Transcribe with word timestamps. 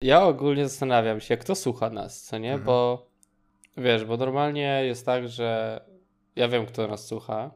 Ja 0.00 0.24
ogólnie 0.24 0.68
zastanawiam 0.68 1.20
się, 1.20 1.36
kto 1.36 1.54
słucha 1.54 1.90
nas, 1.90 2.22
co 2.22 2.38
nie? 2.38 2.52
Mhm. 2.52 2.66
Bo 2.66 3.06
wiesz, 3.76 4.04
bo 4.04 4.16
normalnie 4.16 4.82
jest 4.84 5.06
tak, 5.06 5.28
że 5.28 5.80
ja 6.36 6.48
wiem, 6.48 6.66
kto 6.66 6.88
nas 6.88 7.06
słucha 7.06 7.50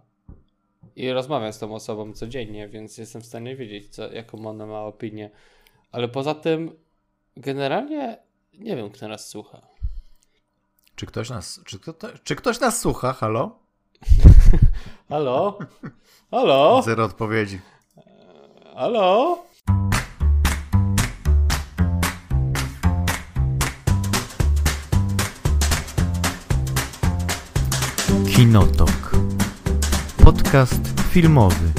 i 0.97 1.13
rozmawiam 1.13 1.52
z 1.52 1.58
tą 1.58 1.75
osobą 1.75 2.13
codziennie, 2.13 2.68
więc 2.68 2.99
jestem 2.99 3.23
w 3.23 3.26
stanie 3.26 3.57
wiedzieć, 3.57 3.94
co, 3.94 4.13
jaką 4.13 4.47
ona 4.47 4.67
ma 4.67 4.81
opinię. 4.81 5.31
Ale 5.92 6.08
poza 6.08 6.34
tym, 6.34 6.76
generalnie 7.36 8.18
nie 8.59 8.77
wiem, 8.77 8.90
kto 8.90 9.09
nas 9.09 9.29
słucha. 9.29 9.62
Czy 10.96 11.06
ktoś 11.06 11.30
nas, 11.30 11.61
czy, 11.66 11.79
kto, 11.79 11.95
czy 12.24 12.36
ktoś 12.36 12.61
nas 12.61 12.80
słucha? 12.80 13.12
Halo? 13.12 13.59
Halo? 15.09 15.59
Halo? 16.30 16.82
Zero 16.82 17.04
odpowiedzi. 17.04 17.61
Halo? 18.74 19.45
Kinotok. 28.52 29.11
Podcast 30.24 30.80
filmowy. 31.10 31.73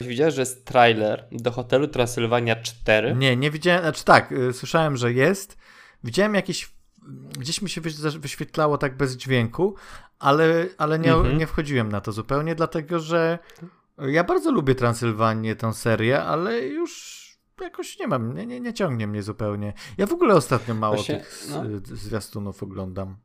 Widziałeś, 0.00 0.34
że 0.34 0.42
jest 0.42 0.64
trailer 0.64 1.28
do 1.32 1.50
hotelu 1.50 1.88
Transylwania 1.88 2.56
4? 2.56 3.14
Nie, 3.14 3.36
nie 3.36 3.50
widziałem, 3.50 3.82
znaczy 3.82 4.04
tak, 4.04 4.32
y, 4.32 4.52
słyszałem, 4.52 4.96
że 4.96 5.12
jest. 5.12 5.56
Widziałem 6.04 6.34
jakieś, 6.34 6.72
gdzieś 7.38 7.62
mi 7.62 7.70
się 7.70 7.80
wyś- 7.80 8.18
wyświetlało 8.18 8.78
tak 8.78 8.96
bez 8.96 9.16
dźwięku, 9.16 9.74
ale, 10.18 10.66
ale 10.78 10.98
nie, 10.98 11.12
Mhm. 11.14 11.38
nie 11.38 11.46
wchodziłem 11.46 11.92
na 11.92 12.00
to 12.00 12.12
zupełnie, 12.12 12.54
dlatego 12.54 12.98
że 12.98 13.38
ja 14.06 14.24
bardzo 14.24 14.50
lubię 14.52 14.74
Transylwanię, 14.74 15.56
tę 15.56 15.74
serię, 15.74 16.22
ale 16.22 16.60
już 16.60 17.18
jakoś 17.60 17.98
nie 17.98 18.06
mam, 18.08 18.34
nie, 18.34 18.46
nie, 18.46 18.60
nie 18.60 18.72
ciągnie 18.72 19.06
mnie 19.06 19.22
zupełnie. 19.22 19.72
Ja 19.98 20.06
w 20.06 20.12
ogóle 20.12 20.34
ostatnio 20.34 20.74
mało 20.74 20.94
Właśnie, 20.94 21.16
tych 21.18 21.46
no. 21.50 21.62
zwiastunów 21.82 22.62
oglądam. 22.62 23.16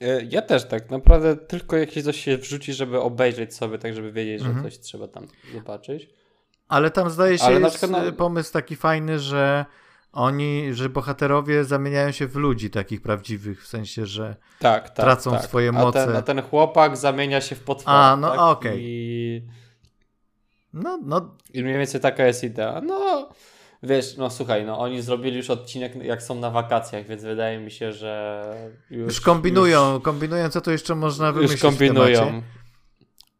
E, 0.00 0.22
Ja 0.24 0.42
też 0.42 0.68
tak, 0.68 0.90
naprawdę 0.90 1.36
tylko 1.36 1.76
jakieś 1.76 2.04
coś 2.04 2.20
się 2.20 2.36
wrzuci, 2.38 2.72
żeby 2.72 3.00
obejrzeć 3.00 3.54
sobie, 3.54 3.78
tak 3.78 3.94
żeby 3.94 4.12
wiedzieć, 4.12 4.40
Mhm. 4.42 4.56
że 4.56 4.62
coś 4.70 4.78
trzeba 4.78 5.08
tam 5.08 5.26
zobaczyć. 5.54 6.08
Ale 6.68 6.90
tam 6.90 7.10
zdaje 7.10 7.38
się 7.38 7.44
Ale 7.44 7.60
na 7.60 7.66
jest 7.66 7.78
przykład, 7.78 8.06
y, 8.06 8.12
pomysł 8.12 8.52
taki 8.52 8.76
fajny, 8.76 9.18
że 9.18 9.64
oni, 10.12 10.74
że 10.74 10.88
bohaterowie 10.88 11.64
zamieniają 11.64 12.10
się 12.12 12.26
w 12.26 12.36
ludzi 12.36 12.70
takich 12.70 13.02
prawdziwych, 13.02 13.62
w 13.64 13.66
sensie, 13.66 14.06
że 14.06 14.36
Tak, 14.58 14.84
tak. 14.90 14.96
Tracą 15.06 15.30
tak. 15.30 15.42
swoje 15.44 15.68
A 15.68 15.72
moce. 15.72 16.06
ten, 16.06 16.16
a 16.16 16.22
ten 16.22 16.42
chłopak 16.42 16.96
zamienia 16.96 17.40
się 17.40 17.56
w 17.56 17.60
potwora. 17.60 17.96
A, 17.96 18.16
no 18.16 18.30
tak? 18.30 18.40
okej. 18.40 18.78
I, 18.80 19.42
no, 20.72 20.98
no 21.04 21.36
I 21.52 21.62
mniej 21.62 21.78
więcej 21.78 22.00
taka 22.00 22.26
jest 22.26 22.44
idea. 22.44 22.80
No, 22.80 23.28
wiesz, 23.82 24.16
no 24.16 24.30
słuchaj, 24.30 24.64
no 24.66 24.78
oni 24.78 25.02
zrobili 25.02 25.36
już 25.36 25.50
odcinek, 25.50 26.04
jak 26.04 26.22
są 26.22 26.34
na 26.34 26.50
wakacjach, 26.50 27.06
więc 27.06 27.22
wydaje 27.24 27.58
mi 27.58 27.70
się, 27.70 27.92
że 27.92 28.44
już, 28.90 29.06
Już 29.06 29.20
kombinują, 29.20 30.00
kombinują, 30.00 30.48
co 30.48 30.60
to 30.60 30.70
jeszcze 30.70 30.94
można 30.94 31.26
Już, 31.26 31.34
wymyślić 31.34 31.62
już 31.62 31.70
kombinują. 31.72 32.42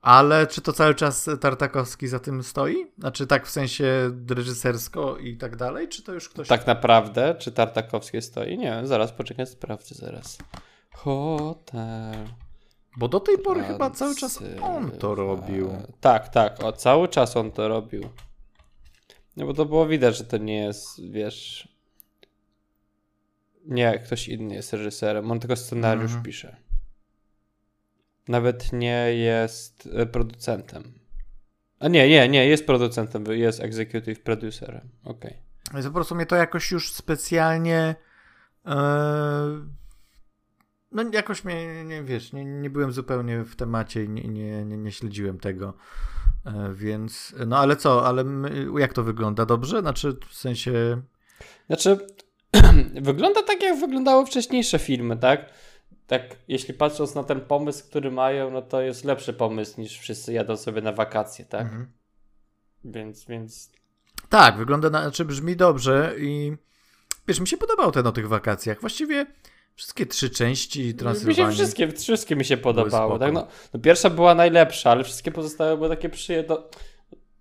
Ale 0.00 0.46
czy 0.46 0.60
to 0.60 0.72
cały 0.72 0.94
czas 0.94 1.28
Tartakowski 1.40 2.08
za 2.08 2.18
tym 2.18 2.42
stoi? 2.42 2.86
Znaczy 2.98 3.26
tak 3.26 3.46
w 3.46 3.50
sensie 3.50 4.10
reżysersko 4.30 5.18
i 5.18 5.36
tak 5.36 5.56
dalej, 5.56 5.88
czy 5.88 6.02
to 6.02 6.12
już 6.12 6.28
ktoś... 6.28 6.48
Tak 6.48 6.66
naprawdę, 6.66 7.34
czy 7.38 7.52
Tartakowskie 7.52 8.22
stoi? 8.22 8.58
Nie 8.58 8.80
zaraz 8.84 9.12
poczekaj, 9.12 9.46
sprawdzę 9.46 9.94
zaraz. 9.94 10.38
Hotel. 10.92 12.14
Bo 12.96 13.08
do 13.08 13.20
tej 13.20 13.38
pory 13.38 13.62
chyba 13.62 13.90
cały 13.90 14.14
czas 14.14 14.38
on 14.62 14.90
to 14.90 15.14
robił. 15.14 15.70
Tak, 16.00 16.28
tak, 16.28 16.64
o, 16.64 16.72
cały 16.72 17.08
czas 17.08 17.36
on 17.36 17.50
to 17.50 17.68
robił. 17.68 18.08
No 19.36 19.46
bo 19.46 19.54
to 19.54 19.64
było 19.64 19.86
widać, 19.86 20.16
że 20.16 20.24
to 20.24 20.36
nie 20.36 20.56
jest, 20.64 21.10
wiesz... 21.10 21.68
Nie, 23.66 23.98
ktoś 23.98 24.28
inny 24.28 24.54
jest 24.54 24.72
reżyserem, 24.72 25.30
on 25.30 25.40
tylko 25.40 25.56
scenariusz 25.56 26.04
Mhm. 26.04 26.22
pisze. 26.22 26.56
Nawet 28.30 28.72
nie 28.72 29.14
jest 29.14 29.88
e, 29.92 30.06
producentem. 30.06 30.92
A 31.78 31.88
nie, 31.88 32.08
nie, 32.08 32.28
nie, 32.28 32.46
jest 32.46 32.66
producentem, 32.66 33.24
jest 33.30 33.60
executive 33.60 34.20
producerem. 34.22 34.88
Okej. 35.04 35.36
Więc 35.74 35.86
po 35.86 35.92
prostu 35.92 36.14
mnie 36.14 36.26
to 36.26 36.36
jakoś 36.36 36.70
już 36.70 36.92
specjalnie... 36.92 37.94
e, 38.66 38.74
No 40.92 41.04
jakoś 41.12 41.44
mnie, 41.44 41.84
nie 41.84 42.02
wiesz, 42.02 42.32
nie, 42.32 42.44
nie 42.44 42.70
byłem 42.70 42.92
zupełnie 42.92 43.44
w 43.44 43.56
temacie 43.56 44.04
i 44.04 44.08
nie, 44.08 44.28
nie, 44.28 44.64
nie, 44.64 44.76
nie 44.76 44.92
śledziłem 44.92 45.38
tego. 45.38 45.74
E, 46.46 46.74
Więc, 46.74 47.34
no 47.46 47.58
ale 47.58 47.76
co, 47.76 48.06
ale 48.06 48.24
my, 48.24 48.66
jak 48.80 48.92
to 48.92 49.02
wygląda? 49.02 49.46
Dobrze? 49.46 49.80
Znaczy 49.80 50.16
w 50.28 50.34
sensie... 50.34 51.02
Znaczy, 51.66 52.06
wygląda 53.02 53.42
tak, 53.42 53.62
jak 53.62 53.80
wyglądały 53.80 54.26
wcześniejsze 54.26 54.78
filmy, 54.78 55.16
tak? 55.16 55.50
Tak, 56.10 56.36
jeśli 56.48 56.74
patrząc 56.74 57.14
na 57.14 57.24
ten 57.24 57.40
pomysł, 57.40 57.84
który 57.88 58.10
mają, 58.10 58.50
no 58.50 58.62
to 58.62 58.80
jest 58.80 59.04
lepszy 59.04 59.32
pomysł 59.32 59.80
niż 59.80 59.98
wszyscy 59.98 60.32
jadą 60.32 60.56
sobie 60.56 60.82
na 60.82 60.92
wakacje, 60.92 61.44
tak? 61.44 61.62
Mhm. 61.62 61.86
Więc, 62.84 63.24
więc 63.24 63.70
Tak, 64.28 64.56
wygląda 64.56 64.90
na, 64.90 65.02
znaczy 65.02 65.24
brzmi 65.24 65.56
dobrze 65.56 66.14
i 66.18 66.52
wiesz, 67.28 67.40
mi 67.40 67.48
się 67.48 67.56
podobał 67.56 67.92
ten 67.92 68.06
o 68.06 68.12
tych 68.12 68.28
wakacjach. 68.28 68.80
Właściwie 68.80 69.26
wszystkie 69.74 70.06
trzy 70.06 70.30
części 70.30 70.80
mi 70.80 70.88
się 70.90 70.94
Transylwanii. 70.94 71.54
wszystkie, 71.54 71.92
wszystkie 71.92 72.36
mi 72.36 72.44
się 72.44 72.56
podobały, 72.56 73.18
tak? 73.18 73.32
No, 73.32 73.46
no 73.74 73.80
pierwsza 73.80 74.10
była 74.10 74.34
najlepsza, 74.34 74.90
ale 74.90 75.04
wszystkie 75.04 75.32
pozostałe 75.32 75.76
były 75.76 75.88
takie 75.88 76.08
przyjemne. 76.08 76.56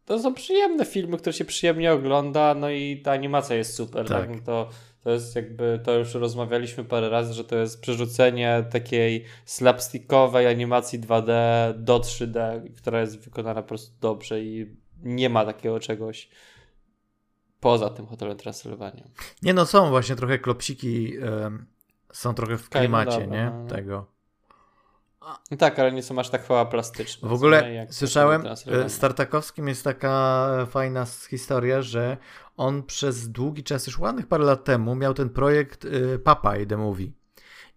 To 0.05 0.19
są 0.19 0.33
przyjemne 0.33 0.85
filmy, 0.85 1.17
które 1.17 1.33
się 1.33 1.45
przyjemnie 1.45 1.93
ogląda, 1.93 2.53
no 2.53 2.69
i 2.69 3.01
ta 3.01 3.11
animacja 3.11 3.55
jest 3.55 3.75
super, 3.75 4.07
tak? 4.07 4.27
Tak. 4.27 4.29
No 4.29 4.41
to, 4.45 4.69
to 5.03 5.09
jest 5.09 5.35
jakby, 5.35 5.79
to 5.83 5.93
już 5.97 6.13
rozmawialiśmy 6.13 6.83
parę 6.83 7.09
razy, 7.09 7.33
że 7.33 7.43
to 7.43 7.57
jest 7.57 7.81
przerzucenie 7.81 8.65
takiej 8.71 9.25
slapstickowej 9.45 10.47
animacji 10.47 10.99
2D 10.99 11.33
do 11.77 11.99
3D, 11.99 12.63
która 12.77 13.01
jest 13.01 13.19
wykonana 13.19 13.61
po 13.61 13.67
prostu 13.67 13.95
dobrze 14.01 14.41
i 14.41 14.75
nie 15.03 15.29
ma 15.29 15.45
takiego 15.45 15.79
czegoś 15.79 16.29
poza 17.59 17.89
tym 17.89 18.05
Hotelem 18.05 18.37
Transylwania. 18.37 19.03
Nie 19.41 19.53
no, 19.53 19.65
są 19.65 19.89
właśnie 19.89 20.15
trochę 20.15 20.39
klopsiki, 20.39 21.13
są 22.13 22.33
trochę 22.33 22.57
w 22.57 22.67
Okej, 22.67 22.89
no 22.89 22.97
klimacie, 22.97 23.27
nie? 23.27 23.51
no. 23.55 23.67
Tego. 23.67 24.18
No 25.51 25.57
tak, 25.57 25.79
ale 25.79 25.91
nie 25.91 26.03
są 26.03 26.19
aż 26.19 26.29
tak 26.29 26.43
chwała 26.43 26.65
plastyczne. 26.65 27.29
W 27.29 27.33
ogóle 27.33 27.87
słyszałem, 27.89 28.43
e, 28.67 28.89
z 28.89 28.99
Tartakowskim 28.99 29.67
jest 29.67 29.83
taka 29.83 30.47
fajna 30.69 31.05
historia, 31.29 31.81
że 31.81 32.17
on 32.57 32.83
przez 32.83 33.29
długi 33.29 33.63
czas, 33.63 33.87
już 33.87 33.99
ładnych 33.99 34.27
parę 34.27 34.43
lat 34.43 34.63
temu, 34.63 34.95
miał 34.95 35.13
ten 35.13 35.29
projekt 35.29 35.85
e, 35.85 36.19
Popeye 36.19 36.65
The 36.65 36.77
Movie. 36.77 37.11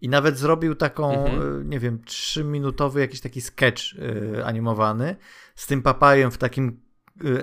I 0.00 0.08
nawet 0.08 0.38
zrobił 0.38 0.74
taką, 0.74 1.24
Mhm. 1.26 1.60
e, 1.60 1.64
nie 1.64 1.78
wiem, 1.80 2.04
trzyminutowy 2.04 3.00
jakiś 3.00 3.20
taki 3.20 3.40
sketch 3.40 3.82
animowany 4.44 5.16
z 5.54 5.66
tym 5.66 5.82
papajem 5.82 6.30
w 6.30 6.38
takim 6.38 6.80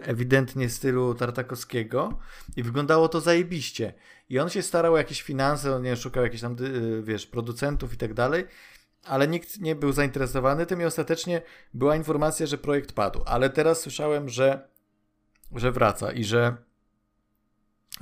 ewidentnie 0.01 0.69
stylu 0.69 1.13
Tartakowskiego 1.15 2.19
i 2.57 2.63
wyglądało 2.63 3.09
to 3.09 3.21
zajebiście. 3.21 3.93
I 4.29 4.39
on 4.39 4.49
się 4.49 4.61
starał 4.61 4.93
o 4.93 4.97
jakieś 4.97 5.21
finanse, 5.21 5.75
on 5.75 5.81
nie 5.81 5.95
szukał 5.95 6.23
jakichś 6.23 6.41
tam, 6.41 6.55
wiesz, 7.01 7.27
producentów 7.27 7.93
i 7.93 7.97
tak 7.97 8.13
dalej, 8.13 8.45
ale 9.05 9.27
nikt 9.27 9.59
nie 9.61 9.75
był 9.75 9.91
zainteresowany 9.91 10.65
tym 10.65 10.81
i 10.81 10.85
ostatecznie 10.85 11.41
była 11.73 11.95
informacja, 11.95 12.45
że 12.45 12.57
projekt 12.57 12.93
padł. 12.93 13.21
Ale 13.25 13.49
teraz 13.49 13.79
słyszałem, 13.79 14.29
że, 14.29 14.67
że 15.55 15.71
wraca 15.71 16.11
i 16.11 16.23
że 16.23 16.57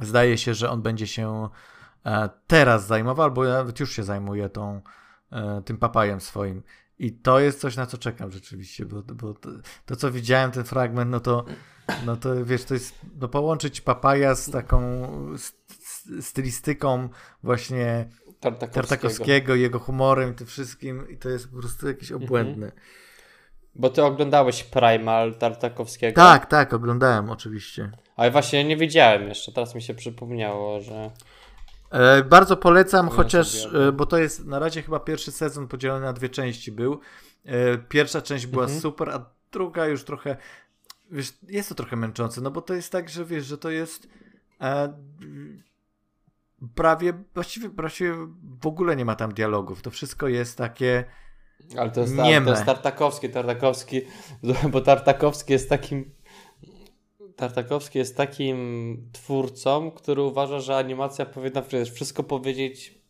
zdaje 0.01 0.37
się, 0.37 0.53
że 0.53 0.69
on 0.69 0.81
będzie 0.81 1.07
się 1.07 1.49
e, 2.05 2.29
teraz 2.47 2.87
zajmował, 2.87 3.23
albo 3.23 3.43
nawet 3.43 3.79
już 3.79 3.95
się 3.95 4.03
zajmuje 4.03 4.49
tą, 4.49 4.81
e, 5.31 5.61
tym 5.65 5.77
papajem 5.77 6.21
swoim. 6.21 6.63
I 6.99 7.11
to 7.11 7.39
jest 7.39 7.59
coś, 7.59 7.75
na 7.75 7.85
co 7.85 7.97
czekam 7.97 8.31
rzeczywiście, 8.31 8.85
bo, 8.85 9.03
bo 9.03 9.33
to, 9.33 9.50
to, 9.85 9.95
co 9.95 10.11
widziałem, 10.11 10.51
ten 10.51 10.63
fragment, 10.63 11.11
no 11.11 11.19
to, 11.19 11.45
no 12.05 12.15
to 12.15 12.45
wiesz, 12.45 12.63
to 12.63 12.73
jest 12.73 12.95
no, 13.19 13.27
połączyć 13.27 13.81
papaja 13.81 14.35
z 14.35 14.51
taką 14.51 15.07
st- 15.38 15.73
st- 15.79 16.25
stylistyką 16.25 17.09
właśnie 17.43 18.09
Tartakowskiego. 18.39 18.88
Tartakowskiego, 18.88 19.56
jego 19.56 19.80
humorem 19.80 20.31
i 20.31 20.36
tym 20.36 20.48
wszystkim 20.48 21.10
i 21.10 21.18
to 21.18 21.30
jest 21.30 21.51
po 21.51 21.57
prostu 21.57 21.88
jakieś 21.88 22.12
obłędne. 22.12 22.72
Bo 23.75 23.89
ty 23.89 24.04
oglądałeś 24.04 24.63
Primal 24.63 25.36
Tartakowskiego. 25.36 26.16
Tak, 26.16 26.45
tak, 26.45 26.74
oglądałem 26.74 27.30
oczywiście. 27.30 27.92
Ale 28.16 28.31
właśnie 28.31 28.63
nie 28.63 28.78
widziałem 28.78 29.28
jeszcze, 29.28 29.51
teraz 29.51 29.75
mi 29.75 29.81
się 29.81 29.94
przypomniało, 29.94 30.81
że... 30.81 31.12
E, 31.92 32.24
bardzo 32.24 32.57
polecam, 32.57 33.06
Ja 33.06 33.12
chociaż, 33.12 33.48
sobie 33.48 33.88
e, 33.88 33.92
bo 33.92 34.06
to 34.06 34.18
jest 34.18 34.45
na 34.45 34.60
razie 34.60 34.81
chyba 34.81 35.00
pierwszy 35.00 35.31
sezon 35.31 35.68
podzielony 35.68 36.06
na 36.06 36.13
dwie 36.13 36.30
części 36.30 36.72
był. 36.72 37.00
E, 37.45 37.78
pierwsza 37.78 38.22
część 38.22 38.45
była 38.48 38.63
Mhm. 38.63 38.81
super, 38.81 39.10
a 39.10 39.25
druga 39.51 39.88
już 39.88 40.04
trochę, 40.04 40.38
wiesz, 41.12 41.34
jest 41.48 41.69
to 41.69 41.75
trochę 41.75 41.95
męczące, 41.95 42.42
no 42.42 42.51
bo 42.51 42.62
to 42.62 42.74
jest 42.74 42.92
tak, 42.92 43.10
że 43.10 43.25
wiesz, 43.25 43.45
że 43.45 43.57
to 43.57 43.69
jest 43.69 44.07
e, 44.62 44.94
prawie, 46.75 47.13
właściwie, 47.33 47.69
właściwie 47.69 48.13
w 48.62 48.68
ogóle 48.68 48.95
nie 48.95 49.06
ma 49.06 49.15
tam 49.15 49.33
dialogów. 49.33 49.81
To 49.81 49.92
wszystko 49.92 50.27
jest 50.27 50.57
takie 50.57 51.04
ale 51.77 51.92
to 51.92 52.01
jest, 52.01 52.15
nieme. 52.15 52.45
to 52.45 52.51
jest 52.51 52.65
Tartakowski, 52.65 53.30
Tartakowski, 53.30 54.01
bo 54.71 54.81
Tartakowski 54.81 55.54
jest 55.54 55.69
takim 55.69 56.18
Tartakowski 57.36 58.00
jest 58.00 58.18
takim 58.18 59.09
twórcą, 59.13 59.92
który 59.92 60.21
uważa, 60.21 60.59
że 60.59 60.77
animacja 60.77 61.25
powinna 61.25 61.63
wszystko 61.94 62.24
powiedzieć 62.24 63.01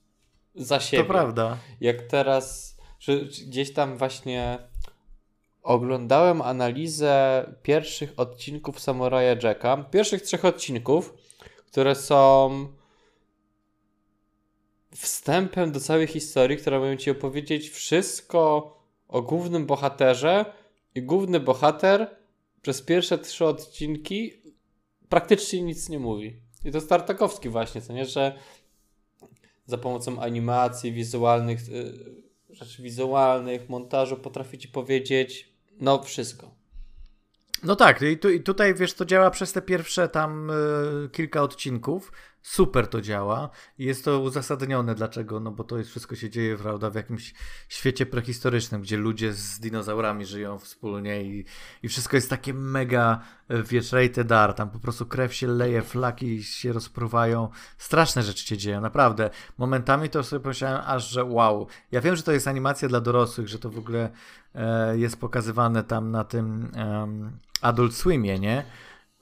za 0.56 0.80
siebie. 0.80 1.04
To 1.04 1.10
prawda. 1.10 1.58
Jak 1.82 2.02
teraz, 2.02 2.78
czy, 3.00 3.26
gdzieś 3.26 3.74
tam 3.74 3.98
właśnie 3.98 4.58
oglądałem 5.64 6.42
analizę 6.42 7.46
pierwszych 7.64 8.14
odcinków 8.18 8.80
Samuraja 8.80 9.36
Jacka, 9.44 9.78
pierwszych 9.78 10.22
trzech 10.22 10.46
odcinków, 10.46 11.14
które 11.68 11.96
są 11.96 12.50
wstępem 14.98 15.72
do 15.72 15.80
całej 15.80 16.08
historii, 16.08 16.58
która 16.58 16.80
mają 16.80 16.96
ci 16.96 17.12
opowiedzieć 17.12 17.70
wszystko 17.70 18.74
o 19.08 19.22
głównym 19.22 19.66
bohaterze 19.66 20.46
i 20.96 21.02
główny 21.02 21.40
bohater 21.40 22.16
przez 22.62 22.82
pierwsze 22.82 23.18
trzy 23.18 23.46
odcinki 23.46 24.34
praktycznie 25.10 25.62
nic 25.62 25.90
nie 25.90 26.00
mówi. 26.00 26.40
I 26.66 26.72
to 26.72 26.82
Startakowski 26.82 27.50
właśnie, 27.50 27.82
co 27.82 27.94
nie, 27.94 28.06
że 28.06 28.40
za 29.66 29.78
pomocą 29.78 30.20
animacji, 30.22 30.92
wizualnych, 30.92 31.60
y, 31.70 31.94
rzeczy 32.50 32.82
wizualnych, 32.82 33.70
montażu 33.70 34.18
potrafi 34.18 34.58
ci 34.58 34.68
powiedzieć 34.68 35.54
no 35.80 36.04
wszystko. 36.04 36.56
No 37.64 37.76
tak, 37.76 38.02
i, 38.02 38.18
tu, 38.18 38.30
i 38.30 38.44
tutaj 38.44 38.76
wiesz, 38.76 38.94
to 38.94 39.06
działa 39.06 39.32
przez 39.32 39.54
te 39.54 39.62
pierwsze 39.62 40.08
tam 40.08 40.50
y, 40.50 41.10
kilka 41.10 41.42
odcinków, 41.42 42.12
super 42.48 42.88
to 42.88 43.02
działa 43.02 43.50
i 43.78 43.86
jest 43.86 44.06
to 44.06 44.20
uzasadnione. 44.20 44.96
Dlaczego? 44.96 45.40
No 45.40 45.52
bo 45.52 45.64
to 45.64 45.78
jest 45.78 45.90
wszystko 45.90 46.16
się 46.16 46.30
dzieje 46.30 46.58
prawda, 46.58 46.90
w 46.90 46.96
jakimś 46.96 47.34
świecie 47.70 48.06
prehistorycznym, 48.06 48.82
gdzie 48.82 48.98
ludzie 48.98 49.34
z 49.34 49.60
dinozaurami 49.60 50.26
żyją 50.26 50.60
wspólnie 50.60 51.24
i, 51.24 51.46
i 51.84 51.90
wszystko 51.90 52.18
jest 52.18 52.30
takie 52.30 52.54
mega, 52.54 53.22
wiesz, 53.50 53.92
rated 53.92 54.32
R. 54.32 54.54
Tam 54.54 54.70
po 54.70 54.80
prostu 54.80 55.06
krew 55.06 55.34
się 55.34 55.48
leje, 55.48 55.82
flaki 55.82 56.44
się 56.44 56.74
rozpruwają. 56.74 57.50
Straszne 57.78 58.24
rzeczy 58.24 58.48
się 58.48 58.58
dzieją, 58.58 58.82
naprawdę. 58.82 59.30
Momentami 59.58 60.10
to 60.10 60.24
sobie 60.24 60.40
pomyślałem 60.40 60.82
aż, 60.86 61.10
że 61.10 61.24
wow. 61.24 61.68
Ja 61.92 62.02
wiem, 62.02 62.16
że 62.16 62.24
to 62.24 62.32
jest 62.32 62.48
animacja 62.48 62.88
dla 62.88 63.02
dorosłych, 63.02 63.48
że 63.48 63.60
to 63.60 63.70
w 63.70 63.78
ogóle 63.78 64.10
e, 64.56 64.98
jest 64.98 65.20
pokazywane 65.20 65.84
tam 65.84 66.12
na 66.12 66.24
tym 66.24 66.72
Adult 67.62 67.96
Swimie, 67.96 68.40
nie? 68.40 68.64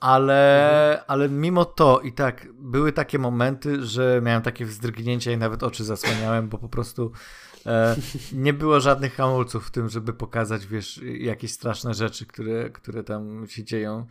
Ale, 0.05 0.69
mhm. 0.69 1.05
ale 1.07 1.29
mimo 1.29 1.65
to 1.65 1.99
i 1.99 2.13
tak 2.13 2.47
były 2.53 2.91
takie 2.91 3.19
momenty, 3.19 3.85
że 3.85 4.21
miałem 4.23 4.41
takie 4.41 4.65
wzdrygnięcia 4.65 5.31
i 5.31 5.37
nawet 5.37 5.63
oczy 5.63 5.83
zasłaniałem, 5.83 6.49
bo 6.49 6.57
po 6.57 6.69
prostu 6.69 7.11
e, 7.65 7.95
nie 8.33 8.53
było 8.53 8.79
żadnych 8.79 9.15
hamulców 9.15 9.67
w 9.67 9.71
tym, 9.71 9.89
żeby 9.89 10.13
pokazać, 10.13 10.65
wiesz, 10.65 11.01
jakieś 11.03 11.51
straszne 11.51 11.93
rzeczy, 11.93 12.25
które, 12.25 12.69
które 12.69 13.03
tam 13.03 13.47
się 13.47 13.63
dzieją. 13.63 14.05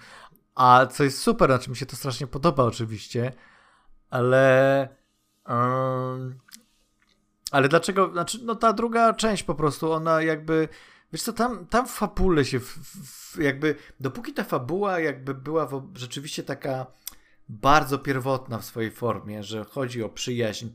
A 0.55 0.87
co 0.87 1.05
jest 1.05 1.19
super, 1.19 1.51
znaczy 1.51 1.71
mi 1.71 1.77
się 1.77 1.87
to 1.87 1.97
strasznie 1.97 2.27
podoba 2.27 2.65
oczywiście, 2.65 3.33
ale 4.11 4.89
um, 5.49 6.39
ale 7.51 7.69
dlaczego, 7.69 8.13
znaczy 8.13 8.39
no 8.43 8.55
ta 8.55 8.73
druga 8.73 9.13
część 9.13 9.43
po 9.43 9.55
prostu, 9.55 9.93
ona 9.93 10.23
jakby 10.23 10.69
Wiesz 11.15 11.23
co, 11.23 11.33
tam, 11.33 11.67
tam 11.67 11.87
w 11.89 11.91
fabule 11.91 12.45
się, 12.45 12.61
w, 12.61 12.67
w, 12.67 13.39
jakby, 13.39 13.75
dopóki 14.01 14.33
ta 14.33 14.45
fabuła 14.45 15.01
jakby 15.01 15.35
była 15.35 15.67
w, 15.67 15.91
rzeczywiście 15.95 16.43
taka 16.43 16.87
bardzo 17.49 17.99
pierwotna 17.99 18.59
w 18.59 18.65
swojej 18.65 18.91
formie, 18.91 19.43
że 19.43 19.65
chodzi 19.65 20.03
o 20.03 20.09
przyjaźń 20.09 20.69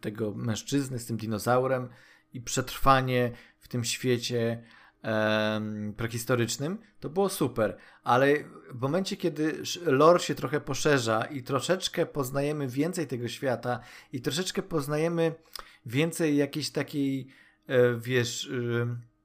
tego 0.00 0.34
mężczyzny 0.34 0.98
z 0.98 1.06
tym 1.06 1.16
dinozaurem 1.16 1.88
i 2.32 2.40
przetrwanie 2.40 3.32
w 3.58 3.68
tym 3.68 3.84
świecie 3.84 4.62
um, 5.02 5.94
prehistorycznym, 5.96 6.78
to 7.00 7.10
było 7.10 7.28
super. 7.28 7.76
Ale 8.02 8.34
w 8.70 8.80
momencie, 8.80 9.16
kiedy 9.16 9.62
lore 9.86 10.20
się 10.20 10.34
trochę 10.34 10.60
poszerza 10.60 11.24
i 11.24 11.42
troszeczkę 11.42 12.06
poznajemy 12.06 12.68
więcej 12.68 13.06
tego 13.06 13.28
świata 13.28 13.80
i 14.12 14.20
troszeczkę 14.20 14.62
poznajemy 14.62 15.34
więcej 15.86 16.36
jakiejś 16.36 16.70
takiej, 16.70 17.28
e, 17.66 17.94
wiesz... 17.94 18.44
Y, 18.44 19.15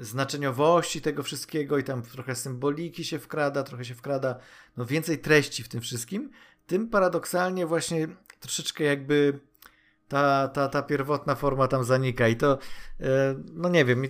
znaczeniowości 0.00 1.00
tego 1.00 1.22
wszystkiego 1.22 1.78
i 1.78 1.84
tam 1.84 2.02
trochę 2.02 2.34
symboliki 2.34 3.04
się 3.04 3.18
wkrada, 3.18 3.62
trochę 3.62 3.84
się 3.84 3.94
wkrada, 3.94 4.38
no 4.76 4.86
więcej 4.86 5.18
treści 5.18 5.62
w 5.62 5.68
tym 5.68 5.80
wszystkim, 5.80 6.30
tym 6.66 6.88
paradoksalnie 6.88 7.66
właśnie 7.66 8.08
troszeczkę 8.40 8.84
jakby 8.84 9.40
ta, 10.08 10.48
ta, 10.48 10.68
ta 10.68 10.82
pierwotna 10.82 11.34
forma 11.34 11.68
tam 11.68 11.84
zanika 11.84 12.28
i 12.28 12.36
to, 12.36 12.58
e, 13.00 13.34
no 13.54 13.68
nie 13.68 13.84
wiem, 13.84 14.02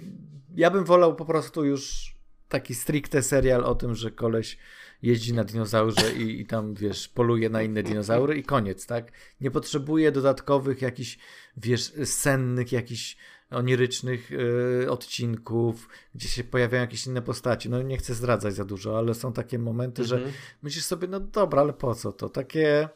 ja 0.55 0.71
bym 0.71 0.85
wolał 0.85 1.17
po 1.17 1.25
prostu 1.25 1.65
już 1.65 2.15
taki 2.49 2.75
stricte 2.75 3.23
serial 3.23 3.65
o 3.65 3.75
tym, 3.75 3.95
że 3.95 4.11
koleś 4.11 4.59
jeździ 5.03 5.35
na 5.35 5.45
dinozaurze 5.45 6.13
i, 6.13 6.41
i 6.41 6.47
tam, 6.47 6.75
wiesz, 6.75 7.09
poluje 7.09 7.51
na 7.51 7.63
inne 7.63 7.83
dinozaury 7.83 8.39
i 8.39 8.43
koniec, 8.43 8.87
tak? 8.87 9.13
Nie 9.41 9.51
potrzebuje 9.51 10.13
dodatkowych 10.13 10.83
jakichś, 10.83 11.19
wiesz, 11.57 11.93
sennych 12.05 12.73
jakichś 12.73 13.17
onirycznych 13.51 14.33
y, 14.33 14.91
odcinków, 14.91 15.89
gdzie 16.15 16.29
się 16.29 16.45
pojawiają 16.45 16.81
jakieś 16.81 17.07
inne 17.07 17.23
postaci. 17.23 17.71
No 17.71 17.83
nie 17.83 17.97
chcę 17.97 18.15
zdradzać 18.15 18.55
za 18.55 18.65
dużo, 18.65 18.99
ale 18.99 19.15
są 19.15 19.33
takie 19.33 19.59
momenty, 19.59 20.05
że 20.05 20.17
mhm. 20.17 20.35
myślisz 20.63 20.85
sobie, 20.85 21.09
no 21.09 21.21
dobra, 21.21 21.61
ale 21.61 21.73
po 21.73 21.95
co 21.95 22.13
to? 22.13 22.29
Takie, 22.29 22.89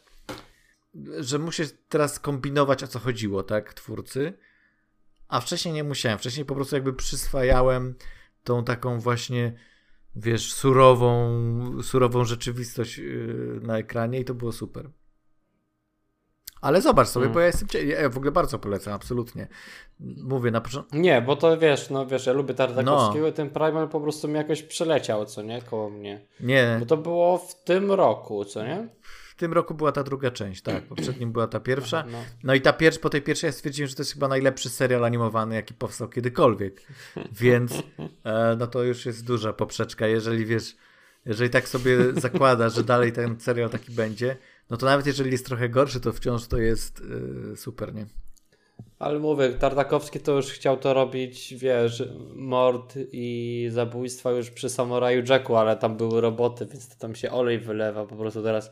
że 1.18 1.38
musisz 1.38 1.68
teraz 1.88 2.18
kombinować 2.18 2.82
o 2.82 2.86
co 2.86 2.98
chodziło, 2.98 3.42
tak, 3.42 3.74
twórcy. 3.74 4.32
A 5.28 5.40
wcześniej 5.40 5.74
nie 5.74 5.84
musiałem. 5.84 6.18
Wcześniej 6.18 6.46
po 6.46 6.54
prostu 6.54 6.76
jakby 6.76 6.92
przyswajałem 6.92 7.94
tą 8.44 8.64
taką 8.64 9.00
właśnie, 9.00 9.52
wiesz, 10.16 10.52
surową, 10.52 11.82
surową 11.82 12.24
rzeczywistość 12.24 12.98
y, 12.98 13.60
na 13.62 13.78
ekranie 13.78 14.20
i 14.20 14.24
to 14.24 14.34
było 14.34 14.52
super. 14.52 14.90
Ale 16.64 16.82
zobacz 16.82 17.08
sobie, 17.08 17.24
hmm. 17.24 17.34
bo 17.34 17.40
ja 17.40 17.46
jestem. 17.46 17.68
Ja 17.88 18.08
w 18.08 18.16
ogóle 18.16 18.32
bardzo 18.32 18.58
polecam, 18.58 18.94
absolutnie. 18.94 19.48
Mówię 20.00 20.50
na 20.50 20.60
początku. 20.60 20.96
Nie, 20.96 21.22
bo 21.22 21.36
to 21.36 21.58
wiesz, 21.58 21.90
no 21.90 22.06
wiesz, 22.06 22.26
ja 22.26 22.32
lubię 22.32 22.54
Tartakowskiego 22.54 23.26
no. 23.26 23.32
ten 23.32 23.50
Primal 23.50 23.88
po 23.88 24.00
prostu 24.00 24.28
mi 24.28 24.34
jakoś 24.34 24.62
przeleciał, 24.62 25.26
co 25.26 25.42
nie, 25.42 25.62
koło 25.62 25.90
mnie. 25.90 26.20
Nie. 26.40 26.76
Bo 26.80 26.86
to 26.86 26.96
było 26.96 27.38
w 27.38 27.64
tym 27.64 27.92
roku, 27.92 28.44
co 28.44 28.64
nie? 28.64 28.88
W 29.34 29.36
tym 29.36 29.52
roku 29.52 29.74
była 29.74 29.92
ta 29.92 30.02
druga 30.02 30.30
część, 30.30 30.62
tak. 30.62 30.82
Poprzednim 30.84 31.32
była 31.32 31.46
ta 31.46 31.60
pierwsza. 31.60 32.04
No, 32.12 32.18
no 32.44 32.54
i 32.54 32.60
ta 32.60 32.72
pierwsza, 32.72 33.00
po 33.00 33.10
tej 33.10 33.22
pierwszej 33.22 33.48
ja 33.48 33.52
stwierdziłem, 33.52 33.88
że 33.88 33.94
to 33.94 34.02
jest 34.02 34.12
chyba 34.12 34.28
najlepszy 34.28 34.68
serial 34.68 35.04
animowany, 35.04 35.54
jaki 35.54 35.74
powstał 35.74 36.08
kiedykolwiek. 36.08 36.82
Więc 37.32 37.72
e, 38.24 38.56
no 38.58 38.66
to 38.66 38.82
już 38.82 39.06
jest 39.06 39.26
duża 39.26 39.52
poprzeczka. 39.52 40.06
Jeżeli 40.06 40.46
wiesz, 40.46 40.76
jeżeli 41.26 41.50
tak 41.50 41.68
sobie 41.68 41.96
zakłada, 42.16 42.68
że 42.68 42.84
dalej 42.84 43.12
ten 43.12 43.40
serial 43.40 43.70
taki 43.70 43.92
będzie, 43.92 44.36
no 44.70 44.76
to 44.76 44.86
nawet 44.86 45.06
jeżeli 45.06 45.30
jest 45.32 45.46
trochę 45.46 45.68
gorszy, 45.68 46.00
to 46.00 46.12
wciąż 46.12 46.46
to 46.46 46.58
jest 46.58 47.00
yy, 47.00 47.56
super, 47.56 47.94
nie? 47.94 48.06
Ale 48.98 49.18
mówię, 49.18 49.48
Tartakowski 49.48 50.20
to 50.20 50.32
już 50.32 50.46
chciał 50.46 50.76
to 50.76 50.94
robić, 50.94 51.54
wiesz, 51.54 52.02
mord 52.34 52.94
i 53.12 53.68
zabójstwa 53.72 54.30
już 54.30 54.50
przy 54.50 54.68
Samuraju 54.68 55.22
Jacku, 55.28 55.56
ale 55.56 55.76
tam 55.76 55.96
były 55.96 56.20
roboty, 56.20 56.66
więc 56.66 56.88
to 56.88 56.94
tam 56.98 57.14
się 57.14 57.30
olej 57.30 57.58
wylewa. 57.58 58.06
Po 58.06 58.16
prostu 58.16 58.42
teraz 58.42 58.70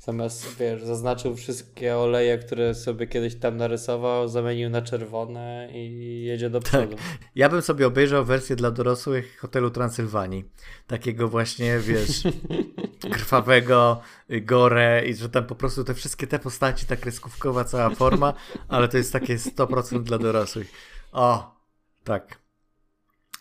zamiast, 0.00 0.56
wiesz, 0.58 0.82
zaznaczył 0.82 1.36
wszystkie 1.36 1.96
oleje, 1.96 2.38
które 2.38 2.74
sobie 2.74 3.06
kiedyś 3.06 3.34
tam 3.34 3.56
narysował, 3.56 4.28
zamienił 4.28 4.70
na 4.70 4.82
czerwone 4.82 5.68
i 5.72 6.22
jedzie 6.24 6.50
do 6.50 6.60
przodu. 6.60 6.96
Tak. 6.96 7.04
Ja 7.34 7.48
bym 7.48 7.62
sobie 7.62 7.86
obejrzał 7.86 8.24
wersję 8.24 8.56
dla 8.56 8.70
dorosłych 8.70 9.38
Hotelu 9.38 9.70
Transylwanii. 9.70 10.44
Takiego 10.86 11.28
właśnie, 11.28 11.78
wiesz, 11.78 12.22
krwawego, 13.12 14.00
gore 14.42 15.02
i 15.06 15.14
że 15.14 15.28
tam 15.28 15.46
po 15.46 15.54
prostu 15.54 15.84
te 15.84 15.94
wszystkie 15.94 16.26
te 16.26 16.38
postaci, 16.38 16.86
ta 16.86 16.96
kreskówkowa 16.96 17.64
cała 17.64 17.90
forma, 17.90 18.34
ale 18.68 18.88
to 18.88 18.96
jest 18.96 19.12
takie 19.12 19.36
100% 19.36 19.63
dla 20.02 20.18
dorosłych. 20.18 20.72
O, 21.12 21.56
tak. 22.04 22.38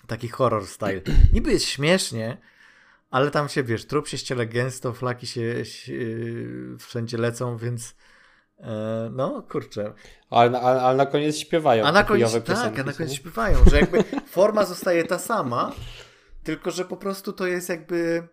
Taki 0.07 0.27
horror 0.27 0.67
style. 0.67 1.01
Niby 1.33 1.51
jest 1.51 1.65
śmiesznie, 1.65 2.37
ale 3.11 3.31
tam 3.31 3.49
się, 3.49 3.63
wiesz, 3.63 3.85
trup 3.85 4.07
się 4.07 4.17
ściele 4.17 4.47
gęsto, 4.47 4.93
flaki 4.93 5.27
się, 5.27 5.65
się 5.65 5.93
wszędzie 6.79 7.17
lecą, 7.17 7.57
więc 7.57 7.95
e, 8.59 9.09
no, 9.11 9.43
kurczę. 9.49 9.93
Ale, 10.29 10.61
ale, 10.61 10.81
ale, 10.81 10.97
na 10.97 11.05
koniec 11.05 11.37
śpiewają. 11.37 11.85
A 11.85 11.91
na 11.91 12.03
koniec, 12.03 12.43
tak, 12.45 12.79
a 12.79 12.83
na 12.83 12.93
koniec 12.93 13.13
śpiewają, 13.13 13.57
że 13.69 13.79
jakby 13.79 14.03
forma 14.27 14.65
zostaje 14.65 15.03
ta 15.03 15.19
sama, 15.19 15.71
tylko 16.43 16.71
że 16.71 16.85
po 16.85 16.97
prostu 16.97 17.33
to 17.33 17.47
jest 17.47 17.69
jakby 17.69 18.27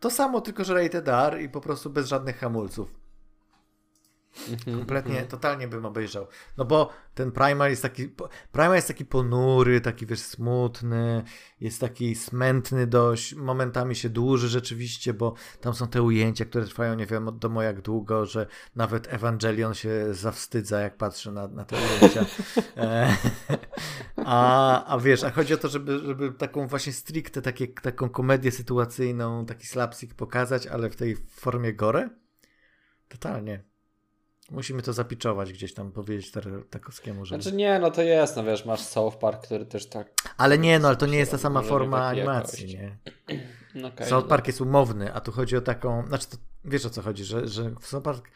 to 0.00 0.10
samo, 0.10 0.40
tylko 0.40 0.64
że 0.64 0.74
rated 0.74 1.08
R 1.08 1.40
i 1.40 1.48
po 1.48 1.60
prostu 1.60 1.90
bez 1.90 2.08
żadnych 2.08 2.38
hamulców. 2.38 3.05
Mhm, 4.48 4.78
Kompletnie, 4.78 5.12
mhm. 5.12 5.28
totalnie 5.28 5.68
bym 5.68 5.86
obejrzał. 5.86 6.26
No 6.56 6.64
bo 6.64 6.90
ten 7.14 7.32
Primal 7.32 7.70
jest 7.70 7.82
taki, 7.82 8.08
Primal 8.52 8.74
jest 8.74 8.88
taki 8.88 9.04
ponury, 9.04 9.80
taki 9.80 10.06
wiesz, 10.06 10.20
smutny, 10.20 11.22
jest 11.60 11.80
taki 11.80 12.14
smętny 12.14 12.86
dość, 12.86 13.34
momentami 13.34 13.96
się 13.96 14.10
dłuży 14.10 14.48
rzeczywiście, 14.48 15.14
bo 15.14 15.34
tam 15.60 15.74
są 15.74 15.88
te 15.88 16.02
ujęcia, 16.02 16.44
które 16.44 16.64
trwają 16.64 16.94
nie 16.94 17.06
wiem 17.06 17.38
domu 17.38 17.62
jak 17.62 17.82
długo, 17.82 18.26
że 18.26 18.46
nawet 18.76 19.14
Evangelion 19.14 19.74
się 19.74 20.14
zawstydza, 20.14 20.80
jak 20.80 20.96
patrzy 20.96 21.32
na, 21.32 21.48
na 21.48 21.64
te 21.64 21.76
ujęcia. 21.76 22.26
E, 22.76 23.16
a, 24.16 24.84
a 24.84 24.98
wiesz, 24.98 25.24
a 25.24 25.30
chodzi 25.30 25.54
o 25.54 25.56
to, 25.56 25.68
żeby, 25.68 25.98
żeby 25.98 26.32
taką 26.32 26.68
właśnie 26.68 26.92
stricte, 26.92 27.42
takie, 27.42 27.68
taką 27.68 28.08
komedię 28.08 28.52
sytuacyjną, 28.52 29.46
taki 29.46 29.66
slapstick 29.66 30.14
pokazać, 30.14 30.66
ale 30.66 30.90
w 30.90 30.96
tej 30.96 31.16
formie 31.16 31.74
gore? 31.74 32.10
Totalnie. 33.08 33.75
Musimy 34.50 34.82
to 34.82 34.92
zapiczować 34.92 35.52
gdzieś 35.52 35.74
tam, 35.74 35.92
powiedzieć 35.92 36.30
Tartakowskiemu, 36.30 37.24
że... 37.24 37.34
Znaczy 37.34 37.56
nie, 37.56 37.78
no 37.78 37.90
to 37.90 38.02
jest, 38.02 38.36
no 38.36 38.44
wiesz, 38.44 38.64
masz 38.64 38.80
South 38.80 39.16
Park, 39.16 39.42
który 39.42 39.66
też 39.66 39.86
tak... 39.86 40.08
Ale 40.36 40.58
nie, 40.58 40.78
no 40.78 40.88
ale 40.88 40.96
to 40.96 41.06
nie 41.06 41.18
jest 41.18 41.30
ta 41.30 41.38
sama 41.38 41.62
forma 41.62 42.06
animacji, 42.06 42.66
nie? 42.66 42.96
Okay, 43.84 44.06
South 44.06 44.28
Park 44.28 44.46
jest 44.46 44.60
umowny, 44.60 45.14
a 45.14 45.20
tu 45.20 45.32
chodzi 45.32 45.56
o 45.56 45.60
taką... 45.60 46.06
Znaczy, 46.06 46.26
to, 46.26 46.36
wiesz 46.64 46.86
o 46.86 46.90
co 46.90 47.02
chodzi, 47.02 47.24
że, 47.24 47.48
że 47.48 47.70
w 47.80 47.86
South 47.86 48.04
Park... 48.04 48.28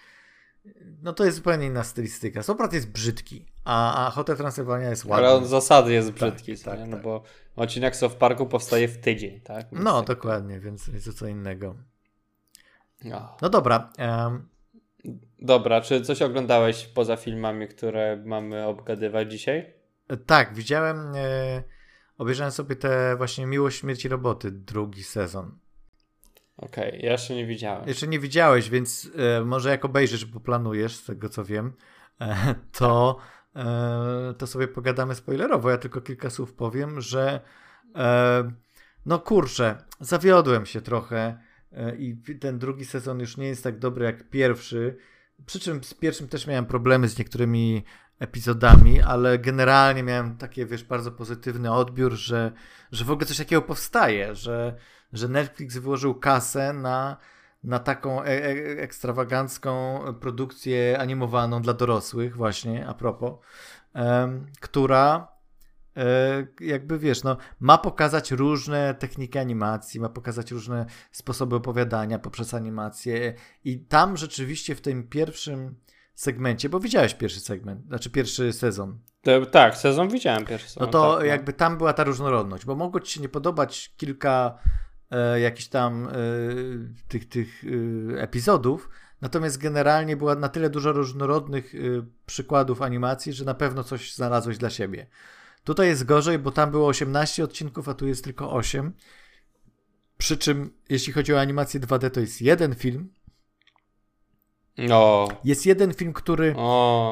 No 1.03 1.13
to 1.13 1.25
jest 1.25 1.37
zupełnie 1.37 1.67
inna 1.67 1.85
stylistyka. 1.85 2.43
South 2.43 2.59
Park 2.59 2.73
jest 2.73 2.91
brzydki, 2.91 3.47
a, 3.65 4.07
a 4.07 4.11
Hotel 4.11 4.37
Transylvania 4.37 4.91
jest 4.91 5.05
ładny. 5.05 5.27
Ale 5.27 5.37
on 5.37 5.47
z 5.47 5.49
zasady 5.49 5.93
jest 5.93 6.09
tak, 6.09 6.17
brzydki, 6.17 6.57
tak, 6.57 6.79
tak, 6.79 6.89
no 6.89 6.97
tak. 6.97 7.05
bo 7.05 7.23
odcinek 7.57 7.97
South 7.97 8.15
Parku 8.15 8.47
powstaje 8.47 8.89
w 8.89 8.99
tydzień, 8.99 9.41
tak? 9.41 9.67
Więc 9.73 9.85
no, 9.85 10.03
tak... 10.03 10.17
dokładnie, 10.17 10.61
więc 10.61 10.87
jest 10.87 11.07
to 11.07 11.13
co 11.13 11.27
innego. 11.27 11.77
No, 13.05 13.37
no 13.43 13.49
dobra. 13.49 13.93
Um, 13.99 14.49
Dobra, 15.43 15.81
czy 15.81 16.01
coś 16.01 16.23
oglądałeś 16.23 16.87
poza 16.87 17.17
filmami, 17.17 17.69
które 17.69 18.23
mamy 18.27 18.67
obgadywać 18.67 19.31
dzisiaj? 19.31 19.75
Tak, 20.27 20.55
widziałem, 20.55 21.13
e, 21.17 21.63
obejrzałem 22.19 22.53
sobie 22.53 22.77
te 22.77 23.17
właśnie 23.17 23.47
Miłość 23.47 23.81
Śmierci 23.81 24.09
Roboty, 24.09 24.51
drugi 24.51 25.03
sezon. 25.03 25.59
Okej, 26.57 26.89
okay, 26.89 27.01
ja 27.01 27.13
jeszcze 27.13 27.35
nie 27.35 27.47
widziałem. 27.47 27.89
Jeszcze 27.89 28.07
nie 28.07 28.19
widziałeś, 28.19 28.71
więc 28.71 29.11
e, 29.17 29.45
może 29.45 29.71
jak 29.71 29.85
obejrzysz, 29.85 30.25
bo 30.25 30.41
planujesz, 30.41 30.97
z 30.97 31.05
tego 31.05 31.29
co 31.29 31.45
wiem, 31.45 31.73
e, 32.21 32.55
to, 32.79 33.19
e, 33.57 34.35
to 34.39 34.47
sobie 34.47 34.69
pogadamy 34.69 35.15
spoilerowo. 35.15 35.71
Ja 35.71 35.79
tylko 35.79 36.01
kilka 36.01 36.31
słów 36.31 36.53
powiem, 36.53 37.01
że 37.01 37.41
e, 37.97 38.51
no 39.07 39.19
kurczę, 39.19 39.85
zawiodłem 40.01 40.67
się 40.67 40.81
trochę 40.81 41.39
e, 41.73 41.97
i 41.97 42.17
ten 42.41 42.59
drugi 42.59 42.85
sezon 42.85 43.21
już 43.21 43.37
nie 43.37 43.47
jest 43.47 43.65
tak 43.65 43.79
dobry 43.79 44.05
jak 44.05 44.31
pierwszy. 44.31 44.97
Przy 45.47 45.61
czym 45.61 45.85
z 45.85 45.95
pierwszym 45.95 46.29
też 46.29 46.47
miałem 46.47 46.67
problemy 46.67 47.09
z 47.09 47.19
niektórymi 47.19 47.85
epizodami, 48.19 49.01
ale 49.01 49.39
generalnie 49.39 50.03
miałem 50.03 50.37
takie, 50.37 50.67
wiesz, 50.67 50.85
bardzo 50.85 51.13
pozytywny 51.13 51.73
odbiór, 51.73 52.13
że, 52.13 52.53
że 52.93 53.05
w 53.05 53.11
ogóle 53.11 53.27
coś 53.27 53.37
takiego 53.37 53.63
powstaje, 53.63 54.35
że, 54.35 54.77
że 55.13 55.29
Netflix 55.29 55.77
wyłożył 55.77 56.15
kasę 56.15 56.73
na, 56.73 57.17
na 57.65 57.79
taką 57.79 58.23
e 58.23 58.27
e 58.27 58.53
ekstrawagancką 58.83 60.01
produkcję 60.21 60.99
animowaną 60.99 61.63
dla 61.63 61.73
dorosłych, 61.73 62.37
właśnie 62.37 62.87
a 62.87 62.95
propos, 62.95 63.33
która 64.61 65.30
E, 65.30 65.30
jakby 66.61 66.99
wiesz, 66.99 67.23
no, 67.23 67.37
ma 67.61 67.79
pokazać 67.79 68.31
różne 68.31 68.95
techniki 68.95 69.39
animacji, 69.39 70.01
ma 70.01 70.09
pokazać 70.09 70.51
różne 70.51 70.87
sposoby 71.13 71.57
opowiadania 71.57 72.19
poprzez 72.19 72.55
animację 72.55 73.35
i 73.65 73.79
tam 73.79 74.17
rzeczywiście 74.17 74.75
w 74.75 74.81
tym 74.81 75.09
pierwszym 75.09 75.75
segmencie, 76.15 76.69
bo 76.69 76.81
widziałeś 76.81 77.15
pierwszy 77.15 77.41
segment, 77.41 77.87
znaczy 77.87 78.11
pierwszy 78.11 78.53
sezon. 78.53 78.99
To, 79.23 79.47
tak, 79.47 79.77
sezon 79.77 80.09
widziałem 80.09 80.45
pierwszy 80.45 80.69
sezon. 80.69 80.87
No 80.87 80.93
to 80.93 81.13
tak, 81.13 81.21
no. 81.21 81.27
jakby 81.27 81.53
tam 81.53 81.79
była 81.79 81.93
ta 81.93 82.05
różnorodność, 82.05 82.65
bo 82.65 82.75
mogło 82.75 83.01
ci 83.01 83.13
się 83.13 83.21
nie 83.21 83.29
podobać 83.29 83.95
kilka 83.97 84.59
e, 85.11 85.41
jakichś 85.41 85.69
tam 85.69 86.09
e, 86.09 86.13
tych, 87.09 87.29
tych 87.29 87.65
e, 88.15 88.23
epizodów, 88.23 88.89
natomiast 89.21 89.59
generalnie 89.59 90.17
była 90.17 90.35
na 90.35 90.49
tyle 90.49 90.71
dużo 90.71 90.93
różnorodnych 90.93 91.75
e, 91.75 91.79
przykładów 92.27 92.83
animacji, 92.83 93.33
że 93.33 93.45
na 93.45 93.55
pewno 93.55 93.85
coś 93.85 94.15
znalazłeś 94.15 94.59
dla 94.59 94.71
siebie. 94.71 95.07
Tutaj 95.71 95.89
jest 95.89 96.05
gorzej, 96.05 96.39
bo 96.39 96.51
tam 96.51 96.71
było 96.71 96.89
18 96.89 97.45
odcinków, 97.45 97.89
a 97.89 97.95
tu 97.95 98.07
jest 98.07 98.25
tylko 98.25 98.53
8. 98.53 98.93
Przy 100.19 100.37
czym, 100.39 100.71
jeśli 100.89 101.13
chodzi 101.13 101.35
o 101.35 101.41
animację 101.41 101.81
2D, 101.81 102.11
to 102.11 102.21
jest 102.21 102.43
jeden 102.43 102.75
film. 102.75 103.13
No. 104.79 105.29
Jest 105.45 105.67
jeden 105.67 105.95
film, 105.95 106.13
który. 106.13 106.55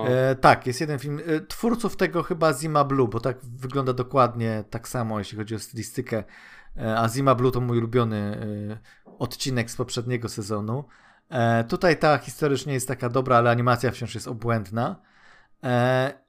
E, 0.09 0.35
tak, 0.35 0.67
jest 0.67 0.81
jeden 0.81 0.99
film. 0.99 1.21
E, 1.27 1.41
twórców 1.41 1.97
tego 1.97 2.23
chyba 2.23 2.53
Zima 2.55 2.85
Blue, 2.85 3.09
bo 3.09 3.21
tak 3.21 3.39
wygląda 3.43 3.93
dokładnie 3.93 4.65
tak 4.71 4.89
samo, 4.89 5.19
jeśli 5.19 5.39
chodzi 5.39 5.55
o 5.55 5.59
stylistykę. 5.59 6.25
E, 6.77 6.99
a 6.99 7.09
Zima 7.09 7.35
Blue 7.35 7.53
to 7.53 7.61
mój 7.61 7.79
ulubiony 7.79 8.17
e, 8.17 9.09
odcinek 9.19 9.71
z 9.71 9.77
poprzedniego 9.77 10.29
sezonu. 10.29 10.85
E, 11.29 11.65
tutaj 11.65 11.99
ta 11.99 12.19
historycznie 12.19 12.73
jest 12.73 12.89
taka 12.89 13.09
dobra, 13.09 13.37
ale 13.37 13.51
animacja 13.51 13.91
wciąż 13.91 14.15
jest 14.15 14.29
obłędna. 14.29 15.09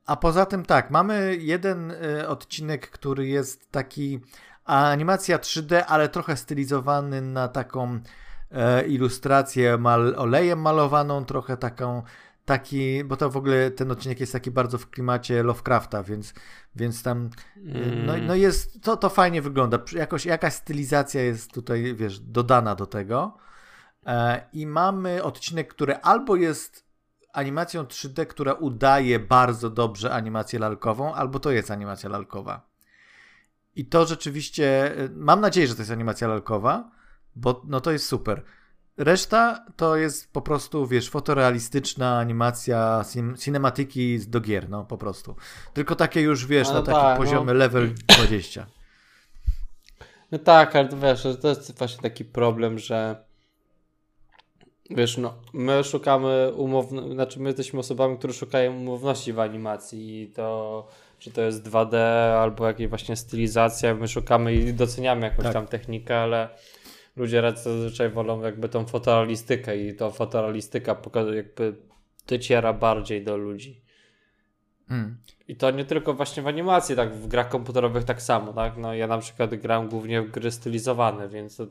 E, 0.09 0.11
a 0.11 0.15
poza 0.15 0.45
tym 0.45 0.65
tak, 0.65 0.91
mamy 0.91 1.37
jeden 1.39 1.91
e, 1.91 2.27
odcinek, 2.27 2.89
który 2.89 3.27
jest 3.27 3.71
taki 3.71 4.19
animacja 4.65 5.37
3D, 5.37 5.83
ale 5.87 6.09
trochę 6.09 6.37
stylizowany 6.37 7.21
na 7.21 7.47
taką 7.47 7.99
e, 8.51 8.87
ilustrację 8.87 9.77
mal, 9.77 10.15
olejem 10.17 10.61
malowaną, 10.61 11.25
trochę 11.25 11.57
taką 11.57 12.03
taki, 12.45 13.03
bo 13.03 13.17
to 13.17 13.29
w 13.29 13.37
ogóle 13.37 13.71
ten 13.71 13.91
odcinek 13.91 14.19
jest 14.19 14.33
taki 14.33 14.51
bardzo 14.51 14.77
w 14.77 14.89
klimacie 14.89 15.43
Lovecrafta, 15.43 16.03
więc, 16.03 16.33
więc 16.75 17.03
tam 17.03 17.29
no, 18.05 18.13
no 18.27 18.35
jest, 18.35 18.83
to, 18.83 18.97
to 18.97 19.09
fajnie 19.09 19.41
wygląda. 19.41 19.79
Jakoś, 19.93 20.25
jakaś 20.25 20.53
stylizacja 20.53 21.21
jest 21.21 21.53
tutaj, 21.53 21.95
wiesz, 21.95 22.19
dodana 22.19 22.75
do 22.75 22.85
tego. 22.85 23.37
I 24.53 24.67
mamy 24.67 25.23
odcinek, 25.23 25.73
który 25.73 25.95
albo 25.95 26.35
jest 26.35 26.88
animacją 27.33 27.83
3D, 27.83 28.25
która 28.25 28.53
udaje 28.53 29.19
bardzo 29.19 29.69
dobrze 29.69 30.11
animację 30.11 30.59
lalkową, 30.59 31.13
albo 31.13 31.39
to 31.39 31.51
jest 31.51 31.71
animacja 31.71 32.09
lalkowa. 32.09 32.69
I 33.75 33.85
to 33.85 34.05
rzeczywiście, 34.05 34.97
y, 34.99 35.09
mam 35.15 35.41
nadzieję, 35.41 35.67
że 35.67 35.75
to 35.75 35.81
jest 35.81 35.91
animacja 35.91 36.27
lalkowa, 36.27 36.91
bo 37.35 37.61
no 37.67 37.81
to 37.81 37.91
jest 37.91 38.05
super. 38.05 38.43
Reszta 38.97 39.65
to 39.75 39.95
jest 39.95 40.33
po 40.33 40.41
prostu, 40.41 40.87
wiesz, 40.87 41.09
fotorealistyczna 41.09 42.17
animacja 42.17 43.03
cin 43.11 43.37
cinematyki 43.37 44.19
do 44.27 44.41
gier, 44.41 44.69
no 44.69 44.85
po 44.85 44.97
prostu. 44.97 45.35
Tylko 45.73 45.95
takie 45.95 46.21
już, 46.21 46.45
wiesz, 46.45 46.67
no 46.67 46.73
na 46.73 46.81
taki 46.81 46.99
tak, 46.99 47.17
poziomie 47.17 47.45
no. 47.45 47.53
level 47.53 47.93
20. 48.07 48.65
No 50.31 50.39
tak, 50.39 50.75
ale 50.75 50.89
wiesz, 51.01 51.27
to 51.41 51.49
jest 51.49 51.77
właśnie 51.77 52.01
taki 52.01 52.25
problem, 52.25 52.79
że 52.79 53.28
Wiesz, 54.89 55.17
no, 55.17 55.33
my 55.53 55.83
szukamy 55.83 56.51
umowności, 56.55 57.13
znaczy 57.13 57.39
my 57.39 57.49
jesteśmy 57.49 57.79
osobami, 57.79 58.17
które 58.17 58.33
szukają 58.33 58.77
umowności 58.77 59.33
w 59.33 59.39
animacji 59.39 60.21
i 60.21 60.27
to, 60.27 60.87
czy 61.19 61.31
to 61.31 61.41
jest 61.41 61.69
2D 61.69 61.95
albo 62.41 62.67
jakieś 62.67 62.87
właśnie 62.87 63.15
stylizacja, 63.15 63.95
my 63.95 64.07
szukamy 64.07 64.53
i 64.53 64.73
doceniamy 64.73 65.21
jakąś 65.21 65.43
tak. 65.43 65.53
tam 65.53 65.67
technikę, 65.67 66.17
ale 66.17 66.49
ludzie 67.15 67.41
zazwyczaj 67.55 68.09
wolą 68.09 68.41
jakby 68.41 68.69
tą 68.69 68.85
fotorealistykę 68.85 69.77
i 69.77 69.95
to 69.95 70.11
fotorealistyka 70.11 71.01
jakby 71.35 71.75
dociera 72.27 72.73
bardziej 72.73 73.23
do 73.23 73.37
ludzi. 73.37 73.81
Mm. 74.89 75.17
I 75.49 75.55
to 75.55 75.71
nie 75.71 75.85
tylko 75.85 76.13
właśnie 76.13 76.43
w 76.43 76.47
animacji, 76.47 76.95
tak 76.95 77.13
w 77.13 77.27
grach 77.27 77.49
komputerowych 77.49 78.03
tak 78.03 78.21
samo, 78.21 78.53
tak? 78.53 78.77
No 78.77 78.93
ja 78.93 79.07
na 79.07 79.17
przykład 79.17 79.55
gram 79.55 79.89
głównie 79.89 80.21
w 80.21 80.31
gry 80.31 80.51
stylizowane, 80.51 81.29
więc 81.29 81.57
to, 81.57 81.67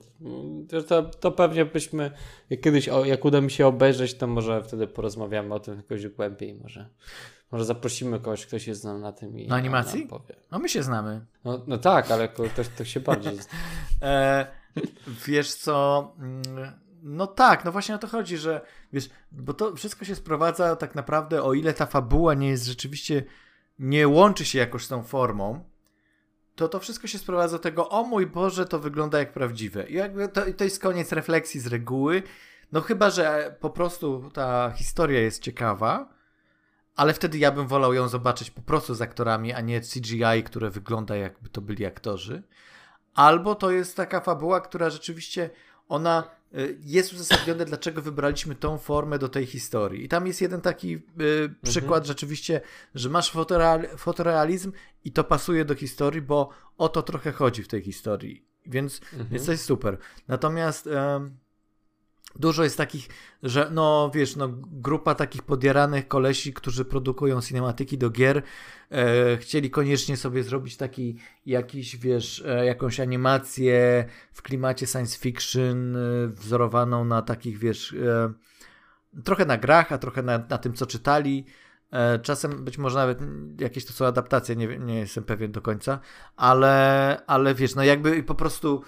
to, 0.88 1.02
to 1.02 1.32
pewnie 1.32 1.64
byśmy 1.64 2.10
jak 2.50 2.60
kiedyś, 2.60 2.88
jak 3.04 3.24
uda 3.24 3.40
mi 3.40 3.50
się 3.50 3.66
obejrzeć, 3.66 4.14
to 4.14 4.26
może 4.26 4.62
wtedy 4.62 4.86
porozmawiamy 4.86 5.54
o 5.54 5.60
tym 5.60 5.76
jakoś 5.76 6.08
głębiej, 6.08 6.54
może. 6.54 6.88
Może 7.50 7.64
zaprosimy 7.64 8.20
kogoś, 8.20 8.46
kto 8.46 8.58
się 8.58 8.74
zna 8.74 8.98
na 8.98 9.12
tym 9.12 9.38
i 9.38 9.46
na 9.46 9.56
animacji? 9.56 10.06
powie. 10.06 10.34
No 10.50 10.58
my 10.58 10.68
się 10.68 10.82
znamy. 10.82 11.26
No, 11.44 11.64
no 11.66 11.78
tak, 11.78 12.10
ale 12.10 12.28
ktoś, 12.28 12.68
kto 12.68 12.84
się 12.84 13.00
bardziej 13.00 13.34
zna. 13.34 13.52
e, 14.08 14.46
wiesz 15.26 15.54
co... 15.54 16.12
Mm 16.18 16.72
no 17.02 17.26
tak, 17.26 17.64
no 17.64 17.72
właśnie 17.72 17.94
o 17.94 17.98
to 17.98 18.06
chodzi, 18.06 18.38
że 18.38 18.60
wiesz, 18.92 19.10
bo 19.32 19.54
to 19.54 19.76
wszystko 19.76 20.04
się 20.04 20.14
sprowadza 20.14 20.76
tak 20.76 20.94
naprawdę, 20.94 21.42
o 21.42 21.54
ile 21.54 21.74
ta 21.74 21.86
fabuła 21.86 22.34
nie 22.34 22.48
jest 22.48 22.66
rzeczywiście, 22.66 23.24
nie 23.78 24.08
łączy 24.08 24.44
się 24.44 24.58
jakoś 24.58 24.84
z 24.84 24.88
tą 24.88 25.02
formą, 25.02 25.64
to 26.54 26.68
to 26.68 26.80
wszystko 26.80 27.06
się 27.06 27.18
sprowadza 27.18 27.56
do 27.56 27.62
tego, 27.62 27.88
o 27.88 28.04
mój 28.04 28.26
Boże, 28.26 28.66
to 28.66 28.78
wygląda 28.78 29.18
jak 29.18 29.32
prawdziwe. 29.32 29.88
I 29.88 29.94
jakby 29.94 30.28
to, 30.28 30.42
to 30.56 30.64
jest 30.64 30.82
koniec 30.82 31.12
refleksji 31.12 31.60
z 31.60 31.66
reguły, 31.66 32.22
no 32.72 32.80
chyba, 32.80 33.10
że 33.10 33.56
po 33.60 33.70
prostu 33.70 34.30
ta 34.34 34.70
historia 34.70 35.20
jest 35.20 35.42
ciekawa, 35.42 36.08
ale 36.96 37.14
wtedy 37.14 37.38
ja 37.38 37.52
bym 37.52 37.66
wolał 37.66 37.94
ją 37.94 38.08
zobaczyć 38.08 38.50
po 38.50 38.62
prostu 38.62 38.94
z 38.94 39.02
aktorami, 39.02 39.52
a 39.52 39.60
nie 39.60 39.80
CGI, 39.80 40.42
które 40.44 40.70
wygląda 40.70 41.16
jakby 41.16 41.48
to 41.48 41.60
byli 41.60 41.86
aktorzy. 41.86 42.42
Albo 43.14 43.54
to 43.54 43.70
jest 43.70 43.96
taka 43.96 44.20
fabuła, 44.20 44.60
która 44.60 44.90
rzeczywiście 44.90 45.50
ona 45.88 46.37
jest 46.80 47.12
uzasadnione, 47.12 47.64
dlaczego 47.64 48.02
wybraliśmy 48.02 48.54
tą 48.54 48.78
formę 48.78 49.18
do 49.18 49.28
tej 49.28 49.46
historii. 49.46 50.04
I 50.04 50.08
tam 50.08 50.26
jest 50.26 50.40
jeden 50.40 50.60
taki 50.60 50.94
y, 50.94 51.00
przykład 51.62 51.98
mhm. 51.98 52.04
rzeczywiście, 52.04 52.60
że 52.94 53.08
masz 53.08 53.30
fotoreal, 53.30 53.88
fotorealizm 53.96 54.72
i 55.04 55.12
to 55.12 55.24
pasuje 55.24 55.64
do 55.64 55.74
historii, 55.74 56.22
bo 56.22 56.48
o 56.78 56.88
to 56.88 57.02
trochę 57.02 57.32
chodzi 57.32 57.62
w 57.62 57.68
tej 57.68 57.82
historii. 57.82 58.44
Więc, 58.66 59.00
mhm. 59.12 59.28
więc 59.30 59.46
to 59.46 59.52
jest 59.52 59.64
super. 59.64 59.98
Natomiast... 60.28 60.86
Y, 60.86 60.90
Dużo 62.38 62.64
jest 62.64 62.76
takich, 62.76 63.08
że 63.42 63.70
no 63.72 64.10
wiesz, 64.14 64.36
no 64.36 64.48
grupa 64.66 65.14
takich 65.14 65.42
podjaranych 65.42 66.08
kolesi, 66.08 66.52
którzy 66.52 66.84
produkują 66.84 67.40
cinematyki 67.40 67.98
do 67.98 68.10
gier, 68.10 68.42
e, 68.90 69.36
chcieli 69.36 69.70
koniecznie 69.70 70.16
sobie 70.16 70.42
zrobić 70.42 70.76
taki 70.76 71.16
jakiś, 71.46 71.96
wiesz, 71.96 72.44
e, 72.46 72.66
jakąś 72.66 73.00
animację 73.00 74.04
w 74.32 74.42
klimacie 74.42 74.86
science 74.86 75.18
fiction, 75.18 75.96
e, 75.96 76.28
wzorowaną 76.28 77.04
na 77.04 77.22
takich, 77.22 77.58
wiesz, 77.58 77.92
e, 77.92 78.32
trochę 79.24 79.46
na 79.46 79.58
grach, 79.58 79.92
a 79.92 79.98
trochę 79.98 80.22
na, 80.22 80.38
na 80.50 80.58
tym, 80.58 80.74
co 80.74 80.86
czytali. 80.86 81.44
E, 81.92 82.18
czasem 82.18 82.64
być 82.64 82.78
może 82.78 82.98
nawet 82.98 83.18
jakieś 83.60 83.84
to 83.84 83.92
są 83.92 84.06
adaptacje, 84.06 84.56
nie, 84.56 84.78
nie 84.78 84.98
jestem 84.98 85.24
pewien 85.24 85.52
do 85.52 85.62
końca, 85.62 86.00
ale, 86.36 87.22
ale 87.26 87.54
wiesz, 87.54 87.74
no 87.74 87.84
jakby 87.84 88.22
po 88.22 88.34
prostu 88.34 88.82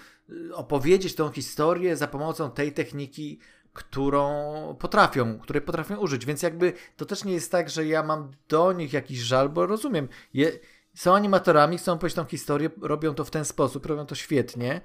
opowiedzieć 0.53 1.15
tą 1.15 1.31
historię 1.31 1.97
za 1.97 2.07
pomocą 2.07 2.51
tej 2.51 2.71
techniki, 2.71 3.39
którą 3.73 4.75
potrafią, 4.79 5.39
której 5.39 5.61
potrafią 5.61 5.97
użyć. 5.97 6.25
Więc 6.25 6.41
jakby 6.41 6.73
to 6.97 7.05
też 7.05 7.23
nie 7.23 7.33
jest 7.33 7.51
tak, 7.51 7.69
że 7.69 7.85
ja 7.85 8.03
mam 8.03 8.31
do 8.49 8.73
nich 8.73 8.93
jakiś 8.93 9.19
żal, 9.19 9.49
bo 9.49 9.65
rozumiem, 9.65 10.07
je, 10.33 10.51
są 10.93 11.15
animatorami, 11.15 11.77
chcą 11.77 11.93
opowiedzieć 11.93 12.15
tą 12.15 12.25
historię, 12.25 12.69
robią 12.81 13.13
to 13.13 13.25
w 13.25 13.31
ten 13.31 13.45
sposób, 13.45 13.85
robią 13.85 14.05
to 14.05 14.15
świetnie 14.15 14.81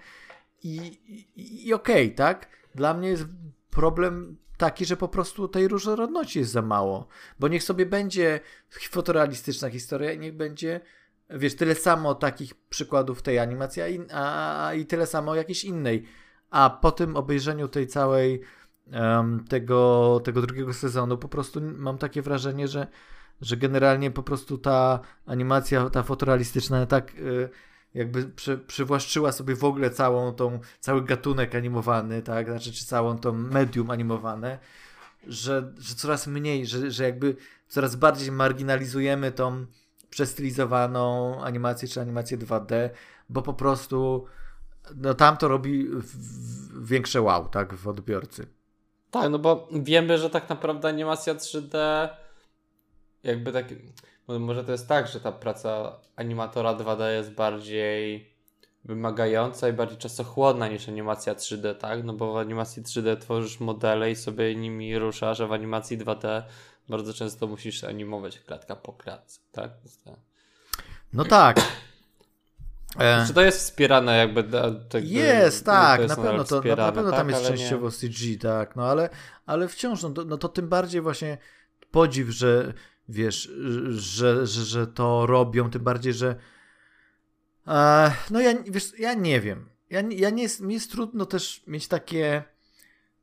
i, 0.63 0.77
i, 1.37 1.69
i 1.69 1.75
okej, 1.75 2.07
okay, 2.07 2.17
tak? 2.17 2.49
Dla 2.75 2.95
mnie 2.95 3.09
jest 3.09 3.25
problem 3.71 4.37
taki, 4.57 4.85
że 4.85 4.97
po 4.97 5.09
prostu 5.09 5.49
tej 5.49 5.69
różnorodności 5.69 6.39
jest 6.39 6.53
za 6.53 6.63
mało. 6.63 7.07
Bo 7.39 7.49
niech 7.49 7.63
sobie 7.63 7.87
będzie 7.87 8.41
fotorealistyczna 8.91 9.71
historia 9.71 10.13
i 10.13 10.19
niech 10.19 10.37
będzie 10.37 10.81
wiesz, 11.31 11.57
tyle 11.57 11.75
samo 11.75 12.15
takich 12.15 12.55
przykładów 12.55 13.23
tej 13.23 13.39
animacji, 13.39 13.83
a, 14.13 14.67
a 14.67 14.75
i 14.75 14.87
tyle 14.87 15.07
samo 15.07 15.35
jakiejś 15.35 15.65
innej. 15.65 16.07
A 16.51 16.71
po 16.71 16.93
tym 16.93 17.17
obejrzeniu 17.17 17.69
tej 17.69 17.87
całej 17.87 18.41
um, 18.93 19.45
tego, 19.49 20.21
tego 20.25 20.43
drugiego 20.43 20.73
sezonu 20.73 21.19
po 21.19 21.29
prostu 21.29 21.61
mam 21.63 21.99
takie 21.99 22.23
wrażenie, 22.23 22.69
że, 22.69 22.87
że 23.41 23.57
generalnie 23.57 24.11
po 24.11 24.23
prostu 24.23 24.59
ta 24.59 25.01
animacja, 25.27 25.91
ta 25.91 26.03
fotorealistyczna 26.03 26.87
tak 26.87 27.15
y, 27.15 27.49
jakby 27.97 28.25
przy, 28.25 28.59
przywłaszczyła 28.59 29.33
sobie 29.33 29.57
w 29.57 29.65
ogóle 29.65 29.91
całą 29.91 30.33
tą, 30.33 30.61
cały 30.81 31.05
gatunek 31.05 31.55
animowany, 31.55 32.23
tak, 32.23 32.47
znaczy 32.47 32.73
czy 32.73 32.87
całą 32.87 33.19
tą 33.19 33.33
medium 33.33 33.91
animowane, 33.91 34.59
że, 35.27 35.73
że 35.79 35.95
coraz 35.95 36.27
mniej, 36.27 36.67
że, 36.67 36.91
że 36.91 37.05
jakby 37.05 37.37
coraz 37.69 37.97
bardziej 37.97 38.33
marginalizujemy 38.33 39.33
tą 39.33 39.67
przestylizowaną 40.11 41.41
animację 41.45 41.89
czy 41.89 42.01
animację 42.01 42.39
2D, 42.39 42.91
bo 43.29 43.43
po 43.43 43.55
prostu 43.55 44.27
no 44.97 45.15
tam 45.15 45.37
to 45.37 45.49
robi 45.49 45.89
większe 46.81 47.23
wow, 47.23 47.49
tak, 47.49 47.75
w 47.75 47.89
odbiorcy. 47.89 48.47
Tak, 49.11 49.31
no 49.31 49.39
bo 49.39 49.69
wiemy, 49.73 50.19
że 50.19 50.31
tak 50.31 50.49
naprawdę 50.49 50.89
animacja 50.89 51.35
3D 51.35 52.09
jakby 53.23 53.53
tak, 53.53 53.67
może 54.29 54.65
to 54.65 54.73
jest 54.73 54.89
tak, 54.89 55.09
że 55.09 55.21
ta 55.21 55.33
praca 55.33 55.99
animatora 56.17 56.75
2D 56.75 57.13
jest 57.13 57.31
bardziej 57.31 58.31
wymagająca 58.85 59.69
i 59.69 59.73
bardziej 59.73 59.99
czasochłonna 59.99 60.69
niż 60.69 60.89
animacja 60.89 61.35
3D, 61.35 61.75
tak? 61.75 62.05
No 62.05 62.13
bo 62.13 62.33
w 62.33 62.37
animacji 62.37 62.83
3D 62.83 63.17
tworzysz 63.17 63.61
modele 63.61 64.11
i 64.11 64.17
sobie 64.17 64.55
nimi 64.55 64.99
ruszasz, 64.99 65.41
a 65.41 65.47
w 65.47 65.53
animacji 65.53 65.99
2D 65.99 66.43
bardzo 66.89 67.15
często 67.15 67.47
musisz 67.47 67.85
animować 67.85 68.41
klatka 68.41 68.77
po 68.77 68.93
klatce, 68.93 69.41
tak? 69.53 69.71
No 71.13 71.25
tak. 71.25 71.61
E... 72.99 73.25
Czy 73.27 73.35
to 73.35 73.43
jest 73.43 73.59
wspierane 73.59 74.17
jakby? 74.17 74.45
Tak, 74.45 75.05
jest, 75.05 75.65
tak, 75.65 76.01
jest 76.01 76.17
na 76.17 76.23
pewno, 76.23 76.45
to, 76.45 76.63
na, 76.63 76.77
na 76.77 76.93
pewno 76.93 77.11
tak, 77.11 77.21
tam 77.21 77.31
jest 77.31 77.47
częściowo 77.47 77.87
nie... 77.87 77.93
CG, 77.93 78.39
tak, 78.43 78.77
no 78.77 78.85
ale, 78.85 79.09
ale 79.47 79.69
wciąż, 79.69 80.03
no 80.03 80.11
to, 80.11 80.25
no 80.25 80.39
to 80.39 80.49
tym 80.49 80.69
bardziej 80.69 81.01
właśnie 81.01 81.39
podziw, 81.91 82.29
że 82.29 82.73
wiesz, 83.09 83.51
że, 83.89 84.47
że, 84.47 84.65
że 84.65 84.87
to 84.87 85.27
robią, 85.27 85.71
tym 85.71 85.83
bardziej, 85.83 86.13
że 86.13 86.37
e, 87.67 88.13
no 88.31 88.41
ja, 88.41 88.55
wiesz, 88.67 88.99
ja 88.99 89.15
nie 89.15 89.41
wiem. 89.41 89.69
Ja, 89.91 90.01
ja 90.11 90.31
nie 90.31 90.43
jest, 90.43 90.61
mi 90.61 90.75
jest 90.75 90.91
trudno 90.91 91.27
też 91.27 91.63
mieć 91.67 91.89
takie 91.89 92.45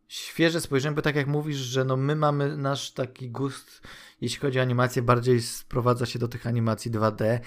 świeże 0.07 0.61
spojrzenie, 0.61 0.95
bo 0.95 1.01
tak 1.01 1.15
jak 1.15 1.27
mówisz, 1.27 1.57
że 1.57 1.85
no 1.85 1.97
my 1.97 2.15
mamy 2.15 2.57
nasz 2.57 2.91
taki 2.91 3.29
gust, 3.29 3.81
jeśli 4.21 4.39
chodzi 4.39 4.59
o 4.59 4.61
animację, 4.61 5.01
bardziej 5.01 5.41
sprowadza 5.41 6.05
się 6.05 6.19
do 6.19 6.27
tych 6.27 6.47
animacji 6.47 6.91
2D. 6.91 7.39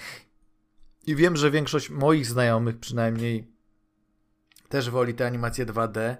I 1.07 1.15
wiem, 1.15 1.35
że 1.35 1.51
większość 1.51 1.89
moich 1.89 2.25
znajomych 2.25 2.79
przynajmniej 2.79 3.51
też 4.69 4.89
woli 4.89 5.13
te 5.13 5.25
animacje 5.25 5.65
2D. 5.65 6.15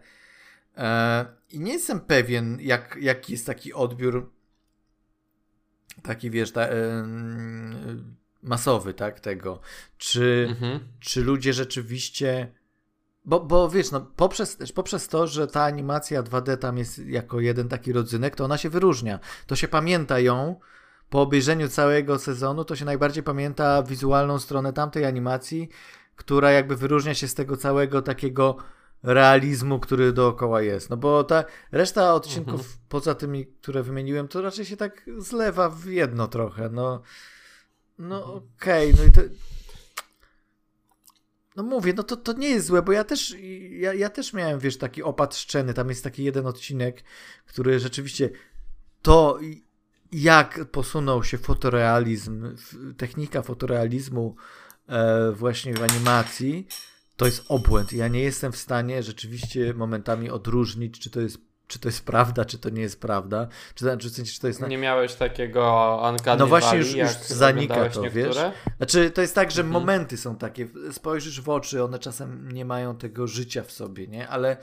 E, 0.77 1.25
I 1.49 1.60
nie 1.60 1.73
jestem 1.73 1.99
pewien, 1.99 2.58
jak, 2.62 2.97
jaki 3.01 3.32
jest 3.32 3.45
taki 3.45 3.73
odbiór 3.73 4.37
taki, 6.03 6.29
wiesz, 6.29 6.51
ta, 6.51 6.67
masowy, 8.43 8.93
tak, 8.93 9.19
tego. 9.19 9.60
Czy, 9.97 10.47
mhm. 10.49 10.79
czy 10.99 11.23
ludzie 11.23 11.53
rzeczywiście 11.53 12.51
bo, 13.27 13.39
bo 13.39 13.69
wiesz, 13.69 13.91
no, 13.91 14.01
poprzez, 14.15 14.57
poprzez 14.75 15.07
to, 15.07 15.27
że 15.27 15.47
ta 15.47 15.63
animacja 15.63 16.23
2D 16.23 16.57
tam 16.57 16.77
jest 16.77 16.99
jako 16.99 17.39
jeden 17.39 17.69
taki 17.69 17.93
rodzynek, 17.93 18.36
to 18.36 18.45
ona 18.45 18.57
się 18.57 18.69
wyróżnia. 18.69 19.19
To 19.47 19.55
się 19.55 19.67
pamięta 19.67 20.19
ją 20.19 20.60
po 21.10 21.21
obejrzeniu 21.21 21.67
całego 21.67 22.19
sezonu, 22.19 22.65
to 22.65 22.75
się 22.75 22.86
najbardziej 22.86 23.23
pamięta 23.23 23.83
wizualną 23.83 24.39
stronę 24.39 24.73
tamtej 24.73 25.05
animacji, 25.05 25.69
która 26.15 26.51
jakby 26.51 26.75
wyróżnia 26.75 27.13
się 27.13 27.27
z 27.27 27.33
tego 27.33 27.57
całego 27.57 28.01
takiego 28.01 28.57
realizmu, 29.03 29.79
który 29.79 30.13
dookoła 30.13 30.62
jest. 30.62 30.89
No 30.89 30.97
bo 30.97 31.23
ta 31.23 31.43
reszta 31.71 32.13
odcinków, 32.13 32.62
mhm. 32.62 32.77
poza 32.89 33.15
tymi, 33.15 33.47
które 33.47 33.83
wymieniłem, 33.83 34.27
to 34.27 34.41
raczej 34.41 34.65
się 34.65 34.77
tak 34.77 35.05
zlewa 35.17 35.69
w 35.69 35.86
jedno 35.86 36.27
trochę. 36.27 36.69
No, 36.69 37.01
no 37.99 38.17
mhm. 38.17 38.38
okej, 38.38 38.93
okay, 38.93 39.05
no 39.05 39.10
i 39.10 39.12
to 39.12 39.21
no 41.57 41.63
mówię, 41.63 41.93
no 41.93 42.03
to, 42.03 42.17
to 42.17 42.33
nie 42.33 42.49
jest 42.49 42.67
złe, 42.67 42.81
bo 42.81 42.91
ja 42.91 43.03
też, 43.03 43.36
ja, 43.69 43.93
ja 43.93 44.10
też 44.10 44.33
miałem, 44.33 44.60
wiesz, 44.60 44.77
taki 44.77 45.03
opad 45.03 45.36
szczeny. 45.36 45.73
Tam 45.73 45.89
jest 45.89 46.03
taki 46.03 46.23
jeden 46.23 46.45
odcinek, 46.45 47.03
który 47.45 47.79
rzeczywiście 47.79 48.29
to, 49.01 49.39
jak 50.12 50.65
posunął 50.71 51.23
się 51.23 51.38
fotorealizm, 51.38 52.55
technika 52.97 53.41
fotorealizmu 53.41 54.36
e, 54.88 55.31
właśnie 55.31 55.73
w 55.73 55.83
animacji, 55.83 56.67
to 57.17 57.25
jest 57.25 57.45
obłęd. 57.47 57.93
Ja 57.93 58.08
nie 58.08 58.21
jestem 58.21 58.51
w 58.51 58.58
stanie 58.58 59.03
rzeczywiście 59.03 59.73
momentami 59.73 60.30
odróżnić, 60.30 60.99
czy 60.99 61.10
to 61.10 61.21
jest 61.21 61.47
czy 61.67 61.80
to 61.80 61.88
jest 61.88 62.06
prawda, 62.06 62.45
czy 62.45 62.58
to 62.58 62.69
nie 62.69 62.82
jest 62.82 63.01
prawda. 63.01 63.47
Czy, 63.75 63.97
czy, 63.97 64.12
czy, 64.12 64.25
czy 64.25 64.41
to 64.41 64.47
jest... 64.47 64.67
Nie 64.67 64.77
miałeś 64.77 65.15
takiego 65.15 66.01
Uncanny 66.10 66.39
No 66.39 66.47
właśnie 66.47 66.77
już, 66.77 66.93
już 66.93 67.10
zanika 67.12 67.75
to, 67.75 67.82
niektóre? 67.82 68.10
wiesz. 68.10 68.38
Znaczy 68.77 69.12
to 69.12 69.21
jest 69.21 69.36
tak, 69.36 69.51
że 69.51 69.62
mhm. 69.62 69.82
momenty 69.82 70.17
są 70.17 70.36
takie, 70.36 70.67
spojrzysz 70.91 71.41
w 71.41 71.49
oczy, 71.49 71.84
one 71.84 71.99
czasem 71.99 72.51
nie 72.51 72.65
mają 72.65 72.97
tego 72.97 73.27
życia 73.27 73.63
w 73.63 73.71
sobie, 73.71 74.08
nie? 74.08 74.27
Ale, 74.27 74.58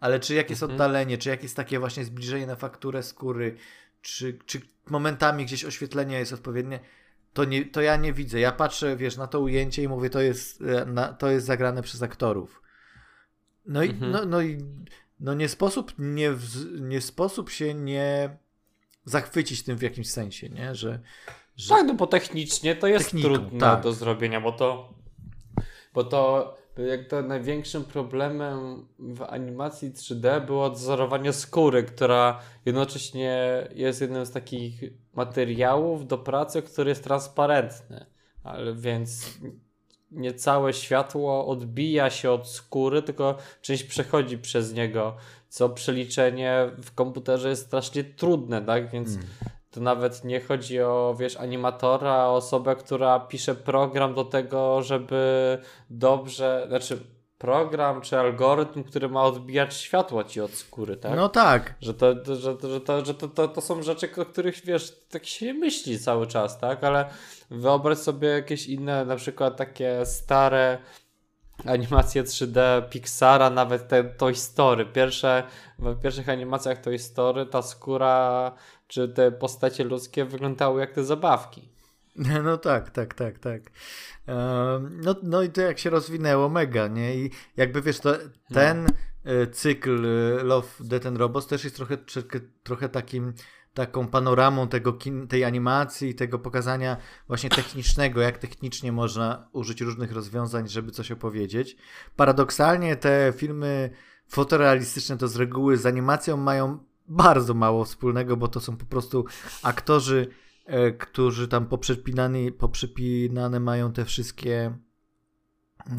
ale 0.00 0.20
czy 0.20 0.34
jakieś 0.34 0.62
mhm. 0.62 0.72
oddalenie, 0.72 1.18
czy 1.18 1.28
jakieś 1.28 1.52
takie 1.52 1.78
właśnie 1.78 2.04
zbliżenie 2.04 2.46
na 2.46 2.56
fakturę 2.56 3.02
skóry, 3.02 3.56
czy, 4.02 4.38
czy 4.46 4.60
momentami 4.86 5.44
gdzieś 5.44 5.64
oświetlenie 5.64 6.18
jest 6.18 6.32
odpowiednie, 6.32 6.80
to, 7.34 7.44
nie, 7.44 7.64
to 7.64 7.80
ja 7.80 7.96
nie 7.96 8.12
widzę. 8.12 8.40
Ja 8.40 8.52
patrzę, 8.52 8.96
wiesz, 8.96 9.16
na 9.16 9.26
to 9.26 9.40
ujęcie 9.40 9.82
i 9.82 9.88
mówię, 9.88 10.10
to 10.10 10.20
jest, 10.20 10.62
e, 10.62 10.84
na, 10.86 11.12
to 11.12 11.30
jest 11.30 11.46
zagrane 11.46 11.82
przez 11.82 12.02
aktorów. 12.02 12.62
No 13.66 13.82
i, 13.82 13.90
mhm. 13.90 14.12
no, 14.12 14.24
no 14.24 14.42
i 14.42 14.58
no 15.20 15.34
nie 15.34 15.48
sposób, 15.48 15.92
nie, 15.98 16.34
nie 16.80 17.00
sposób 17.00 17.50
się 17.50 17.74
nie 17.74 18.36
zachwycić 19.04 19.62
tym 19.62 19.78
w 19.78 19.82
jakimś 19.82 20.10
sensie, 20.10 20.48
nie? 20.48 20.74
Że, 20.74 21.00
że... 21.56 21.74
Tak, 21.74 21.86
no 21.86 21.94
bo 21.94 22.06
technicznie 22.06 22.76
to 22.76 22.86
jest 22.86 23.04
Techniką, 23.04 23.28
trudne 23.28 23.60
tak. 23.60 23.82
do 23.82 23.92
zrobienia, 23.92 24.40
bo 24.40 24.52
to 24.52 24.94
bo 25.94 26.04
to 26.04 26.56
jak 26.82 27.08
to 27.08 27.22
największym 27.22 27.84
problemem 27.84 28.86
w 28.98 29.22
animacji 29.22 29.92
3D 29.92 30.46
było 30.46 30.64
odzorowanie 30.64 31.32
skóry, 31.32 31.82
która 31.82 32.40
jednocześnie 32.64 33.68
jest 33.74 34.00
jednym 34.00 34.26
z 34.26 34.30
takich 34.30 34.82
materiałów 35.14 36.06
do 36.06 36.18
pracy, 36.18 36.62
który 36.62 36.88
jest 36.88 37.04
transparentny. 37.04 38.06
Ale 38.42 38.74
więc 38.74 39.38
nie 40.10 40.34
całe 40.34 40.72
światło 40.72 41.46
odbija 41.46 42.10
się 42.10 42.30
od 42.30 42.48
skóry, 42.48 43.02
tylko 43.02 43.38
część 43.62 43.84
przechodzi 43.84 44.38
przez 44.38 44.74
niego, 44.74 45.16
co 45.48 45.68
przeliczenie 45.68 46.70
w 46.82 46.94
komputerze 46.94 47.48
jest 47.48 47.66
strasznie 47.66 48.04
trudne, 48.04 48.62
tak? 48.62 48.90
Więc 48.90 49.08
mm. 49.08 49.26
To 49.74 49.80
nawet 49.80 50.24
nie 50.24 50.40
chodzi 50.40 50.80
o, 50.80 51.14
wiesz, 51.18 51.36
animatora, 51.36 52.12
a 52.12 52.28
osobę, 52.28 52.76
która 52.76 53.20
pisze 53.20 53.54
program 53.54 54.14
do 54.14 54.24
tego, 54.24 54.82
żeby 54.82 55.58
dobrze, 55.90 56.64
znaczy 56.68 56.98
program 57.38 58.00
czy 58.00 58.18
algorytm, 58.18 58.84
który 58.84 59.08
ma 59.08 59.22
odbijać 59.22 59.74
światło 59.74 60.24
ci 60.24 60.40
od 60.40 60.50
skóry, 60.50 60.96
tak? 60.96 61.16
No 61.16 61.28
tak. 61.28 61.74
Że 61.80 61.94
to, 61.94 62.14
że, 62.24 62.56
że 62.60 62.80
to, 62.80 63.04
że 63.04 63.14
to, 63.14 63.28
to, 63.28 63.48
to 63.48 63.60
są 63.60 63.82
rzeczy, 63.82 64.08
o 64.16 64.24
których 64.24 64.64
wiesz, 64.64 64.92
tak 65.10 65.26
się 65.26 65.46
nie 65.46 65.54
myśli 65.54 65.98
cały 65.98 66.26
czas, 66.26 66.58
tak? 66.58 66.84
Ale 66.84 67.04
wyobraź 67.50 67.98
sobie 67.98 68.28
jakieś 68.28 68.66
inne, 68.66 69.04
na 69.04 69.16
przykład 69.16 69.56
takie 69.56 70.06
stare 70.06 70.78
animacje 71.66 72.24
3D 72.24 72.88
Pixara, 72.88 73.50
nawet 73.50 73.88
te 73.88 74.04
Toy 74.04 74.34
Story. 74.34 74.86
Pierwsze, 74.86 75.42
w 75.78 76.02
pierwszych 76.02 76.28
animacjach 76.28 76.78
Toy 76.78 76.98
Story 76.98 77.46
ta 77.46 77.62
skóra 77.62 78.52
czy 78.86 79.08
te 79.08 79.32
postacie 79.32 79.84
ludzkie 79.84 80.24
wyglądały 80.24 80.80
jak 80.80 80.92
te 80.92 81.04
zabawki. 81.04 81.74
No 82.44 82.58
tak, 82.58 82.90
tak, 82.90 83.14
tak, 83.14 83.38
tak. 83.38 83.62
No, 84.90 85.14
no 85.22 85.42
i 85.42 85.50
to 85.50 85.60
jak 85.60 85.78
się 85.78 85.90
rozwinęło 85.90 86.48
mega, 86.48 86.88
nie? 86.88 87.16
I 87.16 87.30
jakby 87.56 87.82
wiesz, 87.82 88.00
to 88.00 88.14
ten 88.52 88.86
no. 89.24 89.32
cykl 89.52 90.06
e, 90.06 90.44
Love, 90.44 90.68
Death 90.80 91.06
and 91.06 91.18
Robots 91.18 91.46
też 91.46 91.64
jest 91.64 91.76
trochę, 91.76 91.96
trochę 92.62 92.88
takim 92.88 93.32
taką 93.74 94.08
panoramą 94.08 94.68
tego 94.68 94.92
kin, 94.92 95.28
tej 95.28 95.44
animacji, 95.44 96.14
tego 96.14 96.38
pokazania 96.38 96.96
właśnie 97.26 97.50
technicznego, 97.50 98.20
jak 98.20 98.38
technicznie 98.38 98.92
można 98.92 99.48
użyć 99.52 99.80
różnych 99.80 100.12
rozwiązań, 100.12 100.68
żeby 100.68 100.90
coś 100.90 101.10
opowiedzieć. 101.10 101.76
Paradoksalnie 102.16 102.96
te 102.96 103.32
filmy 103.36 103.90
fotorealistyczne 104.28 105.16
to 105.16 105.28
z 105.28 105.36
reguły 105.36 105.76
z 105.76 105.86
animacją 105.86 106.36
mają 106.36 106.78
bardzo 107.08 107.54
mało 107.54 107.84
wspólnego, 107.84 108.36
bo 108.36 108.48
to 108.48 108.60
są 108.60 108.76
po 108.76 108.84
prostu 108.84 109.24
aktorzy, 109.62 110.26
e, 110.66 110.92
którzy 110.92 111.48
tam 111.48 111.66
poprzypinane, 111.66 112.52
poprzypinane 112.58 113.60
mają 113.60 113.92
te 113.92 114.04
wszystkie 114.04 114.78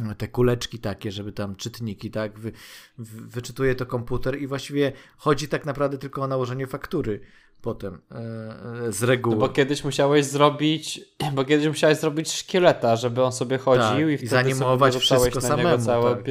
mm, 0.01 0.15
te 0.15 0.27
kuleczki 0.27 0.79
takie, 0.79 1.11
żeby 1.11 1.31
tam 1.31 1.55
czytniki, 1.55 2.11
tak, 2.11 2.39
wy, 2.39 2.51
wy, 2.97 3.21
wyczytuje 3.21 3.75
to 3.75 3.85
komputer 3.85 4.41
i 4.41 4.47
właściwie 4.47 4.91
chodzi 5.17 5.47
tak 5.47 5.65
naprawdę 5.65 5.97
tylko 5.97 6.21
o 6.21 6.27
nałożenie 6.27 6.67
faktury 6.67 7.21
potem 7.61 8.01
e, 8.11 8.91
z 8.91 9.03
reguły. 9.03 9.35
No 9.35 9.41
bo 9.41 9.49
kiedyś 9.49 9.83
musiałeś 9.83 10.25
zrobić, 10.25 11.01
bo 11.35 11.45
kiedyś 11.45 11.67
musiałeś 11.67 11.97
zrobić 11.97 12.31
szkieleta, 12.31 12.95
żeby 12.95 13.23
on 13.23 13.31
sobie 13.31 13.57
chodził 13.57 13.83
tak, 13.83 13.99
i, 13.99 14.13
i 14.13 14.17
wtedy 14.17 14.29
zanimować 14.29 14.95
wszystko 14.95 15.35
na 15.35 15.41
samemu. 15.41 15.85
Całe... 15.85 16.15
Tak. 16.15 16.23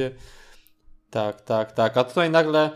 tak, 1.09 1.41
tak, 1.41 1.71
tak. 1.71 1.97
A 1.97 2.03
tutaj 2.03 2.29
nagle 2.29 2.71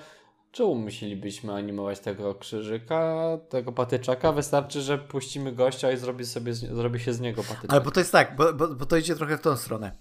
Czemu 0.51 0.75
musielibyśmy 0.75 1.53
animować 1.53 1.99
tego 1.99 2.35
krzyżyka, 2.35 3.23
tego 3.49 3.71
patyczaka? 3.71 4.31
Wystarczy, 4.31 4.81
że 4.81 4.97
puścimy 4.97 5.51
gościa 5.51 5.91
i 5.91 5.97
zrobi, 5.97 6.25
sobie, 6.25 6.53
zrobi 6.53 6.99
się 6.99 7.13
z 7.13 7.19
niego 7.19 7.43
patyczek. 7.43 7.71
Ale 7.71 7.81
bo 7.81 7.91
to 7.91 7.99
jest 7.99 8.11
tak, 8.11 8.35
bo, 8.35 8.53
bo, 8.53 8.67
bo 8.67 8.85
to 8.85 8.97
idzie 8.97 9.15
trochę 9.15 9.37
w 9.37 9.41
tą 9.41 9.57
stronę. 9.57 9.91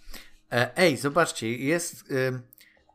E, 0.52 0.76
ej, 0.76 0.96
zobaczcie, 0.96 1.56
jest 1.56 2.10
y, 2.10 2.40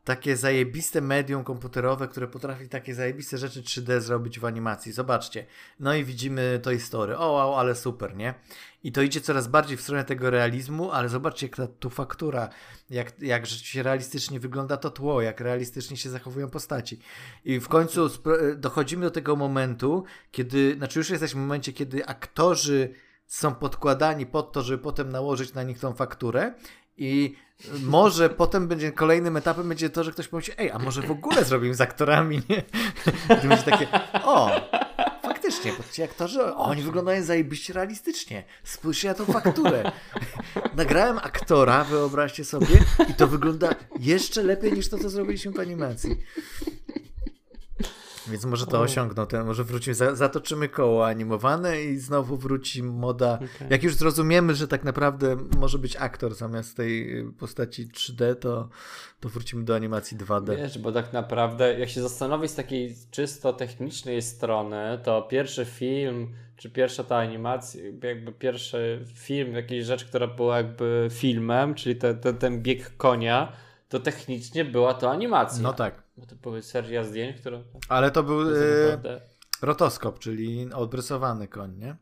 takie 0.04 0.36
zajebiste 0.36 1.00
medium 1.00 1.44
komputerowe, 1.44 2.08
które 2.08 2.28
potrafi 2.28 2.68
takie 2.68 2.94
zajebiste 2.94 3.38
rzeczy 3.38 3.62
3D 3.62 4.00
zrobić 4.00 4.40
w 4.40 4.44
animacji. 4.44 4.92
Zobaczcie. 4.92 5.46
No 5.80 5.94
i 5.94 6.04
widzimy 6.04 6.60
Toy 6.62 6.80
Story. 6.80 7.16
O, 7.18 7.32
wow, 7.32 7.54
ale 7.54 7.74
super, 7.74 8.16
nie? 8.16 8.34
I 8.84 8.92
to 8.92 9.02
idzie 9.02 9.20
coraz 9.20 9.48
bardziej 9.48 9.76
w 9.76 9.80
stronę 9.80 10.04
tego 10.04 10.30
realizmu, 10.30 10.90
ale 10.90 11.08
zobaczcie, 11.08 11.46
jak 11.46 11.56
ta 11.56 11.66
tu 11.66 11.90
faktura, 11.90 12.48
jak, 12.90 13.22
jak 13.22 13.46
rzeczywiście 13.46 13.82
realistycznie 13.82 14.40
wygląda 14.40 14.76
to 14.76 14.90
tło, 14.90 15.22
jak 15.22 15.40
realistycznie 15.40 15.96
się 15.96 16.10
zachowują 16.10 16.50
postaci. 16.50 16.98
I 17.44 17.60
w 17.60 17.68
końcu 17.68 18.10
dochodzimy 18.56 19.04
do 19.04 19.10
tego 19.10 19.36
momentu, 19.36 20.04
kiedy, 20.30 20.74
znaczy 20.76 20.98
już 20.98 21.10
jesteśmy 21.10 21.40
w 21.40 21.44
momencie, 21.44 21.72
kiedy 21.72 22.06
aktorzy 22.06 22.94
są 23.26 23.54
podkładani 23.54 24.26
pod 24.26 24.52
to, 24.52 24.62
żeby 24.62 24.82
potem 24.82 25.08
nałożyć 25.08 25.54
na 25.54 25.62
nich 25.62 25.78
tą 25.78 25.94
fakturę 25.94 26.54
i 26.96 27.36
może 27.82 28.30
potem 28.44 28.68
będzie 28.68 28.92
kolejnym 28.92 29.36
etapem 29.36 29.68
będzie 29.68 29.90
to, 29.90 30.04
że 30.04 30.12
ktoś 30.12 30.28
pomyśli, 30.28 30.54
ej, 30.58 30.70
a 30.70 30.78
może 30.78 31.02
w 31.02 31.10
ogóle 31.10 31.44
zrobimy 31.44 31.74
z 31.74 31.80
aktorami, 31.80 32.42
nie? 32.48 32.62
I 33.44 33.48
będzie 33.48 33.64
takie, 33.64 33.88
o, 34.24 34.50
faktycznie, 35.72 35.84
bo 35.84 35.92
ci 35.92 36.02
aktorzy, 36.02 36.54
oni 36.54 36.82
wyglądają 36.82 37.24
zajebiście 37.24 37.72
realistycznie. 37.72 38.44
Spójrzcie 38.64 39.08
na 39.08 39.14
tą 39.14 39.24
fakturę. 39.24 39.92
Nagrałem 40.76 41.18
aktora, 41.18 41.84
wyobraźcie 41.84 42.44
sobie, 42.44 42.84
i 43.10 43.14
to 43.14 43.26
wygląda 43.26 43.74
jeszcze 44.00 44.42
lepiej 44.42 44.72
niż 44.72 44.88
to, 44.88 44.98
co 44.98 45.10
zrobiliśmy 45.10 45.52
w 45.52 45.60
animacji. 45.60 46.16
Więc 48.28 48.44
może 48.44 48.66
to 48.66 48.80
osiągną, 48.80 49.26
ten, 49.26 49.46
może 49.46 49.64
wrócimy, 49.64 49.94
zatoczymy 50.12 50.68
koło 50.68 51.06
animowane 51.06 51.82
i 51.82 51.96
znowu 51.96 52.36
wróci 52.36 52.82
moda. 52.82 53.34
Okay. 53.34 53.68
Jak 53.70 53.82
już 53.82 53.94
zrozumiemy, 53.94 54.54
że 54.54 54.68
tak 54.68 54.84
naprawdę 54.84 55.36
może 55.58 55.78
być 55.78 55.96
aktor 55.96 56.34
zamiast 56.34 56.76
tej 56.76 57.24
postaci 57.38 57.86
3D, 57.86 58.36
to, 58.36 58.68
to 59.20 59.28
wrócimy 59.28 59.64
do 59.64 59.74
animacji 59.74 60.16
2D. 60.16 60.56
Wiesz, 60.56 60.78
bo 60.78 60.92
tak 60.92 61.12
naprawdę, 61.12 61.78
jak 61.78 61.88
się 61.88 62.02
zastanowić 62.02 62.50
z 62.50 62.54
takiej 62.54 62.94
czysto 63.10 63.52
technicznej 63.52 64.22
strony, 64.22 64.98
to 65.04 65.22
pierwszy 65.22 65.64
film, 65.64 66.34
czy 66.56 66.70
pierwsza 66.70 67.04
ta 67.04 67.16
animacja, 67.16 67.82
jakby 68.02 68.32
pierwszy 68.32 69.04
film, 69.14 69.52
jakiejś 69.54 69.84
rzecz, 69.84 70.04
która 70.04 70.26
była 70.26 70.56
jakby 70.56 71.08
filmem, 71.10 71.74
czyli 71.74 71.96
te, 71.96 72.14
te, 72.14 72.34
ten 72.34 72.62
bieg 72.62 72.96
konia, 72.96 73.52
to 73.88 74.00
technicznie 74.00 74.64
była 74.64 74.94
to 74.94 75.10
animacja. 75.10 75.62
No 75.62 75.72
tak. 75.72 76.02
Bo 76.16 76.26
to 76.26 76.36
były 76.36 76.62
seria 76.62 77.04
zdjęć, 77.04 77.40
które... 77.40 77.62
Ale 77.88 78.10
to 78.10 78.22
był 78.22 78.50
yy, 78.50 78.84
naprawdę... 78.84 79.20
rotoskop, 79.62 80.18
czyli 80.18 80.72
odrysowany 80.72 81.48
koń, 81.48 81.76
nie? 81.78 81.96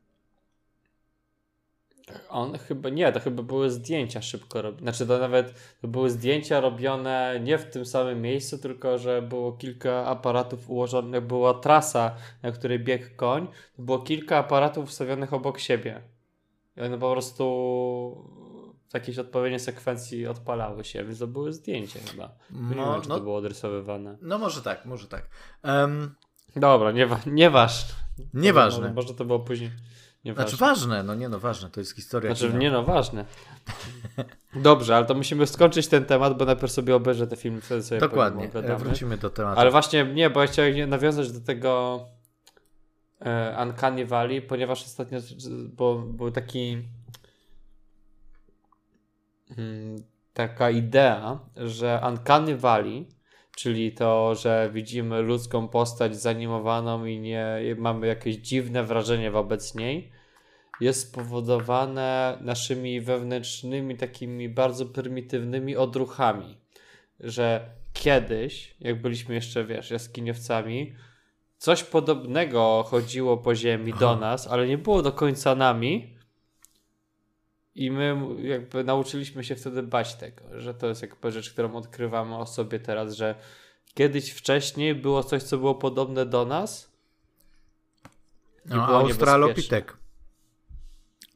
On 2.28 2.58
chyba, 2.58 2.88
nie, 2.88 3.12
to 3.12 3.20
chyba 3.20 3.42
były 3.42 3.70
zdjęcia 3.70 4.22
szybko 4.22 4.62
robione. 4.62 4.82
Znaczy 4.82 5.06
to 5.06 5.18
nawet 5.18 5.54
to 5.80 5.88
były 5.88 6.10
zdjęcia 6.10 6.60
robione 6.60 7.40
nie 7.42 7.58
w 7.58 7.70
tym 7.70 7.86
samym 7.86 8.22
miejscu, 8.22 8.58
tylko 8.58 8.98
że 8.98 9.22
było 9.22 9.52
kilka 9.52 10.06
aparatów 10.06 10.70
ułożonych, 10.70 11.26
była 11.26 11.54
trasa, 11.54 12.16
na 12.42 12.52
której 12.52 12.78
biegł 12.78 13.06
koń, 13.16 13.48
to 13.76 13.82
było 13.82 13.98
kilka 13.98 14.38
aparatów 14.38 14.84
ustawionych 14.84 15.32
obok 15.32 15.58
siebie. 15.58 16.02
I 16.76 16.80
one 16.80 16.98
po 16.98 17.12
prostu 17.12 18.41
w 18.92 18.94
jakiejś 18.94 19.18
odpowiedniej 19.18 19.60
sekwencji 19.60 20.26
odpalały 20.26 20.84
się, 20.84 21.04
więc 21.04 21.18
to 21.18 21.26
były 21.26 21.52
zdjęcia 21.52 22.00
chyba. 22.10 22.34
No, 22.50 22.68
nie 22.68 22.92
wiem, 22.92 23.02
czy 23.02 23.08
no, 23.08 23.16
to 23.16 23.20
było 23.20 23.36
odrysowywane. 23.36 24.18
No 24.22 24.38
może 24.38 24.62
tak, 24.62 24.86
może 24.86 25.08
tak. 25.08 25.28
Um, 25.64 26.14
Dobra, 26.56 26.92
nie, 26.92 27.08
nieważne. 27.26 27.94
Nieważne. 28.34 28.80
Może, 28.80 28.94
może 28.94 29.14
to 29.14 29.24
było 29.24 29.40
później. 29.40 29.70
Nieważne. 30.24 30.48
Znaczy 30.48 30.60
ważne, 30.60 31.02
no 31.02 31.14
nie 31.14 31.28
no 31.28 31.38
ważne, 31.38 31.70
to 31.70 31.80
jest 31.80 31.96
historia. 31.96 32.34
Znaczy 32.34 32.54
nie 32.54 32.70
no 32.70 32.82
ważne. 32.82 33.24
Dobrze, 34.54 34.96
ale 34.96 35.06
to 35.06 35.14
musimy 35.14 35.46
skończyć 35.46 35.88
ten 35.88 36.04
temat, 36.04 36.38
bo 36.38 36.44
najpierw 36.44 36.72
sobie 36.72 36.94
obejrzę 36.94 37.26
te 37.26 37.36
filmy, 37.36 37.60
wtedy 37.60 37.82
sobie 37.82 38.00
Dokładnie, 38.00 38.50
wrócimy 38.78 39.16
do 39.16 39.30
tematu. 39.30 39.60
Ale 39.60 39.70
właśnie 39.70 40.04
nie, 40.04 40.30
bo 40.30 40.40
ja 40.40 40.46
chciałem 40.46 40.90
nawiązać 40.90 41.32
do 41.32 41.40
tego 41.40 42.00
e, 43.20 43.62
Uncanny 43.62 44.06
Valley, 44.06 44.42
ponieważ 44.42 44.84
ostatnio, 44.84 45.18
bo 45.72 45.98
był 45.98 46.30
taki 46.30 46.82
taka 50.32 50.70
idea, 50.70 51.40
że 51.56 52.00
Uncanny 52.08 52.56
Valley, 52.56 53.06
czyli 53.56 53.92
to, 53.92 54.34
że 54.34 54.70
widzimy 54.72 55.22
ludzką 55.22 55.68
postać 55.68 56.16
zanimowaną 56.16 57.04
i 57.04 57.18
nie 57.18 57.60
mamy 57.78 58.06
jakieś 58.06 58.36
dziwne 58.36 58.84
wrażenie 58.84 59.30
wobec 59.30 59.74
niej, 59.74 60.12
jest 60.80 61.08
spowodowane 61.08 62.38
naszymi 62.40 63.00
wewnętrznymi, 63.00 63.96
takimi 63.96 64.48
bardzo 64.48 64.86
prymitywnymi 64.86 65.76
odruchami. 65.76 66.56
Że 67.20 67.70
kiedyś, 67.92 68.76
jak 68.80 69.02
byliśmy 69.02 69.34
jeszcze, 69.34 69.64
wiesz, 69.64 69.90
jaskiniowcami, 69.90 70.92
coś 71.58 71.84
podobnego 71.84 72.84
chodziło 72.86 73.36
po 73.36 73.54
ziemi 73.54 73.94
do 74.00 74.16
nas, 74.16 74.48
ale 74.48 74.66
nie 74.66 74.78
było 74.78 75.02
do 75.02 75.12
końca 75.12 75.54
nami, 75.54 76.16
i 77.74 77.90
my 77.90 78.16
jakby 78.42 78.84
nauczyliśmy 78.84 79.44
się 79.44 79.56
wtedy 79.56 79.82
bać 79.82 80.14
tego, 80.14 80.60
że 80.60 80.74
to 80.74 80.86
jest 80.86 81.02
jakby 81.02 81.32
rzecz, 81.32 81.52
którą 81.52 81.74
odkrywamy 81.74 82.36
o 82.36 82.46
sobie 82.46 82.80
teraz, 82.80 83.14
że 83.14 83.34
kiedyś 83.94 84.30
wcześniej 84.30 84.94
było 84.94 85.24
coś, 85.24 85.42
co 85.42 85.58
było 85.58 85.74
podobne 85.74 86.26
do 86.26 86.44
nas. 86.44 86.92
I 88.66 88.68
no, 88.68 88.86
Australopitek. 88.86 89.96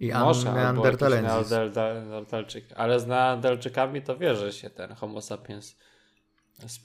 I 0.01 0.13
Może, 0.13 0.53
Neandertalczyk. 0.53 2.65
Ale 2.77 3.01
z 3.01 3.07
Neandertalczykami 3.07 4.03
to 4.03 4.17
wie, 4.17 4.37
że 4.37 4.53
się 4.53 4.71
ten 4.71 4.95
homo 4.95 5.21
sapiens 5.21 5.77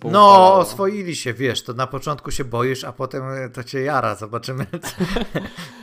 no, 0.04 0.56
oswoili 0.56 1.16
się, 1.16 1.34
wiesz, 1.34 1.64
to 1.64 1.74
na 1.74 1.88
początku 1.88 2.32
się 2.32 2.44
boisz, 2.44 2.84
a 2.84 2.94
potem 2.94 3.24
to 3.54 3.64
cię 3.64 3.82
jara. 3.82 4.16
Zobaczymy, 4.16 4.66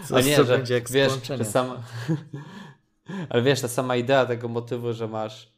co, 0.03 0.09
co, 0.09 0.21
nie, 0.21 0.37
co 0.37 0.45
że, 0.45 0.57
będzie 0.57 0.75
jak 0.75 0.91
wiesz, 0.91 1.13
że 1.39 1.45
sam, 1.45 1.83
ale 3.29 3.43
wiesz, 3.43 3.61
ta 3.61 3.69
sama 3.69 3.97
idea 3.97 4.27
tego 4.27 4.49
motywu, 4.49 4.93
że 4.93 5.09
masz 5.09 5.53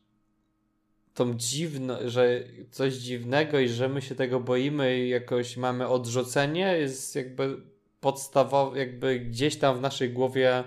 tą 1.15 1.35
dziwną, 1.35 1.95
że 2.05 2.41
coś 2.71 2.95
dziwnego 2.95 3.59
i 3.59 3.69
że 3.69 3.89
my 3.89 4.03
się 4.03 4.15
tego 4.15 4.41
boimy 4.41 4.99
i 4.99 5.09
jakoś 5.09 5.57
mamy 5.57 5.89
odrzucenie, 5.89 6.79
jest 6.79 7.17
jakby 7.17 7.57
podstawowe, 8.01 8.79
jakby 8.79 9.21
gdzieś 9.21 9.57
tam 9.57 9.79
w 9.79 9.81
naszej 9.81 10.11
głowie 10.11 10.65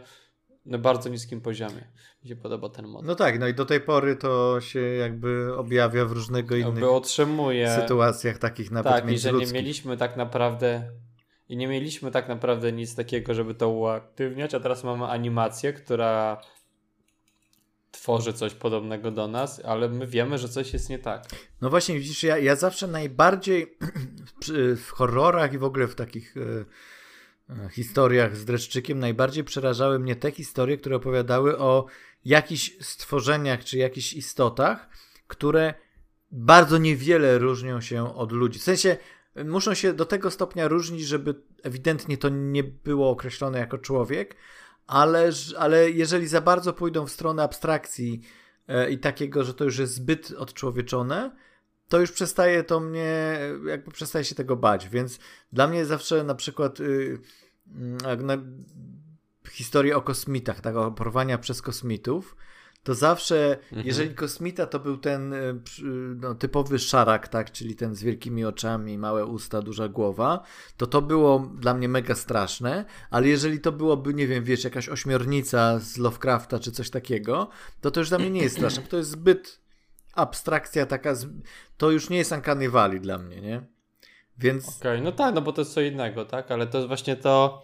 na 0.65 0.77
bardzo 0.77 1.09
niskim 1.09 1.41
poziomie. 1.41 1.87
Mi 2.23 2.29
się 2.29 2.35
podoba 2.35 2.69
ten 2.69 2.87
mod. 2.87 3.05
No 3.05 3.15
tak, 3.15 3.39
no 3.39 3.47
i 3.47 3.53
do 3.53 3.65
tej 3.65 3.81
pory 3.81 4.15
to 4.15 4.61
się 4.61 4.79
jakby 4.79 5.57
objawia 5.57 6.05
w 6.05 6.11
różnego 6.11 6.55
innych 6.55 6.67
Jakby 6.73 6.89
otrzymuje. 6.89 7.75
sytuacjach 7.81 8.37
takich 8.37 8.71
nawet 8.71 8.93
Tak, 8.93 9.11
i 9.11 9.17
że 9.17 9.33
nie 9.33 9.45
mieliśmy 9.45 9.97
tak 9.97 10.17
naprawdę 10.17 10.89
i 11.49 11.57
nie 11.57 11.67
mieliśmy 11.67 12.11
tak 12.11 12.29
naprawdę 12.29 12.71
nic 12.71 12.95
takiego, 12.95 13.33
żeby 13.33 13.55
to 13.55 13.69
uaktywniać, 13.69 14.53
a 14.53 14.59
teraz 14.59 14.83
mamy 14.83 15.05
animację, 15.05 15.73
która 15.73 16.41
tworzy 17.93 18.33
coś 18.33 18.53
podobnego 18.53 19.11
do 19.11 19.27
nas, 19.27 19.61
ale 19.65 19.89
my 19.89 20.07
wiemy, 20.07 20.37
że 20.37 20.49
coś 20.49 20.73
jest 20.73 20.89
nie 20.89 20.99
tak. 20.99 21.23
No 21.61 21.69
właśnie, 21.69 21.99
widzisz, 21.99 22.23
ja, 22.23 22.37
ja 22.37 22.55
zawsze 22.55 22.87
najbardziej 22.87 23.77
w 24.85 24.89
horrorach 24.89 25.53
i 25.53 25.57
w 25.57 25.63
ogóle 25.63 25.87
w 25.87 25.95
takich 25.95 26.35
e, 26.37 26.65
e, 27.49 27.69
historiach 27.69 28.37
z 28.37 28.45
dreszczykiem 28.45 28.99
najbardziej 28.99 29.43
przerażały 29.43 29.99
mnie 29.99 30.15
te 30.15 30.31
historie, 30.31 30.77
które 30.77 30.95
opowiadały 30.95 31.57
o 31.57 31.85
jakichś 32.25 32.77
stworzeniach 32.81 33.63
czy 33.63 33.77
jakichś 33.77 34.13
istotach, 34.13 34.89
które 35.27 35.73
bardzo 36.31 36.77
niewiele 36.77 37.37
różnią 37.37 37.81
się 37.81 38.15
od 38.15 38.31
ludzi. 38.31 38.59
W 38.59 38.63
sensie 38.63 38.97
muszą 39.45 39.73
się 39.73 39.93
do 39.93 40.05
tego 40.05 40.31
stopnia 40.31 40.67
różnić, 40.67 41.01
żeby 41.01 41.35
ewidentnie 41.63 42.17
to 42.17 42.29
nie 42.29 42.63
było 42.63 43.09
określone 43.09 43.59
jako 43.59 43.77
człowiek, 43.77 44.35
ale, 44.87 45.31
ale 45.57 45.91
jeżeli 45.91 46.27
za 46.27 46.41
bardzo 46.41 46.73
pójdą 46.73 47.05
w 47.05 47.11
stronę 47.11 47.43
abstrakcji 47.43 48.21
e, 48.67 48.91
i 48.91 48.97
takiego, 48.97 49.43
że 49.43 49.53
to 49.53 49.63
już 49.63 49.77
jest 49.77 49.93
zbyt 49.93 50.31
odczłowieczone, 50.31 51.31
to 51.87 51.99
już 51.99 52.11
przestaje 52.11 52.63
to 52.63 52.79
mnie, 52.79 53.39
jakby 53.67 53.91
przestaje 53.91 54.25
się 54.25 54.35
tego 54.35 54.55
bać, 54.55 54.89
więc 54.89 55.19
dla 55.51 55.67
mnie 55.67 55.85
zawsze 55.85 56.23
na 56.23 56.35
przykład 56.35 56.79
y, 56.79 57.19
mm, 57.67 57.97
o 59.95 60.01
kosmitach, 60.01 60.61
tak, 60.61 60.75
o 60.75 60.91
porwania 60.91 61.37
przez 61.37 61.61
kosmitów, 61.61 62.35
to 62.83 62.95
zawsze, 62.95 63.57
Mhm. 63.71 63.87
jeżeli 63.87 64.15
kosmita 64.15 64.65
to 64.65 64.79
był 64.79 64.97
ten 64.97 65.33
y, 65.33 65.59
przy- 65.63 66.15
no, 66.21 66.35
typowy 66.35 66.79
szarak, 66.79 67.27
tak, 67.27 67.51
czyli 67.51 67.75
ten 67.75 67.95
z 67.95 68.03
wielkimi 68.03 68.45
oczami, 68.45 68.97
małe 68.97 69.25
usta, 69.25 69.61
duża 69.61 69.87
głowa, 69.87 70.43
to 70.77 70.87
to 70.87 71.01
było 71.01 71.51
dla 71.59 71.73
mnie 71.73 71.89
mega 71.89 72.15
straszne, 72.15 72.85
ale 73.09 73.27
jeżeli 73.27 73.59
to 73.59 73.71
byłoby, 73.71 74.13
nie 74.13 74.27
wiem, 74.27 74.43
wiesz, 74.43 74.63
jakaś 74.63 74.89
ośmiornica 74.89 75.79
z 75.79 75.97
Lovecrafta 75.97 76.59
czy 76.59 76.71
coś 76.71 76.89
takiego, 76.89 77.49
to 77.81 77.91
to 77.91 77.99
już 77.99 78.09
dla 78.09 78.17
mnie 78.19 78.29
nie 78.29 78.41
jest 78.43 78.55
straszne, 78.55 78.81
bo 78.83 78.87
to 78.89 78.97
jest 78.97 79.09
zbyt 79.11 79.61
abstrakcja 80.13 80.85
taka, 80.85 81.13
to 81.77 81.91
już 81.91 82.09
nie 82.09 82.17
jest 82.17 82.31
Uncanny 82.31 82.69
Valley 82.69 82.99
dla 82.99 83.17
mnie, 83.17 83.41
nie? 83.41 83.67
Więc, 84.37 84.77
Okej, 84.79 85.01
no 85.01 85.11
tak, 85.11 85.35
no 85.35 85.41
bo 85.41 85.53
to 85.53 85.61
jest 85.61 85.73
co 85.73 85.81
innego, 85.81 86.25
tak? 86.25 86.51
Ale 86.51 86.67
to 86.67 86.77
jest 86.77 86.87
właśnie 86.87 87.15
to. 87.15 87.63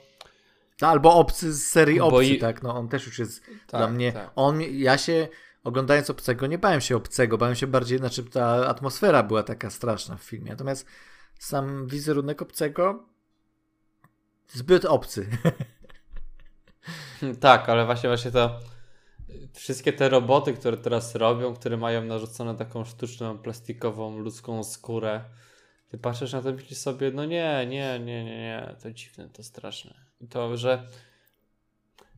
No, 0.81 0.87
albo 0.87 1.13
Obcy 1.15 1.53
z 1.53 1.65
serii 1.67 1.99
Obcy, 1.99 2.25
i- 2.25 2.39
tak, 2.39 2.63
no 2.63 2.75
on 2.75 2.89
też 2.89 3.05
już 3.05 3.19
jest 3.19 3.45
Tak, 3.45 3.79
dla 3.81 3.87
mnie, 3.87 4.11
tak. 4.13 4.31
on, 4.35 4.61
ja 4.61 4.97
się 4.97 5.27
oglądając 5.63 6.09
Obcego, 6.09 6.47
nie 6.47 6.57
bałem 6.57 6.81
się 6.81 6.95
Obcego, 6.95 7.37
bałem 7.37 7.55
się 7.55 7.67
bardziej, 7.67 7.97
znaczy 7.99 8.23
ta 8.23 8.67
atmosfera 8.67 9.23
była 9.23 9.43
taka 9.43 9.69
straszna 9.69 10.15
w 10.17 10.23
filmie, 10.23 10.51
natomiast 10.51 10.85
sam 11.39 11.87
wizerunek 11.87 12.41
Obcego 12.41 13.05
zbyt 14.47 14.85
obcy. 14.85 15.27
Tak, 17.39 17.69
ale 17.69 17.85
właśnie 17.85 18.09
właśnie 18.09 18.31
to 18.31 18.59
wszystkie 19.53 19.93
te 19.93 20.09
roboty, 20.09 20.53
które 20.53 20.77
teraz 20.77 21.15
robią, 21.15 21.53
które 21.55 21.77
mają 21.77 22.03
narzuconą 22.05 22.57
taką 22.57 22.85
sztuczną, 22.85 23.37
plastikową, 23.37 24.17
ludzką 24.17 24.63
skórę, 24.63 25.23
ty 25.89 25.97
patrzysz 25.97 26.33
na 26.33 26.41
to 26.41 26.49
i 26.49 26.53
myślisz 26.53 26.79
sobie, 26.79 27.11
no 27.11 27.25
nie, 27.25 27.65
nie, 27.69 27.99
nie, 27.99 28.23
nie, 28.25 28.37
nie, 28.37 28.75
to 28.83 28.91
dziwne, 28.91 29.29
to 29.29 29.43
straszne. 29.43 29.93
To, 30.29 30.57
że 30.57 30.87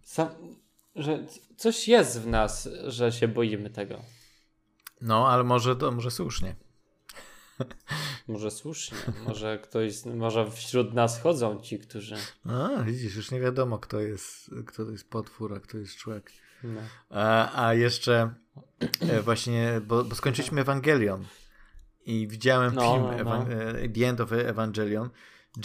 sam, 0.03 0.29
że 0.95 1.25
coś 1.57 1.87
jest 1.87 2.21
w 2.21 2.27
nas, 2.27 2.69
że 2.87 3.11
się 3.11 3.27
boimy 3.27 3.69
tego. 3.69 4.01
No, 5.01 5.29
ale 5.29 5.43
może 5.43 5.75
to, 5.75 5.91
może 5.91 6.11
słusznie. 6.11 6.55
Może 8.27 8.51
słusznie, 8.51 8.97
może 9.27 9.59
ktoś, 9.59 10.05
może 10.05 10.51
wśród 10.51 10.93
nas 10.93 11.21
chodzą 11.21 11.61
ci, 11.61 11.79
którzy... 11.79 12.15
A, 12.45 12.83
widzisz, 12.83 13.15
już 13.15 13.31
nie 13.31 13.39
wiadomo, 13.39 13.79
kto 13.79 13.99
jest, 13.99 14.51
kto 14.65 14.85
to 14.85 14.91
jest 14.91 15.09
potwór, 15.09 15.53
a 15.53 15.59
kto 15.59 15.77
jest 15.77 15.95
człowiek. 15.95 16.31
No. 16.63 16.81
A, 17.09 17.65
a 17.67 17.73
jeszcze 17.73 18.33
e, 18.99 19.21
właśnie, 19.21 19.81
bo, 19.87 20.03
bo 20.03 20.15
skończyliśmy 20.15 20.61
Ewangelion 20.61 21.25
i 22.05 22.27
widziałem 22.27 22.75
No, 22.75 22.93
film 22.93 23.25
no, 23.25 23.45
no. 23.45 23.53
E, 23.53 23.89
The 23.89 24.09
End 24.09 24.21
of 24.21 24.31
Evangelion. 24.31 25.09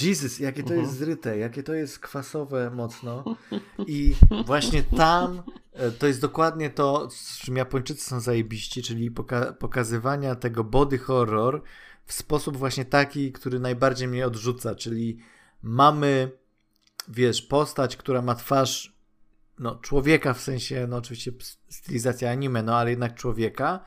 Jesus, 0.01 0.39
jakie 0.39 0.63
to 0.63 0.69
Mhm. 0.69 0.81
jest 0.87 0.99
zryte, 0.99 1.39
jakie 1.39 1.63
to 1.63 1.75
jest 1.75 1.99
kwasowe 1.99 2.71
mocno. 2.71 3.25
I 3.87 4.15
właśnie 4.47 4.83
tam 4.83 5.43
e, 5.73 5.91
to 5.91 6.07
jest 6.07 6.21
dokładnie 6.21 6.71
to, 6.71 7.11
z 7.11 7.39
czym 7.39 7.57
Japończycy 7.57 8.05
są 8.05 8.21
zajebiści, 8.21 8.83
czyli 8.83 9.11
poka- 9.11 9.53
pokazywania 9.53 10.35
tego 10.35 10.65
body 10.65 10.99
horror 10.99 11.63
w 12.05 12.13
sposób 12.13 12.57
właśnie 12.57 12.85
taki, 12.85 13.33
który 13.33 13.61
najbardziej 13.61 14.09
mnie 14.09 14.27
odrzuca, 14.27 14.75
czyli 14.75 15.19
mamy, 15.63 16.31
wiesz, 17.09 17.43
postać, 17.43 17.97
która 17.97 18.23
ma 18.23 18.35
twarz 18.35 18.97
no, 19.59 19.77
człowieka 19.77 20.35
w 20.35 20.41
sensie, 20.41 20.87
no 20.89 20.97
oczywiście 20.97 21.33
stylizacja 21.69 22.31
anime, 22.31 22.63
no 22.63 22.77
ale 22.77 22.91
jednak 22.91 23.15
człowieka, 23.15 23.85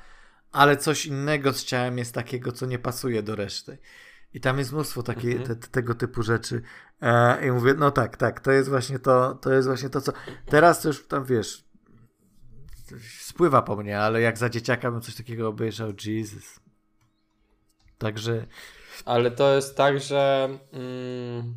ale 0.52 0.78
coś 0.78 1.06
innego 1.06 1.54
z 1.54 1.64
ciałem 1.64 1.98
jest 1.98 2.14
takiego, 2.14 2.52
co 2.52 2.66
nie 2.66 2.80
pasuje 2.80 3.24
do 3.24 3.36
reszty. 3.36 3.78
I 4.34 4.40
tam 4.40 4.60
jest 4.60 4.72
mnóstwo 4.72 5.04
takie, 5.04 5.28
Mhm. 5.32 5.48
te, 5.48 5.56
te, 5.56 5.68
tego 5.68 5.96
typu 5.96 6.24
rzeczy. 6.24 6.62
E, 7.02 7.48
I 7.48 7.52
mówię, 7.52 7.74
no 7.74 7.92
tak, 7.92 8.18
tak, 8.18 8.40
to 8.40 8.52
jest 8.52 8.70
właśnie 8.70 9.00
to, 9.00 9.36
to 9.36 9.54
jest 9.54 9.68
właśnie 9.68 9.90
to, 9.90 10.02
co. 10.02 10.12
Teraz 10.46 10.82
to 10.82 10.88
już 10.88 11.08
tam 11.08 11.26
wiesz, 11.26 11.64
spływa 13.20 13.62
po 13.62 13.76
mnie, 13.76 14.00
ale 14.00 14.22
jak 14.22 14.38
za 14.38 14.50
dzieciaka 14.50 14.92
bym 14.92 15.02
coś 15.02 15.16
takiego 15.16 15.48
obejrzał, 15.48 15.94
Jesus. 16.06 16.60
Także 17.98 18.46
Ale 19.06 19.32
to 19.32 19.56
jest 19.56 19.78
tak, 19.78 20.00
że 20.00 20.50
mm, 20.72 21.54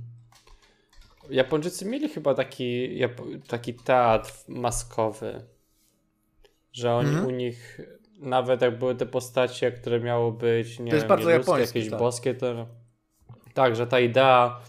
Japończycy 1.31 1.85
mieli 1.85 2.09
chyba 2.09 2.35
taki, 2.35 2.99
taki 3.49 3.75
teatr 3.75 4.33
maskowy, 4.49 5.45
że 6.73 6.95
oni 6.95 7.09
Mhm. 7.09 7.27
u 7.27 7.31
nich 7.31 7.81
nawet 8.23 8.63
jak 8.63 8.79
były 8.79 8.95
te 8.95 9.07
postacie, 9.07 9.73
które 9.73 10.01
miały 10.01 10.33
być 10.33 10.79
nie 10.79 10.91
To 10.91 10.97
jest 10.97 11.05
wiem, 11.05 11.09
bardzo 11.09 11.31
nieludzkie, 11.31 11.53
japońskie, 11.53 11.79
jakieś 11.79 11.91
tak. 11.91 12.01
boskie, 12.01 12.35
to 12.35 12.67
tak, 13.55 13.77
że 13.77 13.87
ta 13.87 14.01
idea 14.01 14.61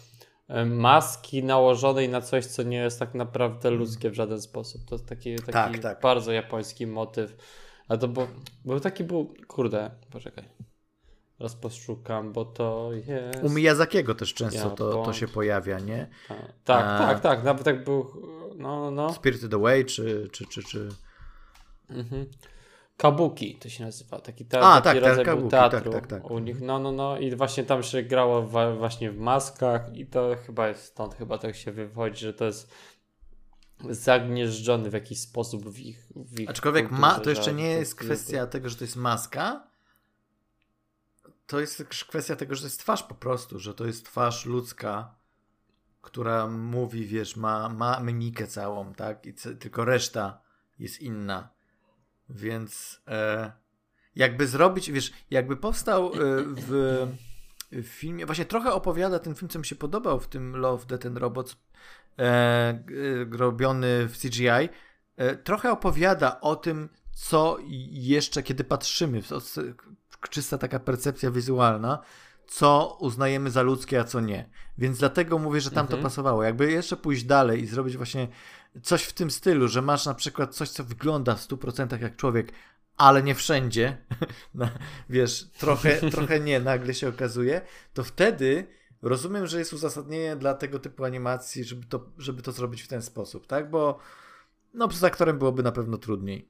em, 0.47 0.79
maski 0.79 1.43
nałożonej 1.43 2.09
na 2.09 2.21
coś, 2.21 2.45
co 2.45 2.63
nie 2.63 2.77
jest 2.77 2.99
tak 2.99 3.13
naprawdę 3.13 3.69
ludzkie 3.69 4.09
w 4.09 4.13
żaden 4.13 4.41
sposób. 4.41 4.85
To 4.85 4.95
jest 4.95 5.09
taki, 5.09 5.35
taki 5.35 5.51
Tak, 5.51 5.77
tak. 5.79 6.01
bardzo 6.01 6.31
japoński 6.31 6.87
motyw. 6.87 7.35
A 7.87 7.97
to 7.97 8.07
był, 8.07 8.27
był 8.65 8.79
taki 8.79 9.03
był, 9.03 9.33
kurde, 9.47 9.91
poczekaj. 10.11 10.43
Teraz 11.37 11.55
poszukam, 11.55 12.33
bo 12.33 12.45
to 12.45 12.89
jest... 12.93 13.43
u 13.43 13.49
Miyazakiego 13.49 14.15
też 14.15 14.33
często 14.33 14.69
to, 14.69 15.03
to 15.03 15.13
się 15.13 15.27
pojawia, 15.27 15.79
nie? 15.79 16.09
Tak, 16.27 16.37
tak, 16.63 16.85
A- 16.85 16.97
tak, 16.97 17.19
tak, 17.19 17.43
nawet 17.43 17.63
tak 17.63 17.83
był, 17.83 18.11
no, 18.55 18.91
no. 18.91 19.13
Spirited 19.13 19.53
Away, 19.53 19.85
czy, 19.85 20.29
czy, 20.31 20.45
czy, 20.45 20.63
czy... 20.63 20.89
Mhm. 21.89 22.25
Kabuki 22.97 23.55
to 23.55 23.69
się 23.69 23.85
nazywa, 23.85 24.19
taki, 24.19 24.45
te, 24.45 24.59
A, 24.59 24.81
taki 24.81 24.83
tak, 24.83 24.93
tak, 24.93 25.03
rodzaj 25.03 25.25
był 25.25 25.35
kabuki, 25.35 25.51
teatru 25.51 25.91
tak, 25.91 26.07
tak, 26.07 26.21
tak. 26.21 26.31
u 26.31 26.39
nich, 26.39 26.61
no, 26.61 26.79
no, 26.79 26.91
no 26.91 27.17
i 27.17 27.35
właśnie 27.35 27.63
tam 27.63 27.83
się 27.83 28.03
grało 28.03 28.47
wa- 28.47 28.75
właśnie 28.75 29.11
w 29.11 29.17
maskach 29.17 29.95
i 29.95 30.05
to 30.05 30.35
chyba 30.45 30.67
jest 30.67 30.83
stąd, 30.83 31.15
chyba 31.15 31.37
tak 31.37 31.55
się 31.55 31.71
wywodzi, 31.71 32.19
że 32.25 32.33
to 32.33 32.45
jest 32.45 32.73
zagnieżdżony 33.89 34.89
w 34.89 34.93
jakiś 34.93 35.19
sposób 35.19 35.69
w 35.69 35.79
ich, 35.79 36.07
w 36.15 36.39
ich 36.39 36.49
Aczkolwiek 36.49 36.91
ma, 36.91 37.19
to 37.19 37.29
jeszcze 37.29 37.53
nie 37.53 37.69
jest 37.69 37.95
kwestia 37.95 38.47
tego, 38.47 38.69
że 38.69 38.75
to 38.75 38.83
jest 38.83 38.95
maska. 38.95 39.67
To 41.47 41.59
jest 41.59 41.83
kwestia 41.83 42.35
tego, 42.35 42.55
że 42.55 42.61
to 42.61 42.67
jest 42.67 42.79
twarz 42.79 43.03
po 43.03 43.15
prostu, 43.15 43.59
że 43.59 43.73
to 43.73 43.85
jest 43.85 44.05
twarz 44.05 44.45
ludzka, 44.45 45.15
która 46.01 46.47
mówi, 46.47 47.05
wiesz, 47.05 47.35
ma, 47.35 47.69
ma 47.69 47.99
mimikę 47.99 48.47
całą, 48.47 48.93
tak? 48.93 49.25
I 49.25 49.33
tylko 49.33 49.85
reszta 49.85 50.41
jest 50.79 51.01
inna. 51.01 51.52
Więc 52.29 53.01
e, 53.07 53.51
jakby 54.15 54.47
zrobić, 54.47 54.91
wiesz, 54.91 55.13
jakby 55.31 55.57
powstał 55.57 56.07
e, 56.07 56.11
w, 56.45 57.07
w 57.71 57.85
filmie, 57.87 58.25
właśnie 58.25 58.45
trochę 58.45 58.73
opowiada 58.73 59.19
ten 59.19 59.35
film, 59.35 59.49
co 59.49 59.59
mi 59.59 59.65
się 59.65 59.75
podobał 59.75 60.19
w 60.19 60.27
tym 60.27 60.55
Love, 60.55 60.85
Death 60.85 61.05
and 61.05 61.17
Robots, 61.17 61.57
e, 62.19 62.73
g- 62.85 63.37
robiony 63.37 64.07
w 64.07 64.17
CGI, 64.17 64.69
e, 65.17 65.35
trochę 65.35 65.71
opowiada 65.71 66.41
o 66.41 66.55
tym, 66.55 66.89
co 67.13 67.57
jeszcze, 67.91 68.43
kiedy 68.43 68.63
patrzymy, 68.63 69.21
w- 69.21 69.31
o- 69.31 69.41
czysta 70.29 70.57
taka 70.57 70.79
percepcja 70.79 71.31
wizualna, 71.31 71.99
co 72.47 72.97
uznajemy 72.99 73.51
za 73.51 73.61
ludzkie, 73.61 73.99
a 73.99 74.03
co 74.03 74.19
nie. 74.19 74.49
Więc 74.77 74.97
dlatego 74.99 75.39
mówię, 75.39 75.61
że 75.61 75.71
tam 75.71 75.87
to 75.87 75.93
Mhm. 75.93 76.03
pasowało. 76.03 76.43
Jakby 76.43 76.71
jeszcze 76.71 76.97
pójść 76.97 77.23
dalej 77.23 77.61
i 77.61 77.67
zrobić 77.67 77.97
właśnie 77.97 78.27
coś 78.81 79.03
w 79.03 79.13
tym 79.13 79.31
stylu, 79.31 79.67
że 79.67 79.81
masz 79.81 80.05
na 80.05 80.13
przykład 80.13 80.55
coś, 80.55 80.69
co 80.69 80.83
wygląda 80.83 81.35
w 81.35 81.47
100% 81.47 82.01
jak 82.01 82.15
człowiek, 82.15 82.51
ale 82.97 83.23
nie 83.23 83.35
wszędzie, 83.35 83.97
no, 84.55 84.69
wiesz, 85.09 85.47
trochę, 85.59 85.97
trochę 86.11 86.39
nie, 86.39 86.59
nagle 86.59 86.93
się 86.93 87.09
okazuje, 87.09 87.61
to 87.93 88.03
wtedy 88.03 88.67
rozumiem, 89.01 89.47
że 89.47 89.59
jest 89.59 89.73
uzasadnienie 89.73 90.35
dla 90.35 90.53
tego 90.53 90.79
typu 90.79 91.05
animacji, 91.05 91.63
żeby 91.63 91.85
to, 91.85 92.05
żeby 92.17 92.41
to 92.41 92.51
zrobić 92.51 92.81
w 92.81 92.87
ten 92.87 93.01
sposób, 93.01 93.47
tak? 93.47 93.69
Bo 93.69 93.99
no 94.73 94.91
z 94.91 95.03
aktorem 95.03 95.37
byłoby 95.37 95.63
na 95.63 95.71
pewno 95.71 95.97
trudniej. 95.97 96.49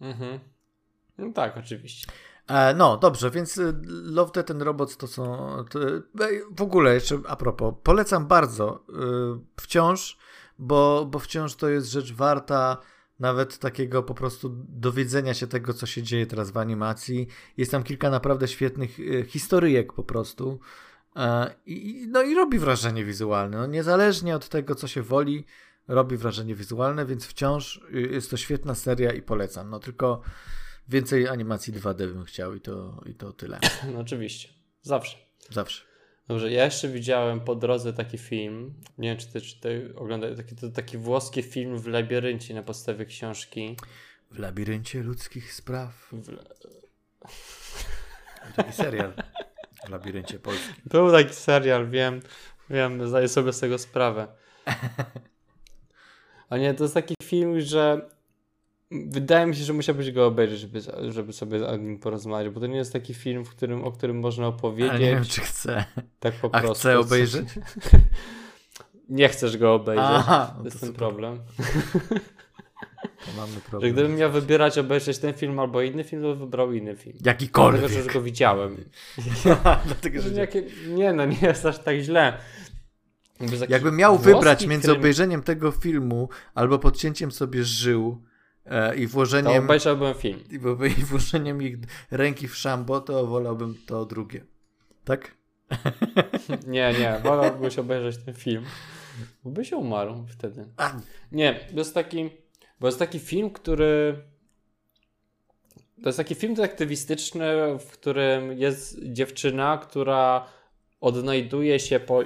Mhm. 0.00 0.40
No 1.18 1.32
tak, 1.32 1.56
oczywiście. 1.56 2.12
E, 2.48 2.74
no, 2.74 2.96
dobrze, 2.96 3.30
więc 3.30 3.58
y, 3.58 3.74
Love, 3.86 4.32
Death 4.32 4.50
and 4.50 4.62
Robots 4.62 4.96
to 4.96 5.06
są... 5.06 5.56
To, 5.70 5.78
w 6.50 6.62
ogóle, 6.62 6.94
jeszcze 6.94 7.18
a 7.28 7.36
propos, 7.36 7.74
polecam 7.82 8.26
bardzo 8.26 8.84
y, 8.88 9.62
wciąż, 9.62 10.18
bo, 10.58 11.06
bo 11.10 11.18
wciąż 11.18 11.54
to 11.54 11.68
jest 11.68 11.90
rzecz 11.90 12.12
warta 12.12 12.76
nawet 13.20 13.58
takiego 13.58 14.02
po 14.02 14.14
prostu 14.14 14.64
dowiedzenia 14.68 15.34
się 15.34 15.46
tego, 15.46 15.74
co 15.74 15.86
się 15.86 16.02
dzieje 16.02 16.26
teraz 16.26 16.50
w 16.50 16.56
animacji. 16.56 17.26
Jest 17.56 17.70
tam 17.70 17.82
kilka 17.82 18.10
naprawdę 18.10 18.48
świetnych 18.48 19.00
y, 19.00 19.24
historyjek 19.28 19.92
po 19.92 20.02
prostu. 20.02 20.60
E, 21.16 21.54
I, 21.66 22.06
no 22.08 22.22
i 22.22 22.34
robi 22.34 22.58
wrażenie 22.58 23.04
wizualne. 23.04 23.56
No, 23.58 23.66
niezależnie 23.66 24.36
od 24.36 24.48
tego, 24.48 24.74
co 24.74 24.88
się 24.88 25.02
woli, 25.02 25.44
robi 25.88 26.16
wrażenie 26.16 26.54
wizualne, 26.54 27.06
więc 27.06 27.26
wciąż 27.26 27.80
jest 27.92 28.30
to 28.30 28.36
świetna 28.36 28.74
seria 28.74 29.12
i 29.12 29.22
polecam. 29.22 29.70
No 29.70 29.78
tylko 29.78 30.20
więcej 30.88 31.28
animacji 31.28 31.72
2D 31.72 31.96
bym 31.96 32.24
chciał 32.24 32.54
i 32.54 32.60
to, 32.60 33.02
i 33.06 33.14
to 33.14 33.32
tyle. 33.32 33.60
No 33.92 33.98
oczywiście. 33.98 34.48
Zawsze. 34.82 35.16
Zawsze. 35.50 35.95
Dobrze, 36.28 36.52
ja 36.52 36.64
jeszcze 36.64 36.88
widziałem 36.88 37.40
po 37.40 37.54
drodze 37.54 37.92
taki 37.92 38.18
film. 38.18 38.74
Nie 38.98 39.08
wiem, 39.08 39.18
czy 39.18 39.26
ty, 39.32 39.40
czy 39.40 39.60
ty 39.60 39.92
oglądałeś 39.96 40.36
taki, 40.36 40.56
to, 40.56 40.70
taki 40.70 40.98
włoski 40.98 41.42
film 41.42 41.78
w 41.78 41.86
labiryncie 41.86 42.54
na 42.54 42.62
podstawie 42.62 43.04
książki. 43.04 43.76
W 44.30 44.38
labiryncie 44.38 45.02
ludzkich 45.02 45.54
spraw. 45.54 46.08
W... 46.12 46.36
Taki 48.56 48.72
serial 48.72 49.12
w 49.86 49.88
labiryncie 49.88 50.38
polskim. 50.38 50.74
Był 50.84 51.12
taki 51.12 51.34
serial, 51.34 51.90
wiem, 51.90 52.20
wiem, 52.70 53.08
zdaję 53.08 53.28
sobie 53.28 53.52
z 53.52 53.60
tego 53.60 53.78
sprawę. 53.78 54.26
A 56.50 56.56
nie, 56.56 56.74
to 56.74 56.84
jest 56.84 56.94
taki 56.94 57.14
film, 57.22 57.60
że 57.60 58.08
wydaje 58.90 59.46
mi 59.46 59.56
się, 59.56 59.64
że 59.64 59.72
musiałbyś 59.72 60.12
go 60.12 60.26
obejrzeć, 60.26 60.60
żeby, 60.60 60.80
żeby 61.12 61.32
sobie 61.32 61.66
o 61.66 61.76
nim 61.76 61.98
porozmawiać, 61.98 62.52
bo 62.52 62.60
to 62.60 62.66
nie 62.66 62.76
jest 62.76 62.92
taki 62.92 63.14
film, 63.14 63.44
w 63.44 63.50
którym, 63.50 63.84
o 63.84 63.92
którym 63.92 64.18
można 64.18 64.46
opowiedzieć. 64.46 64.90
Ale 64.90 65.00
nie 65.00 65.10
wiem, 65.10 65.24
czy 65.24 65.40
chcę. 65.40 65.84
Tak 66.20 66.34
po 66.34 66.54
A 66.54 66.60
prostu. 66.60 66.78
chcę 66.78 66.98
obejrzeć? 66.98 67.48
nie 69.08 69.28
chcesz 69.28 69.56
go 69.56 69.74
obejrzeć. 69.74 70.06
Aha, 70.08 70.54
no 70.56 70.58
to 70.58 70.64
jest 70.64 70.76
to 70.76 70.80
ten 70.80 70.88
super. 70.88 70.98
problem. 70.98 71.40
Mamy 73.36 73.52
Że 73.54 73.60
problem. 73.60 73.92
gdybym 73.92 74.16
miał 74.16 74.30
wybierać 74.30 74.78
obejrzeć 74.78 75.18
ten 75.18 75.34
film 75.34 75.58
albo 75.58 75.82
inny 75.82 76.04
film, 76.04 76.22
to 76.22 76.28
bym 76.28 76.38
wybrał 76.38 76.72
inny 76.72 76.96
film. 76.96 77.18
Jakikolwiek. 77.24 77.80
Dlatego, 77.80 78.04
że 78.04 78.14
go 78.14 78.22
widziałem. 78.22 78.76
Dlatego, 79.86 80.22
że... 80.22 80.30
Jakie... 80.30 80.62
Nie 80.88 81.12
no, 81.12 81.24
nie 81.24 81.38
jest 81.42 81.66
aż 81.66 81.78
tak 81.78 81.96
źle. 81.96 82.38
Jakbym 83.68 83.96
miał 83.96 84.18
wybrać 84.18 84.66
między 84.66 84.88
krym, 84.88 84.98
obejrzeniem 84.98 85.42
tego 85.42 85.70
filmu 85.70 86.28
albo 86.54 86.78
podcięciem 86.78 87.32
sobie 87.32 87.64
żył 87.64 88.22
e, 88.66 88.96
i 88.96 89.06
To 89.06 89.12
włożeniem 89.12 89.64
obejrzałbym 89.64 90.14
film. 90.14 90.40
i, 90.50 91.04
włożeniem 91.04 91.62
ich 91.62 91.76
ręki 92.10 92.48
w 92.48 92.56
szambo, 92.56 93.00
to 93.00 93.26
wolałbym 93.26 93.74
to 93.86 94.06
drugie. 94.06 94.44
Tak? 95.04 95.34
Nie, 96.66 96.94
nie, 97.00 97.20
wolałbyś 97.22 97.78
obejrzeć 97.78 98.24
ten 98.24 98.34
film. 98.34 98.64
Bo 99.44 99.50
byś 99.50 99.72
umarł 99.72 100.26
wtedy. 100.28 100.66
Nie, 101.32 101.54
to 101.54 101.78
jest 101.78 101.94
taki, 101.94 102.30
bo 102.80 102.88
jest 102.88 102.98
taki 102.98 103.18
film, 103.18 103.50
który 103.50 104.22
to 106.02 106.08
jest 106.08 106.16
taki 106.16 106.34
film 106.34 106.54
detektywistyczny, 106.54 107.78
w 107.78 107.90
którym 107.90 108.58
jest 108.58 109.04
dziewczyna, 109.04 109.78
która 109.78 110.46
odnajduje 111.00 111.80
się 111.80 112.00
po 112.00 112.20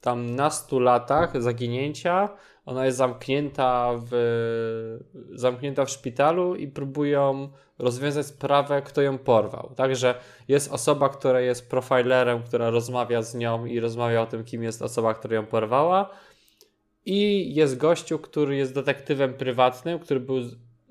tam 0.00 0.34
nastu 0.34 0.80
latach 0.80 1.42
zaginięcia. 1.42 2.28
Ona 2.66 2.86
jest 2.86 2.98
zamknięta 2.98 3.90
w, 4.10 4.98
zamknięta 5.32 5.84
w 5.84 5.90
szpitalu 5.90 6.54
i 6.54 6.68
próbują 6.68 7.48
rozwiązać 7.78 8.26
sprawę, 8.26 8.82
kto 8.82 9.02
ją 9.02 9.18
porwał. 9.18 9.72
Także 9.76 10.14
jest 10.48 10.72
osoba, 10.72 11.08
która 11.08 11.40
jest 11.40 11.70
profilerem, 11.70 12.42
która 12.42 12.70
rozmawia 12.70 13.22
z 13.22 13.34
nią 13.34 13.66
i 13.66 13.80
rozmawia 13.80 14.22
o 14.22 14.26
tym, 14.26 14.44
kim 14.44 14.62
jest 14.62 14.82
osoba, 14.82 15.14
która 15.14 15.34
ją 15.34 15.46
porwała. 15.46 16.10
I 17.04 17.54
jest 17.54 17.76
gościu, 17.76 18.18
który 18.18 18.56
jest 18.56 18.74
detektywem 18.74 19.34
prywatnym, 19.34 19.98
który 19.98 20.20
był 20.20 20.36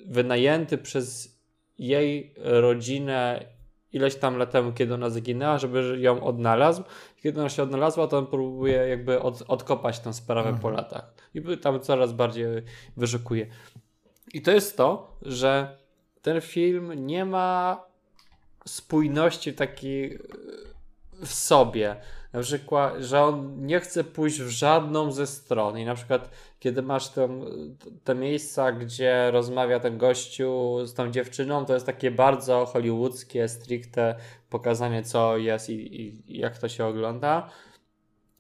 wynajęty 0.06 0.78
przez 0.78 1.40
jej 1.78 2.34
rodzinę 2.38 3.46
ileś 3.94 4.16
tam 4.16 4.38
lat 4.38 4.52
temu, 4.52 4.74
kiedy 4.74 4.94
ona 4.94 5.10
zaginęła, 5.10 5.58
żeby 5.58 6.00
ją 6.00 6.24
odnalazł. 6.24 6.84
Kiedy 7.24 7.40
ona 7.40 7.50
się 7.50 7.64
odnalazła, 7.64 8.08
to 8.08 8.18
on 8.18 8.28
próbuje 8.28 8.76
jakby 8.76 9.22
od, 9.22 9.44
odkopać 9.48 10.00
tę 10.00 10.14
sprawę 10.14 10.58
po 10.62 10.70
latach. 10.70 11.14
I 11.34 11.58
tam 11.58 11.80
coraz 11.80 12.14
bardziej 12.14 12.46
wyszukuje. 12.98 13.48
I 14.34 14.42
to 14.42 14.52
jest 14.52 14.78
to, 14.78 15.18
że 15.22 15.78
ten 16.22 16.42
film 16.42 17.06
nie 17.06 17.26
ma 17.26 17.84
spójności 18.66 19.54
takiej 19.54 20.16
e, 20.16 20.20
w 21.26 21.34
sobie. 21.34 21.96
Na 22.34 22.42
przykład, 22.42 22.94
że 23.00 23.24
on 23.24 23.66
nie 23.66 23.80
chce 23.80 24.04
pójść 24.04 24.42
w 24.42 24.50
żadną 24.50 25.12
ze 25.12 25.28
stron. 25.28 25.78
I 25.78 25.86
na 25.86 25.96
przykład, 25.96 26.30
kiedy 26.60 26.82
masz 26.82 27.10
tam 27.10 27.46
te 28.04 28.16
miejsca, 28.16 28.72
gdzie 28.72 29.32
rozmawia 29.32 29.80
ten 29.80 29.98
gościu 29.98 30.78
z 30.86 30.94
tą 30.94 31.12
dziewczyną, 31.12 31.66
to 31.66 31.74
jest 31.74 31.86
takie 31.86 32.12
bardzo 32.12 32.66
hollywoodzkie, 32.66 33.48
stricte 33.48 34.16
pokazanie, 34.50 35.04
co 35.04 35.38
jest 35.38 35.70
i, 35.70 36.02
i, 36.02 36.38
jak 36.40 36.58
to 36.58 36.70
się 36.70 36.86
ogląda. 36.86 37.50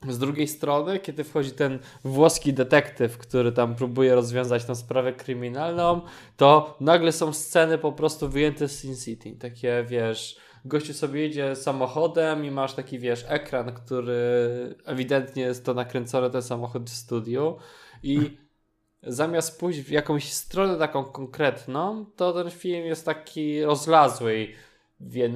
Z 0.08 0.18
drugiej 0.18 0.48
strony, 0.48 1.00
kiedy 1.00 1.24
wchodzi 1.24 1.52
ten 1.52 1.80
włoski 2.04 2.54
detektyw, 2.54 3.18
który 3.18 3.52
tam 3.52 3.76
próbuje 3.76 4.16
rozwiązać 4.16 4.66
tę 4.66 4.76
sprawę 4.76 5.14
kryminalną, 5.14 6.02
to 6.38 6.78
nagle 6.80 7.12
są 7.12 7.34
sceny 7.34 7.78
po 7.78 7.92
prostu 7.92 8.30
wyjęte 8.30 8.68
z 8.68 8.80
Sin 8.80 8.96
City. 8.96 9.36
Takie, 9.40 9.86
wiesz, 9.88 10.40
gościu 10.66 10.94
sobie 10.94 11.22
jedzie 11.22 11.56
samochodem 11.56 12.46
i 12.46 12.52
masz 12.52 12.74
taki, 12.74 13.00
wiesz, 13.00 13.26
ekran, 13.28 13.74
który 13.74 14.76
ewidentnie 14.86 15.44
jest 15.44 15.66
to 15.66 15.74
nakręcony 15.74 16.30
ten 16.30 16.42
samochód 16.42 16.90
w 16.90 16.94
studiu 16.94 17.58
i 18.04 18.38
zamiast 19.04 19.60
pójść 19.60 19.80
w 19.80 19.92
jakąś 19.92 20.34
stronę 20.34 20.78
taką 20.78 21.06
konkretną, 21.06 22.06
to 22.16 22.34
ten 22.34 22.52
film 22.52 22.86
jest 22.86 23.06
taki 23.06 23.64
rozlazły 23.64 24.40
i 24.40 24.69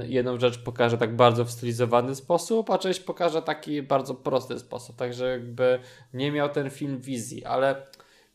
jedną 0.08 0.40
rzecz 0.40 0.60
pokaże 0.60 0.98
tak 0.98 1.16
bardzo 1.16 1.46
w 1.46 1.52
stylizowany 1.52 2.16
sposób, 2.16 2.70
a 2.70 2.78
część 2.78 3.00
pokaże 3.00 3.42
taki 3.42 3.82
bardzo 3.82 4.16
prosty 4.16 4.60
sposób. 4.60 4.96
Także 4.96 5.26
jakby 5.26 5.80
nie 6.14 6.32
miał 6.32 6.50
ten 6.50 6.70
film 6.70 7.00
wizji, 7.00 7.46
ale 7.46 7.76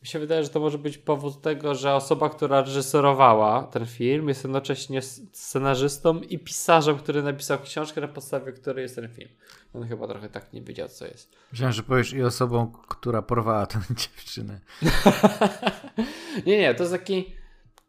mi 0.01 0.07
się 0.07 0.19
wydaje, 0.19 0.43
że 0.43 0.49
to 0.49 0.59
może 0.59 0.77
być 0.77 0.97
powód 0.97 1.41
tego, 1.41 1.75
że 1.75 1.93
osoba, 1.93 2.29
która 2.29 2.61
reżyserowała 2.61 3.63
ten 3.63 3.85
film, 3.85 4.27
jest 4.27 4.43
jednocześnie 4.43 5.01
scenarzystą 5.01 6.19
i 6.21 6.39
pisarzem, 6.39 6.97
który 6.97 7.23
napisał 7.23 7.59
książkę, 7.59 8.01
na 8.01 8.07
podstawie 8.07 8.51
której 8.51 8.83
jest 8.83 8.95
ten 8.95 9.09
film. 9.09 9.29
On 9.73 9.87
chyba 9.87 10.07
trochę 10.07 10.29
tak 10.29 10.53
nie 10.53 10.61
wiedział, 10.61 10.87
co 10.89 11.05
jest. 11.05 11.35
myślałem, 11.51 11.73
że 11.73 11.83
powiesz 11.83 12.13
i 12.13 12.23
osobą, 12.23 12.71
która 12.87 13.21
porwała 13.21 13.65
tę 13.65 13.79
dziewczynę. 13.99 14.59
nie, 16.45 16.57
nie, 16.57 16.75
to 16.75 16.83
jest 16.83 16.93
taki. 16.93 17.38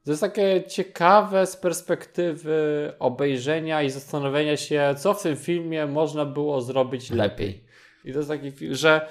To 0.05 0.11
jest 0.11 0.21
takie 0.21 0.63
ciekawe 0.69 1.47
z 1.47 1.57
perspektywy 1.57 2.93
obejrzenia 2.99 3.83
i 3.83 3.91
zastanowienia 3.91 4.57
się, 4.57 4.95
co 4.99 5.15
w 5.15 5.23
tym 5.23 5.37
filmie 5.37 5.87
można 5.87 6.25
było 6.25 6.61
zrobić 6.61 7.11
lepiej. 7.11 7.65
I 8.05 8.13
to 8.13 8.19
jest 8.19 8.29
taki 8.29 8.51
film, 8.51 8.75
że 8.75 9.09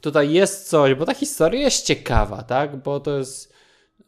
tutaj 0.00 0.32
jest 0.32 0.68
coś, 0.68 0.94
bo 0.94 1.04
ta 1.06 1.14
historia 1.14 1.60
jest 1.60 1.86
ciekawa, 1.86 2.42
tak? 2.42 2.76
Bo 2.76 3.00
to 3.00 3.18
jest. 3.18 3.54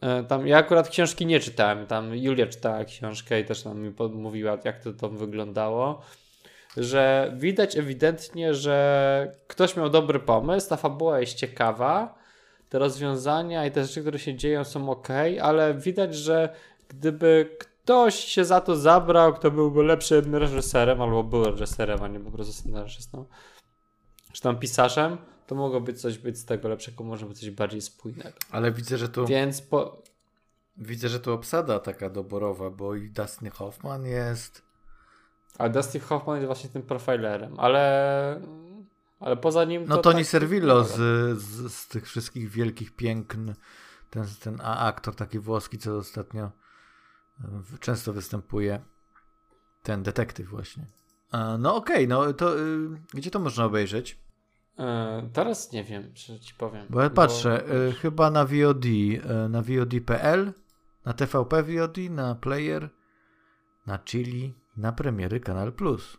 e, 0.01 0.25
Tam, 0.25 0.47
ja 0.47 0.59
akurat 0.59 0.89
książki 0.89 1.27
nie 1.27 1.41
czytałem, 1.41 1.87
tam 1.87 2.17
Julia 2.17 2.47
czytała 2.47 2.85
książkę 2.85 3.41
i 3.41 3.45
też 3.45 3.65
nam 3.65 3.81
mi 3.81 3.95
mówiła, 4.13 4.59
jak 4.65 4.83
to 4.85 4.93
tam 4.93 5.17
wyglądało. 5.17 6.03
Że 6.77 7.33
widać 7.37 7.77
ewidentnie, 7.77 8.55
że 8.55 9.37
ktoś 9.47 9.77
miał 9.77 9.91
dobry 9.91 10.21
pomysł, 10.21 10.69
ta 10.69 10.77
fabuła 10.77 11.21
jest 11.21 11.35
ciekawa, 11.35 12.22
te 12.73 12.79
rozwiązania 12.79 13.67
i 13.67 13.71
te 13.71 13.85
rzeczy, 13.85 14.01
które 14.01 14.19
się 14.19 14.35
dzieją 14.35 14.65
są 14.65 14.91
ok, 14.91 15.09
ale 15.43 15.75
widać, 15.75 16.15
że 16.15 16.55
gdyby 16.89 17.57
ktoś 17.59 18.15
się 18.15 18.45
za 18.45 18.61
to 18.61 18.77
zabrał, 18.77 19.35
kto 19.35 19.51
byłby 19.51 19.83
lepszym 19.83 20.35
reżyserem, 20.35 21.03
albo 21.03 21.25
był 21.25 21.45
reżyserem, 21.45 22.03
a 22.03 22.09
nie 22.09 22.21
po 22.21 22.31
prostu 22.31 22.53
scenarzystą, 22.53 23.25
czy 24.33 24.43
tam 24.43 24.59
pisarzem, 24.59 25.19
to 25.47 25.55
mogłoby 25.55 25.95
coś 25.95 26.19
być 26.19 26.39
z 26.39 26.45
tego 26.45 26.69
lepszego, 26.69 27.05
może 27.05 27.27
być 27.27 27.41
coś 27.41 27.51
bardziej 27.51 27.81
spójnego. 27.81 28.39
Ale 28.51 28.73
widzę, 28.73 28.99
że 28.99 29.09
tu 29.09 29.27
Więc 29.27 29.63
po... 29.63 30.03
widzę, 30.77 31.09
że 31.09 31.21
tu 31.21 31.33
obsada 31.33 31.79
taka 31.79 32.11
doborowa, 32.11 32.71
bo 32.71 32.95
i 32.95 33.11
Dustin 33.11 33.51
Hoffman 33.51 34.07
jest. 34.07 34.63
A 35.59 35.69
Dustin 35.69 36.01
Hoffman 36.01 36.37
jest 36.37 36.47
właśnie 36.47 36.71
tym 36.71 36.83
profilerem, 36.83 37.61
ale... 37.61 38.41
Ale 39.23 39.37
poza 39.37 39.65
nim 39.65 39.85
No 39.89 39.97
to 39.97 40.03
Tony 40.03 40.17
tak- 40.17 40.27
Servillo 40.27 40.85
z, 40.85 40.95
z, 41.39 41.73
z 41.75 41.89
tych 41.89 42.07
wszystkich 42.07 42.49
wielkich 42.51 42.97
piękn. 42.97 43.53
Ten, 44.11 44.25
ten 44.41 44.61
a- 44.63 44.79
aktor 44.79 45.15
taki 45.15 45.39
włoski, 45.39 45.79
co 45.79 45.97
ostatnio 45.97 46.51
często 47.81 48.13
występuje. 48.13 48.81
Ten 49.83 50.03
detektyw 50.03 50.49
właśnie. 50.49 50.87
E, 51.33 51.59
No 51.59 51.77
okej, 51.77 52.09
no 52.09 52.33
to 52.33 52.59
y, 52.59 52.89
gdzie 53.15 53.31
to 53.31 53.39
można 53.39 53.65
obejrzeć? 53.65 54.19
E, 54.79 55.29
teraz 55.33 55.73
nie 55.73 55.85
wiem, 55.85 56.15
czy 56.15 56.41
ci 56.41 56.55
powiem. 56.55 56.87
Bo 56.91 57.01
ja 57.03 57.11
patrzę, 57.11 57.65
bo... 57.69 57.75
y, 57.75 57.93
chyba 57.93 58.31
na 58.31 58.45
VOD, 58.45 58.85
y, 58.85 59.21
na 59.49 59.63
VOD.pl, 59.63 60.53
na 61.05 61.13
TVP 61.13 61.63
VOD, 61.63 61.97
na 62.11 62.35
Player, 62.35 62.91
na 63.87 63.99
Chili, 64.05 64.55
na 64.77 64.93
premiery 64.93 65.41
Kanal 65.41 65.73
Plus. 65.73 66.19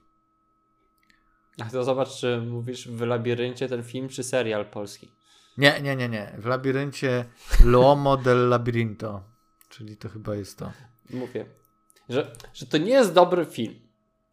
A 1.59 1.69
to 1.69 1.83
zobacz, 1.83 2.09
czy 2.09 2.41
mówisz 2.41 2.87
w 2.87 3.01
labiryncie 3.01 3.69
ten 3.69 3.83
film, 3.83 4.09
czy 4.09 4.23
serial 4.23 4.65
polski. 4.65 5.11
Nie, 5.57 5.81
nie, 5.81 5.95
nie, 5.95 6.09
nie. 6.09 6.35
W 6.37 6.45
labiryncie 6.45 7.25
L'Uomo 7.63 8.21
del 8.21 8.49
Labirinto. 8.49 9.23
Czyli 9.69 9.97
to 9.97 10.09
chyba 10.09 10.35
jest 10.35 10.59
to. 10.59 10.71
Mówię, 11.09 11.45
że, 12.09 12.31
że 12.53 12.65
to 12.65 12.77
nie 12.77 12.91
jest 12.91 13.13
dobry 13.13 13.45
film. 13.45 13.75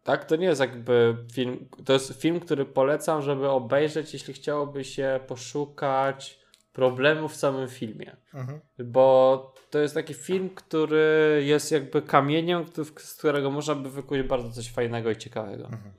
Tak, 0.03 0.25
to 0.25 0.35
nie 0.35 0.45
jest 0.45 0.61
jakby 0.61 1.17
film, 1.33 1.69
to 1.85 1.93
jest 1.93 2.21
film, 2.21 2.39
który 2.39 2.65
polecam, 2.65 3.21
żeby 3.21 3.49
obejrzeć, 3.49 4.13
jeśli 4.13 4.33
chciałoby 4.33 4.83
się 4.83 5.19
poszukać 5.27 6.39
problemów 6.73 7.31
w 7.31 7.35
samym 7.35 7.67
filmie. 7.67 8.17
Mhm. 8.33 8.59
Bo 8.85 9.55
to 9.69 9.79
jest 9.79 9.93
taki 9.93 10.13
film, 10.13 10.49
który 10.49 11.41
jest 11.45 11.71
jakby 11.71 12.01
kamieniem, 12.01 12.65
z 12.97 13.15
którego 13.17 13.51
można 13.51 13.75
by 13.75 13.89
wykuć 13.89 14.21
bardzo 14.21 14.51
coś 14.51 14.71
fajnego 14.71 15.11
i 15.11 15.17
ciekawego. 15.17 15.63
Mhm. 15.63 15.93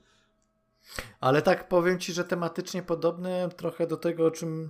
Ale 1.19 1.41
tak 1.41 1.67
powiem 1.67 1.99
ci, 1.99 2.13
że 2.13 2.23
tematycznie 2.23 2.83
podobne 2.83 3.49
trochę 3.57 3.87
do 3.87 3.97
tego, 3.97 4.25
o 4.25 4.31
czym 4.31 4.69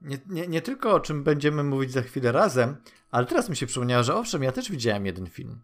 nie, 0.00 0.18
nie, 0.28 0.46
nie 0.46 0.62
tylko 0.62 0.92
o 0.92 1.00
czym 1.00 1.24
będziemy 1.24 1.64
mówić 1.64 1.92
za 1.92 2.02
chwilę 2.02 2.32
razem, 2.32 2.76
ale 3.10 3.26
teraz 3.26 3.48
mi 3.48 3.56
się 3.56 3.66
przypomniało, 3.66 4.02
że 4.02 4.14
owszem, 4.14 4.42
ja 4.42 4.52
też 4.52 4.70
widziałem 4.70 5.06
jeden 5.06 5.26
film. 5.26 5.60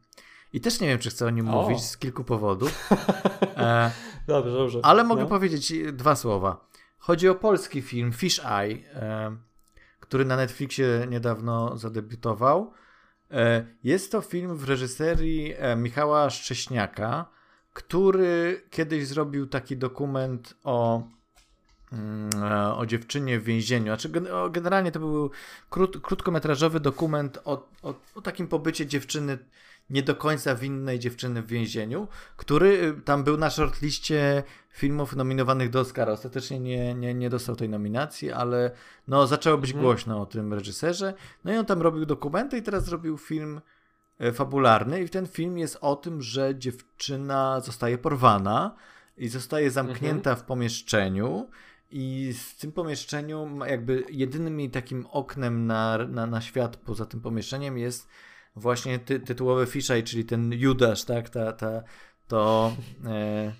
I 0.52 0.60
też 0.60 0.80
nie 0.80 0.88
wiem, 0.88 0.98
czy 0.98 1.10
chcę 1.10 1.26
o 1.26 1.30
nim 1.30 1.48
o. 1.48 1.62
mówić 1.62 1.84
z 1.84 1.98
kilku 1.98 2.24
powodów. 2.24 2.72
E, 3.58 3.90
dobrze, 4.26 4.52
dobrze. 4.52 4.80
Ale 4.82 5.04
mogę 5.04 5.22
no. 5.22 5.28
powiedzieć 5.28 5.72
dwa 5.92 6.16
słowa. 6.16 6.66
Chodzi 6.98 7.28
o 7.28 7.34
polski 7.34 7.82
film 7.82 8.12
Fish 8.12 8.40
Eye, 8.44 8.94
e, 8.94 9.36
który 10.00 10.24
na 10.24 10.36
Netflixie 10.36 11.06
niedawno 11.08 11.78
zadebiutował. 11.78 12.72
E, 13.30 13.66
jest 13.84 14.12
to 14.12 14.20
film 14.20 14.56
w 14.56 14.68
reżyserii 14.68 15.54
e, 15.58 15.76
Michała 15.76 16.30
Szcześniaka, 16.30 17.26
który 17.78 18.62
kiedyś 18.70 19.06
zrobił 19.06 19.46
taki 19.46 19.76
dokument 19.76 20.54
o 20.64 21.02
Mm, 21.92 22.30
o 22.76 22.86
dziewczynie 22.86 23.40
w 23.40 23.44
więzieniu. 23.44 23.86
Znaczy, 23.86 24.10
generalnie 24.50 24.92
to 24.92 25.00
był 25.00 25.30
krót, 25.70 26.00
krótkometrażowy 26.00 26.80
dokument 26.80 27.38
o, 27.44 27.68
o, 27.82 27.94
o, 28.14 28.20
takim 28.20 28.48
pobycie 28.48 28.86
dziewczyny, 28.86 29.38
nie 29.90 30.02
do 30.02 30.14
końca 30.14 30.54
winnej 30.54 30.98
dziewczyny 30.98 31.42
w 31.42 31.46
więzieniu, 31.46 32.08
który 32.36 32.68
y, 32.68 33.02
tam 33.02 33.24
był 33.24 33.36
na 33.36 33.50
shortliście 33.50 34.42
filmów 34.70 35.16
nominowanych 35.16 35.70
do 35.70 35.80
Oscara. 35.80 36.12
Ostatecznie 36.12 36.60
nie, 36.60 36.94
nie, 36.94 37.14
nie 37.14 37.30
dostał 37.30 37.56
tej 37.56 37.68
nominacji, 37.68 38.32
ale 38.32 38.70
no, 39.08 39.26
zaczęło 39.26 39.58
być 39.58 39.70
mhm. 39.70 39.84
głośno 39.84 40.20
o 40.20 40.26
tym 40.26 40.54
reżyserze. 40.54 41.14
No 41.44 41.52
i 41.52 41.56
on 41.56 41.66
tam 41.66 41.82
robił 41.82 42.06
dokumenty 42.06 42.58
i 42.58 42.62
teraz 42.62 42.84
zrobił 42.84 43.18
film 43.18 43.60
fabularny 44.32 45.02
i 45.02 45.08
ten 45.08 45.26
film 45.26 45.58
jest 45.58 45.78
o 45.80 45.96
tym, 45.96 46.22
że 46.22 46.58
dziewczyna 46.58 47.60
zostaje 47.60 47.98
porwana 47.98 48.74
i 49.16 49.28
zostaje 49.28 49.70
zamknięta 49.70 50.30
mhm. 50.30 50.36
w 50.36 50.42
pomieszczeniu 50.42 51.48
i 51.90 52.34
w 52.34 52.60
tym 52.60 52.72
pomieszczeniu, 52.72 53.58
jakby 53.66 54.04
jedynym 54.10 54.60
jej 54.60 54.70
takim 54.70 55.06
oknem 55.06 55.66
na, 55.66 55.98
na, 55.98 56.26
na 56.26 56.40
świat 56.40 56.76
poza 56.76 57.06
tym 57.06 57.20
pomieszczeniem 57.20 57.78
jest 57.78 58.08
właśnie 58.56 58.98
ty, 58.98 59.20
tytułowy 59.20 59.66
Fisheye, 59.66 60.02
czyli 60.02 60.24
ten 60.24 60.52
Judasz, 60.52 61.04
tak? 61.04 61.30
Ta, 61.30 61.52
ta, 61.52 61.82
to. 62.28 62.72
E, 63.06 63.52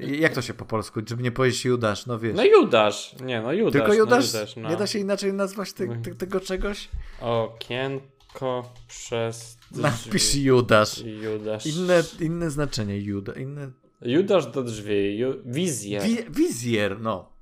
jak 0.00 0.32
to 0.32 0.42
się 0.42 0.54
po 0.54 0.64
polsku? 0.64 1.00
Żeby 1.06 1.22
nie 1.22 1.32
powiedzieć 1.32 1.64
Judasz, 1.64 2.06
no 2.06 2.18
wiesz. 2.18 2.36
No 2.36 2.44
Judasz, 2.44 3.16
nie 3.20 3.42
no 3.42 3.52
Judasz. 3.52 3.72
Tylko 3.72 3.94
Judasz, 3.94 4.32
no, 4.32 4.38
Judasz 4.40 4.56
no. 4.56 4.68
nie 4.68 4.76
da 4.76 4.86
się 4.86 4.98
inaczej 4.98 5.32
nazwać 5.32 5.72
te, 5.72 5.86
te, 6.02 6.14
tego 6.14 6.40
czegoś? 6.40 6.88
Okienko 7.20 8.72
przez. 8.88 9.58
Napisz 9.70 10.34
Judasz. 10.34 11.02
Judasz. 11.04 11.66
Inne, 11.66 12.02
inne 12.20 12.50
znaczenie 12.50 13.00
Juda, 13.00 13.32
inne... 13.32 13.70
Judasz 14.02 14.46
do 14.46 14.62
drzwi, 14.62 15.18
Ju... 15.18 15.34
wizjer. 15.44 16.02
Wi 16.02 16.18
wizjer, 16.30 17.00
no. 17.00 17.36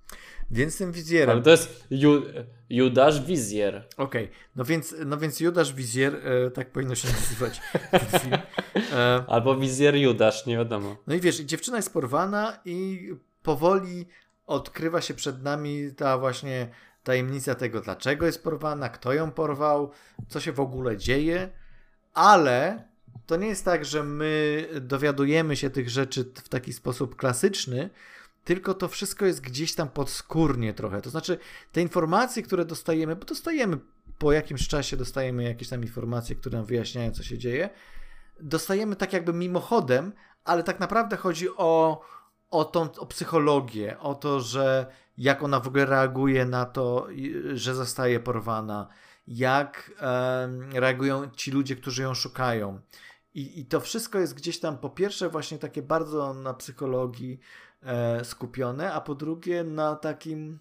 Więc 0.51 0.79
tym 0.79 0.93
wizjerem. 0.93 1.31
Ale 1.31 1.43
to 1.43 1.51
jest 1.51 1.87
Ju, 1.91 2.23
Judasz 2.71 3.21
Wizjer. 3.25 3.89
Okej, 3.97 4.25
okay. 4.25 4.37
no, 4.57 4.65
więc, 4.65 4.95
no 5.07 5.17
więc 5.17 5.41
Judasz 5.41 5.73
Wizjer, 5.73 6.15
e, 6.15 6.51
tak 6.51 6.71
powinno 6.71 6.95
się 6.95 7.09
nazywać. 7.09 7.61
E, 8.93 9.25
Albo 9.29 9.57
Wizjer 9.57 9.95
Judasz, 9.95 10.47
nie 10.47 10.57
wiadomo. 10.57 10.97
No 11.07 11.15
i 11.15 11.21
wiesz, 11.21 11.37
dziewczyna 11.37 11.77
jest 11.77 11.93
porwana 11.93 12.61
i 12.65 13.09
powoli 13.43 14.07
odkrywa 14.47 15.01
się 15.01 15.15
przed 15.15 15.43
nami 15.43 15.91
ta 15.97 16.19
właśnie 16.19 16.69
tajemnica 17.03 17.55
tego, 17.55 17.81
dlaczego 17.81 18.27
jest 18.27 18.45
porwana, 18.45 18.89
kto 18.89 19.13
ją 19.13 19.31
porwał, 19.31 19.91
co 20.29 20.41
się 20.41 20.53
w 20.53 20.61
ogóle 20.61 20.97
dzieje, 20.97 21.51
ale 22.15 22.89
to 23.27 23.37
nie 23.37 23.47
jest 23.47 23.65
tak, 23.65 23.85
że 23.85 24.05
my 24.05 24.69
dowiadujemy 24.81 25.57
się 25.57 25.71
tych 25.71 25.91
rzeczy 25.91 26.25
w 26.35 26.49
taki 26.49 26.73
sposób 26.73 27.17
klasyczny, 27.17 27.91
tylko 28.45 28.75
to 28.75 28.89
wszystko 28.89 29.27
jest 29.27 29.41
gdzieś 29.41 29.75
tam 29.75 29.89
podskórnie 29.89 30.75
trochę. 30.75 31.03
To 31.03 31.11
znaczy, 31.11 31.39
te 31.73 31.81
informacje, 31.83 32.43
które 32.43 32.65
dostajemy, 32.65 33.17
bo 33.17 33.25
dostajemy 33.25 33.79
po 34.19 34.33
jakimś 34.33 34.69
czasie, 34.69 34.97
dostajemy 34.97 35.43
jakieś 35.43 35.69
tam 35.69 35.83
informacje, 35.83 36.37
które 36.37 36.57
nam 36.59 36.67
wyjaśniają, 36.67 37.11
co 37.11 37.23
się 37.23 37.39
dzieje, 37.39 37.71
dostajemy 38.41 38.97
tak 38.97 39.13
jakby 39.13 39.33
mimochodem, 39.33 40.13
ale 40.45 40.63
tak 40.63 40.81
naprawdę 40.81 41.17
chodzi 41.17 41.49
o, 41.57 42.01
o 42.51 42.65
tą 42.65 42.93
o 42.93 43.07
psychologię, 43.07 43.99
o 43.99 44.15
to, 44.15 44.41
że 44.41 44.87
jak 45.19 45.43
ona 45.43 45.61
w 45.61 45.69
ogóle 45.69 45.87
reaguje 45.87 46.45
na 46.45 46.65
to, 46.65 47.09
że 47.55 47.75
zostaje 47.75 48.21
porwana, 48.21 48.89
jak 49.27 49.93
reagują 50.73 51.31
ci 51.31 51.51
ludzie, 51.51 51.77
którzy 51.77 52.03
ją 52.03 52.15
szukają. 52.15 52.81
I, 53.35 53.61
I 53.61 53.67
to 53.67 53.81
wszystko 53.81 54.19
jest 54.19 54.35
gdzieś 54.35 54.61
tam, 54.61 54.79
po 54.79 54.91
pierwsze, 54.91 55.29
właśnie 55.29 55.59
takie 55.59 55.83
bardzo 55.83 56.35
na 56.35 56.55
psychologii, 56.55 57.41
e, 57.83 58.25
skupione, 58.25 58.93
a 58.93 59.01
po 59.01 59.15
drugie 59.15 59.65
na 59.65 59.97
takim 59.97 60.59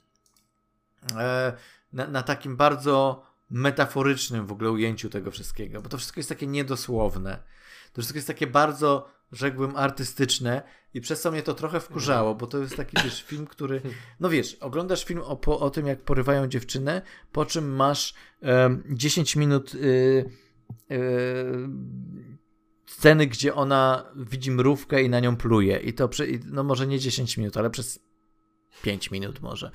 e, 1.18 1.54
na, 1.94 2.08
na, 2.08 2.24
takim 2.24 2.58
bardzo 2.58 3.24
metaforycznym 3.50 4.48
w 4.48 4.52
ogóle 4.52 4.72
ujęciu 4.72 5.10
tego 5.10 5.32
wszystkiego, 5.32 5.82
bo 5.82 5.90
to 5.90 5.98
wszystko 5.98 6.20
jest 6.20 6.30
takie 6.30 6.48
niedosłowne. 6.48 7.44
To 7.94 8.02
wszystko 8.02 8.18
jest 8.18 8.28
takie 8.28 8.48
bardzo, 8.48 9.10
rzekłbym, 9.32 9.76
artystyczne 9.76 10.62
i 10.94 11.02
przez 11.02 11.22
co 11.22 11.32
mnie 11.32 11.44
to 11.44 11.54
trochę 11.54 11.80
wkurzało, 11.80 12.36
bo 12.36 12.48
to 12.48 12.58
jest 12.58 12.76
taki, 12.76 12.98
wiesz, 13.04 13.24
film, 13.24 13.48
który, 13.48 13.82
no 14.20 14.30
wiesz, 14.30 14.56
oglądasz 14.56 15.06
film 15.06 15.22
o, 15.22 15.36
po, 15.36 15.60
o 15.60 15.70
tym, 15.70 15.88
jak 15.88 16.02
porywają 16.02 16.48
dziewczynę, 16.48 17.02
po 17.32 17.46
czym 17.46 17.76
masz 17.76 18.14
um, 18.42 18.84
10 18.90 19.36
minut 19.36 19.76
y, 19.76 20.30
y, 20.92 20.96
sceny, 22.86 23.28
gdzie 23.28 23.56
ona 23.56 24.12
widzi 24.16 24.52
mrówkę 24.52 25.04
i 25.04 25.10
na 25.10 25.20
nią 25.20 25.38
pluje. 25.38 25.78
I 25.78 25.94
to, 25.94 26.10
przy, 26.10 26.40
no 26.46 26.64
może 26.64 26.88
nie 26.88 27.00
10 27.00 27.38
minut, 27.38 27.58
ale 27.58 27.70
przez 27.70 28.00
5 28.82 29.12
minut 29.12 29.42
może. 29.42 29.72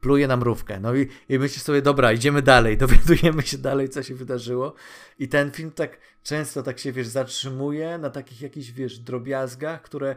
Pluje 0.00 0.28
na 0.28 0.36
mrówkę. 0.36 0.80
No 0.80 0.94
i, 0.94 1.08
i 1.28 1.38
myślisz 1.38 1.62
sobie, 1.62 1.82
dobra, 1.82 2.12
idziemy 2.12 2.42
dalej, 2.42 2.78
dowiadujemy 2.86 3.42
się 3.42 3.58
dalej, 3.58 3.88
co 3.88 4.02
się 4.02 4.14
wydarzyło. 4.14 4.74
I 5.18 5.28
ten 5.28 5.50
film 5.50 5.70
tak 5.70 5.98
często 6.22 6.62
tak 6.62 6.78
się, 6.78 6.92
wiesz, 6.92 7.06
zatrzymuje 7.06 7.98
na 7.98 8.10
takich 8.10 8.42
jakichś, 8.42 8.70
wiesz, 8.70 8.98
drobiazgach, 8.98 9.82
które 9.82 10.10
e, 10.10 10.16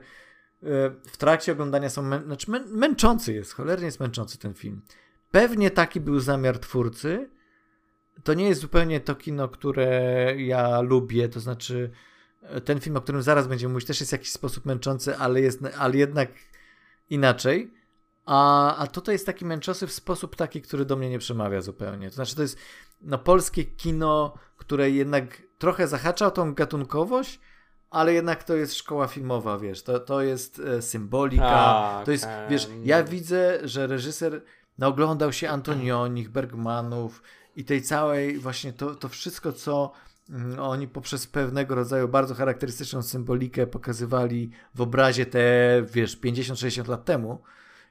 w 1.05 1.17
trakcie 1.17 1.51
oglądania 1.51 1.89
są, 1.89 2.01
mę 2.01 2.21
znaczy 2.25 2.51
mę 2.51 2.59
męczący 2.65 3.33
jest, 3.33 3.53
cholernie 3.53 3.85
jest 3.85 3.99
męczący 3.99 4.37
ten 4.37 4.53
film. 4.53 4.81
Pewnie 5.31 5.71
taki 5.71 6.01
był 6.01 6.19
zamiar 6.19 6.59
twórcy. 6.59 7.29
To 8.23 8.33
nie 8.33 8.47
jest 8.47 8.61
zupełnie 8.61 8.99
to 8.99 9.15
kino, 9.15 9.49
które 9.49 10.33
ja 10.37 10.81
lubię, 10.81 11.29
to 11.29 11.39
znaczy 11.39 11.91
ten 12.65 12.79
film, 12.79 12.97
o 12.97 13.01
którym 13.01 13.21
zaraz 13.21 13.47
będziemy 13.47 13.73
mówić, 13.73 13.87
też 13.87 13.99
jest 13.99 14.09
w 14.09 14.13
jakiś 14.13 14.31
sposób 14.31 14.65
męczący, 14.65 15.17
ale, 15.17 15.41
jest, 15.41 15.59
ale 15.77 15.97
jednak 15.97 16.29
inaczej. 17.09 17.73
A, 18.25 18.75
a 18.75 18.87
tutaj 18.87 19.15
jest 19.15 19.25
taki 19.25 19.45
męczący 19.45 19.87
w 19.87 19.91
sposób 19.91 20.35
taki, 20.35 20.61
który 20.61 20.85
do 20.85 20.95
mnie 20.95 21.09
nie 21.09 21.19
przemawia 21.19 21.61
zupełnie. 21.61 22.09
To 22.09 22.15
znaczy, 22.15 22.35
to 22.35 22.41
jest 22.41 22.57
no, 23.01 23.17
polskie 23.17 23.63
kino, 23.63 24.33
które 24.57 24.91
jednak 24.91 25.41
trochę 25.57 25.87
zahacza 25.87 26.27
o 26.27 26.31
tą 26.31 26.53
gatunkowość, 26.53 27.39
ale 27.89 28.13
jednak 28.13 28.43
to 28.43 28.55
jest 28.55 28.73
szkoła 28.73 29.07
filmowa, 29.07 29.57
wiesz, 29.57 29.83
to, 29.83 29.99
to 29.99 30.21
jest 30.21 30.59
e, 30.59 30.81
symbolika, 30.81 32.01
to 32.05 32.11
jest, 32.11 32.27
wiesz, 32.49 32.69
ja 32.83 33.03
widzę, 33.03 33.59
że 33.63 33.87
reżyser 33.87 34.43
no, 34.77 34.87
oglądał 34.87 35.33
się 35.33 35.49
Antonionich, 35.49 36.29
Bergmanów 36.29 37.23
i 37.55 37.65
tej 37.65 37.81
całej 37.81 38.39
właśnie 38.39 38.73
to, 38.73 38.95
to 38.95 39.09
wszystko, 39.09 39.53
co 39.53 39.91
Mm, 40.29 40.59
oni 40.59 40.87
poprzez 40.87 41.27
pewnego 41.27 41.75
rodzaju 41.75 42.07
bardzo 42.07 42.35
charakterystyczną 42.35 43.01
symbolikę 43.01 43.67
pokazywali 43.67 44.49
w 44.75 44.81
obrazie 44.81 45.25
te, 45.25 45.39
wiesz, 45.93 46.17
50-60 46.21 46.89
lat 46.89 47.05
temu. 47.05 47.41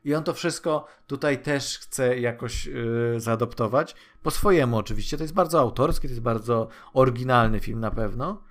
I 0.04 0.14
on 0.14 0.24
to 0.24 0.34
wszystko 0.34 0.86
tutaj 1.06 1.42
też 1.42 1.78
chce 1.78 2.18
jakoś 2.18 2.66
yy, 2.66 3.20
zaadoptować. 3.20 3.94
Po 4.22 4.30
swojemu 4.30 4.76
oczywiście. 4.76 5.16
To 5.16 5.24
jest 5.24 5.34
bardzo 5.34 5.60
autorski, 5.60 6.08
to 6.08 6.12
jest 6.12 6.22
bardzo 6.22 6.68
oryginalny 6.94 7.60
film 7.60 7.80
na 7.80 7.90
pewno. 7.90 8.42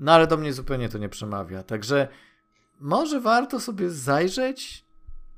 No 0.00 0.12
ale 0.12 0.26
do 0.26 0.36
mnie 0.36 0.52
zupełnie 0.52 0.88
to 0.88 0.98
nie 0.98 1.08
przemawia. 1.08 1.62
Także 1.62 2.08
może 2.80 3.20
warto 3.20 3.60
sobie 3.60 3.90
zajrzeć. 3.90 4.84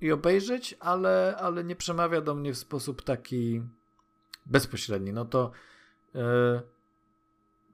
i 0.00 0.12
obejrzeć, 0.12 0.74
ale, 0.80 1.36
ale 1.40 1.64
nie 1.64 1.76
przemawia 1.76 2.20
do 2.20 2.34
mnie 2.34 2.52
w 2.52 2.58
sposób 2.58 3.02
taki 3.02 3.62
bezpośredni. 4.46 5.12
No 5.12 5.24
to 5.24 5.50
yy, 6.14 6.62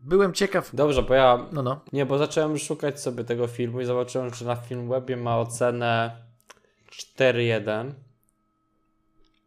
byłem 0.00 0.32
ciekaw. 0.32 0.74
Dobrze, 0.74 1.02
bo 1.02 1.14
ja. 1.14 1.46
No, 1.52 1.62
no. 1.62 1.80
Nie, 1.92 2.06
bo 2.06 2.18
zacząłem 2.18 2.58
szukać 2.58 3.00
sobie 3.00 3.24
tego 3.24 3.46
filmu 3.46 3.80
i 3.80 3.84
zobaczyłem, 3.84 4.34
że 4.34 4.44
na 4.44 4.56
Filmwebie 4.56 5.16
ma 5.16 5.38
ocenę 5.38 6.16
4.1 6.93 7.93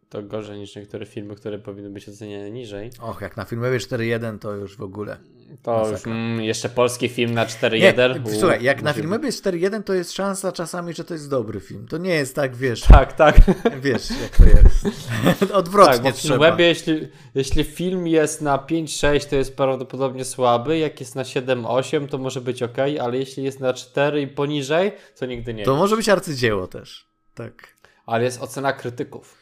to 0.09 0.23
gorzej 0.23 0.59
niż 0.59 0.75
niektóre 0.75 1.05
filmy, 1.05 1.35
które 1.35 1.59
powinny 1.59 1.89
być 1.89 2.09
oceniane 2.09 2.51
niżej. 2.51 2.89
Och, 3.01 3.21
jak 3.21 3.37
na 3.37 3.45
filmowie 3.45 3.77
4.1 3.77 4.39
to 4.39 4.53
już 4.53 4.77
w 4.77 4.81
ogóle. 4.81 5.17
To 5.63 5.89
już, 5.91 6.07
mm, 6.07 6.41
jeszcze 6.41 6.69
polski 6.69 7.09
film 7.09 7.33
na 7.33 7.45
4.1. 7.45 8.39
Słuchaj, 8.39 8.63
jak 8.63 8.81
na 8.81 8.93
filmowie 8.93 9.25
jest 9.25 9.45
4.1 9.45 9.83
to 9.83 9.93
jest 9.93 10.11
szansa 10.11 10.51
czasami, 10.51 10.93
że 10.93 11.03
to 11.03 11.13
jest 11.13 11.29
dobry 11.29 11.59
film. 11.59 11.87
To 11.87 11.97
nie 11.97 12.13
jest 12.13 12.35
tak, 12.35 12.55
wiesz. 12.55 12.81
Tak, 12.81 13.13
tak. 13.13 13.35
Wiesz, 13.81 14.09
jak 14.21 14.37
to 14.37 14.43
jest. 14.43 14.87
Odwrotnie 15.53 16.11
tak, 16.11 16.15
trzeba. 16.15 16.35
W 16.35 16.39
Filmwebie, 16.39 16.65
jeśli, 16.65 17.07
jeśli 17.35 17.63
film 17.63 18.07
jest 18.07 18.41
na 18.41 18.57
5.6 18.57 19.29
to 19.29 19.35
jest 19.35 19.55
prawdopodobnie 19.57 20.25
słaby, 20.25 20.77
jak 20.77 20.99
jest 20.99 21.15
na 21.15 21.23
7.8 21.23 22.07
to 22.07 22.17
może 22.17 22.41
być 22.41 22.63
ok, 22.63 22.77
ale 23.01 23.17
jeśli 23.17 23.43
jest 23.43 23.59
na 23.59 23.73
4 23.73 24.21
i 24.21 24.27
poniżej, 24.27 24.91
to 25.19 25.25
nigdy 25.25 25.53
nie 25.53 25.63
To 25.65 25.71
jest. 25.71 25.79
może 25.79 25.95
być 25.95 26.09
arcydzieło 26.09 26.67
też. 26.67 27.14
Tak. 27.35 27.75
Ale 28.05 28.23
jest 28.23 28.41
ocena 28.41 28.73
krytyków. 28.73 29.37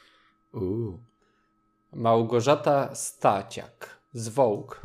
Uu. 0.54 1.00
Małgorzata 1.94 2.96
Staciak 2.96 3.98
z 4.14 4.30
Vogue. 4.30 4.76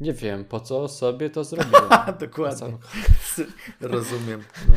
Nie 0.00 0.12
wiem, 0.12 0.44
po 0.44 0.60
co 0.60 0.88
sobie 0.88 1.30
to 1.30 1.44
zrobiłem. 1.44 1.88
Dokładnie. 2.20 2.78
Rozumiem. 3.80 4.44
No. 4.68 4.74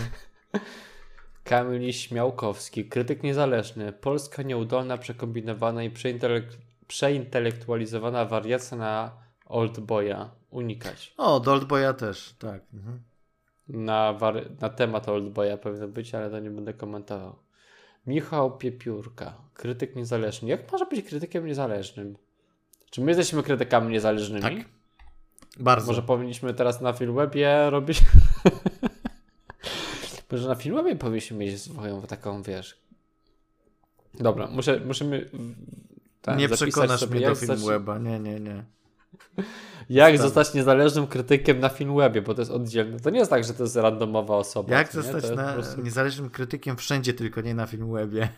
Kamil 1.44 1.94
Śmiałkowski, 1.94 2.86
krytyk 2.86 3.24
niezależny. 3.24 3.94
Polska 3.94 4.44
nieudolna, 4.44 4.98
przekombinowana 4.98 5.84
i 5.84 5.90
przeintelek 5.90 6.46
przeintelektualizowana 6.88 8.26
wariacja 8.26 8.78
na 8.78 9.12
Oldboya. 9.46 10.30
Unikać. 10.50 11.14
O, 11.18 11.40
do 11.40 11.52
Oldboya 11.52 11.94
też, 11.94 12.36
tak. 12.40 12.62
Mhm. 12.74 13.04
Na, 13.68 14.18
na 14.62 14.70
temat 14.70 15.10
Oldboya 15.10 15.58
powinno 15.58 15.88
być, 15.88 16.16
ale 16.16 16.30
to 16.30 16.40
nie 16.40 16.50
będę 16.50 16.74
komentował. 16.74 17.36
Michał 18.08 18.58
Piepiórka, 18.58 19.38
krytyk 19.54 19.96
niezależny. 19.96 20.50
Jak 20.50 20.72
może 20.72 20.86
być 20.86 21.06
krytykiem 21.06 21.46
niezależnym? 21.46 22.18
Czy 22.90 23.02
my 23.02 23.12
jesteśmy 23.12 23.44
krytykami 23.44 23.92
niezależnymi? 23.92 24.42
Tak. 24.42 24.54
Bardzo. 25.60 25.88
Może 25.88 26.02
powinniśmy 26.02 26.54
teraz 26.54 26.82
na 26.82 26.94
Filmwebie 26.94 27.70
robić... 27.70 28.04
Może 30.32 30.48
na 30.48 30.56
Filmwebie 30.56 30.96
powinniśmy 30.96 31.38
mieć 31.38 31.62
swoją 31.62 32.02
taką, 32.02 32.42
wiesz... 32.42 32.78
Dobra, 34.14 34.48
muszę, 34.48 34.80
musimy... 34.80 35.30
Nie 36.38 36.50
przekonasz 36.50 37.10
mnie 37.10 37.28
do 37.28 37.36
Filmweba, 37.36 37.98
nie, 37.98 38.20
nie, 38.20 38.40
nie. 38.40 38.64
Jak 39.90 40.16
Stan. 40.16 40.28
zostać 40.28 40.54
niezależnym 40.54 41.08
krytykiem 41.08 41.60
na 41.60 41.70
Filmwebie, 41.70 42.22
bo 42.22 42.34
to 42.34 42.42
jest 42.42 42.52
oddzielne. 42.52 43.00
To 43.00 43.10
nie 43.10 43.20
jest 43.20 43.32
tak, 43.32 43.44
że 43.44 43.54
to 43.54 43.64
jest 43.64 43.76
randomowa 43.76 44.38
osoba. 44.38 44.76
Jak 44.76 44.94
zostać 44.94 45.26
prostu... 45.54 45.82
niezależnym 45.82 46.30
krytykiem 46.30 46.78
wszędzie, 46.78 47.14
tylko 47.14 47.42
nie 47.42 47.54
na 47.54 47.68
Filmwebie. 47.68 48.30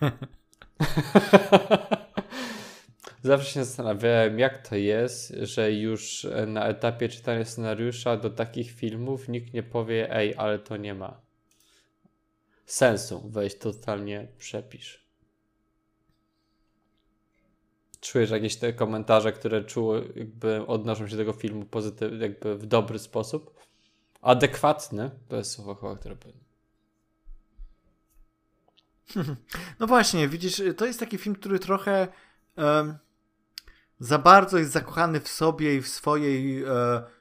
Zawsze 3.24 3.54
się 3.54 3.66
zastanawiałem, 3.66 4.40
jak 4.40 4.68
to 4.68 4.76
jest, 4.76 5.34
że 5.42 5.72
już 5.72 6.28
na 6.48 6.68
etapie 6.68 7.10
czytania 7.10 7.46
scenariusza 7.46 8.18
do 8.18 8.30
takich 8.30 8.72
filmów 8.72 9.28
nikt 9.30 9.54
nie 9.54 9.64
powie, 9.64 10.16
ej, 10.16 10.36
ale 10.38 10.60
to 10.60 10.78
nie 10.78 10.94
ma 10.94 11.22
sensu. 12.66 13.30
Weź 13.30 13.58
totalnie 13.58 14.28
przepisz 14.38 15.01
czujesz 18.02 18.30
jakieś 18.30 18.56
te 18.56 18.74
komentarze, 18.74 19.32
które 19.32 19.64
czuły, 19.64 20.14
jakby 20.16 20.68
odnoszą 20.68 21.08
się 21.08 21.12
do 21.12 21.22
tego 21.22 21.34
filmu 21.34 21.66
pozytywnie, 21.66 22.18
jakby 22.18 22.58
w 22.58 22.66
dobry 22.66 22.99
sposób? 22.99 23.60
Adekwatny, 24.22 25.12
to 25.28 25.36
jest 25.36 25.52
słowo 25.52 25.76
chyba, 25.76 25.95
które 25.95 26.16
powiem. 26.16 26.38
No 29.80 29.88
właśnie, 29.88 30.28
widzisz, 30.28 30.62
to 30.78 30.86
jest 30.86 30.99
taki 30.99 31.18
film, 31.18 31.36
który 31.36 31.60
trochę 31.60 32.08
za 34.02 34.18
bardzo 34.20 34.58
jest 34.58 34.72
zakochany 34.72 35.20
w 35.20 35.28
sobie 35.28 35.76
i 35.76 35.82
w 35.82 35.88
swojej 35.88 36.64
e, 36.64 36.68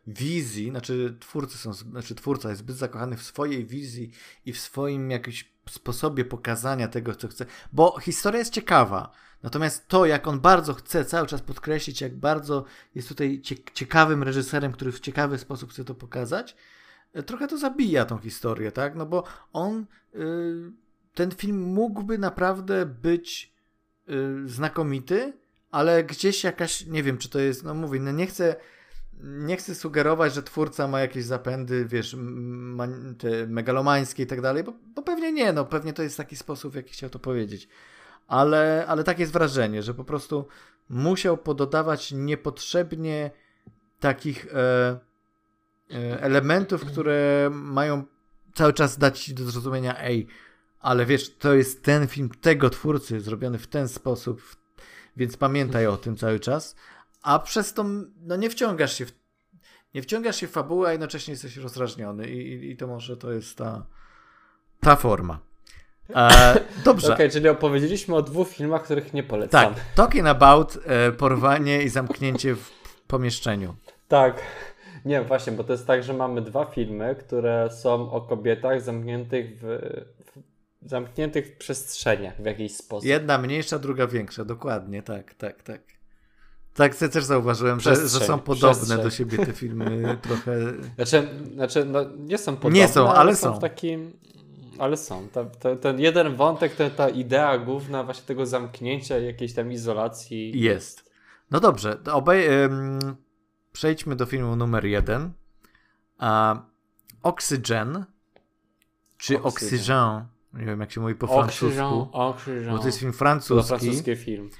wizji, 0.06 0.70
znaczy 0.70 1.16
twórcy 1.20 1.58
są, 1.58 1.72
znaczy 1.72 2.14
twórca 2.14 2.48
jest 2.48 2.58
zbyt 2.58 2.76
zakochany 2.76 3.16
w 3.16 3.22
swojej 3.22 3.66
wizji 3.66 4.10
i 4.46 4.52
w 4.52 4.60
swoim 4.60 5.10
jakimś 5.10 5.52
sposobie 5.68 6.24
pokazania 6.24 6.88
tego, 6.88 7.14
co 7.14 7.28
chce, 7.28 7.46
bo 7.72 7.98
historia 8.00 8.38
jest 8.38 8.52
ciekawa, 8.52 9.12
Natomiast 9.42 9.88
to, 9.88 10.06
jak 10.06 10.28
on 10.28 10.40
bardzo 10.40 10.74
chce 10.74 11.04
cały 11.04 11.26
czas 11.26 11.42
podkreślić, 11.42 12.00
jak 12.00 12.16
bardzo 12.16 12.64
jest 12.94 13.08
tutaj 13.08 13.42
ciekawym 13.74 14.22
reżyserem, 14.22 14.72
który 14.72 14.92
w 14.92 15.00
ciekawy 15.00 15.38
sposób 15.38 15.70
chce 15.70 15.84
to 15.84 15.94
pokazać, 15.94 16.56
e, 17.12 17.22
trochę 17.22 17.48
to 17.48 17.58
zabija 17.58 18.04
tą 18.04 18.18
historię, 18.18 18.72
tak? 18.72 18.94
No 18.94 19.06
bo 19.06 19.24
on, 19.52 19.86
y, 20.14 20.72
ten 21.14 21.30
film 21.30 21.62
mógłby 21.62 22.18
naprawdę 22.18 22.86
być 22.86 23.54
y, 24.08 24.48
znakomity, 24.48 25.32
ale 25.70 26.04
gdzieś 26.04 26.44
jakaś, 26.44 26.86
nie 26.86 27.02
wiem, 27.02 27.18
czy 27.18 27.28
to 27.28 27.38
jest, 27.38 27.64
no 27.64 27.74
mówię, 27.74 28.00
no 28.00 28.12
nie 28.12 28.26
chcę 28.26 28.56
nie 29.22 29.56
chcę 29.56 29.74
sugerować, 29.74 30.34
że 30.34 30.42
twórca 30.42 30.88
ma 30.88 31.00
jakieś 31.00 31.24
zapędy, 31.24 31.86
wiesz, 31.86 32.16
te 33.18 33.46
megalomańskie 33.46 34.22
i 34.22 34.26
tak 34.26 34.40
dalej, 34.40 34.64
bo, 34.64 34.72
bo 34.94 35.02
pewnie 35.02 35.32
nie, 35.32 35.52
no 35.52 35.64
pewnie 35.64 35.92
to 35.92 36.02
jest 36.02 36.16
taki 36.16 36.36
sposób, 36.36 36.72
w 36.72 36.76
jaki 36.76 36.92
chciał 36.92 37.10
to 37.10 37.18
powiedzieć 37.18 37.68
ale, 38.30 38.84
ale 38.88 39.04
tak 39.04 39.18
jest 39.18 39.32
wrażenie, 39.32 39.82
że 39.82 39.94
po 39.94 40.04
prostu 40.04 40.48
musiał 40.88 41.38
pododawać 41.38 42.12
niepotrzebnie 42.12 43.30
takich 44.00 44.46
e, 44.54 44.98
e, 45.90 46.22
elementów, 46.22 46.84
które 46.84 47.50
mają 47.52 48.04
cały 48.54 48.72
czas 48.72 48.98
dać 48.98 49.20
ci 49.20 49.34
do 49.34 49.44
zrozumienia, 49.44 50.00
ej, 50.00 50.26
ale 50.80 51.06
wiesz, 51.06 51.36
to 51.36 51.54
jest 51.54 51.82
ten 51.82 52.08
film 52.08 52.30
tego 52.40 52.70
twórcy, 52.70 53.20
zrobiony 53.20 53.58
w 53.58 53.66
ten 53.66 53.88
sposób, 53.88 54.42
więc 55.16 55.36
pamiętaj 55.36 55.86
o 55.86 55.96
tym 55.96 56.16
cały 56.16 56.40
czas, 56.40 56.76
a 57.22 57.38
przez 57.38 57.74
to 57.74 57.84
no, 58.20 58.36
nie 58.36 58.50
wciągasz 58.50 58.98
się 58.98 59.06
w, 59.06 59.12
nie 59.94 60.02
wciągasz 60.02 60.36
się 60.36 60.48
w 60.48 60.50
fabułę, 60.50 60.88
a 60.88 60.92
jednocześnie 60.92 61.32
jesteś 61.32 61.56
rozrażniony 61.56 62.30
i, 62.30 62.52
i, 62.52 62.70
i 62.70 62.76
to 62.76 62.86
może 62.86 63.16
to 63.16 63.32
jest 63.32 63.56
ta, 63.56 63.86
ta 64.80 64.96
forma. 64.96 65.38
E, 66.14 66.60
dobrze. 66.84 67.06
Okej, 67.06 67.14
okay, 67.14 67.30
czyli 67.30 67.48
opowiedzieliśmy 67.48 68.14
o 68.14 68.22
dwóch 68.22 68.48
filmach, 68.48 68.82
których 68.82 69.14
nie 69.14 69.22
polecam. 69.22 69.74
Tak, 69.74 69.84
Talking 69.94 70.26
About, 70.26 70.78
e, 70.86 71.12
porwanie 71.12 71.82
i 71.82 71.88
zamknięcie 71.88 72.54
w 72.54 72.70
pomieszczeniu. 73.06 73.74
Tak. 74.08 74.42
Nie, 75.04 75.22
właśnie, 75.22 75.52
bo 75.52 75.64
to 75.64 75.72
jest 75.72 75.86
tak, 75.86 76.02
że 76.02 76.12
mamy 76.12 76.40
dwa 76.40 76.64
filmy, 76.64 77.14
które 77.14 77.68
są 77.70 78.12
o 78.12 78.20
kobietach 78.20 78.82
zamkniętych 78.82 79.58
w, 79.62 79.62
w 80.84 80.88
zamkniętych 80.88 81.46
w 81.46 81.56
przestrzeniach 81.56 82.42
w 82.42 82.44
jakiś 82.44 82.76
sposób. 82.76 83.08
Jedna 83.08 83.38
mniejsza, 83.38 83.78
druga 83.78 84.06
większa, 84.06 84.44
dokładnie, 84.44 85.02
tak, 85.02 85.34
tak, 85.34 85.62
tak. 85.62 85.80
Tak, 86.74 86.94
też 86.94 87.24
zauważyłem, 87.24 87.80
że, 87.80 87.96
że, 87.96 88.08
są 88.08 88.38
podobne 88.38 88.70
przestrzeń. 88.70 89.02
do 89.02 89.10
siebie 89.10 89.46
te 89.46 89.52
filmy 89.52 90.18
trochę. 90.22 90.56
Znaczy, 90.96 91.28
znaczy 91.54 91.84
no, 91.84 92.00
nie 92.18 92.38
są 92.38 92.56
podobne. 92.56 92.78
Nie 92.78 92.88
są, 92.88 93.08
ale, 93.08 93.18
ale 93.18 93.36
są. 93.36 93.54
w 93.54 93.58
takim 93.58 94.12
ale 94.80 94.96
są. 94.96 95.28
Ta, 95.28 95.44
ta, 95.44 95.76
ten 95.76 96.00
jeden 96.00 96.36
wątek, 96.36 96.76
ta, 96.76 96.90
ta 96.90 97.08
idea 97.08 97.58
główna 97.58 98.04
właśnie 98.04 98.26
tego 98.26 98.46
zamknięcia, 98.46 99.18
jakiejś 99.18 99.54
tam 99.54 99.72
izolacji. 99.72 100.60
Jest. 100.60 101.10
No 101.50 101.60
dobrze, 101.60 101.98
obej, 102.12 102.62
ym, 102.64 102.98
przejdźmy 103.72 104.16
do 104.16 104.26
filmu 104.26 104.56
numer 104.56 104.84
jeden. 104.84 105.32
A, 106.18 106.62
Oxygen, 107.22 108.04
czy 109.18 109.42
Oxygen. 109.42 110.24
nie 110.52 110.66
wiem 110.66 110.80
jak 110.80 110.92
się 110.92 111.00
mówi 111.00 111.14
po 111.14 111.26
francusku. 111.26 112.08
Oxygen. 112.12 112.70
Bo 112.70 112.78
to 112.78 112.86
jest 112.86 112.98
film 112.98 113.12
francuski. 113.12 113.70
To 113.70 113.78
francuski 113.78 114.16
film. 114.16 114.50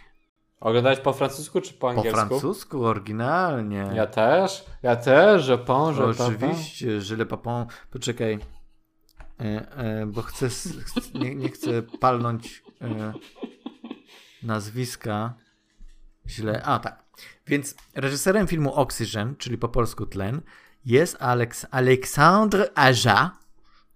Oglądałeś 0.60 1.00
po 1.00 1.12
francusku 1.12 1.60
czy 1.60 1.74
po 1.74 1.88
angielsku? 1.90 2.20
Po 2.20 2.26
francusku, 2.26 2.84
oryginalnie. 2.84 3.90
Ja 3.94 4.06
też, 4.06 4.64
ja 4.82 4.96
też, 4.96 5.42
że 5.42 5.58
pan, 5.58 5.94
że 5.94 6.04
Oczywiście, 6.04 7.00
że 7.00 7.16
le 7.16 7.26
papon. 7.26 7.66
Poczekaj. 7.90 8.38
E, 9.41 9.76
e, 9.76 10.07
bo 10.07 10.22
chcę, 10.22 10.49
nie, 11.14 11.34
nie 11.34 11.49
chcę 11.49 11.82
palnąć 11.82 12.62
e, 12.80 13.12
nazwiska 14.43 15.34
źle. 16.28 16.62
A 16.62 16.78
tak. 16.78 17.05
Więc 17.47 17.74
reżyserem 17.95 18.47
filmu 18.47 18.74
Oxygen, 18.74 19.36
czyli 19.36 19.59
po 19.59 19.68
polsku 19.68 20.07
tlen, 20.07 20.41
jest 20.84 21.16
Alex, 21.20 21.66
Alexandre 21.70 22.70
Aja, 22.74 23.38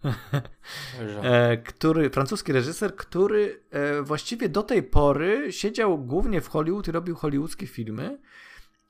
który, 1.64 2.10
francuski 2.10 2.52
reżyser, 2.52 2.96
który 2.96 3.62
właściwie 4.02 4.48
do 4.48 4.62
tej 4.62 4.82
pory 4.82 5.52
siedział 5.52 5.98
głównie 5.98 6.40
w 6.40 6.48
Hollywood 6.48 6.88
i 6.88 6.92
robił 6.92 7.16
hollywoodzkie 7.16 7.66
filmy. 7.66 8.18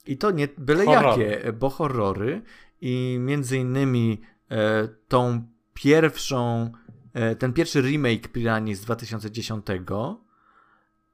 I 0.07 0.19
to 0.19 0.31
nie 0.31 0.49
byle 0.59 0.85
jakie, 0.85 1.53
bo 1.53 1.71
horrory. 1.71 2.43
I 2.81 3.17
między 3.21 3.59
innymi 3.59 4.21
tą 5.09 5.47
pierwszą 5.85 6.71
e, 7.15 7.37
ten 7.37 7.53
pierwszy 7.53 7.81
remake 7.81 8.29
Pirani 8.29 8.75
z 8.75 8.81
2010 8.81 9.67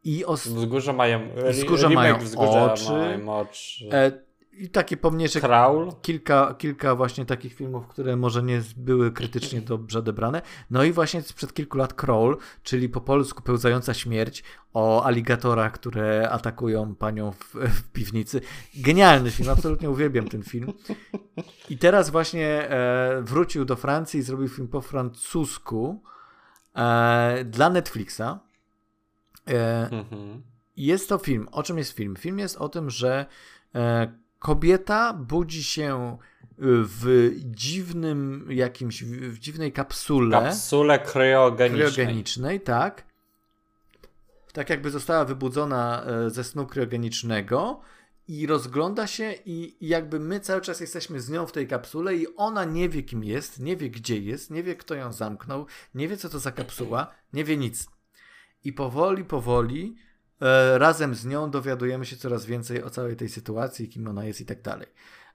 i 0.05 0.25
os... 0.25 0.49
Wzgórze 0.49 0.93
mają, 0.93 1.21
Wzgórze 1.51 1.89
mają 1.89 2.19
wzgórza 2.19 2.73
oczy. 2.73 2.93
mają 2.93 3.35
oczy. 3.35 3.89
I 4.53 4.69
takie 4.69 4.97
pomniejsze 4.97 5.41
Kraul. 5.41 5.93
kilka, 6.03 6.55
kilka 6.59 6.95
właśnie 6.95 7.27
takich 7.27 7.55
filmów, 7.55 7.87
które 7.87 8.17
może 8.17 8.43
nie 8.43 8.63
były 8.77 9.13
krytycznie 9.13 9.61
dobrze 9.61 9.99
odebrane. 9.99 10.43
No 10.71 10.85
i 10.85 10.93
właśnie 10.93 11.23
sprzed 11.23 11.55
kilku 11.55 11.79
lat 11.79 11.95
Crawl, 11.95 12.35
czyli 12.63 12.89
po 12.89 13.01
polsku 13.01 13.43
Pełzająca 13.43 13.95
Śmierć 13.95 14.45
o 14.75 15.05
aligatorach, 15.05 15.73
które 15.73 16.31
atakują 16.31 16.95
panią 16.95 17.33
w, 17.33 17.55
w 17.77 17.83
piwnicy. 17.93 18.41
Genialny 18.77 19.31
film, 19.31 19.49
absolutnie 19.51 19.91
uwielbiam 19.91 20.29
ten 20.29 20.43
film. 20.43 20.73
I 21.71 21.79
teraz 21.79 22.11
właśnie 22.11 22.47
e, 22.71 23.23
wrócił 23.23 23.65
do 23.65 23.77
Francji 23.77 24.21
i 24.21 24.23
zrobił 24.23 24.49
film 24.49 24.69
po 24.69 24.81
francusku 24.81 26.03
e, 26.77 27.45
dla 27.45 27.71
Netflixa. 27.71 28.21
E, 29.49 29.89
Mhm. 29.91 30.43
jest 30.77 31.09
to 31.09 31.19
film. 31.19 31.49
O 31.53 31.63
czym 31.63 31.79
jest 31.79 31.93
film? 31.93 32.17
Film 32.17 32.39
jest 32.39 32.57
o 32.57 32.69
tym, 32.69 32.91
że 32.91 33.27
e, 33.75 34.21
kobieta 34.41 35.13
budzi 35.13 35.65
się 35.65 36.19
w 36.63 37.31
dziwnym 37.45 38.47
jakimś, 38.51 39.03
w 39.05 39.39
dziwnej 39.39 39.73
kapsule 39.73 40.41
Kapsule 40.43 40.99
kryogenicznej. 40.99 41.93
kryogenicznej, 41.93 42.61
tak. 42.61 43.05
Tak 44.53 44.71
jakby 44.71 44.91
została 44.91 45.25
wybudzona 45.25 46.05
e, 46.05 46.31
ze 46.31 46.45
snu 46.45 46.67
kryogenicznego 46.67 47.81
i 48.29 48.47
rozgląda 48.47 49.07
się 49.07 49.35
i, 49.47 49.77
jakby 49.89 50.21
my 50.21 50.41
cały 50.41 50.61
czas 50.61 50.81
jesteśmy 50.81 51.21
z 51.21 51.31
nią 51.31 51.47
w 51.47 51.53
tej 51.53 51.67
kapsule 51.69 52.17
i 52.17 52.27
ona 52.37 52.65
nie 52.65 52.89
wie 52.89 53.03
kim 53.03 53.25
jest, 53.25 53.61
nie 53.61 53.77
wie 53.77 53.91
gdzie 53.91 54.19
jest, 54.21 54.51
nie 54.51 54.63
wie 54.63 54.77
kto 54.77 54.95
ją 54.95 55.13
zamknął, 55.13 55.67
nie 55.95 56.09
wie 56.09 56.17
co 56.17 56.29
to 56.29 56.39
za 56.39 56.53
kapsuła, 56.53 57.15
nie 57.33 57.45
wie 57.45 57.57
nic. 57.57 57.89
I 58.65 58.73
powoli, 58.73 59.25
powoli 59.25 59.97
razem 60.79 61.15
z 61.15 61.27
nią 61.27 61.51
dowiadujemy 61.51 62.07
się 62.07 62.17
coraz 62.17 62.47
więcej 62.47 62.83
o 62.83 62.91
całej 62.91 63.17
tej 63.17 63.29
sytuacji, 63.29 63.89
kim 63.89 64.09
ona 64.09 64.25
jest 64.25 64.41
i 64.41 64.47
tak 64.47 64.63
dalej. 64.63 64.87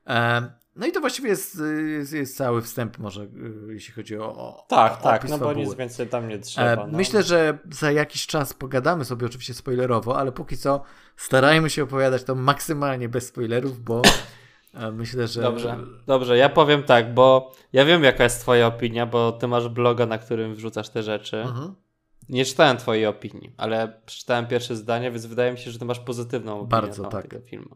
E, 0.07 0.41
no 0.75 0.85
i 0.85 0.91
to 0.91 0.99
właściwie 0.99 1.29
jest, 1.29 1.61
jest, 1.97 2.13
jest 2.13 2.37
cały 2.37 2.61
wstęp 2.61 2.97
może, 2.97 3.21
e, 3.21 3.27
jeśli 3.73 3.93
chodzi 3.93 4.17
o, 4.17 4.25
o 4.25 4.65
Tak, 4.69 4.99
o 4.99 5.03
tak, 5.03 5.29
no 5.29 5.37
bo 5.37 5.45
fabuły. 5.45 5.65
nic 5.65 5.75
więcej 5.75 6.07
tam 6.07 6.27
nie 6.27 6.39
trzeba. 6.39 6.83
E, 6.83 6.87
no. 6.87 6.97
Myślę, 6.97 7.23
że 7.23 7.57
za 7.71 7.91
jakiś 7.91 8.27
czas 8.27 8.53
pogadamy 8.53 9.05
sobie 9.05 9.25
oczywiście 9.25 9.53
spoilerowo, 9.53 10.17
ale 10.17 10.31
póki 10.31 10.57
co 10.57 10.83
starajmy 11.17 11.69
się 11.69 11.83
opowiadać 11.83 12.23
to 12.23 12.35
maksymalnie 12.35 13.09
bez 13.09 13.27
spoilerów, 13.27 13.81
bo 13.83 14.01
e, 14.73 14.91
myślę, 14.91 15.27
że... 15.27 15.41
Dobrze, 15.41 15.77
dobrze, 16.07 16.37
ja 16.37 16.49
powiem 16.49 16.83
tak, 16.83 17.13
bo 17.13 17.51
ja 17.73 17.85
wiem 17.85 18.03
jaka 18.03 18.23
jest 18.23 18.41
twoja 18.41 18.67
opinia, 18.67 19.05
bo 19.05 19.31
ty 19.31 19.47
masz 19.47 19.69
bloga, 19.69 20.05
na 20.05 20.17
którym 20.17 20.55
wrzucasz 20.55 20.89
te 20.89 21.03
rzeczy. 21.03 21.37
Mhm. 21.37 21.75
Nie 22.29 22.45
czytałem 22.45 22.77
twojej 22.77 23.05
opinii, 23.05 23.51
ale 23.57 24.01
przeczytałem 24.05 24.47
pierwsze 24.47 24.75
zdanie, 24.75 25.11
więc 25.11 25.25
wydaje 25.25 25.51
mi 25.51 25.57
się, 25.57 25.71
że 25.71 25.79
ty 25.79 25.85
masz 25.85 25.99
pozytywną 25.99 26.53
opinię 26.53 26.67
Bardzo, 26.69 27.03
na 27.03 27.09
tak. 27.09 27.21
tego 27.27 27.39
filmu. 27.45 27.75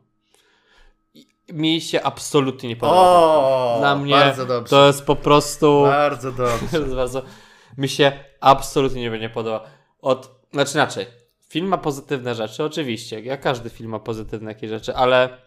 I 1.14 1.28
mi 1.50 1.82
się 1.82 2.04
absolutnie 2.04 2.70
nie 2.70 2.76
podoba. 2.76 2.98
O, 3.00 3.76
Dla 3.80 3.96
mnie 3.96 4.14
bardzo 4.14 4.46
dobrze. 4.46 4.70
to 4.70 4.88
jest 4.88 5.06
po 5.06 5.16
prostu... 5.16 5.84
Bardzo 5.84 6.32
dobrze. 6.32 6.80
Bardzo... 6.96 7.22
Mi 7.78 7.90
się 7.90 8.12
absolutnie 8.40 9.10
nie 9.10 9.30
podoba. 9.30 9.66
Od... 10.02 10.40
Znaczy 10.54 10.74
inaczej. 10.74 11.06
Film 11.50 11.68
ma 11.68 11.78
pozytywne 11.78 12.36
rzeczy, 12.36 12.64
oczywiście. 12.64 13.22
Jak 13.22 13.42
każdy 13.42 13.70
film 13.70 13.90
ma 13.90 14.00
pozytywne 14.00 14.52
jakieś 14.52 14.70
rzeczy, 14.70 14.96
ale 14.96 15.38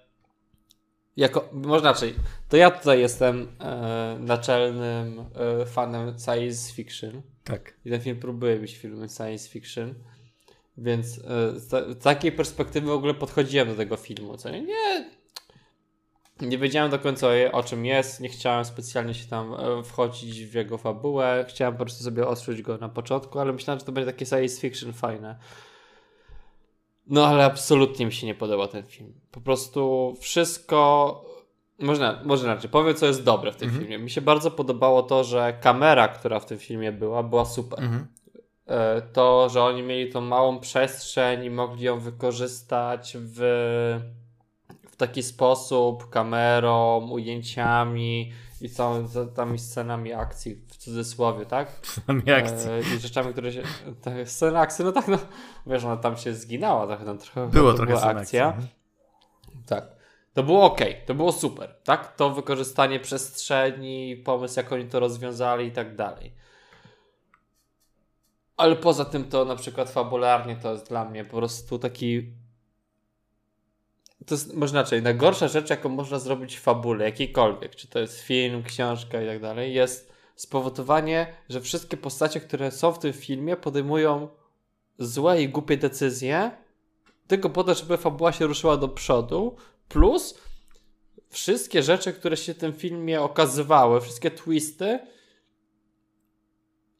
jako, 1.16 1.48
może 1.52 1.80
inaczej. 1.80 2.14
To 2.48 2.56
ja 2.56 2.70
tutaj 2.70 3.00
jestem 3.00 3.56
e, 3.60 4.16
naczelnym 4.20 5.24
e, 5.60 5.66
fanem 5.66 6.14
science 6.18 6.74
fiction. 6.74 7.22
Tak. 7.44 7.74
I 7.84 7.90
ten 7.90 8.00
film 8.00 8.20
próbuje 8.20 8.56
być 8.56 8.76
filmem 8.76 9.08
science 9.08 9.48
fiction. 9.48 9.94
Więc 10.78 11.18
e, 11.18 11.60
z, 11.60 11.68
ta, 11.68 11.92
z 11.92 11.98
takiej 11.98 12.32
perspektywy 12.32 12.86
w 12.86 12.90
ogóle 12.90 13.14
podchodziłem 13.14 13.68
do 13.68 13.74
tego 13.74 13.96
filmu. 13.96 14.36
Co 14.36 14.50
nie? 14.50 14.62
Nie, 14.62 15.10
nie 16.40 16.58
wiedziałem 16.58 16.90
do 16.90 16.98
końca 16.98 17.26
o, 17.52 17.62
czym 17.62 17.86
jest. 17.86 18.20
Nie 18.20 18.28
chciałem 18.28 18.64
specjalnie 18.64 19.14
się 19.14 19.26
tam 19.26 19.54
e, 19.54 19.82
wchodzić 19.82 20.44
w 20.44 20.54
jego 20.54 20.78
fabułę. 20.78 21.44
Chciałem 21.48 21.74
po 21.74 21.84
prostu 21.84 22.04
sobie 22.04 22.26
odczuć 22.26 22.62
go 22.62 22.78
na 22.78 22.88
początku, 22.88 23.38
ale 23.38 23.52
myślałem, 23.52 23.78
że 23.80 23.86
to 23.86 23.92
będzie 23.92 24.12
takie 24.12 24.26
science 24.26 24.60
fiction 24.60 24.92
fajne. 24.92 25.38
No 27.06 27.26
ale 27.26 27.44
absolutnie 27.44 28.06
mi 28.06 28.12
się 28.12 28.26
nie 28.26 28.34
podoba 28.34 28.68
ten 28.68 28.86
film. 28.86 29.12
Po 29.30 29.40
prostu 29.40 30.14
wszystko. 30.20 31.31
Można, 31.78 32.20
może 32.24 32.44
inaczej, 32.44 32.70
powiem 32.70 32.94
co 32.94 33.06
jest 33.06 33.24
dobre 33.24 33.52
w 33.52 33.56
tym 33.56 33.68
Mhm. 33.68 33.84
filmie. 33.86 34.04
Mi 34.04 34.10
się 34.10 34.20
bardzo 34.20 34.50
podobało 34.50 35.02
to, 35.02 35.24
że 35.24 35.52
kamera, 35.60 36.08
która 36.08 36.40
w 36.40 36.46
tym 36.46 36.58
filmie 36.58 36.92
była, 36.92 37.22
była 37.22 37.44
super. 37.44 37.80
Mhm. 37.84 38.06
E, 38.66 39.02
To, 39.02 39.48
że 39.48 39.62
oni 39.62 39.82
mieli 39.82 40.12
tą 40.12 40.20
małą 40.20 40.60
przestrzeń 40.60 41.44
i 41.44 41.50
mogli 41.50 41.84
ją 41.84 42.00
wykorzystać 42.00 43.16
w, 43.20 43.38
w 44.90 44.96
taki 44.96 45.22
sposób 45.22 46.10
kamerą, 46.10 47.08
ujęciami 47.10 48.32
i 48.60 48.68
całą 48.70 49.08
tam 49.36 49.58
scenami 49.58 50.12
akcji 50.12 50.54
w 50.54 50.76
cudzysłowie, 50.76 51.46
tak? 51.46 51.68
Sami 52.06 52.30
akcji. 52.32 52.70
E, 52.70 52.80
I 52.80 52.98
rzeczami, 52.98 53.32
które 53.32 53.52
się. 53.52 53.62
Tak, 54.02 54.14
sceny 54.30 54.58
akcji, 54.58 54.84
no 54.84 54.92
tak, 54.92 55.08
no 55.08 55.18
wiesz, 55.66 55.84
ona 55.84 55.96
tam 55.96 56.16
się 56.16 56.34
zginęła 56.34 56.86
trochę, 56.86 57.04
tam 57.04 57.18
trochę 57.18 57.48
Było 57.48 57.72
trochę 57.72 57.92
była 57.92 58.02
akcja. 58.04 58.46
akcji. 58.46 58.62
Mhm. 58.66 58.68
Tak. 59.66 60.01
To 60.34 60.42
było 60.42 60.64
ok, 60.64 60.80
to 61.06 61.14
było 61.14 61.32
super, 61.32 61.74
tak? 61.84 62.16
To 62.16 62.30
wykorzystanie 62.30 63.00
przestrzeni, 63.00 64.16
pomysł, 64.16 64.60
jak 64.60 64.72
oni 64.72 64.84
to 64.84 65.00
rozwiązali 65.00 65.66
i 65.66 65.72
tak 65.72 65.96
dalej. 65.96 66.32
Ale 68.56 68.76
poza 68.76 69.04
tym 69.04 69.24
to 69.24 69.44
na 69.44 69.56
przykład 69.56 69.90
fabularnie 69.90 70.56
to 70.56 70.72
jest 70.72 70.88
dla 70.88 71.04
mnie 71.04 71.24
po 71.24 71.36
prostu 71.36 71.78
taki. 71.78 72.32
To 74.26 74.34
jest 74.34 74.54
może 74.54 74.72
inaczej. 74.72 75.02
Najgorsza 75.02 75.48
rzecz, 75.48 75.70
jaką 75.70 75.88
można 75.88 76.18
zrobić 76.18 76.56
w 76.56 76.60
fabule, 76.60 77.04
jakiejkolwiek, 77.04 77.76
czy 77.76 77.88
to 77.88 77.98
jest 77.98 78.20
film, 78.20 78.62
książka 78.62 79.22
i 79.22 79.26
tak 79.26 79.40
dalej, 79.40 79.74
jest 79.74 80.12
spowodowanie, 80.36 81.26
że 81.48 81.60
wszystkie 81.60 81.96
postacie, 81.96 82.40
które 82.40 82.70
są 82.70 82.92
w 82.92 82.98
tym 82.98 83.12
filmie, 83.12 83.56
podejmują 83.56 84.28
złe 84.98 85.42
i 85.42 85.48
głupie 85.48 85.76
decyzje, 85.76 86.50
tylko 87.26 87.50
po 87.50 87.64
to, 87.64 87.74
żeby 87.74 87.96
fabuła 87.96 88.32
się 88.32 88.46
ruszyła 88.46 88.76
do 88.76 88.88
przodu, 88.88 89.56
plus 89.92 90.34
wszystkie 91.30 91.82
rzeczy, 91.82 92.12
które 92.12 92.36
się 92.36 92.54
w 92.54 92.58
tym 92.58 92.72
filmie 92.72 93.20
okazywały, 93.20 94.00
wszystkie 94.00 94.30
twisty, 94.30 94.98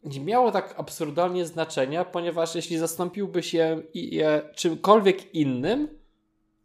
nie 0.05 0.21
miało 0.21 0.53
tak 0.53 0.75
absurdalnie 0.77 1.47
znaczenia, 1.47 2.05
ponieważ 2.05 2.55
jeśli 2.55 2.79
zastąpiłby 2.79 3.43
się 3.43 3.83
je 3.95 4.43
czymkolwiek 4.55 5.35
innym, 5.35 5.89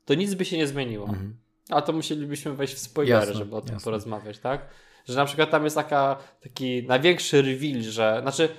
to 0.06 0.14
nic 0.14 0.34
by 0.34 0.46
się 0.46 0.58
nie 0.58 0.68
zmieniło. 0.68 1.06
Mhm. 1.06 1.38
A 1.70 1.82
to 1.82 1.94
musielibyśmy 1.94 2.54
wejść 2.54 2.74
w 2.74 2.80
spoilery, 2.80 3.20
Jasne, 3.20 3.34
żeby 3.34 3.56
o 3.56 3.62
tym 3.62 3.74
jasne. 3.74 3.86
porozmawiać, 3.86 4.40
tak? 4.40 4.68
Że 5.06 5.16
na 5.16 5.26
przykład 5.26 5.52
tam 5.52 5.64
jest 5.64 5.76
taka, 5.76 6.18
taki 6.42 6.84
największy 6.84 7.42
reveal, 7.42 7.82
że, 7.82 8.20
znaczy 8.22 8.50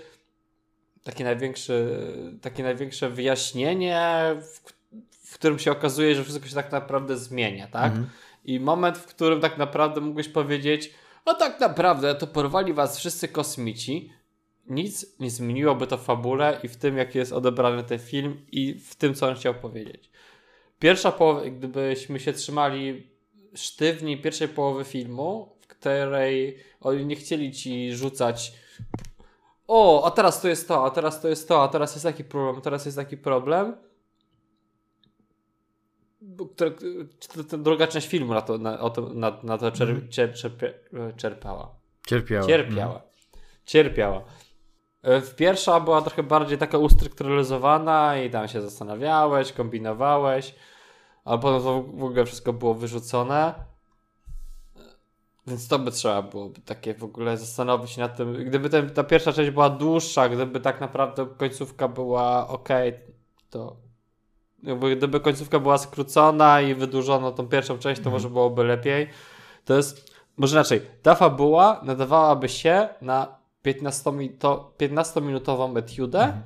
taki 1.05 1.25
największy, 1.25 2.01
takie 2.43 2.63
największe 2.63 3.11
wyjaśnienie, 3.11 4.11
w, 4.43 4.78
w 5.29 5.35
którym 5.35 5.59
się 5.59 5.73
okazuje, 5.73 6.15
że 6.15 6.25
wszystko 6.25 6.47
się 6.47 6.55
tak 6.55 6.73
naprawdę 6.73 7.17
zmienia, 7.17 7.67
tak? 7.67 7.85
Mhm. 7.93 8.11
I 8.45 8.61
moment, 8.61 8.99
w 8.99 9.07
którym 9.07 9.41
tak 9.41 9.59
naprawdę 9.59 10.01
mógłbyś 10.01 10.29
powiedzieć, 10.29 10.95
a 11.25 11.35
tak 11.35 11.61
naprawdę 11.61 12.15
to 12.15 12.27
porwali 12.27 12.73
was 12.73 12.99
wszyscy 12.99 13.29
kosmici, 13.29 14.13
nic 14.67 15.07
nie 15.21 15.31
zmieniłoby 15.31 15.87
to 15.87 15.99
w 15.99 16.03
fabule 16.05 16.61
i 16.63 16.69
w 16.69 16.77
tym, 16.77 16.97
jak 16.97 17.15
jest 17.15 17.33
odebrany 17.33 17.85
ten 17.85 17.99
film 17.99 18.47
i 18.53 18.75
w 18.75 18.95
tym, 18.95 19.15
co 19.15 19.29
on 19.29 19.35
chciał 19.35 19.55
powiedzieć. 19.55 20.11
Pierwsza 20.79 21.13
połowa, 21.13 21.45
gdybyśmy 21.45 22.21
się 22.21 22.33
trzymali 22.33 23.11
sztywni 23.55 24.17
pierwszej 24.23 24.49
połowy 24.49 24.85
filmu, 24.85 25.57
w 25.61 25.67
której 25.67 26.59
oni 26.81 27.07
nie 27.07 27.17
chcieli 27.17 27.53
ci 27.53 27.93
rzucać 27.97 28.53
o, 29.67 30.05
a 30.07 30.11
teraz 30.11 30.41
to 30.41 30.49
jest 30.49 30.69
to, 30.69 30.85
a 30.85 30.91
teraz 30.91 31.21
to 31.21 31.29
jest 31.29 31.49
to, 31.49 31.63
a 31.63 31.69
teraz 31.69 31.95
jest 31.95 32.05
taki 32.05 32.25
problem, 32.25 32.57
a 32.57 32.61
teraz 32.61 32.85
jest 32.87 32.97
taki 32.97 33.17
problem. 33.17 33.77
Bo- 33.81 33.89
Które, 36.21 36.21
czy 36.21 36.21
to, 36.21 36.21
to 36.21 36.28
druga 37.59 37.87
część 37.87 38.09
filmu 38.09 38.35
na 38.35 38.41
to, 38.43 38.59
na, 38.59 38.79
na, 39.15 39.39
na 39.43 39.59
to 39.59 39.73
czer, 39.73 39.89
Mhm. 39.91 40.09
czer, 40.09 40.35
czerpie, 40.35 40.75
czerpała. 41.17 41.75
Cierpiała. 42.07 42.47
Cierpiała. 42.47 43.03
Cierpiała. 43.65 44.25
E, 45.03 45.21
W 45.21 45.35
pierwsza 45.37 45.81
była 45.81 46.03
trochę 46.03 46.23
bardziej 46.23 46.59
taka 46.59 46.79
ustrukturalizowana 46.79 48.19
i 48.19 48.31
tam 48.31 48.49
się 48.49 48.63
zastanawiałeś, 48.63 49.53
kombinowałeś, 49.53 50.55
ale 51.25 51.39
potem 51.39 51.63
to 51.63 51.83
w 51.83 52.05
ogóle 52.05 52.25
wszystko 52.27 52.53
było 52.53 52.75
wyrzucone. 52.75 53.55
E, 54.77 54.81
Więc 55.47 55.69
to 55.69 55.79
by 55.79 55.91
trzeba 55.91 56.23
byłoby 56.23 56.61
takie 56.61 56.95
w 56.95 57.05
ogóle 57.05 57.37
zastanowić 57.37 57.91
się 57.91 58.01
nad 58.01 58.17
tym. 58.17 58.45
Gdyby 58.45 58.71
ten, 58.71 58.91
ta 58.91 59.05
pierwsza 59.05 59.33
część 59.33 59.51
była 59.51 59.71
dłuższa, 59.71 60.29
gdyby 60.29 60.61
tak 60.61 60.81
naprawdę 60.81 61.27
końcówka 61.37 61.89
była 61.89 62.49
ok, 62.49 62.69
to 63.51 63.77
jakby 64.63 64.97
gdyby 64.97 65.21
końcówka 65.21 65.59
była 65.59 65.79
skrócona 65.79 66.61
i 66.61 66.75
wydłużono 66.75 67.33
tą 67.33 67.49
pierwszą 67.49 67.79
część, 67.79 68.01
to 68.01 68.09
Mhm. 68.09 68.13
może 68.13 68.31
byłoby 68.31 68.65
lepiej. 68.65 69.09
To 69.65 69.77
jest, 69.77 70.15
może 70.37 70.57
inaczej, 70.57 70.81
ta 71.03 71.15
fabuła 71.15 71.81
nadawałaby 71.85 72.49
się 72.49 72.89
na 73.01 73.39
15-minutową 73.65 75.79
etiudę, 75.79 76.21
mhm. 76.21 76.43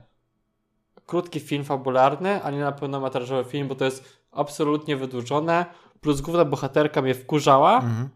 krótki 1.06 1.40
film 1.40 1.64
fabularny, 1.64 2.42
a 2.42 2.50
nie 2.50 2.60
na 2.60 2.72
pełnometrażowy 2.72 3.50
film, 3.50 3.68
bo 3.68 3.74
to 3.74 3.84
jest 3.84 4.18
absolutnie 4.32 4.96
wydłużone, 4.96 5.66
plus 6.00 6.20
główna 6.20 6.44
bohaterka 6.44 7.02
mnie 7.02 7.14
wkurzała. 7.14 7.76
Mhm. 7.76 8.08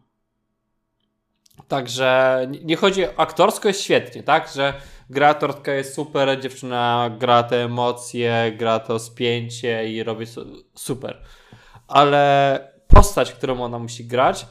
Także 1.68 2.40
nie 2.64 2.76
chodzi, 2.76 3.04
aktorsko 3.16 3.68
jest 3.68 3.80
świetnie, 3.80 4.22
tak, 4.22 4.48
że 4.54 4.74
gra 5.10 5.28
aktorska 5.28 5.72
jest 5.72 5.94
super, 5.94 6.40
dziewczyna 6.40 7.10
gra 7.18 7.42
te 7.42 7.64
emocje, 7.64 8.52
gra 8.58 8.78
to 8.78 8.98
spięcie 8.98 9.90
i 9.90 10.02
robi 10.02 10.26
super. 10.74 11.22
Ale 11.88 12.60
postać, 12.88 13.32
którą 13.32 13.60
ona 13.60 13.78
musi 13.78 14.04
grać, 14.04 14.46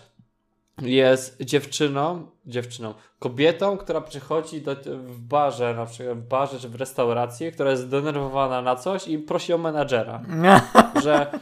jest 0.82 1.42
dziewczyną, 1.42 2.28
dziewczyną, 2.46 2.94
kobietą, 3.20 3.78
która 3.78 4.02
przychodzi 4.02 4.62
do, 4.62 4.76
w 4.86 5.20
barze, 5.20 5.74
na 5.74 5.86
przykład 5.86 6.18
w 6.18 6.28
barze 6.28 6.60
czy 6.60 6.70
w 6.70 6.76
restauracji, 6.76 7.52
która 7.52 7.72
jest 7.72 7.84
zdenerwowana 7.84 8.62
na 8.62 8.76
coś 8.76 9.08
i 9.08 9.20
prosi 9.20 9.54
o 9.54 9.58
menadżera. 9.58 10.22
że 11.04 11.40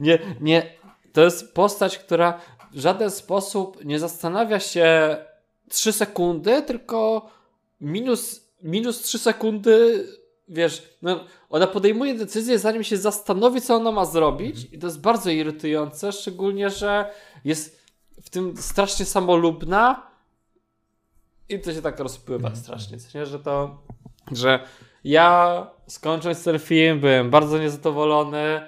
nie, 0.00 0.18
nie, 0.40 0.72
to 1.12 1.20
jest 1.20 1.54
postać, 1.54 1.98
która 1.98 2.40
w 2.72 2.78
żaden 2.78 3.10
sposób 3.10 3.84
nie 3.84 3.98
zastanawia 3.98 4.60
się 4.60 5.16
3 5.68 5.92
sekundy, 5.92 6.62
tylko 6.62 7.30
minus, 7.80 8.50
minus 8.62 9.02
3 9.02 9.18
sekundy, 9.18 10.06
wiesz, 10.48 10.82
no, 11.02 11.24
ona 11.50 11.66
podejmuje 11.66 12.14
decyzję, 12.14 12.58
zanim 12.58 12.84
się 12.84 12.96
zastanowi, 12.96 13.60
co 13.60 13.76
ona 13.76 13.92
ma 13.92 14.04
zrobić, 14.04 14.68
i 14.72 14.78
to 14.78 14.86
jest 14.86 15.00
bardzo 15.00 15.30
irytujące, 15.30 16.12
szczególnie, 16.12 16.70
że 16.70 17.10
jest 17.44 17.78
w 18.22 18.30
tym 18.30 18.56
strasznie 18.56 19.04
samolubna 19.04 20.10
i 21.48 21.60
to 21.60 21.72
się 21.72 21.82
tak 21.82 22.00
rozpływa 22.00 22.48
mhm. 22.48 22.64
strasznie, 22.64 22.98
nie? 23.14 23.26
że 23.26 23.38
to, 23.38 23.82
że 24.32 24.60
ja 25.04 25.66
skończąc 25.86 26.44
ten 26.44 26.58
film 26.58 27.00
byłem 27.00 27.30
bardzo 27.30 27.58
niezadowolony, 27.58 28.60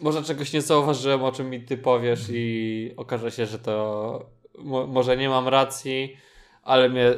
może 0.00 0.22
czegoś 0.22 0.52
nie 0.52 0.62
zauważyłem, 0.62 1.22
o 1.24 1.32
czym 1.32 1.50
mi 1.50 1.62
ty 1.62 1.76
powiesz 1.76 2.20
i 2.30 2.92
okaże 2.96 3.30
się, 3.30 3.46
że 3.46 3.58
to 3.58 4.26
mo 4.58 4.86
może 4.86 5.16
nie 5.16 5.28
mam 5.28 5.48
racji, 5.48 6.16
ale 6.62 6.88
mnie 6.88 7.14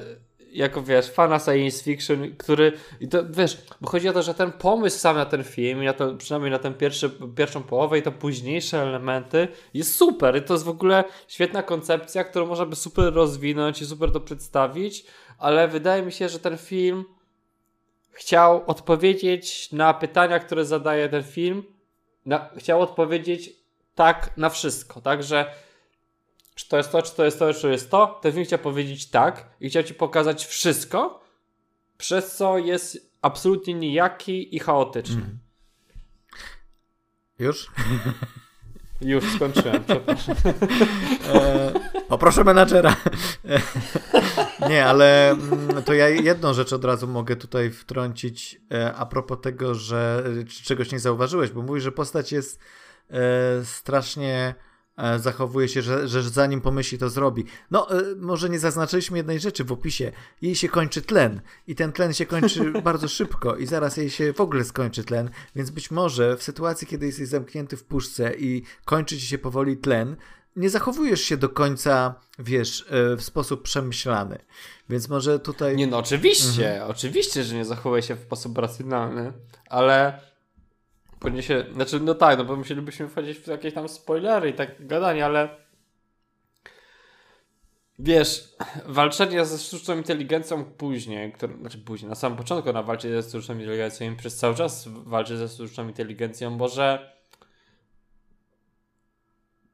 jako 0.52 0.82
wiesz, 0.82 1.10
fana 1.10 1.38
science 1.38 1.84
fiction, 1.84 2.36
który 2.36 2.72
i 3.00 3.08
to 3.08 3.18
wiesz, 3.30 3.58
bo 3.80 3.88
chodzi 3.88 4.08
o 4.08 4.12
to, 4.12 4.22
że 4.22 4.34
ten 4.34 4.52
pomysł 4.52 4.98
sam 4.98 5.16
na 5.16 5.26
ten 5.26 5.44
film, 5.44 5.84
na 5.84 5.92
to, 5.92 6.14
przynajmniej 6.14 6.50
na 6.50 6.58
tę 6.58 6.74
pierwszą 7.36 7.62
połowę 7.62 7.98
i 7.98 8.02
te 8.02 8.12
późniejsze 8.12 8.82
elementy 8.82 9.48
jest 9.74 9.96
super. 9.96 10.36
I 10.36 10.42
to 10.42 10.54
jest 10.54 10.64
w 10.64 10.68
ogóle 10.68 11.04
świetna 11.28 11.62
koncepcja, 11.62 12.24
którą 12.24 12.46
można 12.46 12.66
by 12.66 12.76
super 12.76 13.14
rozwinąć 13.14 13.82
i 13.82 13.86
super 13.86 14.12
to 14.12 14.20
przedstawić, 14.20 15.04
ale 15.38 15.68
wydaje 15.68 16.02
mi 16.02 16.12
się, 16.12 16.28
że 16.28 16.38
ten 16.38 16.58
film 16.58 17.04
chciał 18.10 18.62
odpowiedzieć 18.66 19.72
na 19.72 19.94
pytania, 19.94 20.38
które 20.38 20.64
zadaje 20.64 21.08
ten 21.08 21.22
film, 21.22 21.62
na, 22.26 22.50
chciał 22.56 22.80
odpowiedzieć 22.80 23.50
tak 23.94 24.36
na 24.36 24.48
wszystko, 24.48 25.00
tak, 25.00 25.22
że 25.22 25.54
czy 26.60 26.68
to 26.68 26.76
jest 26.76 26.92
to, 26.92 27.02
czy 27.02 27.16
to 27.16 27.24
jest 27.24 27.38
to, 27.38 27.54
czy 27.54 27.62
to 27.62 27.68
jest 27.68 27.90
to, 27.90 28.18
ten 28.22 28.32
film 28.32 28.44
chciał 28.44 28.58
powiedzieć 28.58 29.10
tak 29.10 29.46
i 29.60 29.68
chciał 29.68 29.82
ci 29.82 29.94
pokazać 29.94 30.46
wszystko, 30.46 31.20
przez 31.98 32.36
co 32.36 32.58
jest 32.58 33.10
absolutnie 33.22 33.74
nijaki 33.74 34.56
i 34.56 34.58
chaotyczny. 34.58 35.16
Mm. 35.16 35.38
Już? 37.38 37.70
Już 39.00 39.34
skończyłem, 39.34 39.84
przepraszam. 39.84 40.36
E, 41.34 41.72
poproszę 42.08 42.44
menadżera. 42.44 42.96
Nie, 44.68 44.86
ale 44.86 45.30
mm, 45.30 45.82
to 45.82 45.94
ja 45.94 46.08
jedną 46.08 46.54
rzecz 46.54 46.72
od 46.72 46.84
razu 46.84 47.06
mogę 47.06 47.36
tutaj 47.36 47.70
wtrącić 47.70 48.60
e, 48.72 48.94
a 48.94 49.06
propos 49.06 49.38
tego, 49.42 49.74
że 49.74 50.24
czegoś 50.64 50.92
nie 50.92 50.98
zauważyłeś, 50.98 51.50
bo 51.50 51.62
mówisz, 51.62 51.84
że 51.84 51.92
postać 51.92 52.32
jest 52.32 52.60
e, 53.10 53.64
strasznie 53.64 54.54
E, 54.54 54.69
zachowuje 55.18 55.68
się, 55.68 55.82
że, 55.82 56.08
że 56.08 56.22
zanim 56.22 56.60
pomyśli, 56.60 56.98
to 56.98 57.10
zrobi. 57.10 57.44
No, 57.70 57.90
e, 57.90 58.02
może 58.16 58.50
nie 58.50 58.58
zaznaczyliśmy 58.58 59.18
jednej 59.18 59.40
rzeczy 59.40 59.64
w 59.64 59.72
opisie. 59.72 60.12
Jej 60.42 60.54
się 60.54 60.68
kończy 60.68 61.02
tlen 61.02 61.40
i 61.66 61.74
ten 61.74 61.92
tlen 61.92 62.12
się 62.12 62.26
kończy 62.26 62.72
bardzo 62.82 63.08
szybko 63.08 63.56
i 63.56 63.66
zaraz 63.66 63.96
jej 63.96 64.10
się 64.10 64.32
w 64.32 64.40
ogóle 64.40 64.64
skończy 64.64 65.04
tlen, 65.04 65.30
więc 65.56 65.70
być 65.70 65.90
może 65.90 66.36
w 66.36 66.42
sytuacji, 66.42 66.86
kiedy 66.86 67.06
jesteś 67.06 67.28
zamknięty 67.28 67.76
w 67.76 67.84
puszce 67.84 68.34
i 68.34 68.62
kończy 68.84 69.18
ci 69.18 69.26
się 69.26 69.38
powoli 69.38 69.76
tlen, 69.76 70.16
nie 70.56 70.70
zachowujesz 70.70 71.20
się 71.20 71.36
do 71.36 71.48
końca, 71.48 72.14
wiesz, 72.38 72.86
e, 72.90 73.16
w 73.16 73.22
sposób 73.22 73.62
przemyślany. 73.62 74.38
Więc 74.88 75.08
może 75.08 75.38
tutaj. 75.38 75.76
Nie, 75.76 75.86
no 75.86 75.98
oczywiście, 75.98 76.72
mhm. 76.72 76.90
oczywiście, 76.90 77.44
że 77.44 77.54
nie 77.54 77.64
zachowuje 77.64 78.02
się 78.02 78.14
w 78.14 78.20
sposób 78.20 78.58
racjonalny, 78.58 79.32
ale 79.68 80.20
podniesie, 81.20 81.64
znaczy 81.72 82.00
no 82.00 82.14
tak, 82.14 82.38
no 82.38 82.44
bo 82.44 82.56
musielibyśmy 82.56 83.08
wchodzić 83.08 83.38
w 83.38 83.46
jakieś 83.46 83.74
tam 83.74 83.88
spoilery 83.88 84.50
i 84.50 84.54
tak 84.54 84.86
gadanie, 84.86 85.24
ale 85.24 85.48
wiesz, 87.98 88.54
walczenie 88.86 89.44
ze 89.44 89.58
sztuczną 89.58 89.96
inteligencją 89.96 90.64
później, 90.64 91.32
który, 91.32 91.56
znaczy 91.56 91.78
później, 91.78 92.08
na 92.08 92.14
samym 92.14 92.38
początku 92.38 92.72
na 92.72 92.82
walce 92.82 93.22
ze 93.22 93.28
sztuczną 93.28 93.54
inteligencją 93.54 94.12
i 94.12 94.16
przez 94.16 94.36
cały 94.36 94.54
czas 94.54 94.88
walczy 94.88 95.36
ze 95.36 95.48
sztuczną 95.48 95.88
inteligencją, 95.88 96.50
może 96.50 97.12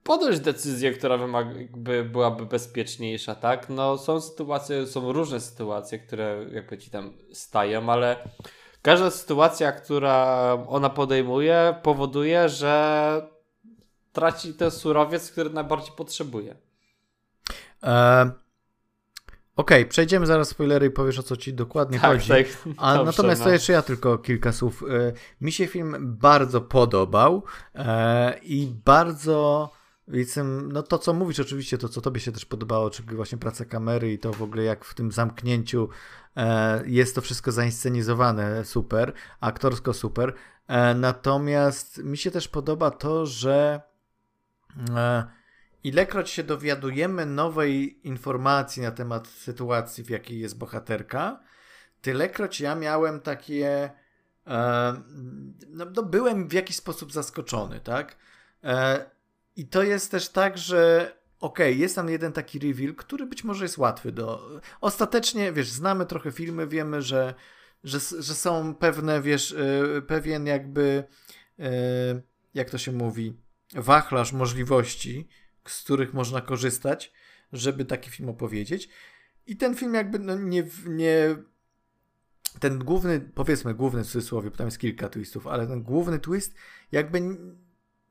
podjąć 0.03 0.41
decyzję, 0.41 0.93
która 0.93 1.17
wymaga, 1.17 1.61
jakby 1.61 2.05
byłaby 2.05 2.47
bezpieczniejsza, 2.47 3.35
tak? 3.35 3.69
No 3.69 3.99
są 3.99 4.21
sytuacje, 4.21 4.87
są 4.87 5.13
różne 5.13 5.41
sytuacje, 5.41 5.99
które 5.99 6.47
jakby 6.53 6.79
ci 6.79 6.91
tam 6.91 7.13
stają, 7.33 7.91
ale 7.93 8.29
każda 8.87 9.11
sytuacja, 9.11 9.73
która 9.73 10.53
ona 10.69 10.91
podejmuje, 10.91 11.75
powoduje, 11.83 12.49
że 12.49 13.23
traci 14.13 14.55
ten 14.55 14.71
surowiec, 14.71 15.31
który 15.31 15.51
najbardziej 15.51 15.93
potrzebuje. 15.97 16.57
E, 17.83 18.31
Okej, 19.57 19.81
okay, 19.83 19.87
przejdziemy 19.87 20.27
zaraz 20.27 20.49
spoilery 20.49 20.87
i 20.87 20.91
powiesz 20.91 21.19
o 21.19 21.23
co 21.23 21.37
ci 21.37 21.55
dokładnie 21.55 22.01
tak, 22.01 22.11
chodzi. 22.11 22.29
Tak, 22.29 22.47
A 22.77 22.95
dobrze, 22.95 23.07
natomiast 23.07 23.41
no. 23.41 23.47
to 23.47 23.53
jeszcze 23.53 23.73
ja 23.73 23.83
tylko 23.83 24.19
kilka 24.19 24.53
słów. 24.53 24.83
E, 24.83 25.13
mi 25.41 25.53
się 25.53 25.67
film 25.67 25.97
bardzo 26.01 26.61
podobał 26.61 27.43
e, 27.75 28.39
i 28.43 28.73
bardzo 28.85 29.71
więc 30.09 30.39
no 30.69 30.83
to, 30.83 30.99
co 30.99 31.13
mówisz, 31.13 31.41
oczywiście, 31.41 31.79
to, 31.79 31.89
co 31.89 32.01
tobie 32.01 32.21
się 32.21 32.33
też 32.33 32.45
podobało, 32.45 32.91
czyli 32.91 33.17
właśnie 33.17 33.39
praca 33.39 33.65
kamery 33.65 34.13
i 34.13 34.19
to 34.19 34.33
w 34.33 34.43
ogóle 34.43 34.63
jak 34.63 34.85
w 34.85 34.95
tym 34.95 35.13
zamknięciu 35.13 35.89
e, 36.37 36.83
jest 36.87 37.15
to 37.15 37.21
wszystko 37.21 37.53
zainscenizowane 37.53 38.65
super, 38.65 39.13
aktorsko 39.41 39.93
super. 39.93 40.35
E, 40.69 40.95
natomiast 40.95 41.99
mi 41.99 42.17
się 42.17 42.31
też 42.31 42.49
podoba 42.49 42.91
to, 42.91 43.27
że 43.27 43.81
e, 44.97 45.25
ilekroć 45.85 46.31
się 46.31 46.43
dowiadujemy 46.43 47.27
nowej 47.27 48.07
informacji 48.07 48.83
na 48.83 48.91
temat 48.91 49.29
sytuacji, 49.29 50.05
w 50.05 50.11
jakiej 50.11 50.41
jest 50.41 50.59
bohaterka, 50.59 51.41
tylekroć 52.03 52.61
ja 52.61 52.75
miałem 52.75 53.21
takie. 53.21 53.91
E, 54.47 54.95
no, 55.69 55.85
no, 55.95 56.03
byłem 56.03 56.49
w 56.49 56.53
jakiś 56.53 56.77
sposób 56.77 57.13
zaskoczony, 57.13 57.81
tak? 57.81 58.17
E, 58.65 59.16
i 59.57 59.67
to 59.67 59.83
jest 59.83 60.11
też 60.11 60.29
tak, 60.29 60.59
że 60.59 61.13
okej, 61.41 61.73
okay, 61.73 61.81
jest 61.81 61.95
tam 61.95 62.09
jeden 62.09 62.33
taki 62.33 62.59
reveal, 62.59 62.95
który 62.95 63.27
być 63.27 63.45
może 63.45 63.65
jest 63.65 63.79
łatwy 63.79 64.13
do... 64.13 64.61
Ostatecznie, 64.81 65.53
wiesz, 65.53 65.71
znamy 65.71 66.07
trochę 66.07 66.33
filmy, 66.33 66.67
wiemy, 66.67 67.03
że, 67.03 67.35
że, 67.85 67.99
że 68.19 68.35
są 68.35 68.75
pewne, 68.75 69.23
wiesz, 69.23 69.51
yy, 69.51 70.03
pewien 70.03 70.47
jakby, 70.47 71.05
yy, 71.59 71.67
jak 72.55 72.71
to 72.71 72.79
się 72.79 72.93
mówi, 72.93 73.37
wachlarz 73.75 74.33
możliwości, 74.33 75.29
z 75.67 75.83
których 75.83 76.15
można 76.15 76.41
korzystać, 76.41 77.13
żeby 77.53 77.85
taki 77.85 78.11
film 78.11 78.29
opowiedzieć. 78.29 78.89
I 79.47 79.57
ten 79.57 79.75
film 79.75 79.95
jakby 79.95 80.19
no, 80.19 80.37
nie, 80.37 80.67
nie 80.87 81.37
ten 82.61 82.79
główny, 82.79 83.21
powiedzmy 83.35 83.75
główny 83.75 84.05
w 84.05 84.07
cudzysłowie, 84.07 84.51
bo 84.51 84.57
tam 84.57 84.67
jest 84.67 84.79
kilka 84.79 85.09
twistów, 85.09 85.47
ale 85.47 85.67
ten 85.67 85.83
główny 85.83 86.19
twist 86.19 86.55
jakby 86.93 87.21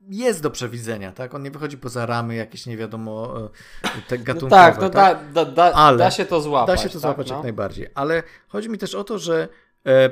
jest 0.08 0.42
do 0.42 0.50
przewidzenia, 0.50 1.12
tak? 1.12 1.34
On 1.34 1.42
nie 1.42 1.50
wychodzi 1.50 1.78
poza 1.78 2.06
ramy 2.06 2.34
jakieś 2.34 2.66
nie 2.66 2.76
wiadomo 2.76 3.38
e, 3.84 4.02
te 4.08 4.18
gatunkowe. 4.18 4.56
No 4.56 4.72
tak, 4.72 4.80
no 4.80 4.90
tak? 4.90 5.32
Da, 5.32 5.44
da, 5.44 5.52
da, 5.52 5.72
Ale 5.72 5.98
da 5.98 6.10
się 6.10 6.24
to 6.24 6.40
złapać. 6.40 6.76
Da 6.76 6.82
się 6.82 6.88
to 6.88 6.92
tak, 6.92 7.00
złapać 7.00 7.28
no? 7.28 7.34
jak 7.34 7.42
najbardziej. 7.42 7.88
Ale 7.94 8.22
chodzi 8.48 8.68
mi 8.68 8.78
też 8.78 8.94
o 8.94 9.04
to, 9.04 9.18
że 9.18 9.48
e, 9.86 10.10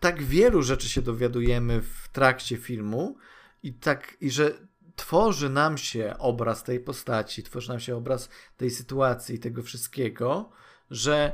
tak 0.00 0.22
wielu 0.22 0.62
rzeczy 0.62 0.88
się 0.88 1.02
dowiadujemy 1.02 1.80
w 1.80 2.08
trakcie 2.12 2.56
filmu 2.56 3.16
i 3.62 3.72
tak, 3.74 4.16
i 4.20 4.30
że 4.30 4.52
tworzy 4.96 5.50
nam 5.50 5.78
się 5.78 6.14
obraz 6.18 6.64
tej 6.64 6.80
postaci, 6.80 7.42
tworzy 7.42 7.68
nam 7.68 7.80
się 7.80 7.96
obraz 7.96 8.28
tej 8.56 8.70
sytuacji, 8.70 9.38
tego 9.38 9.62
wszystkiego, 9.62 10.50
że 10.90 11.32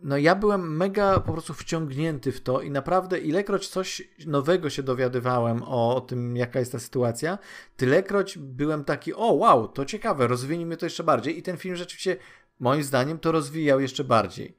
no 0.00 0.16
ja 0.16 0.34
byłem 0.34 0.76
mega 0.76 1.20
po 1.20 1.32
prostu 1.32 1.54
wciągnięty 1.54 2.32
w 2.32 2.40
to 2.40 2.60
i 2.60 2.70
naprawdę 2.70 3.18
ilekroć 3.18 3.68
coś 3.68 4.02
nowego 4.26 4.70
się 4.70 4.82
dowiadywałem 4.82 5.62
o, 5.62 5.96
o 5.96 6.00
tym, 6.00 6.36
jaka 6.36 6.58
jest 6.58 6.72
ta 6.72 6.78
sytuacja, 6.78 7.38
tylekroć 7.76 8.38
byłem 8.38 8.84
taki, 8.84 9.14
o 9.14 9.32
wow, 9.32 9.68
to 9.68 9.84
ciekawe, 9.84 10.26
rozwinijmy 10.26 10.76
to 10.76 10.86
jeszcze 10.86 11.04
bardziej 11.04 11.38
i 11.38 11.42
ten 11.42 11.56
film 11.56 11.76
rzeczywiście 11.76 12.16
moim 12.60 12.82
zdaniem 12.82 13.18
to 13.18 13.32
rozwijał 13.32 13.80
jeszcze 13.80 14.04
bardziej. 14.04 14.56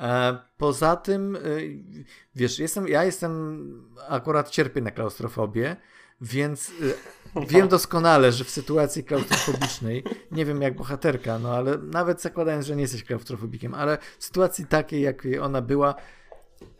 E, 0.00 0.38
poza 0.56 0.96
tym, 0.96 1.36
y, 1.36 2.04
wiesz, 2.34 2.58
jestem, 2.58 2.88
ja 2.88 3.04
jestem, 3.04 3.62
akurat 4.08 4.50
cierpię 4.50 4.80
na 4.80 4.90
klaustrofobię, 4.90 5.76
więc 6.22 6.68
y, 6.68 6.94
wiem 7.50 7.68
doskonale, 7.68 8.32
że 8.32 8.44
w 8.44 8.50
sytuacji 8.50 9.04
klaustrofobicznej, 9.04 10.04
nie 10.30 10.44
wiem 10.44 10.62
jak 10.62 10.76
bohaterka, 10.76 11.38
no 11.38 11.54
ale 11.54 11.78
nawet 11.78 12.22
zakładając, 12.22 12.66
że 12.66 12.76
nie 12.76 12.82
jesteś 12.82 13.04
klaustrofobikiem, 13.04 13.74
ale 13.74 13.98
w 14.18 14.24
sytuacji 14.24 14.66
takiej, 14.66 15.02
jakiej 15.02 15.38
ona 15.38 15.62
była, 15.62 15.94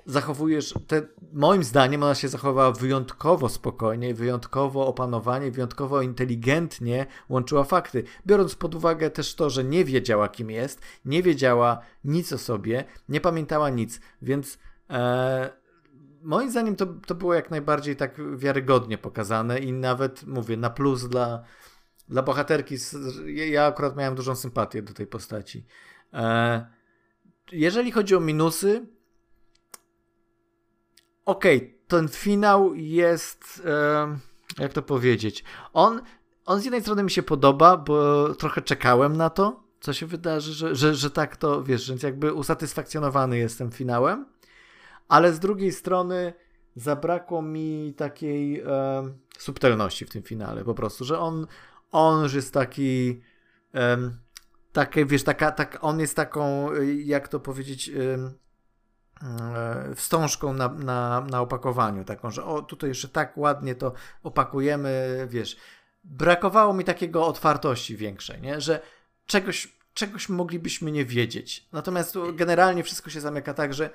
zachowujesz, 0.07 0.74
te, 0.86 1.03
moim 1.32 1.64
zdaniem 1.64 2.03
ona 2.03 2.14
się 2.14 2.28
zachowała 2.28 2.72
wyjątkowo 2.72 3.49
spokojnie, 3.49 4.14
wyjątkowo 4.14 4.86
opanowanie, 4.86 5.51
wyjątkowo 5.51 6.03
inteligentnie 6.03 7.07
łączyła 7.28 7.64
fakty. 7.64 8.05
Biorąc 8.26 8.55
pod 8.55 8.74
uwagę 8.74 9.11
też 9.11 9.34
to, 9.34 9.51
że 9.51 9.64
nie 9.64 9.84
wiedziała 9.84 10.28
kim 10.28 10.51
jest, 10.51 10.80
nie 11.05 11.22
wiedziała 11.22 11.78
nic 12.05 12.32
o 12.32 12.38
sobie, 12.38 12.84
nie 13.09 13.20
pamiętała 13.20 13.70
nic, 13.70 14.01
więc 14.22 14.59
e, 14.90 15.62
moim 16.23 16.51
zdaniem 16.51 16.77
to, 16.77 16.87
to 16.87 17.14
było 17.14 17.35
jak 17.35 17.51
najbardziej 17.51 17.97
tak 17.97 18.37
wiarygodnie 18.37 18.99
pokazane 18.99 19.59
i 19.59 19.73
nawet 19.73 20.27
mówię 20.27 20.57
na 20.57 20.70
plus 20.70 21.09
dla, 21.09 21.45
dla 22.09 22.23
bohaterki. 22.23 22.77
Ja 23.27 23.66
akurat 23.66 23.97
miałem 23.97 24.14
dużą 24.14 24.35
sympatię 24.35 24.83
do 24.83 24.95
tej 24.95 25.07
postaci. 25.07 25.66
E, 26.12 26.66
jeżeli 27.53 27.93
chodzi 27.93 28.16
o 28.16 28.20
minusy, 28.20 28.87
okej, 31.25 31.57
okay, 31.57 31.75
ten 31.89 32.09
finał 32.09 32.75
jest, 32.75 33.62
e, 33.64 34.18
jak 34.59 34.73
to 34.73 34.83
powiedzieć, 34.83 35.45
on, 35.73 36.03
on 36.47 36.61
z 36.61 36.64
jednej 36.64 36.81
strony 36.81 37.03
mi 37.03 37.11
się 37.11 37.23
podoba, 37.23 37.77
bo 37.77 38.29
trochę 38.35 38.62
czekałem 38.62 39.16
na 39.16 39.31
to, 39.31 39.62
co 39.81 39.93
się 39.93 40.07
wydarzy, 40.07 40.53
że, 40.53 40.75
że, 40.75 40.95
że 40.95 41.11
tak 41.11 41.37
to, 41.37 41.62
wiesz, 41.62 41.89
więc 41.89 42.03
jakby 42.03 42.33
usatysfakcjonowany 42.33 43.39
jestem 43.39 43.70
finałem, 43.70 44.32
ale 45.13 45.33
z 45.33 45.39
drugiej 45.39 45.73
strony 45.73 46.33
zabrakło 46.77 47.43
mi 47.43 47.95
takiej 47.97 48.61
e, 48.61 48.65
subtelności 49.39 50.07
w 50.07 50.11
tym 50.11 50.23
finale, 50.23 50.65
po 50.65 50.75
prostu, 50.75 51.05
że 51.05 51.19
on, 51.19 51.47
on 51.93 52.23
już 52.23 52.35
jest 52.35 52.55
taki, 52.55 53.21
e, 53.75 53.99
takie, 54.73 55.07
wiesz, 55.07 55.25
taka, 55.25 55.51
tak, 55.51 55.79
on 55.81 56.01
jest 56.01 56.17
taką, 56.17 56.69
jak 57.05 57.29
to 57.29 57.41
powiedzieć, 57.41 57.91
E, 59.23 59.95
wstążką 59.95 60.53
na, 60.53 60.69
na, 60.69 61.27
na 61.31 61.41
opakowaniu, 61.41 62.05
taką, 62.05 62.31
że 62.31 62.45
o, 62.45 62.63
tutaj 62.63 62.89
jeszcze 62.89 63.09
tak 63.09 63.39
ładnie 63.39 63.75
to 63.75 63.93
opakujemy, 64.23 65.27
wiesz. 65.31 65.57
Brakowało 66.05 66.75
mi 66.75 66.85
takiego 66.85 67.27
otwartości 67.27 67.97
większej, 67.97 68.41
nie? 68.41 68.61
że 68.61 68.81
czegoś, 69.27 69.79
czegoś 69.95 70.29
moglibyśmy 70.29 70.93
nie 70.93 71.05
wiedzieć. 71.05 71.69
Natomiast 71.73 72.17
generalnie 72.35 72.83
wszystko 72.83 73.11
się 73.11 73.21
zamyka 73.21 73.55
tak, 73.55 73.75
że, 73.75 73.91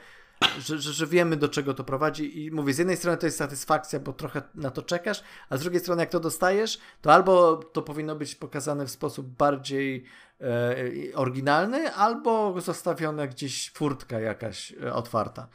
że, 0.60 0.78
że, 0.80 0.94
że 0.94 1.08
wiemy, 1.08 1.38
do 1.38 1.50
czego 1.50 1.74
to 1.74 1.84
prowadzi. 1.84 2.46
I 2.46 2.52
mówię, 2.52 2.74
z 2.74 2.78
jednej 2.78 2.98
strony 2.98 3.18
to 3.18 3.26
jest 3.26 3.38
satysfakcja, 3.38 4.00
bo 4.00 4.14
trochę 4.14 4.42
na 4.56 4.72
to 4.72 4.82
czekasz, 4.82 5.24
a 5.50 5.58
z 5.58 5.62
drugiej 5.62 5.80
strony, 5.82 6.02
jak 6.02 6.10
to 6.10 6.20
dostajesz, 6.20 6.80
to 7.02 7.14
albo 7.14 7.56
to 7.56 7.82
powinno 7.82 8.16
być 8.16 8.36
pokazane 8.36 8.86
w 8.86 8.92
sposób 8.92 9.28
bardziej 9.28 10.04
e, 10.42 10.76
oryginalny, 11.16 11.94
albo 11.94 12.62
zostawione 12.62 13.28
gdzieś 13.28 13.72
furtka 13.72 14.20
jakaś 14.20 14.74
e, 14.84 14.94
otwarta. 14.94 15.48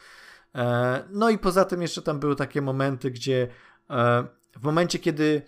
E, 0.55 1.05
no 1.11 1.31
i 1.31 1.39
poza 1.39 1.65
tym 1.65 1.83
jeszcze 1.83 2.03
tam 2.03 2.21
były 2.21 2.37
takie 2.37 2.63
momenty, 2.63 3.11
gdzie 3.11 3.49
e, 3.91 4.25
w 4.57 4.63
momencie, 4.63 4.99
kiedy 4.99 5.43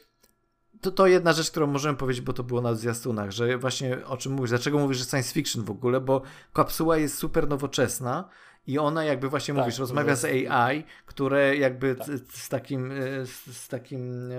to, 0.81 0.91
to 0.91 1.07
jedna 1.07 1.33
rzecz, 1.33 1.51
którą 1.51 1.67
możemy 1.67 1.99
powiedzieć, 1.99 2.25
bo 2.25 2.33
to 2.33 2.43
było 2.43 2.61
na 2.61 2.75
zwiastunach, 2.75 3.31
że 3.31 3.59
właśnie 3.59 4.07
o 4.07 4.17
czym 4.17 4.33
mówisz, 4.33 4.51
dlaczego 4.51 4.79
mówisz, 4.79 4.99
że 4.99 5.05
science 5.05 5.33
fiction 5.33 5.65
w 5.65 5.71
ogóle, 5.71 6.01
bo 6.01 6.23
kapsuła 6.53 6.97
jest 6.97 7.19
super 7.19 7.49
nowoczesna 7.49 8.29
i 8.67 8.79
ona 8.79 9.05
jakby 9.05 9.29
właśnie 9.29 9.55
tak, 9.55 9.65
mówisz, 9.65 9.79
rozmawia 9.79 10.17
z 10.17 10.25
AI, 10.25 10.85
które 11.07 11.57
jakby 11.57 11.95
tak. 11.95 12.07
z 12.33 12.49
takim, 12.49 12.93
z, 13.25 13.57
z 13.57 13.69
takim 13.69 14.31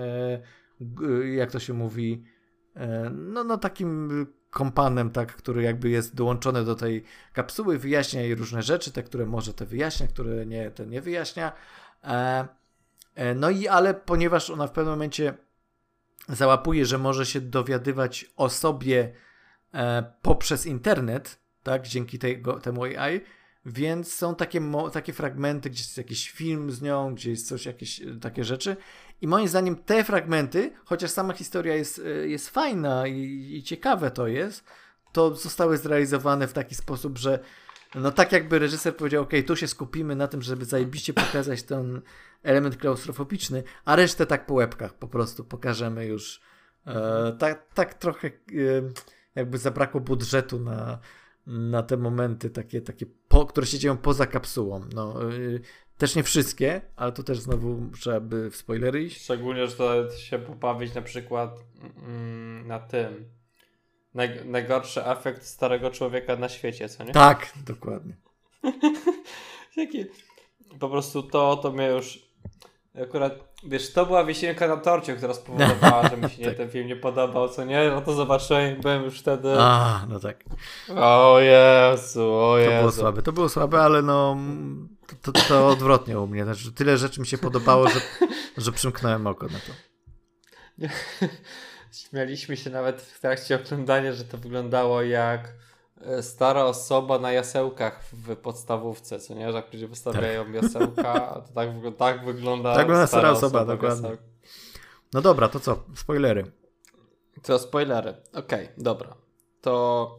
jak 1.34 1.50
to 1.50 1.60
się 1.60 1.72
mówi, 1.72 2.24
no, 3.10 3.44
no 3.44 3.58
takim 3.58 4.26
kompanem, 4.56 5.10
tak, 5.10 5.36
który 5.36 5.62
jakby 5.62 5.90
jest 5.90 6.14
dołączony 6.14 6.64
do 6.64 6.74
tej 6.74 7.04
kapsuły, 7.32 7.78
wyjaśnia 7.78 8.20
jej 8.20 8.34
różne 8.34 8.62
rzeczy, 8.62 8.92
te, 8.92 9.02
które 9.02 9.26
może 9.26 9.54
te 9.54 9.66
wyjaśnia, 9.66 10.06
które 10.06 10.46
nie, 10.46 10.70
te 10.70 10.86
nie 10.86 11.00
wyjaśnia. 11.00 11.52
E, 12.04 12.48
e, 13.14 13.34
no 13.34 13.50
i 13.50 13.68
ale 13.68 13.94
ponieważ 13.94 14.50
ona 14.50 14.66
w 14.66 14.72
pewnym 14.72 14.94
momencie 14.94 15.34
załapuje, 16.28 16.86
że 16.86 16.98
może 16.98 17.26
się 17.26 17.40
dowiadywać 17.40 18.32
o 18.36 18.48
sobie 18.48 19.12
e, 19.74 20.12
poprzez 20.22 20.66
internet, 20.66 21.38
tak, 21.62 21.88
dzięki 21.88 22.18
tego, 22.18 22.60
temu 22.60 22.84
AI, 22.84 23.20
więc 23.66 24.12
są 24.12 24.34
takie, 24.34 24.60
takie 24.92 25.12
fragmenty, 25.12 25.70
gdzie 25.70 25.82
jest 25.82 25.98
jakiś 25.98 26.30
film 26.30 26.70
z 26.70 26.82
nią, 26.82 27.14
gdzie 27.14 27.30
jest 27.30 27.48
coś, 27.48 27.66
jakieś 27.66 28.02
takie 28.20 28.44
rzeczy 28.44 28.76
i 29.20 29.26
moim 29.26 29.48
zdaniem 29.48 29.76
te 29.76 30.04
fragmenty, 30.04 30.72
chociaż 30.84 31.10
sama 31.10 31.32
historia 31.32 31.74
jest, 31.74 31.98
e, 31.98 32.28
jest 32.28 32.50
fajna 32.50 33.06
i, 33.06 33.50
i 33.56 33.62
ciekawe 33.62 34.10
to 34.10 34.26
jest, 34.26 34.64
to 35.12 35.34
zostały 35.34 35.78
zrealizowane 35.78 36.48
w 36.48 36.52
taki 36.52 36.74
sposób, 36.74 37.18
że 37.18 37.38
no 37.94 38.10
tak 38.10 38.32
jakby 38.32 38.58
reżyser 38.58 38.96
powiedział, 38.96 39.22
ok, 39.22 39.32
tu 39.46 39.56
się 39.56 39.68
skupimy 39.68 40.16
na 40.16 40.28
tym, 40.28 40.42
żeby 40.42 40.64
zajebiście 40.64 41.12
pokazać 41.14 41.62
ten 41.62 42.02
element 42.42 42.76
klaustrofobiczny, 42.76 43.62
a 43.84 43.96
resztę 43.96 44.26
tak 44.26 44.46
po 44.46 44.54
łebkach 44.54 44.94
po 44.94 45.08
prostu 45.08 45.44
pokażemy 45.44 46.06
już. 46.06 46.40
E, 46.86 47.36
tak, 47.38 47.74
tak 47.74 47.94
trochę 47.94 48.28
e, 48.28 48.32
jakby 49.34 49.58
zabrakło 49.58 50.00
budżetu 50.00 50.60
na, 50.60 50.98
na 51.46 51.82
te 51.82 51.96
momenty 51.96 52.50
takie, 52.50 52.80
takie 52.80 53.06
po, 53.28 53.46
które 53.46 53.66
się 53.66 53.78
dzieją 53.78 53.96
poza 53.96 54.26
kapsułą. 54.26 54.80
No, 54.94 55.22
e, 55.22 55.34
też 55.98 56.16
nie 56.16 56.22
wszystkie, 56.22 56.80
ale 56.96 57.12
to 57.12 57.22
też 57.22 57.38
znowu 57.38 57.90
trzeba 58.00 58.20
by 58.20 58.50
w 58.50 58.56
spoilery 58.56 59.02
iść. 59.02 59.22
Szczególnie, 59.22 59.66
że 59.66 59.76
to 59.76 60.10
się 60.10 60.38
pobawić 60.38 60.94
na 60.94 61.02
przykład 61.02 61.58
mm, 61.96 62.66
na 62.66 62.78
tym. 62.78 63.28
Naj, 64.14 64.44
najgorszy 64.44 65.04
efekt 65.04 65.46
starego 65.46 65.90
człowieka 65.90 66.36
na 66.36 66.48
świecie, 66.48 66.88
co 66.88 67.04
nie? 67.04 67.12
Tak, 67.12 67.52
dokładnie. 67.66 68.16
Jaki... 69.76 70.04
Po 70.78 70.88
prostu 70.88 71.22
to, 71.22 71.56
to 71.56 71.72
mnie 71.72 71.86
już 71.86 72.28
akurat, 73.02 73.55
wiesz, 73.66 73.92
to 73.92 74.06
była 74.06 74.24
wisienka 74.24 74.68
na 74.68 74.76
torcie, 74.76 75.16
która 75.16 75.34
spowodowała, 75.34 76.02
że 76.10 76.16
mi 76.16 76.30
się 76.30 76.42
nie, 76.42 76.48
tak. 76.48 76.56
ten 76.56 76.70
film 76.70 76.86
nie 76.86 76.96
podobał, 76.96 77.48
co 77.48 77.64
nie? 77.64 77.90
No 77.90 78.00
to 78.00 78.12
zobaczyłem, 78.12 78.80
byłem 78.80 79.04
już 79.04 79.20
wtedy... 79.20 79.56
A, 79.58 80.06
no 80.08 80.20
tak. 80.20 80.44
O 80.96 81.38
Jezu, 81.40 82.32
o 82.32 82.58
Jezu. 82.58 82.70
To 82.70 82.78
było 82.78 82.92
słabe, 82.92 83.22
to 83.22 83.32
było 83.32 83.48
słabe, 83.48 83.82
ale 83.82 84.02
no 84.02 84.36
to, 85.22 85.32
to, 85.32 85.40
to 85.48 85.68
odwrotnie 85.68 86.20
u 86.20 86.26
mnie. 86.26 86.44
Znaczy, 86.44 86.72
tyle 86.72 86.98
rzeczy 86.98 87.20
mi 87.20 87.26
się 87.26 87.38
podobało, 87.38 87.88
że, 87.88 88.00
że 88.56 88.72
przymknąłem 88.72 89.26
oko 89.26 89.46
na 89.46 89.58
to. 89.58 89.72
Śmialiśmy 91.92 92.56
się 92.56 92.70
nawet 92.70 93.02
w 93.02 93.20
trakcie 93.20 93.56
oglądania, 93.64 94.12
że 94.12 94.24
to 94.24 94.38
wyglądało 94.38 95.02
jak 95.02 95.52
stara 96.20 96.64
osoba 96.64 97.18
na 97.18 97.32
jasełkach 97.32 98.04
w 98.12 98.36
podstawówce, 98.36 99.18
co 99.18 99.34
nie? 99.34 99.52
Że 99.52 99.56
jak 99.56 99.72
ludzie 99.72 99.88
wystawiają 99.88 100.44
tak. 100.44 100.54
jasełka, 100.54 101.42
to 101.46 101.52
tak, 101.54 101.68
tak 101.98 102.24
wygląda 102.24 102.74
tak 102.74 102.86
stara, 102.86 103.06
stara 103.06 103.30
osoba, 103.30 103.60
osoba 103.60 103.64
dokładnie. 103.64 104.10
No 105.12 105.22
dobra, 105.22 105.48
to 105.48 105.60
co? 105.60 105.82
Spoilery. 105.94 106.44
To 107.42 107.58
spoilery. 107.58 108.14
Okej, 108.32 108.64
okay, 108.64 108.68
dobra. 108.78 109.16
To 109.60 110.16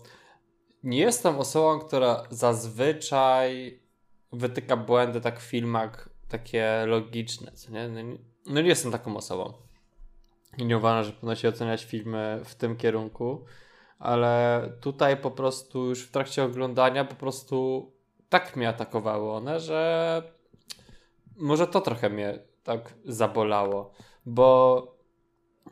nie 0.83 0.99
jestem 0.99 1.35
osobą, 1.35 1.79
która 1.79 2.23
zazwyczaj 2.29 3.79
wytyka 4.31 4.77
błędy 4.77 5.21
tak 5.21 5.39
w 5.39 5.43
filmach 5.43 6.09
takie 6.27 6.85
logiczne, 6.85 7.51
co 7.51 7.71
nie? 7.71 7.87
No, 7.87 8.01
nie, 8.01 8.17
no 8.45 8.61
nie 8.61 8.69
jestem 8.69 8.91
taką 8.91 9.17
osobą. 9.17 9.53
Nie 10.57 10.77
uważam, 10.77 11.03
że 11.03 11.11
powinno 11.11 11.35
się 11.35 11.49
oceniać 11.49 11.85
filmy 11.85 12.41
w 12.45 12.55
tym 12.55 12.75
kierunku, 12.75 13.45
ale 13.99 14.61
tutaj 14.81 15.17
po 15.17 15.31
prostu 15.31 15.85
już 15.85 16.03
w 16.03 16.11
trakcie 16.11 16.43
oglądania 16.43 17.05
po 17.05 17.15
prostu 17.15 17.91
tak 18.29 18.55
mnie 18.55 18.69
atakowały 18.69 19.31
one, 19.31 19.59
że 19.59 20.23
może 21.37 21.67
to 21.67 21.81
trochę 21.81 22.09
mnie 22.09 22.39
tak 22.63 22.93
zabolało, 23.05 23.91
bo 24.25 24.97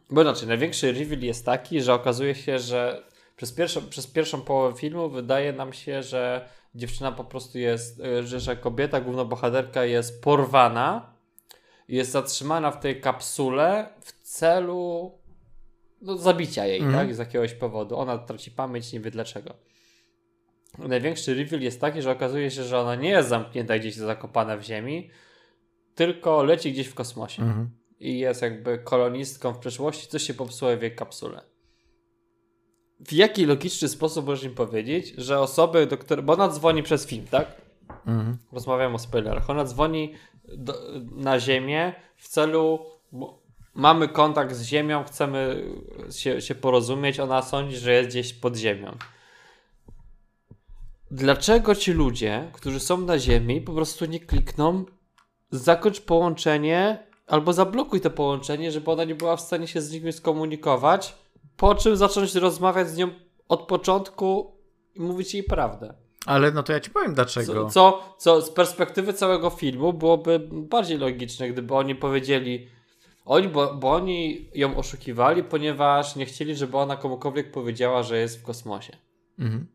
bo 0.10 0.22
znaczy, 0.24 0.48
największy 0.48 0.92
reveal 0.92 1.22
jest 1.22 1.46
taki, 1.46 1.82
że 1.82 1.94
okazuje 1.94 2.36
się, 2.36 2.60
że 2.60 3.04
przez 3.36 3.54
pierwszą, 3.54 3.90
przez 3.90 4.08
pierwszą 4.08 4.42
połowę 4.42 4.78
filmu 4.78 5.10
wydaje 5.10 5.54
nam 5.54 5.74
się, 5.74 6.04
że 6.04 6.50
dziewczyna 6.76 7.12
po 7.12 7.24
prostu 7.24 7.60
jest, 7.60 8.00
e, 8.00 8.24
że, 8.24 8.40
że 8.40 8.56
kobieta, 8.56 9.02
główna 9.02 9.26
bohaterka 9.26 9.86
jest 9.86 10.24
porwana, 10.24 11.14
jest 11.88 12.12
zatrzymana 12.12 12.72
w 12.72 12.80
tej 12.80 13.02
kapsule 13.02 13.90
w 14.02 14.22
celu 14.22 15.12
no, 16.06 16.18
zabicia 16.18 16.66
jej, 16.66 16.80
mhm. 16.80 17.08
tak? 17.08 17.16
Z 17.16 17.20
jakiegoś 17.20 17.54
powodu. 17.54 17.98
Ona 17.98 18.18
traci 18.18 18.52
pamięć, 18.52 18.94
nie 18.94 19.00
wie 19.00 19.12
dlaczego. 19.12 19.54
Największy 20.78 21.36
reveal 21.36 21.62
jest 21.62 21.82
taki, 21.82 22.02
że 22.02 22.12
okazuje 22.12 22.52
się, 22.52 22.64
że 22.64 22.80
ona 22.80 22.96
nie 22.96 23.10
jest 23.10 23.30
zamknięta 23.30 23.80
gdzieś 23.80 23.96
zakopana 23.96 24.58
w 24.58 24.62
ziemi, 24.62 25.10
tylko 25.96 26.44
leci 26.44 26.72
gdzieś 26.72 26.88
w 26.88 26.94
kosmosie. 26.94 27.44
Mhm. 27.44 27.70
I 28.00 28.20
jest 28.20 28.42
jakby 28.42 28.78
kolonistką 28.78 29.54
w 29.54 29.60
przeszłości, 29.60 30.08
coś 30.08 30.24
się 30.24 30.34
popsuło 30.34 30.78
w 30.78 30.82
jej 30.82 30.96
kapsule. 30.96 31.42
w 33.00 33.14
jaki 33.14 33.46
logiczny 33.46 33.88
sposób 33.88 34.26
możesz 34.26 34.44
im 34.44 34.56
powiedzieć, 34.56 35.14
że 35.18 35.40
osoby, 35.40 35.88
do 35.88 35.98
których. 35.98 36.26
Bo 36.26 36.34
ona 36.34 36.50
dzwoni 36.50 36.84
przez 36.84 37.08
film, 37.08 37.26
tak? 37.32 37.62
Mhm. 37.90 38.38
Rozmawiam 38.52 38.96
o 38.96 39.00
spoilerach. 39.00 39.50
Ona 39.50 39.66
dzwoni 39.66 40.14
do, 40.58 40.74
na 41.12 41.40
Ziemię 41.40 41.94
w 42.18 42.28
celu. 42.28 42.80
Mamy 43.76 44.08
kontakt 44.08 44.56
z 44.56 44.64
Ziemią, 44.64 45.04
chcemy 45.04 45.66
się, 46.12 46.42
się 46.42 46.56
porozumieć. 46.56 47.20
Ona 47.20 47.42
sądzi, 47.42 47.78
że 47.78 47.94
jest 47.94 48.10
gdzieś 48.10 48.34
pod 48.34 48.56
Ziemią. 48.56 48.98
Dlaczego 51.12 51.76
ci 51.76 51.92
ludzie, 51.94 52.52
którzy 52.54 52.80
są 52.80 52.98
na 52.98 53.20
Ziemi, 53.20 53.62
po 53.62 53.74
prostu 53.74 54.06
nie 54.06 54.20
klikną 54.20 54.86
zakończ 55.52 56.02
połączenie 56.02 57.08
albo 57.28 57.54
zablokuj 57.54 58.02
to 58.02 58.10
połączenie, 58.10 58.72
żeby 58.72 58.92
ona 58.92 59.04
nie 59.04 59.16
była 59.16 59.36
w 59.36 59.42
stanie 59.42 59.68
się 59.68 59.82
z 59.82 59.92
nimi 59.92 60.14
skomunikować, 60.14 61.16
po 61.58 61.76
czym 61.76 61.98
zacząć 61.98 62.36
rozmawiać 62.36 62.90
z 62.90 62.98
nią 62.98 63.10
od 63.50 63.62
początku 63.62 64.56
i 64.96 65.02
mówić 65.02 65.34
jej 65.34 65.44
prawdę. 65.44 65.94
Ale 66.26 66.52
no 66.52 66.64
to 66.64 66.74
ja 66.74 66.80
ci 66.80 66.92
powiem 66.92 67.14
dlaczego. 67.14 67.54
Co, 67.54 67.70
co, 67.70 68.16
co 68.18 68.42
z 68.42 68.50
perspektywy 68.50 69.14
całego 69.14 69.50
filmu 69.50 69.94
byłoby 69.94 70.48
bardziej 70.52 70.98
logiczne, 70.98 71.50
gdyby 71.50 71.76
oni 71.76 71.96
powiedzieli, 71.96 72.70
oni, 73.26 73.48
bo, 73.48 73.74
bo 73.74 73.92
oni 73.94 74.50
ją 74.56 74.78
oszukiwali, 74.78 75.44
ponieważ 75.44 76.16
nie 76.16 76.26
chcieli, 76.26 76.56
żeby 76.56 76.78
ona 76.78 76.98
komukolwiek 76.98 77.52
powiedziała, 77.52 78.04
że 78.04 78.18
jest 78.18 78.40
w 78.40 78.44
kosmosie. 78.44 78.98
Mhm. 79.40 79.68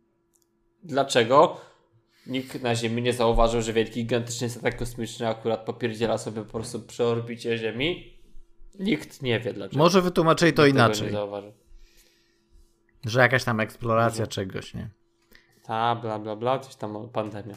Dlaczego? 0.82 1.60
Nikt 2.26 2.62
na 2.62 2.74
Ziemi 2.74 3.02
nie 3.02 3.12
zauważył, 3.12 3.62
że 3.62 3.72
wielki, 3.72 3.92
gigantyczny 4.00 4.50
statek 4.50 4.76
kosmiczny 4.78 5.28
akurat 5.28 5.64
popierdziela 5.64 6.18
sobie 6.18 6.44
po 6.44 6.50
prostu 6.50 6.80
przy 6.80 7.04
orbicie 7.04 7.58
Ziemi. 7.58 8.20
Nikt 8.78 9.22
nie 9.22 9.40
wie 9.40 9.52
dlaczego. 9.52 9.78
Może 9.78 10.02
wytłumaczyli 10.02 10.52
to 10.52 10.62
Nikt 10.66 10.74
inaczej. 10.74 11.06
nie 11.06 11.12
zauważył. 11.12 11.52
Że 13.06 13.20
jakaś 13.20 13.44
tam 13.44 13.60
eksploracja 13.60 14.20
Może. 14.20 14.26
czegoś, 14.30 14.74
nie? 14.74 14.90
Ta, 15.62 15.94
bla, 15.94 16.18
bla, 16.18 16.36
bla, 16.36 16.58
coś 16.58 16.76
tam 16.76 17.08
pandemia. 17.12 17.54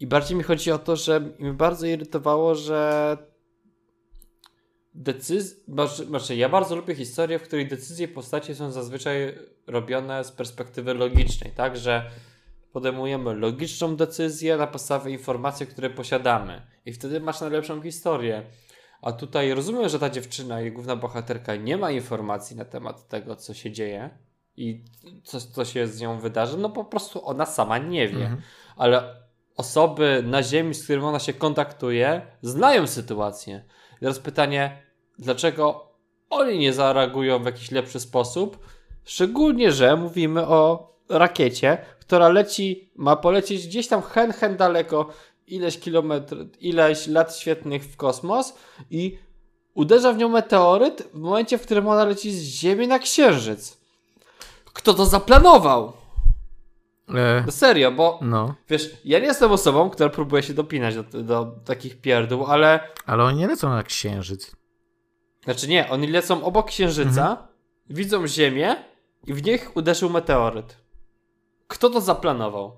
I 0.00 0.06
bardziej 0.06 0.36
mi 0.36 0.42
chodzi 0.42 0.72
o 0.72 0.78
to, 0.78 0.96
że 0.96 1.20
mnie 1.20 1.52
bardzo 1.52 1.86
irytowało, 1.86 2.54
że 2.54 3.18
decyzje. 4.96 5.56
Znaczy, 6.06 6.36
ja 6.36 6.48
bardzo 6.48 6.76
lubię 6.76 6.94
historie, 6.94 7.38
w 7.38 7.42
których 7.42 7.68
decyzje 7.68 8.08
postaci 8.08 8.54
są 8.54 8.72
zazwyczaj 8.72 9.34
robione 9.66 10.24
z 10.24 10.32
perspektywy 10.32 10.94
logicznej, 10.94 11.52
tak? 11.52 11.76
Że 11.76 12.10
podejmujemy 12.72 13.34
logiczną 13.34 13.96
decyzję 13.96 14.56
na 14.56 14.66
podstawie 14.66 15.12
informacji, 15.12 15.66
które 15.66 15.90
posiadamy. 15.90 16.62
I 16.86 16.92
wtedy 16.92 17.20
masz 17.20 17.40
najlepszą 17.40 17.82
historię. 17.82 18.42
A 19.02 19.12
tutaj 19.12 19.54
rozumiem, 19.54 19.88
że 19.88 19.98
ta 19.98 20.10
dziewczyna 20.10 20.62
i 20.62 20.72
główna 20.72 20.96
bohaterka 20.96 21.56
nie 21.56 21.76
ma 21.76 21.90
informacji 21.90 22.56
na 22.56 22.64
temat 22.64 23.08
tego, 23.08 23.36
co 23.36 23.54
się 23.54 23.70
dzieje 23.70 24.10
i 24.56 24.84
co, 25.24 25.40
co 25.40 25.64
się 25.64 25.86
z 25.86 26.00
nią 26.00 26.20
wydarzy. 26.20 26.58
No 26.58 26.70
po 26.70 26.84
prostu 26.84 27.26
ona 27.26 27.46
sama 27.46 27.78
nie 27.78 28.08
wie. 28.08 28.16
Mhm. 28.16 28.42
Ale 28.76 29.25
osoby 29.56 30.22
na 30.26 30.42
Ziemi, 30.42 30.74
z 30.74 30.84
którymi 30.84 31.04
ona 31.04 31.18
się 31.18 31.32
kontaktuje, 31.32 32.22
znają 32.42 32.86
sytuację. 32.86 33.64
I 33.96 34.00
teraz 34.00 34.18
pytanie, 34.18 34.82
dlaczego 35.18 35.86
oni 36.30 36.58
nie 36.58 36.72
zareagują 36.72 37.42
w 37.42 37.46
jakiś 37.46 37.70
lepszy 37.70 38.00
sposób? 38.00 38.58
Szczególnie, 39.04 39.72
że 39.72 39.96
mówimy 39.96 40.46
o 40.46 40.92
rakiecie, 41.08 41.78
która 42.00 42.28
leci, 42.28 42.90
ma 42.96 43.16
polecieć 43.16 43.66
gdzieś 43.66 43.88
tam 43.88 44.02
hen, 44.02 44.32
hen 44.32 44.56
daleko, 44.56 45.08
ileś 45.46 45.78
kilometrów, 45.78 46.62
ileś 46.62 47.06
lat 47.06 47.36
świetnych 47.36 47.84
w 47.84 47.96
kosmos 47.96 48.54
i 48.90 49.18
uderza 49.74 50.12
w 50.12 50.16
nią 50.16 50.28
meteoryt 50.28 51.02
w 51.14 51.18
momencie, 51.18 51.58
w 51.58 51.62
którym 51.62 51.88
ona 51.88 52.04
leci 52.04 52.32
z 52.32 52.42
Ziemi 52.42 52.88
na 52.88 52.98
Księżyc. 52.98 53.76
Kto 54.64 54.94
to 54.94 55.06
zaplanował? 55.06 55.92
E, 57.14 57.42
no 57.46 57.52
serio, 57.52 57.92
bo 57.92 58.18
no. 58.22 58.54
wiesz, 58.68 58.96
ja 59.04 59.18
nie 59.18 59.26
jestem 59.26 59.52
osobą, 59.52 59.90
która 59.90 60.08
próbuje 60.08 60.42
się 60.42 60.54
dopinać 60.54 60.94
do, 60.94 61.22
do 61.22 61.54
takich 61.64 62.00
pierdół, 62.00 62.46
ale... 62.46 62.80
Ale 63.06 63.24
oni 63.24 63.38
nie 63.38 63.46
lecą 63.46 63.70
na 63.70 63.82
Księżyc. 63.82 64.56
Znaczy 65.44 65.68
nie, 65.68 65.90
oni 65.90 66.06
lecą 66.06 66.44
obok 66.44 66.66
Księżyca, 66.66 67.30
mhm. 67.30 67.46
widzą 67.90 68.26
Ziemię 68.26 68.76
i 69.26 69.34
w 69.34 69.44
nich 69.44 69.76
uderzył 69.76 70.10
meteoryt. 70.10 70.76
Kto 71.68 71.90
to 71.90 72.00
zaplanował? 72.00 72.76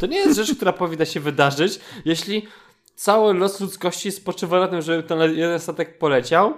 To 0.00 0.06
nie 0.06 0.18
jest 0.18 0.36
rzecz, 0.36 0.56
która 0.56 0.72
powinna 0.72 1.04
się 1.04 1.20
wydarzyć, 1.20 1.80
jeśli 2.04 2.48
cały 2.94 3.34
los 3.34 3.60
ludzkości 3.60 4.12
spoczywa 4.12 4.60
na 4.60 4.68
tym, 4.68 4.82
żeby 4.82 5.02
ten 5.02 5.20
jeden 5.20 5.60
statek 5.60 5.98
poleciał, 5.98 6.54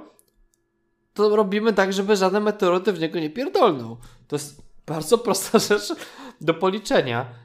to 1.15 1.37
robimy 1.37 1.73
tak, 1.73 1.93
żeby 1.93 2.17
żadne 2.17 2.41
meteoryty 2.41 2.93
w 2.93 3.01
niego 3.01 3.21
nie 3.21 3.31
pierdolną. 3.31 3.97
To 4.29 4.37
jest 4.37 4.63
bardzo 4.87 5.19
prosta 5.19 5.59
rzecz 5.69 5.93
do 6.45 6.55
policzenia. 6.55 7.43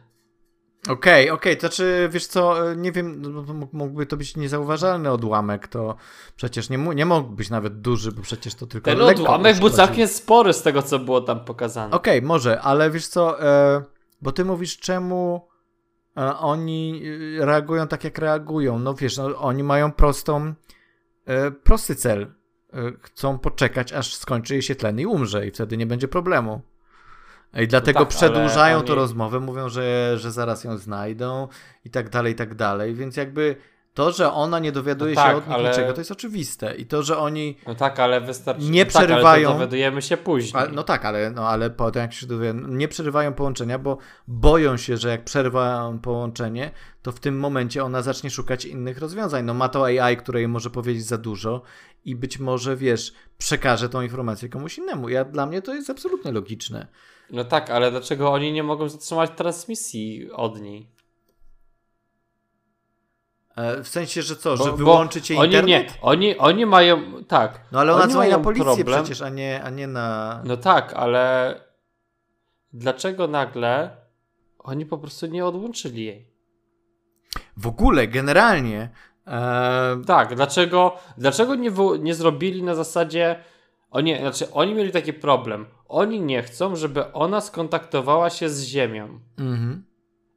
Okej, 0.84 0.93
okay, 0.93 1.22
okej, 1.24 1.32
okay. 1.32 1.56
to 1.56 1.60
znaczy, 1.60 2.10
wiesz 2.12 2.28
co, 2.28 2.74
nie 2.74 2.91
wiem, 2.91 3.22
no, 3.22 3.43
mógłby 3.74 4.06
to 4.06 4.18
być 4.18 4.36
niezauważalny 4.36 5.12
odłamek, 5.12 5.68
to 5.68 5.95
przecież 6.36 6.70
nie, 6.70 6.78
nie 6.78 7.06
mógł 7.06 7.30
być 7.30 7.50
nawet 7.50 7.82
duży, 7.82 8.12
bo 8.12 8.22
przecież 8.22 8.56
to 8.56 8.68
tylko 8.68 8.91
Ten 8.91 9.02
odłamek 9.02 9.60
był 9.60 9.70
całkiem 9.70 10.08
spory 10.08 10.54
z 10.54 10.62
tego, 10.62 10.82
co 10.82 11.00
było 11.00 11.22
tam 11.22 11.45
pokazane. 11.45 11.95
Okej, 11.95 12.18
okay, 12.18 12.28
może, 12.28 12.62
ale 12.62 12.91
wiesz 12.91 13.08
co, 13.08 13.41
e, 13.43 13.84
bo 14.22 14.32
ty 14.32 14.45
mówisz, 14.45 14.78
czemu 14.78 15.48
e, 16.18 16.38
oni 16.38 17.02
e, 17.41 17.45
reagują 17.45 17.88
tak, 17.88 18.04
jak 18.04 18.18
reagują. 18.18 18.80
No 18.80 18.93
wiesz, 18.93 19.18
no, 19.18 19.38
oni 19.38 19.64
mają 19.64 19.91
prostą, 19.91 20.54
e, 21.26 21.52
prosty 21.52 21.95
cel. 21.95 22.34
Chcą 23.02 23.39
poczekać, 23.39 23.93
aż 23.93 24.16
skończy 24.16 24.54
jej 24.54 24.62
się 24.62 24.76
tlen 24.76 25.00
i 25.00 25.06
umrze 25.06 25.48
i 25.48 25.52
wtedy 25.52 25.78
nie 25.78 25.86
będzie 25.86 26.08
problemu. 26.08 26.62
I 27.54 27.68
dlatego 27.68 28.00
no 28.00 28.06
tak, 28.06 28.16
przedłużają 28.16 28.78
oni... 28.78 28.88
to 28.88 28.95
rozmowę, 28.95 29.39
mówią, 29.39 29.70
że, 29.70 30.18
że 30.18 30.32
zaraz 30.32 30.64
ją 30.64 30.78
znajdą 30.78 31.48
i 31.86 31.89
tak 31.89 32.10
dalej, 32.10 32.34
i 32.34 32.36
tak 32.36 32.56
dalej. 32.56 32.95
Więc 32.95 33.18
jakby 33.18 33.56
to, 33.98 34.12
że 34.12 34.34
ona 34.34 34.60
nie 34.60 34.72
dowiaduje 34.72 35.16
no 35.16 35.22
tak, 35.22 35.32
się 35.32 35.38
od 35.38 35.48
nich 35.48 35.56
ale... 35.56 35.70
niczego, 35.70 35.93
to 35.93 36.02
jest 36.02 36.12
oczywiste. 36.12 36.76
I 36.76 36.86
to, 36.86 37.04
że 37.04 37.18
oni. 37.18 37.58
No 37.68 37.76
tak, 37.76 38.00
ale 38.00 38.22
wystarczy. 38.22 38.64
Nie 38.64 38.86
przerywają. 38.86 39.50
Tak, 39.50 39.58
dowiadujemy 39.58 40.02
się 40.02 40.18
później. 40.18 40.64
A, 40.64 40.68
no 40.68 40.84
tak, 40.84 41.06
ale, 41.06 41.32
no, 41.32 41.48
ale 41.48 41.70
potem 41.70 42.02
jak 42.02 42.14
się 42.14 42.28
dowiadują, 42.28 42.68
nie 42.68 42.88
przerywają 42.88 43.34
połączenia, 43.34 43.80
bo 43.80 43.98
boją 44.28 44.78
się, 44.78 44.98
że 44.98 45.10
jak 45.10 45.24
przerwają 45.24 46.00
połączenie, 46.00 46.72
to 47.02 47.12
w 47.12 47.20
tym 47.20 47.39
momencie 47.39 47.84
ona 47.84 48.02
zacznie 48.02 48.30
szukać 48.30 48.66
innych 48.66 48.98
rozwiązań. 48.98 49.45
No 49.45 49.54
ma 49.54 49.70
to 49.70 49.86
AI, 49.86 50.18
które 50.18 50.39
jej 50.39 50.48
może 50.48 50.70
powiedzieć 50.70 51.06
za 51.06 51.18
dużo 51.18 51.62
i 52.06 52.16
być 52.16 52.39
może, 52.39 52.76
wiesz, 52.76 53.14
przekaże 53.38 53.89
tą 53.89 54.02
informację 54.02 54.50
komuś 54.50 54.78
innemu. 54.78 55.10
Ja, 55.10 55.26
dla 55.26 55.45
mnie 55.45 55.62
to 55.62 55.74
jest 55.74 55.89
absolutnie 55.89 56.32
logiczne. 56.32 56.88
No 57.30 57.43
tak, 57.43 57.69
ale 57.69 57.91
dlaczego 57.91 58.32
oni 58.32 58.51
nie 58.51 58.63
mogą 58.63 58.89
zatrzymać 58.89 59.32
transmisji 59.36 60.32
od 60.32 60.61
niej? 60.61 60.97
E, 63.55 63.84
w 63.84 63.88
sensie, 63.88 64.21
że 64.21 64.36
co, 64.36 64.57
bo, 64.57 64.63
że 64.63 64.71
wyłączycie 64.71 65.38
oni 65.38 65.45
internet? 65.45 65.67
Nie, 65.67 66.01
oni, 66.01 66.38
oni 66.38 66.65
mają, 66.65 67.23
tak. 67.28 67.61
No 67.71 67.80
ale 67.80 67.93
ona 67.93 68.07
dzwoni 68.07 68.30
na 68.30 68.39
policję 68.39 68.65
problem. 68.65 69.03
przecież, 69.03 69.21
a 69.21 69.30
nie, 69.30 69.63
a 69.63 69.69
nie 69.69 69.88
na... 69.88 70.41
No 70.45 70.57
tak, 70.57 70.93
ale 70.93 71.55
dlaczego 72.73 73.28
nagle 73.28 73.97
oni 74.59 74.86
po 74.86 74.97
prostu 74.97 75.25
nie 75.25 75.45
odłączyli 75.45 76.05
jej? 76.05 76.32
W 77.57 77.67
ogóle, 77.67 78.07
generalnie... 78.07 78.89
E... 79.28 80.01
Tak, 80.07 80.36
dlaczego, 80.36 80.97
dlaczego 81.17 81.55
nie, 81.55 81.71
nie 81.99 82.15
zrobili 82.15 82.63
na 82.63 82.75
zasadzie... 82.75 83.43
Oni, 83.92 84.18
znaczy, 84.20 84.52
oni 84.52 84.74
mieli 84.74 84.92
taki 84.92 85.14
problem. 85.14 85.66
Oni 85.88 86.22
nie 86.22 86.44
chcą, 86.44 86.76
żeby 86.76 87.14
ona 87.14 87.42
skontaktowała 87.42 88.30
się 88.30 88.50
z 88.50 88.64
Ziemią. 88.64 89.20
Mhm. 89.38 89.86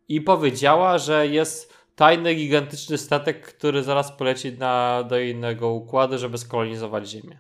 I 0.09 0.21
powiedziała, 0.21 0.99
że 0.99 1.27
jest 1.27 1.75
tajny, 1.95 2.35
gigantyczny 2.35 2.99
statek, 2.99 3.47
który 3.47 3.83
zaraz 3.83 4.13
poleci 4.13 4.53
na, 4.53 5.05
do 5.09 5.21
innego 5.21 5.69
układu, 5.71 6.19
żeby 6.19 6.39
skolonizować 6.39 7.09
Ziemię. 7.09 7.39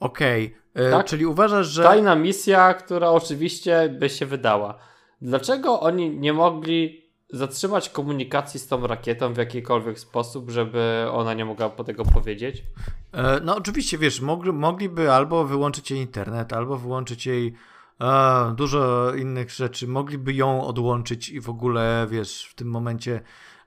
Okej, 0.00 0.54
okay. 0.74 0.86
E, 0.86 0.90
tak? 0.90 1.06
czyli 1.06 1.26
uważasz, 1.26 1.66
że. 1.66 1.82
Tajna 1.82 2.16
misja, 2.16 2.74
która 2.74 3.10
oczywiście 3.10 3.88
by 3.98 4.08
się 4.08 4.26
wydała. 4.26 4.78
Dlaczego 5.22 5.80
oni 5.80 6.10
nie 6.10 6.32
mogli 6.32 7.09
zatrzymać 7.32 7.90
komunikacji 7.90 8.60
z 8.60 8.66
tą 8.66 8.86
rakietą 8.86 9.32
w 9.32 9.36
jakikolwiek 9.36 9.98
sposób, 9.98 10.50
żeby 10.50 11.06
ona 11.12 11.34
nie 11.34 11.44
mogła 11.44 11.68
po 11.68 11.84
tego 11.84 12.04
powiedzieć? 12.04 12.62
E, 13.12 13.40
no, 13.44 13.56
oczywiście, 13.56 13.98
wiesz, 13.98 14.20
mogli, 14.20 14.52
mogliby 14.52 15.12
albo 15.12 15.44
wyłączyć 15.44 15.90
jej 15.90 16.00
internet, 16.00 16.52
albo 16.52 16.76
wyłączyć 16.76 17.26
jej 17.26 17.54
a, 17.98 18.52
dużo 18.56 19.14
innych 19.14 19.50
rzeczy. 19.50 19.88
Mogliby 19.88 20.34
ją 20.34 20.66
odłączyć 20.66 21.28
i 21.28 21.40
w 21.40 21.50
ogóle, 21.50 22.06
wiesz, 22.10 22.44
w 22.44 22.54
tym 22.54 22.68
momencie 22.68 23.20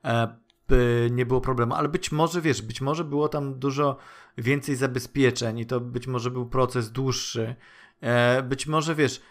e, 0.05 0.35
by 0.67 1.09
nie 1.11 1.25
było 1.25 1.41
problemu, 1.41 1.73
ale 1.73 1.89
być 1.89 2.11
może, 2.11 2.41
wiesz, 2.41 2.61
być 2.61 2.81
może 2.81 3.03
było 3.03 3.29
tam 3.29 3.59
dużo 3.59 3.97
więcej 4.37 4.75
zabezpieczeń 4.75 5.59
i 5.59 5.65
to 5.65 5.79
być 5.79 6.07
może 6.07 6.31
był 6.31 6.45
proces 6.45 6.91
dłuższy. 6.91 7.55
E, 8.01 8.43
być 8.43 8.67
może, 8.67 8.95
wiesz, 8.95 9.17
e, 9.17 9.23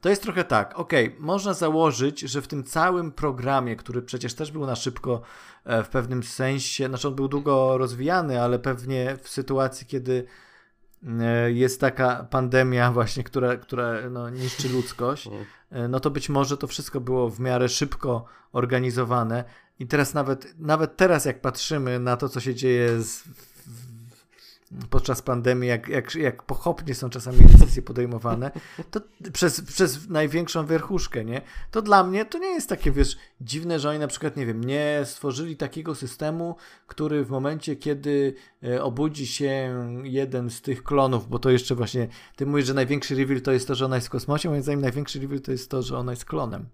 to 0.00 0.08
jest 0.08 0.22
trochę 0.22 0.44
tak, 0.44 0.78
ok, 0.78 0.92
można 1.18 1.54
założyć, 1.54 2.20
że 2.20 2.42
w 2.42 2.48
tym 2.48 2.64
całym 2.64 3.12
programie, 3.12 3.76
który 3.76 4.02
przecież 4.02 4.34
też 4.34 4.52
był 4.52 4.66
na 4.66 4.76
szybko 4.76 5.22
w 5.64 5.88
pewnym 5.88 6.22
sensie, 6.22 6.88
znaczy 6.88 7.08
on 7.08 7.14
był 7.14 7.28
długo 7.28 7.78
rozwijany, 7.78 8.42
ale 8.42 8.58
pewnie 8.58 9.16
w 9.22 9.28
sytuacji, 9.28 9.86
kiedy 9.86 10.24
e, 11.20 11.52
jest 11.52 11.80
taka 11.80 12.26
pandemia 12.30 12.92
właśnie, 12.92 13.24
która, 13.24 13.56
która 13.56 14.10
no, 14.10 14.30
niszczy 14.30 14.68
ludzkość, 14.68 15.28
e, 15.70 15.88
no 15.88 16.00
to 16.00 16.10
być 16.10 16.28
może 16.28 16.56
to 16.56 16.66
wszystko 16.66 17.00
było 17.00 17.30
w 17.30 17.40
miarę 17.40 17.68
szybko 17.68 18.24
organizowane. 18.52 19.44
I 19.78 19.86
teraz 19.86 20.14
nawet, 20.14 20.54
nawet 20.58 20.96
teraz 20.96 21.24
jak 21.24 21.40
patrzymy 21.40 21.98
na 21.98 22.16
to, 22.16 22.28
co 22.28 22.40
się 22.40 22.54
dzieje 22.54 23.02
z, 23.02 23.24
podczas 24.90 25.22
pandemii, 25.22 25.68
jak, 25.68 25.88
jak, 25.88 26.14
jak 26.14 26.42
pochopnie 26.42 26.94
są 26.94 27.10
czasami 27.10 27.38
decyzje 27.38 27.82
podejmowane, 27.82 28.50
to 28.90 29.00
przez, 29.32 29.60
przez 29.60 30.08
największą 30.08 30.66
wierchuszkę, 30.66 31.24
nie? 31.24 31.42
To 31.70 31.82
dla 31.82 32.04
mnie 32.04 32.24
to 32.24 32.38
nie 32.38 32.48
jest 32.48 32.68
takie, 32.68 32.90
wiesz, 32.90 33.16
dziwne, 33.40 33.80
że 33.80 33.90
oni 33.90 33.98
na 33.98 34.08
przykład, 34.08 34.36
nie 34.36 34.46
wiem, 34.46 34.64
nie 34.64 35.00
stworzyli 35.04 35.56
takiego 35.56 35.94
systemu, 35.94 36.56
który 36.86 37.24
w 37.24 37.30
momencie, 37.30 37.76
kiedy 37.76 38.34
e, 38.64 38.82
obudzi 38.82 39.26
się 39.26 39.74
jeden 40.02 40.50
z 40.50 40.62
tych 40.62 40.82
klonów, 40.82 41.28
bo 41.28 41.38
to 41.38 41.50
jeszcze 41.50 41.74
właśnie, 41.74 42.08
ty 42.36 42.46
mówisz, 42.46 42.66
że 42.66 42.74
największy 42.74 43.14
reveal 43.14 43.40
to 43.40 43.52
jest 43.52 43.68
to, 43.68 43.74
że 43.74 43.84
ona 43.84 43.96
jest 43.96 44.08
w 44.08 44.10
kosmosie, 44.10 44.48
moim 44.48 44.62
zdaniem 44.62 44.80
największy 44.80 45.20
reveal 45.20 45.40
to 45.40 45.52
jest 45.52 45.70
to, 45.70 45.82
że 45.82 45.98
ona 45.98 46.12
jest 46.12 46.24
klonem. 46.24 46.66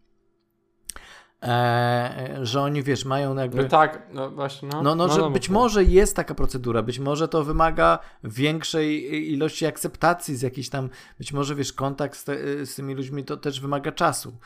E, 1.45 2.39
że 2.43 2.61
oni, 2.61 2.83
wiesz, 2.83 3.05
mają 3.05 3.37
jakby... 3.37 3.63
No 3.63 3.69
tak, 3.69 4.03
no 4.13 4.31
właśnie, 4.31 4.69
no. 4.73 4.83
No, 4.83 4.95
no, 4.95 5.09
że 5.09 5.31
być 5.31 5.49
mów. 5.49 5.55
może 5.55 5.85
jest 5.85 6.17
taka 6.17 6.35
procedura, 6.35 6.83
być 6.83 6.99
może 6.99 7.29
to 7.29 7.45
wymaga 7.45 7.99
większej 8.25 9.33
ilości 9.33 9.67
akceptacji 9.67 10.37
z 10.37 10.43
jakiejś 10.43 10.69
tam, 10.69 10.91
być 11.19 11.33
może 11.33 11.55
wiesz, 11.55 11.73
kontakt 11.73 12.19
z, 12.19 12.25
te, 12.25 12.67
z 12.67 12.75
tymi 12.75 12.95
ludźmi 12.95 13.25
to 13.25 13.37
też 13.37 13.61
wymaga 13.61 13.93
czasu. 13.93 14.37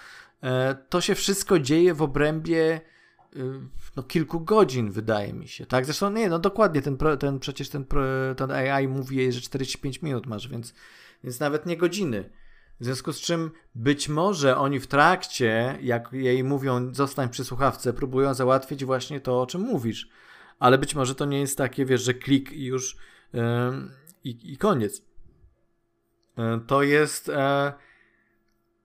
E, 0.42 0.74
to 0.88 1.00
się 1.00 1.14
wszystko 1.14 1.58
dzieje 1.58 1.94
w 1.94 2.02
obrębie 2.02 2.80
y, 3.36 3.40
no, 3.96 4.02
kilku 4.02 4.40
godzin, 4.40 4.90
wydaje 4.90 5.32
mi 5.32 5.48
się, 5.48 5.66
tak? 5.66 5.84
Zresztą 5.84 6.10
nie, 6.10 6.28
no 6.28 6.38
dokładnie, 6.38 6.82
ten, 6.82 6.96
pro, 6.96 7.16
ten 7.16 7.38
przecież 7.38 7.68
ten, 7.68 7.84
pro, 7.84 8.02
ten 8.36 8.50
AI 8.50 8.88
mówi 8.88 9.16
jej, 9.16 9.32
że 9.32 9.40
45 9.40 10.02
minut 10.02 10.26
masz, 10.26 10.48
więc, 10.48 10.74
więc 11.24 11.40
nawet 11.40 11.66
nie 11.66 11.76
godziny. 11.76 12.30
W 12.80 12.84
związku 12.84 13.12
z 13.12 13.20
czym 13.20 13.50
być 13.74 14.08
może 14.08 14.56
oni 14.56 14.80
w 14.80 14.86
trakcie, 14.86 15.78
jak 15.82 16.12
jej 16.12 16.44
mówią, 16.44 16.94
zostań 16.94 17.28
przy 17.28 17.44
słuchawce, 17.44 17.92
próbują 17.92 18.34
załatwić 18.34 18.84
właśnie 18.84 19.20
to, 19.20 19.42
o 19.42 19.46
czym 19.46 19.60
mówisz. 19.60 20.08
Ale 20.58 20.78
być 20.78 20.94
może 20.94 21.14
to 21.14 21.24
nie 21.24 21.40
jest 21.40 21.58
takie, 21.58 21.84
wiesz, 21.84 22.02
że 22.02 22.14
klik 22.14 22.52
i 22.52 22.64
już 22.64 22.96
yy, 23.32 23.40
i, 24.24 24.52
i 24.52 24.56
koniec. 24.56 25.02
Yy, 26.36 26.60
to 26.66 26.82
jest. 26.82 27.28
Yy, 27.28 27.34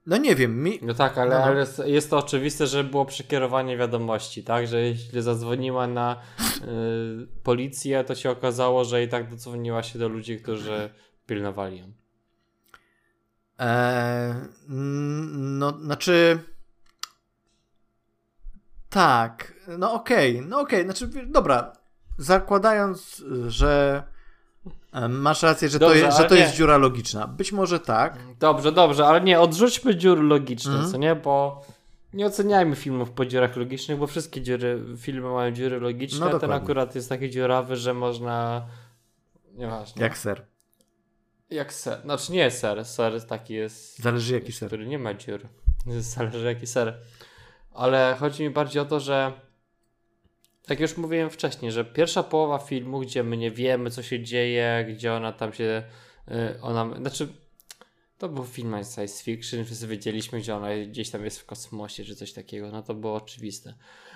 no 0.05 0.17
nie 0.17 0.35
wiem. 0.35 0.63
Mi... 0.63 0.79
No 0.81 0.93
tak, 0.93 1.17
ale, 1.17 1.29
No, 1.35 1.39
no. 1.39 1.45
ale 1.45 1.59
jest- 1.59 1.81
jest 1.85 2.09
to 2.09 2.17
oczywiste, 2.17 2.67
że 2.67 2.83
było 2.83 3.05
przekierowanie 3.05 3.77
wiadomości, 3.77 4.43
tak? 4.43 4.67
Że 4.67 4.81
jeśli 4.81 5.21
zadzwoniła 5.21 5.87
na 5.87 6.21
y, 6.61 7.27
policję, 7.43 8.03
to 8.03 8.15
się 8.15 8.29
okazało, 8.31 8.85
że 8.85 9.03
i 9.03 9.07
tak 9.07 9.29
dodzwoniła 9.29 9.83
się 9.83 9.99
do 9.99 10.07
ludzi, 10.09 10.37
którzy 10.37 10.89
pilnowali 11.27 11.77
ją. 11.79 11.93
Eee, 13.59 14.33
mm, 14.69 15.59
no, 15.59 15.71
znaczy. 15.71 16.39
Tak, 18.89 19.53
no 19.77 19.93
okej, 19.93 20.41
no 20.41 20.59
okej, 20.59 20.83
znaczy, 20.83 21.07
wie- 21.07 21.25
dobra. 21.25 21.73
Zakładając, 22.17 23.23
że 23.47 24.03
e, 24.93 25.07
masz 25.09 25.43
rację, 25.43 25.69
że 25.69 25.79
to, 25.79 25.85
Dobrze, 25.87 26.01
jest, 26.05 26.17
że 26.17 26.23
to 26.25 26.35
nie. 26.35 26.41
jest 26.41 26.55
dziura 26.55 26.77
logiczna. 26.77 27.27
Być 27.27 27.51
może 27.51 27.79
tak. 27.79 28.17
Dobrze, 28.39 28.71
dobrze, 28.71 29.07
ale 29.07 29.21
nie, 29.21 29.39
odrzućmy 29.39 29.95
dziury 29.95 30.21
logiczne, 30.21 30.71
Mhm. 30.73 30.91
co 30.91 30.97
nie? 30.97 31.15
Bo 31.15 31.65
nie 32.13 32.25
oceniajmy 32.25 32.75
filmów 32.75 33.11
po 33.11 33.25
dziurach 33.25 33.55
logicznych, 33.57 33.97
bo 33.97 34.07
wszystkie 34.07 34.41
dziury, 34.41 34.83
filmy 34.97 35.29
mają 35.29 35.51
dziury 35.51 35.79
logiczne. 35.79 36.29
No 36.31 36.39
Ten 36.39 36.51
akurat 36.51 36.95
jest 36.95 37.09
taki 37.09 37.29
dziurawy, 37.29 37.75
że 37.75 37.93
można. 37.93 38.65
Nieważne. 39.53 40.01
Jak 40.03 40.17
ser. 40.17 40.45
Jak 41.53 41.73
ser. 41.73 42.01
Znaczy 42.01 42.31
nie 42.31 42.51
ser, 42.51 42.85
ser 42.85 43.27
taki 43.27 43.53
jest. 43.53 43.99
Zależy 43.99 44.33
jaki 44.33 44.51
ser. 44.51 44.67
Który 44.67 44.87
nie 44.87 44.99
ma 44.99 45.13
dziur. 45.13 45.41
Zależy 45.99 46.45
jaki 46.45 46.67
ser. 46.67 46.97
Ale 47.71 48.15
chodzi 48.19 48.43
mi 48.43 48.49
bardziej 48.49 48.81
o 48.81 48.85
to, 48.85 48.99
że 48.99 49.33
tak 50.65 50.79
już 50.79 50.97
mówiłem 50.97 51.29
wcześniej, 51.29 51.71
że 51.71 51.85
pierwsza 51.85 52.23
połowa 52.23 52.57
filmu, 52.57 52.99
gdzie 52.99 53.23
my 53.23 53.37
nie 53.37 53.51
wiemy, 53.51 53.91
co 53.91 54.03
się 54.03 54.23
dzieje, 54.23 54.85
gdzie 54.89 55.13
ona 55.13 55.31
tam 55.31 55.53
się. 55.53 55.83
y, 56.31 56.61
Ona. 56.61 56.95
Znaczy. 56.97 57.27
To 58.17 58.29
był 58.29 58.43
film 58.45 58.71
science 58.93 59.23
fiction, 59.23 59.65
wszyscy 59.65 59.87
wiedzieliśmy, 59.87 60.39
gdzie 60.39 60.55
ona 60.55 60.67
gdzieś 60.87 61.09
tam 61.09 61.25
jest 61.25 61.39
w 61.39 61.45
kosmosie, 61.45 62.03
czy 62.03 62.15
coś 62.15 62.33
takiego, 62.33 62.71
no 62.71 62.83
to 62.83 62.93
było 62.93 63.15
oczywiste. 63.15 63.73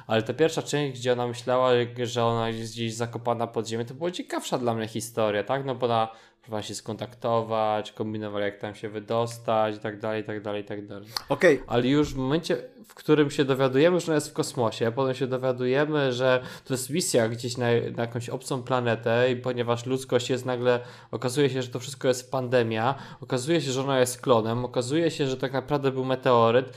Ale 0.08 0.24
ta 0.24 0.34
pierwsza 0.34 0.62
część, 0.62 1.00
gdzie 1.00 1.14
ona 1.14 1.28
myślała, 1.28 1.72
że 2.04 2.24
ona 2.24 2.50
jest 2.50 2.74
gdzieś 2.74 2.94
zakopana 2.94 3.48
pod 3.48 3.68
ziemię, 3.68 3.86
to 3.86 3.94
była 3.94 4.12
ciekawsza 4.12 4.58
dla 4.58 4.74
mnie 4.74 4.88
historia, 4.88 5.44
tak? 5.44 5.66
No 5.66 5.76
bo 5.76 5.86
ona 5.86 6.12
próbowała 6.48 6.64
się 6.64 6.76
skontaktować, 6.76 7.92
kombinowała 7.92 8.46
jak 8.46 8.58
tam 8.58 8.76
się 8.76 8.90
wydostać 8.90 9.76
i 9.76 9.80
tak 9.80 10.00
dalej, 10.00 10.22
i 10.22 10.26
tak 10.26 10.42
dalej, 10.42 10.62
i 10.62 10.66
tak 10.66 10.88
dalej. 10.88 11.10
Okej, 11.30 11.64
Ale 11.68 11.88
już 11.88 12.14
w 12.14 12.18
momencie, 12.18 12.58
w 12.86 12.94
którym 12.94 13.32
się 13.32 13.46
dowiadujemy, 13.46 14.00
że 14.00 14.06
ona 14.08 14.16
jest 14.16 14.30
w 14.30 14.34
kosmosie, 14.34 14.88
a 14.88 14.92
potem 14.92 15.16
się 15.16 15.28
dowiadujemy, 15.28 16.14
że 16.14 16.44
to 16.66 16.74
jest 16.74 16.90
misja 16.90 17.30
gdzieś 17.30 17.58
na, 17.58 17.66
na 17.96 18.04
jakąś 18.04 18.30
obcą 18.30 18.64
planetę 18.64 19.32
i 19.32 19.36
ponieważ 19.36 19.86
ludzkość 19.86 20.30
jest 20.30 20.46
nagle, 20.46 20.80
okazuje 21.12 21.50
się, 21.50 21.62
że 21.62 21.68
to 21.68 21.80
wszystko 21.80 22.08
jest 22.08 22.32
pandemia, 22.32 22.96
okazuje 23.22 23.62
się, 23.62 23.72
że 23.72 23.82
ona 23.82 24.00
jest 24.00 24.22
klonem, 24.22 24.66
okazuje 24.66 25.12
się, 25.12 25.28
że 25.28 25.38
tak 25.38 25.54
naprawdę 25.54 25.92
był 25.92 26.06
meteoryt, 26.06 26.74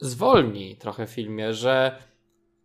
zwolni 0.00 0.76
trochę 0.76 1.06
w 1.06 1.10
filmie, 1.10 1.54
że 1.54 2.02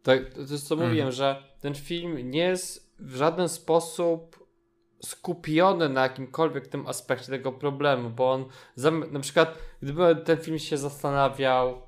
to, 0.04 0.12
to 0.34 0.54
jest 0.54 0.68
co 0.68 0.76
Mhm. 0.76 0.90
mówiłem, 0.90 1.12
że 1.12 1.44
ten 1.62 1.76
film 1.76 2.32
nie 2.32 2.40
jest 2.40 2.96
w 3.00 3.16
żaden 3.16 3.50
sposób 3.50 4.46
skupiony 5.04 5.90
na 5.90 6.02
jakimkolwiek 6.04 6.68
tym 6.68 6.88
aspekcie 6.88 7.28
tego 7.28 7.52
problemu, 7.52 8.10
bo 8.10 8.32
on 8.32 8.46
na 9.12 9.20
przykład 9.20 9.58
gdyby 9.82 10.16
ten 10.16 10.38
film 10.38 10.60
się 10.60 10.78
zastanawiał 10.78 11.82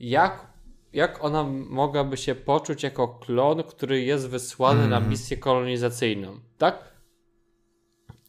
jak, 0.00 0.46
jak 0.92 1.24
ona 1.24 1.42
mogłaby 1.68 2.16
się 2.16 2.34
poczuć 2.34 2.82
jako 2.82 3.08
klon, 3.08 3.62
który 3.62 4.02
jest 4.02 4.28
wysłany 4.28 4.80
na 4.88 4.96
Mhm. 4.96 5.08
misję 5.10 5.36
kolonizacyjną, 5.36 6.40
tak? 6.58 6.96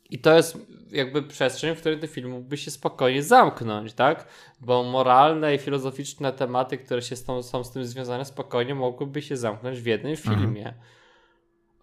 I 0.09 0.19
to 0.19 0.35
jest 0.35 0.57
jakby 0.91 1.23
przestrzeń, 1.23 1.75
w 1.75 1.79
której 1.79 1.99
ten 1.99 2.09
film 2.09 2.29
mógłby 2.31 2.57
się 2.57 2.71
spokojnie 2.71 3.23
zamknąć, 3.23 3.93
tak? 3.93 4.27
Bo 4.61 4.83
moralne 4.83 5.55
i 5.55 5.57
filozoficzne 5.57 6.33
tematy, 6.33 6.77
które 6.77 7.01
się 7.01 7.15
z 7.15 7.23
tą, 7.23 7.43
są 7.43 7.63
z 7.63 7.71
tym 7.71 7.85
związane, 7.85 8.25
spokojnie 8.25 8.75
mogłyby 8.75 9.21
się 9.21 9.37
zamknąć 9.37 9.81
w 9.81 9.85
jednym 9.85 10.11
Mhm. 10.11 10.39
filmie. 10.39 10.73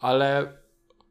Ale 0.01 0.53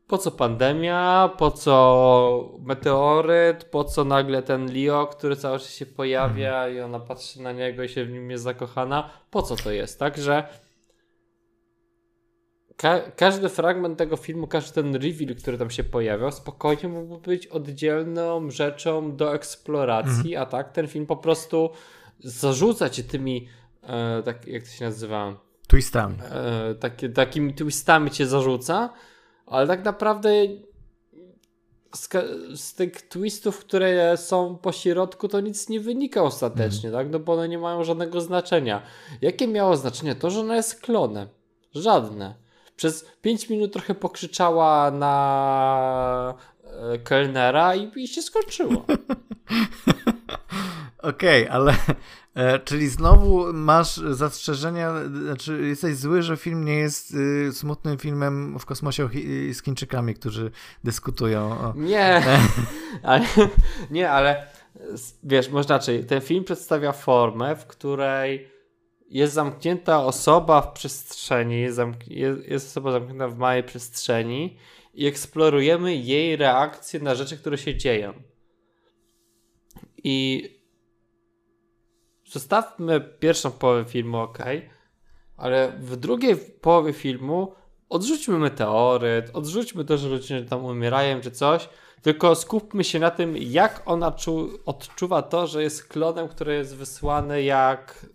po 0.08 0.18
co 0.18 0.32
pandemia, 0.32 1.30
po 1.38 1.52
co 1.52 2.52
meteoryt, 2.60 3.64
po 3.64 3.84
co 3.84 4.04
nagle 4.04 4.42
ten 4.44 4.74
Leo, 4.74 5.08
który 5.08 5.36
cały 5.36 5.60
czas 5.60 5.70
się 5.70 5.86
pojawia 5.86 6.68
i 6.70 6.80
ona 6.80 7.00
patrzy 7.00 7.42
na 7.42 7.52
niego 7.52 7.84
i 7.84 7.90
się 7.90 8.06
w 8.06 8.12
nim 8.12 8.32
jest 8.32 8.44
zakochana? 8.44 9.10
Po 9.32 9.42
co 9.42 9.56
to 9.56 9.72
jest, 9.72 10.00
tak? 10.00 10.18
Że 10.18 10.44
ka 12.84 13.00
każdy 13.16 13.50
fragment 13.50 13.98
tego 13.98 14.18
filmu, 14.18 14.48
każdy 14.48 14.74
ten 14.74 14.96
reveal, 14.96 15.36
który 15.36 15.58
tam 15.58 15.70
się 15.70 15.84
pojawiał, 15.84 16.32
spokojnie 16.32 16.90
mógłby 16.90 17.18
być 17.18 17.48
oddzielną 17.48 18.52
rzeczą 18.52 19.16
do 19.16 19.36
eksploracji, 19.36 20.36
a 20.36 20.46
tak 20.46 20.72
ten 20.72 20.88
film 20.88 21.06
po 21.06 21.18
prostu 21.18 21.70
zarzuca 22.20 22.90
cię 22.90 23.04
tymi, 23.04 23.48
e, 23.84 24.24
tak 24.24 24.48
jak 24.48 24.64
to 24.64 24.70
się 24.70 24.86
nazywa, 24.86 25.36
twistami. 25.68 26.16
e, 26.32 26.76
takie, 26.76 27.10
takimi 27.10 27.54
twistami 27.54 28.12
cię 28.12 28.28
zarzuca, 28.28 28.94
ale 29.46 29.68
tak 29.68 29.86
naprawdę 29.86 30.30
z, 31.96 32.10
z 32.62 32.74
tych 32.74 33.02
twistów, 33.02 33.60
które 33.60 34.18
są 34.18 34.58
po 34.58 34.72
środku, 34.72 35.28
to 35.28 35.40
nic 35.40 35.70
nie 35.70 35.80
wynika 35.80 36.24
ostatecznie, 36.24 36.92
tak? 36.92 37.10
No 37.10 37.20
bo 37.20 37.34
one 37.34 37.50
nie 37.50 37.58
mają 37.58 37.84
żadnego 37.84 38.22
znaczenia. 38.22 38.82
Jakie 39.22 39.48
miało 39.48 39.78
znaczenie? 39.78 40.16
To, 40.16 40.30
że 40.30 40.40
ona 40.40 40.56
jest 40.56 40.82
klonem. 40.82 41.28
Żadne. 41.76 42.43
Przez 42.76 43.06
5 43.22 43.50
minut 43.50 43.74
trochę 43.74 43.96
pokrzyczała 43.96 44.92
na 44.92 46.34
e, 46.94 46.98
kelnera 47.00 47.76
i, 47.76 47.92
i 47.96 48.08
się 48.08 48.22
skończyło. 48.22 48.86
Okej, 51.04 51.48
ale 51.48 51.76
e, 52.36 52.60
czyli 52.60 52.90
znowu 52.90 53.54
masz 53.54 53.96
zastrzeżenia, 53.96 54.94
znaczy 55.24 55.68
jesteś 55.68 55.96
zły, 55.96 56.22
że 56.22 56.38
film 56.38 56.66
nie 56.66 56.76
jest 56.76 57.14
y, 57.14 57.54
smutnym 57.54 57.98
filmem 57.98 58.60
w 58.60 58.66
kosmosie 58.66 59.06
chi- 59.08 59.54
z 59.54 59.64
Chińczykami, 59.64 60.14
którzy 60.16 60.52
dyskutują 60.84 61.52
o... 61.52 61.74
Nie, 61.76 62.24
ale, 63.04 63.26
nie, 63.92 64.12
ale 64.12 64.48
wiesz, 65.24 65.50
może 65.50 65.66
inaczej. 65.66 66.06
Ten 66.06 66.22
film 66.22 66.44
przedstawia 66.44 66.92
formę, 66.92 67.56
w 67.56 67.66
której 67.66 68.53
jest 69.14 69.34
zamknięta 69.34 70.06
osoba 70.06 70.62
w 70.62 70.74
przestrzeni, 70.74 71.62
jest, 71.62 71.78
zamk- 71.78 72.08
jest, 72.08 72.48
jest 72.48 72.68
osoba 72.68 72.92
zamknięta 72.92 73.28
w 73.28 73.38
małej 73.38 73.64
przestrzeni 73.64 74.58
i 74.94 75.08
eksplorujemy 75.08 75.96
jej 75.96 76.36
reakcje 76.36 77.00
na 77.00 77.16
rzeczy, 77.16 77.38
które 77.38 77.58
się 77.58 77.78
dzieją. 77.78 78.14
I 80.04 80.50
zostawmy 82.26 83.02
pierwszą 83.20 83.52
połowę 83.52 83.86
filmu, 83.86 84.18
ok, 84.18 84.38
ale 85.38 85.72
w 85.80 85.96
drugiej 85.96 86.36
połowie 86.38 86.94
filmu 86.94 87.56
odrzućmy 87.90 88.40
meteoryt, 88.40 89.30
odrzućmy 89.34 89.86
to, 89.86 89.98
że 89.98 90.10
ludzie 90.10 90.42
tam 90.42 90.66
umierają 90.66 91.22
czy 91.22 91.32
coś, 91.32 91.70
tylko 92.02 92.36
skupmy 92.36 92.84
się 92.84 93.00
na 93.00 93.12
tym, 93.12 93.38
jak 93.38 93.82
ona 93.86 94.12
czu, 94.12 94.50
odczuwa 94.66 95.22
to, 95.22 95.48
że 95.48 95.64
jest 95.64 95.88
klonem, 95.88 96.28
który 96.28 96.56
jest 96.56 96.76
wysłany 96.76 97.44
jak 97.44 98.06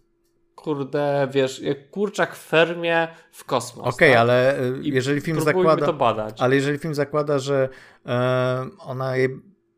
kurde, 0.62 1.28
wiesz, 1.30 1.60
jak 1.60 1.90
kurczak 1.90 2.36
w 2.36 2.46
fermie 2.46 3.08
w 3.32 3.44
kosmos. 3.44 3.86
Okej, 3.86 3.92
okay, 3.94 4.08
tak? 4.08 4.18
ale 4.18 4.60
y, 4.60 4.80
jeżeli 4.82 5.20
film 5.20 5.40
zakłada. 5.40 5.86
to 5.86 5.92
badać. 5.92 6.40
Ale 6.40 6.54
jeżeli 6.54 6.78
film 6.78 6.94
zakłada, 6.94 7.38
że 7.38 7.68
e, 8.06 8.66
ona 8.78 9.12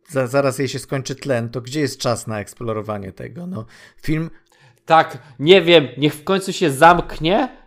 za, 0.08 0.26
zaraz 0.26 0.58
jej 0.58 0.68
się 0.68 0.78
skończy 0.78 1.14
tlen, 1.14 1.48
to 1.48 1.60
gdzie 1.60 1.80
jest 1.80 2.00
czas 2.00 2.26
na 2.26 2.40
eksplorowanie 2.40 3.12
tego? 3.12 3.46
No, 3.46 3.64
film. 4.02 4.30
Tak, 4.84 5.18
nie 5.38 5.62
wiem, 5.62 5.88
niech 5.98 6.14
w 6.14 6.24
końcu 6.24 6.52
się 6.52 6.70
zamknie 6.70 7.60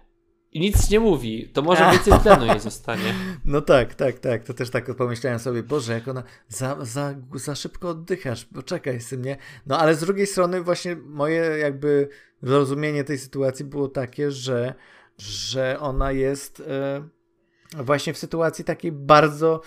i 0.52 0.60
nic 0.60 0.90
nie 0.90 1.00
mówi, 1.00 1.50
to 1.54 1.62
może 1.62 1.90
więcej 1.92 2.14
tlenu 2.20 2.46
jej 2.46 2.60
zostanie. 2.60 3.14
No 3.46 3.62
tak, 3.62 3.96
tak, 3.96 4.20
tak. 4.20 4.44
To 4.44 4.54
też 4.54 4.70
tak 4.70 4.96
pomyślałem 4.96 5.40
sobie, 5.40 5.64
Boże, 5.64 5.94
jak 5.94 6.08
ona 6.08 6.24
za, 6.48 6.78
za, 6.82 7.16
za 7.36 7.56
szybko 7.56 7.90
oddychasz, 7.90 8.46
poczekaj 8.46 9.02
z 9.02 9.10
tym, 9.10 9.22
nie? 9.22 9.38
No 9.66 9.80
ale 9.80 9.96
z 9.96 10.00
drugiej 10.00 10.28
strony 10.28 10.62
właśnie 10.62 10.96
moje 10.96 11.40
jakby 11.40 12.10
zrozumienie 12.44 13.04
tej 13.04 13.18
sytuacji 13.18 13.66
było 13.66 13.88
takie, 13.88 14.32
że, 14.32 14.74
że 15.18 15.78
ona 15.80 16.12
jest 16.12 16.60
e, 16.60 17.84
właśnie 17.84 18.14
w 18.14 18.18
sytuacji 18.18 18.66
takiej 18.66 18.92
bardzo 18.92 19.62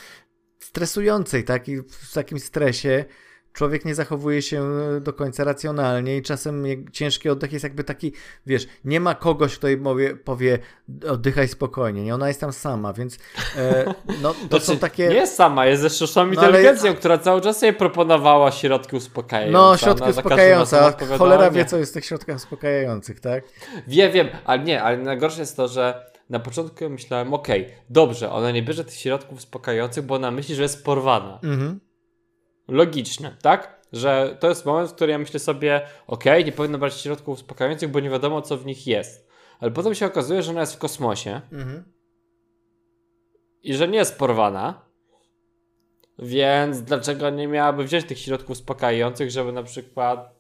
stresującej, 0.59 1.45
taki, 1.45 1.77
w 1.77 2.13
takim 2.15 2.41
stresie, 2.41 3.05
człowiek 3.57 3.85
nie 3.85 3.95
zachowuje 3.95 4.43
się 4.43 4.63
e, 4.97 5.01
do 5.01 5.13
końca 5.13 5.45
racjonalnie 5.45 6.17
i 6.17 6.23
czasem 6.23 6.65
ciężki 6.93 7.29
oddech 7.29 7.53
jest 7.53 7.63
jakby 7.63 7.85
taki, 7.85 8.13
wiesz, 8.47 8.67
nie 8.85 9.01
ma 9.01 9.15
kogoś, 9.15 9.57
kto 9.57 9.69
jej 9.69 9.79
powie, 9.79 10.17
powie 10.17 10.59
oddychaj 11.09 11.49
spokojnie, 11.49 12.05
nie? 12.05 12.15
Ona 12.15 12.29
jest 12.29 12.41
tam 12.41 12.53
sama, 12.53 12.93
więc 12.93 13.19
e, 13.57 13.85
no, 14.23 14.35
to 14.35 14.49
znaczy, 14.49 14.65
są 14.65 14.79
takie... 14.79 15.09
Nie 15.09 15.15
jest 15.15 15.37
sama, 15.37 15.67
jest 15.67 15.83
ze 15.83 15.91
sztuczną 15.91 16.27
no, 16.27 16.33
inteligencją, 16.33 16.91
ale... 16.91 16.99
która 16.99 17.19
cały 17.19 17.41
czas 17.41 17.63
jej 17.63 17.73
proponowała 17.73 18.53
środki 18.53 18.97
uspokajające. 18.97 19.59
No, 19.59 19.77
środki 19.77 20.11
uspokajające, 20.11 20.93
cholera 21.19 21.51
wie, 21.51 21.65
co 21.65 21.77
jest 21.77 21.93
w 21.93 21.95
tych 21.95 22.05
środkach 22.05 22.37
uspokajających, 22.37 23.21
tak? 23.21 23.45
Wie, 23.87 24.11
wiem, 24.11 24.29
ale 24.45 24.63
nie, 24.63 24.83
ale 24.83 24.97
najgorsze 24.97 25.41
jest 25.41 25.57
to, 25.57 25.69
że 25.69 26.11
na 26.31 26.41
początku 26.41 26.91
myślałem, 26.91 27.35
okej, 27.35 27.63
okay, 27.63 27.77
dobrze, 27.91 28.31
ona 28.31 28.51
nie 28.51 28.63
bierze 28.63 28.85
tych 28.85 28.95
środków 28.95 29.39
uspokajających, 29.39 30.05
bo 30.05 30.15
ona 30.15 30.31
myśli, 30.31 30.55
że 30.55 30.63
jest 30.63 30.85
porwana. 30.85 31.39
Mhm 31.43 31.86
logiczne, 32.69 33.37
tak? 33.43 33.81
Że 33.93 34.37
to 34.41 34.49
jest 34.49 34.67
moment, 34.67 34.91
w 34.91 34.95
którym 34.95 35.13
ja 35.13 35.19
myślę 35.19 35.41
sobie, 35.41 35.81
ok, 36.07 36.25
nie 36.45 36.53
powinno 36.53 36.79
brać 36.79 37.01
środków 37.01 37.39
uspokajających, 37.39 37.91
bo 37.91 38.01
nie 38.01 38.11
wiadomo, 38.11 38.43
co 38.43 38.57
w 38.57 38.67
nich 38.67 38.87
jest. 38.87 39.29
Ale 39.61 39.71
potem 39.71 39.95
się 39.95 40.07
okazuje, 40.07 40.43
że 40.43 40.51
ona 40.51 40.61
jest 40.61 40.75
w 40.75 40.79
kosmosie 40.79 41.41
mhm. 41.53 41.85
i 43.63 43.75
że 43.75 43.89
nie 43.89 43.99
jest 43.99 44.19
porwana. 44.19 44.87
Więc 46.19 46.83
dlaczego 46.83 47.31
nie 47.31 47.49
miałaby 47.49 47.85
wziąć 47.85 48.05
tych 48.05 48.19
środków 48.19 48.51
uspokajających, 48.51 49.31
żeby 49.31 49.53
na 49.53 49.63
przykład 49.63 50.36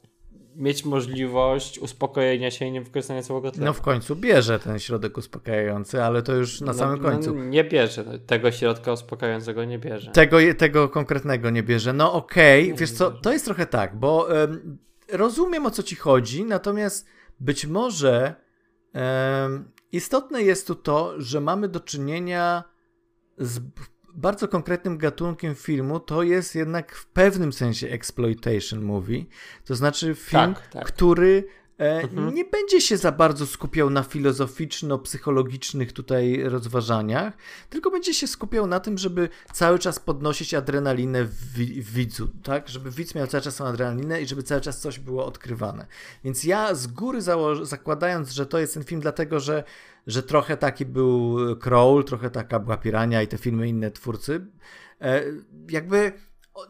mieć 0.57 0.85
możliwość 0.85 1.78
uspokojenia 1.78 2.51
się 2.51 2.65
i 2.65 2.73
nie 2.73 2.81
wykorzystania 2.81 3.23
całego 3.23 3.51
tlenu. 3.51 3.66
No 3.66 3.73
w 3.73 3.81
końcu 3.81 4.16
bierze 4.16 4.59
ten 4.59 4.78
środek 4.78 5.19
uspokajający, 5.19 6.03
ale 6.03 6.23
to 6.23 6.35
już 6.35 6.61
na 6.61 6.66
no, 6.66 6.74
samym 6.74 7.03
no, 7.03 7.11
końcu. 7.11 7.35
No, 7.35 7.45
nie 7.45 7.65
bierze, 7.65 8.19
tego 8.27 8.53
środka 8.53 8.93
uspokajającego 8.93 9.65
nie 9.65 9.78
bierze. 9.78 10.11
Tego, 10.11 10.39
tego 10.59 10.89
konkretnego 10.89 11.51
nie 11.51 11.62
bierze. 11.62 11.93
No 11.93 12.12
okej, 12.12 12.65
okay. 12.65 12.77
wiesz 12.78 12.91
co, 12.91 13.11
to 13.11 13.33
jest 13.33 13.45
trochę 13.45 13.66
tak, 13.66 13.97
bo 13.97 14.28
um, 14.31 14.78
rozumiem 15.12 15.66
o 15.66 15.70
co 15.70 15.83
ci 15.83 15.97
chodzi, 15.97 16.45
natomiast 16.45 17.07
być 17.41 17.66
może 17.66 18.35
um, 18.95 19.70
istotne 19.93 20.43
jest 20.43 20.66
tu 20.66 20.74
to, 20.74 21.20
że 21.20 21.41
mamy 21.41 21.69
do 21.69 21.81
czynienia 21.81 22.65
z 23.39 23.61
bardzo 24.16 24.48
konkretnym 24.48 24.98
gatunkiem 24.98 25.55
filmu 25.55 26.01
to 26.01 26.22
jest 26.22 26.55
jednak 26.55 26.94
w 26.94 27.06
pewnym 27.06 27.52
sensie 27.52 27.88
exploitation 27.88 28.82
movie. 28.82 29.24
To 29.64 29.74
znaczy 29.74 30.14
film, 30.14 30.55
tak, 30.55 30.68
tak. 30.68 30.84
który 30.86 31.44
mhm. 31.78 32.35
nie 32.35 32.44
będzie 32.44 32.81
się 32.81 32.97
za 32.97 33.12
bardzo 33.12 33.47
skupiał 33.47 33.90
na 33.90 34.03
filozoficzno-psychologicznych 34.03 35.93
tutaj 35.93 36.43
rozważaniach, 36.44 37.36
tylko 37.70 37.90
będzie 37.90 38.15
się 38.15 38.27
skupiał 38.27 38.66
na 38.66 38.81
tym, 38.81 38.98
żeby 38.98 39.28
cały 39.53 39.78
czas 39.78 39.98
podnosić 39.98 40.55
adrenalinę 40.55 41.24
w, 41.24 41.59
widzu, 41.93 42.28
tak? 42.43 42.69
Żeby 42.69 42.90
widz 42.90 43.15
miał 43.15 43.27
cały 43.27 43.43
czas 43.43 43.57
tą 43.57 43.66
adrenalinę 43.66 44.23
i 44.23 44.27
żeby 44.27 44.43
cały 44.43 44.61
czas 44.61 44.81
coś 44.81 44.98
było 44.98 45.27
odkrywane. 45.27 45.86
Więc 46.24 46.44
ja 46.44 46.74
z 46.74 46.86
góry 46.86 47.23
zakładając, 47.62 48.31
że 48.31 48.47
to 48.47 48.59
jest 48.59 48.74
ten 48.74 48.85
film 48.85 49.01
dlatego, 49.01 49.40
że 49.40 49.65
że 50.07 50.23
trochę 50.23 50.57
taki 50.57 50.86
był 50.86 51.36
Crawl, 51.57 52.05
trochę 52.05 52.31
taka 52.31 52.61
była 52.61 52.77
Pirania 52.77 53.23
i 53.23 53.28
te 53.28 53.39
filmy 53.39 53.69
inne 53.69 53.90
twórcy. 53.90 54.47
E, 55.01 55.23
jakby 55.70 56.12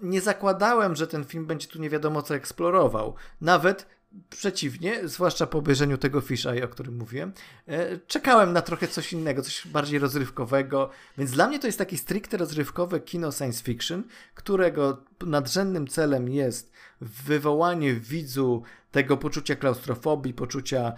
nie 0.02 0.20
zakładałem, 0.20 0.96
że 0.96 1.06
ten 1.06 1.24
film 1.24 1.46
będzie 1.46 1.68
tu 1.68 1.80
nie 1.80 1.90
wiadomo 1.90 2.22
co 2.22 2.34
eksplorował. 2.34 3.14
Nawet 3.40 3.95
przeciwnie, 4.30 5.08
zwłaszcza 5.08 5.46
po 5.46 5.58
obejrzeniu 5.58 5.98
tego 5.98 6.20
Fish 6.20 6.46
Eye, 6.46 6.64
o 6.64 6.68
którym 6.68 6.96
mówiłem, 6.96 7.32
e, 7.66 7.98
czekałem 7.98 8.52
na 8.52 8.62
trochę 8.62 8.88
coś 8.88 9.12
innego, 9.12 9.42
coś 9.42 9.66
bardziej 9.66 9.98
rozrywkowego, 9.98 10.90
więc 11.18 11.30
dla 11.30 11.48
mnie 11.48 11.58
to 11.58 11.66
jest 11.66 11.78
taki 11.78 11.98
stricte 11.98 12.36
rozrywkowe 12.36 13.00
kino 13.00 13.32
science 13.32 13.64
fiction, 13.64 14.02
którego 14.34 15.04
nadrzędnym 15.26 15.86
celem 15.86 16.28
jest 16.28 16.72
wywołanie 17.00 17.94
w 17.94 18.08
widzu 18.08 18.62
tego 18.90 19.16
poczucia 19.16 19.56
klaustrofobii, 19.56 20.34
poczucia 20.34 20.92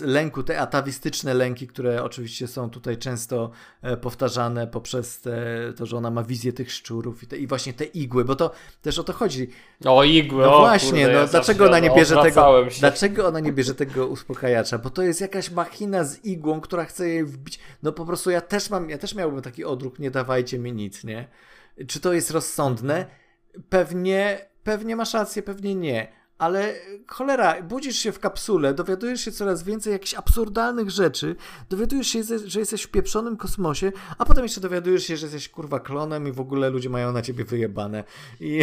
lęku, 0.00 0.42
te 0.42 0.60
atawistyczne 0.60 1.34
lęki, 1.34 1.66
które 1.66 2.02
oczywiście 2.02 2.46
są 2.46 2.70
tutaj 2.70 2.96
często 2.96 3.50
e, 3.82 3.96
powtarzane 3.96 4.66
poprzez 4.66 5.20
te, 5.20 5.36
to, 5.76 5.86
że 5.86 5.96
ona 5.96 6.10
ma 6.10 6.22
wizję 6.22 6.52
tych 6.52 6.72
szczurów 6.72 7.22
i, 7.22 7.26
te, 7.26 7.36
i 7.36 7.46
właśnie 7.46 7.72
te 7.72 7.84
igły, 7.84 8.24
bo 8.24 8.36
to 8.36 8.50
też 8.82 8.98
o 8.98 9.04
to 9.04 9.12
chodzi. 9.12 9.50
O 9.84 10.04
igły, 10.04 10.42
no 10.44 10.56
o, 10.56 10.58
właśnie, 10.58 11.04
kurde, 11.04 11.20
no 11.20 11.26
dlaczego 11.26 11.66
ona 11.66 11.78
nie 11.78 11.90
bierze 11.90 12.22
tego, 12.22 12.70
się. 12.70 12.80
dlaczego 12.80 13.26
ona 13.26 13.40
nie 13.40 13.52
bierze 13.52 13.74
tego 13.74 14.06
uspokajacza, 14.06 14.78
bo 14.78 14.90
to 14.90 15.02
jest 15.02 15.20
jakaś 15.20 15.50
machina 15.50 16.04
z 16.04 16.24
igłą, 16.24 16.60
która 16.60 16.84
chce 16.84 17.08
jej 17.08 17.24
wbić, 17.24 17.58
no 17.82 17.92
po 17.92 18.06
prostu 18.06 18.30
ja 18.30 18.40
też 18.40 18.70
mam, 18.70 18.90
ja 18.90 18.98
też 18.98 19.14
miałbym 19.14 19.42
taki 19.42 19.64
odruch, 19.64 19.98
nie 19.98 20.10
dawajcie 20.10 20.58
mi 20.58 20.72
nic, 20.72 21.04
nie? 21.04 21.28
Czy 21.88 22.00
to 22.00 22.12
jest 22.12 22.30
rozsądne? 22.30 23.06
Pewnie, 23.68 24.48
pewnie 24.64 24.96
masz 24.96 25.14
rację, 25.14 25.42
pewnie 25.42 25.74
nie 25.74 26.17
ale 26.38 26.74
cholera, 27.06 27.62
budzisz 27.62 27.96
się 27.96 28.12
w 28.12 28.18
kapsule, 28.18 28.74
dowiadujesz 28.74 29.20
się 29.20 29.32
coraz 29.32 29.62
więcej 29.62 29.92
jakichś 29.92 30.14
absurdalnych 30.14 30.90
rzeczy, 30.90 31.36
dowiadujesz 31.70 32.06
się, 32.06 32.22
że 32.44 32.60
jesteś 32.60 32.82
w 32.82 32.88
pieprzonym 32.88 33.36
kosmosie, 33.36 33.92
a 34.18 34.24
potem 34.24 34.42
jeszcze 34.42 34.60
dowiadujesz 34.60 35.06
się, 35.06 35.16
że 35.16 35.26
jesteś 35.26 35.48
kurwa 35.48 35.80
klonem 35.80 36.28
i 36.28 36.32
w 36.32 36.40
ogóle 36.40 36.70
ludzie 36.70 36.90
mają 36.90 37.12
na 37.12 37.22
ciebie 37.22 37.44
wyjebane. 37.44 38.04
I 38.40 38.60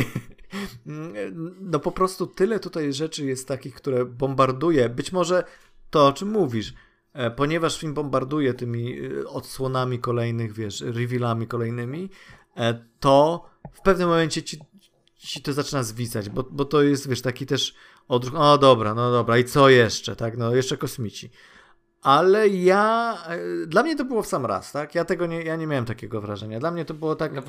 no 1.61 1.79
po 1.79 1.91
prostu 1.91 2.27
tyle 2.27 2.59
tutaj 2.59 2.93
rzeczy 2.93 3.25
jest 3.25 3.47
takich, 3.47 3.75
które 3.75 4.05
bombarduje. 4.05 4.89
Być 4.89 5.11
może 5.11 5.43
to, 5.89 6.07
o 6.07 6.13
czym 6.13 6.29
mówisz, 6.31 6.73
e, 7.13 7.31
ponieważ 7.31 7.79
film 7.79 7.93
bombarduje 7.93 8.53
tymi 8.53 8.99
e, 8.99 9.27
odsłonami 9.27 9.99
kolejnych, 9.99 10.53
wiesz, 10.53 10.81
revealami 10.81 11.47
kolejnymi, 11.47 12.09
e, 12.57 12.85
to 12.99 13.45
w 13.73 13.81
pewnym 13.81 14.07
momencie 14.07 14.43
ci 14.43 14.59
ci 15.25 15.41
to 15.41 15.53
zaczyna 15.53 15.83
zwisać, 15.83 16.29
bo, 16.29 16.43
bo 16.43 16.65
to 16.65 16.81
jest, 16.81 17.09
wiesz, 17.09 17.21
taki 17.21 17.45
też 17.45 17.75
odruch, 18.07 18.35
o 18.35 18.57
dobra, 18.57 18.93
no 18.93 19.11
dobra, 19.11 19.37
i 19.37 19.43
co 19.43 19.69
jeszcze, 19.69 20.15
tak, 20.15 20.37
no 20.37 20.55
jeszcze 20.55 20.77
kosmici. 20.77 21.31
Ale 22.01 22.47
ja, 22.47 23.17
e, 23.27 23.67
dla 23.67 23.83
mnie 23.83 23.95
to 23.95 24.05
było 24.05 24.23
w 24.23 24.27
sam 24.27 24.45
raz, 24.45 24.71
tak, 24.71 24.95
ja 24.95 25.05
tego 25.05 25.25
nie, 25.25 25.41
ja 25.41 25.55
nie 25.55 25.67
miałem 25.67 25.85
takiego 25.85 26.21
wrażenia, 26.21 26.59
dla 26.59 26.71
mnie 26.71 26.85
to 26.85 26.93
było 26.93 27.15
tak... 27.15 27.33
No. 27.33 27.41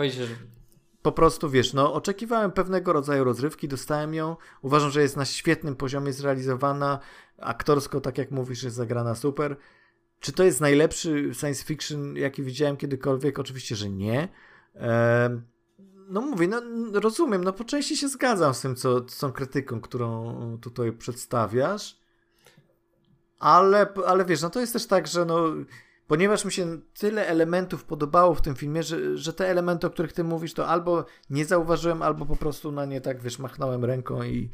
Po 1.02 1.12
prostu, 1.12 1.50
wiesz, 1.50 1.72
no 1.72 1.92
oczekiwałem 1.92 2.52
pewnego 2.52 2.92
rodzaju 2.92 3.24
rozrywki, 3.24 3.68
dostałem 3.68 4.14
ją, 4.14 4.36
uważam, 4.62 4.90
że 4.90 5.02
jest 5.02 5.16
na 5.16 5.24
świetnym 5.24 5.76
poziomie 5.76 6.12
zrealizowana, 6.12 6.98
aktorsko, 7.38 8.00
tak 8.00 8.18
jak 8.18 8.30
mówisz, 8.30 8.62
jest 8.62 8.76
zagrana 8.76 9.14
super. 9.14 9.56
Czy 10.20 10.32
to 10.32 10.44
jest 10.44 10.60
najlepszy 10.60 11.34
science 11.34 11.64
fiction, 11.64 12.16
jaki 12.16 12.42
widziałem 12.42 12.76
kiedykolwiek? 12.76 13.38
Oczywiście, 13.38 13.76
że 13.76 13.90
nie. 13.90 14.28
Eee, 14.74 15.40
no 16.08 16.20
mówię, 16.20 16.48
no 16.48 16.60
rozumiem, 16.92 17.44
no 17.44 17.52
po 17.52 17.64
części 17.64 17.96
się 17.96 18.08
zgadzam 18.08 18.54
z 18.54 18.60
tym, 18.60 18.76
co, 18.76 19.08
z 19.08 19.18
tą 19.18 19.32
krytyką, 19.32 19.80
którą 19.80 20.58
tutaj 20.60 20.92
przedstawiasz, 20.92 21.98
ale, 23.38 23.92
ale 24.06 24.24
wiesz, 24.24 24.42
no 24.42 24.50
to 24.50 24.60
jest 24.60 24.72
też 24.72 24.86
tak, 24.86 25.06
że 25.06 25.24
no, 25.24 25.44
ponieważ 26.06 26.44
mi 26.44 26.52
się 26.52 26.78
tyle 26.98 27.26
elementów 27.26 27.84
podobało 27.84 28.34
w 28.34 28.42
tym 28.42 28.54
filmie, 28.54 28.82
że, 28.82 29.18
że 29.18 29.32
te 29.32 29.48
elementy, 29.48 29.86
o 29.86 29.90
których 29.90 30.12
ty 30.12 30.24
mówisz, 30.24 30.54
to 30.54 30.68
albo 30.68 31.04
nie 31.30 31.44
zauważyłem, 31.44 32.02
albo 32.02 32.26
po 32.26 32.36
prostu 32.36 32.72
na 32.72 32.84
nie 32.84 33.00
tak, 33.00 33.22
wiesz, 33.22 33.38
machnąłem 33.38 33.84
ręką 33.84 34.22
i, 34.22 34.50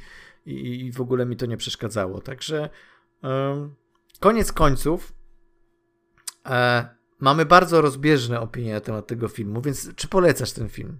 i, 0.46 0.86
i 0.86 0.92
w 0.92 1.00
ogóle 1.00 1.26
mi 1.26 1.36
to 1.36 1.46
nie 1.46 1.56
przeszkadzało. 1.56 2.20
Także 2.20 2.68
koniec 4.20 4.52
końców 4.52 5.12
e, 6.46 6.88
mamy 7.20 7.46
bardzo 7.46 7.80
rozbieżne 7.80 8.40
opinie 8.40 8.72
na 8.72 8.80
temat 8.80 9.06
tego 9.06 9.28
filmu, 9.28 9.60
więc 9.60 9.94
czy 9.94 10.08
polecasz 10.08 10.52
ten 10.52 10.68
film? 10.68 10.98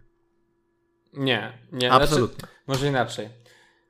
Nie, 1.12 1.52
nie. 1.72 1.92
Absolutnie. 1.92 2.38
Znaczy, 2.38 2.54
może 2.66 2.88
inaczej. 2.88 3.28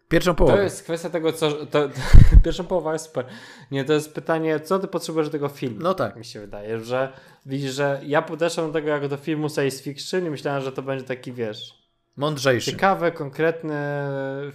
Pierwszą 0.09 0.35
połowę. 0.35 0.57
To 0.57 0.63
jest 0.63 0.83
kwestia 0.83 1.11
tego, 1.11 1.33
co. 1.33 1.53
To, 1.53 1.67
to, 1.67 1.89
pierwszą 2.45 2.65
połowa 2.65 2.93
jest 2.93 3.05
super. 3.05 3.25
Nie, 3.71 3.85
to 3.85 3.93
jest 3.93 4.15
pytanie, 4.15 4.61
co 4.61 4.79
ty 4.79 4.89
potrzebujesz 4.89 5.29
do 5.29 5.33
tego 5.33 5.49
filmu? 5.49 5.79
No 5.81 5.95
tak. 5.95 6.17
Mi 6.17 6.25
się 6.25 6.41
wydaje, 6.41 6.81
że 6.81 7.13
widzisz, 7.47 7.75
że 7.75 8.01
ja 8.07 8.23
podeszłem 8.23 8.67
do 8.67 8.73
tego 8.73 8.89
jako 8.89 9.09
do 9.09 9.17
filmu 9.17 9.49
science 9.49 9.83
fiction 9.83 10.27
i 10.27 10.31
myślałem, 10.31 10.63
że 10.63 10.73
to 10.73 10.83
będzie 10.83 11.05
taki, 11.05 11.33
wiesz, 11.33 11.83
Mądrzejszy. 12.17 12.71
ciekawy, 12.71 13.13
konkretny 13.13 13.77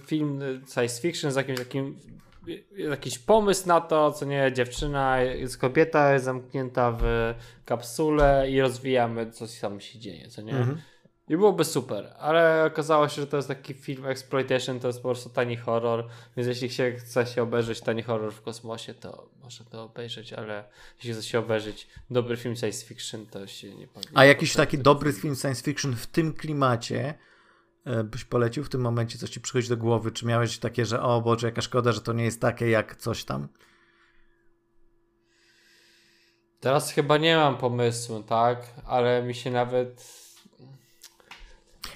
film 0.06 0.40
science 0.74 1.02
fiction 1.02 1.32
z 1.32 1.36
jakimś 1.36 1.58
takim 1.58 1.98
jakiś 2.76 3.18
pomysł 3.18 3.68
na 3.68 3.80
to, 3.80 4.12
co 4.12 4.24
nie, 4.24 4.52
dziewczyna, 4.52 5.20
jest 5.20 5.58
kobieta, 5.58 6.12
jest 6.12 6.24
zamknięta 6.24 6.92
w 7.00 7.34
kapsule 7.64 8.50
i 8.50 8.60
rozwijamy, 8.60 9.30
co 9.30 9.46
tam 9.60 9.80
się 9.80 9.98
dzieje, 9.98 10.28
co 10.28 10.42
nie? 10.42 10.52
Mhm. 10.52 10.78
I 11.28 11.36
byłoby 11.36 11.64
super, 11.64 12.14
ale 12.18 12.64
okazało 12.64 13.08
się, 13.08 13.22
że 13.22 13.26
to 13.26 13.36
jest 13.36 13.48
taki 13.48 13.74
film 13.74 14.06
exploitation, 14.06 14.80
to 14.80 14.86
jest 14.86 14.98
po 14.98 15.08
prostu 15.08 15.30
tani 15.30 15.56
horror, 15.56 16.08
więc 16.36 16.48
jeśli 16.48 16.70
się 16.70 16.92
chce 16.92 17.26
się 17.26 17.42
obejrzeć 17.42 17.80
tani 17.80 18.02
horror 18.02 18.32
w 18.32 18.42
kosmosie, 18.42 18.94
to 18.94 19.28
można 19.42 19.66
to 19.66 19.82
obejrzeć, 19.82 20.32
ale 20.32 20.64
jeśli 20.96 21.12
chce 21.12 21.22
się 21.22 21.38
obejrzeć 21.38 21.88
dobry 22.10 22.36
film 22.36 22.56
science 22.56 22.86
fiction, 22.86 23.26
to 23.26 23.46
się 23.46 23.76
nie 23.76 23.88
powinien. 23.88 24.12
A 24.18 24.24
jakiś 24.24 24.52
taki 24.52 24.78
dobry 24.78 25.12
film 25.12 25.36
science 25.36 25.62
fiction 25.62 25.96
w 25.96 26.06
tym 26.06 26.32
klimacie 26.32 27.14
e, 27.84 28.04
byś 28.04 28.24
polecił 28.24 28.64
w 28.64 28.68
tym 28.68 28.80
momencie, 28.80 29.18
coś 29.18 29.30
ci 29.30 29.40
przychodzi 29.40 29.68
do 29.68 29.76
głowy? 29.76 30.10
Czy 30.12 30.26
miałeś 30.26 30.58
takie, 30.58 30.86
że 30.86 31.02
o 31.02 31.20
Boże, 31.20 31.46
jaka 31.46 31.62
szkoda, 31.62 31.92
że 31.92 32.00
to 32.00 32.12
nie 32.12 32.24
jest 32.24 32.40
takie 32.40 32.70
jak 32.70 32.96
coś 32.96 33.24
tam? 33.24 33.48
Teraz 36.60 36.92
chyba 36.92 37.16
nie 37.16 37.36
mam 37.36 37.56
pomysłu, 37.56 38.22
tak? 38.22 38.74
Ale 38.86 39.22
mi 39.22 39.34
się 39.34 39.50
nawet 39.50 40.27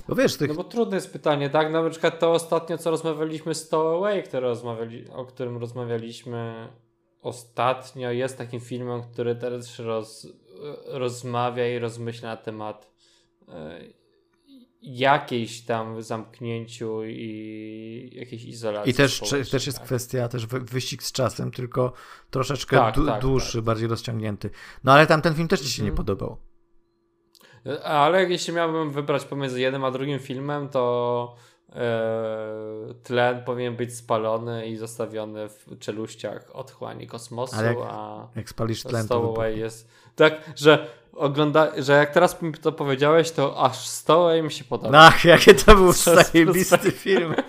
Bo 0.08 0.14
wiesz, 0.14 0.36
tych... 0.36 0.48
No 0.48 0.54
bo 0.54 0.64
trudne 0.64 0.96
jest 0.96 1.12
pytanie, 1.12 1.50
tak? 1.50 1.72
Na 1.72 1.90
przykład 1.90 2.18
to 2.18 2.32
ostatnio, 2.32 2.78
co 2.78 2.90
rozmawialiśmy 2.90 3.54
z 3.54 3.74
Away, 3.74 4.22
które 4.22 4.40
rozmawiali, 4.48 5.08
o 5.10 5.24
którym 5.24 5.56
rozmawialiśmy 5.58 6.68
ostatnio, 7.22 8.10
jest 8.10 8.38
takim 8.38 8.60
filmem, 8.60 9.02
który 9.02 9.34
teraz 9.34 9.78
roz, 9.78 10.26
rozmawia 10.86 11.76
i 11.76 11.78
rozmyśla 11.78 12.28
na 12.28 12.36
temat 12.36 12.90
e, 13.48 13.80
jakiejś 14.82 15.60
tam 15.64 16.02
zamknięciu 16.02 17.04
i 17.04 18.10
jakiejś 18.12 18.44
izolacji. 18.44 18.90
I 18.90 18.94
też, 18.94 19.20
też 19.50 19.66
jest 19.66 19.78
tak. 19.78 19.86
kwestia 19.86 20.28
też 20.28 20.46
wy- 20.46 20.60
wyścig 20.60 21.02
z 21.02 21.12
czasem, 21.12 21.50
tylko 21.50 21.92
troszeczkę 22.30 22.76
Tak, 22.76 22.94
tak, 23.06 23.20
dłuższy, 23.20 23.58
tak. 23.58 23.64
bardziej 23.64 23.88
rozciągnięty. 23.88 24.50
No 24.84 24.92
ale 24.92 25.06
tam 25.06 25.22
ten 25.22 25.34
film 25.34 25.48
też 25.48 25.60
ci 25.60 25.70
się 25.70 25.82
nie 25.82 25.88
Mhm. 25.90 25.96
podobał. 26.06 26.36
Ale 27.84 28.24
jeśli 28.30 28.54
miałbym 28.54 28.90
wybrać 28.90 29.24
pomiędzy 29.24 29.60
jednym 29.60 29.84
a 29.84 29.90
drugim 29.90 30.18
filmem, 30.18 30.68
to 30.68 31.34
e, 31.72 32.94
tlen 33.02 33.44
powinien 33.44 33.76
być 33.76 33.96
spalony 33.96 34.66
i 34.66 34.76
zostawiony 34.76 35.48
w 35.48 35.78
czeluściach 35.78 36.50
otchłani 36.52 37.06
kosmosu, 37.06 37.56
Ale 37.58 37.68
jak- 37.68 37.78
a 37.90 38.28
Jak 38.36 38.48
spalisz 38.48 38.82
tlen, 38.82 39.08
to 39.08 39.46
jest 39.46 39.88
tak, 40.16 40.34
że 40.56 40.86
ogląda, 41.14 41.72
że 41.82 41.92
jak 41.92 42.10
teraz 42.14 42.42
mi 42.42 42.52
to 42.52 42.72
powiedziałeś, 42.72 43.30
to 43.30 43.64
aż 43.64 43.78
Stowaway 43.88 44.42
mi 44.42 44.52
się 44.52 44.64
podoba. 44.64 44.98
Ach, 44.98 45.24
jakie 45.24 45.54
to 45.54 45.74
był 45.74 45.92
zajebisty 46.32 46.90
film. 46.90 47.34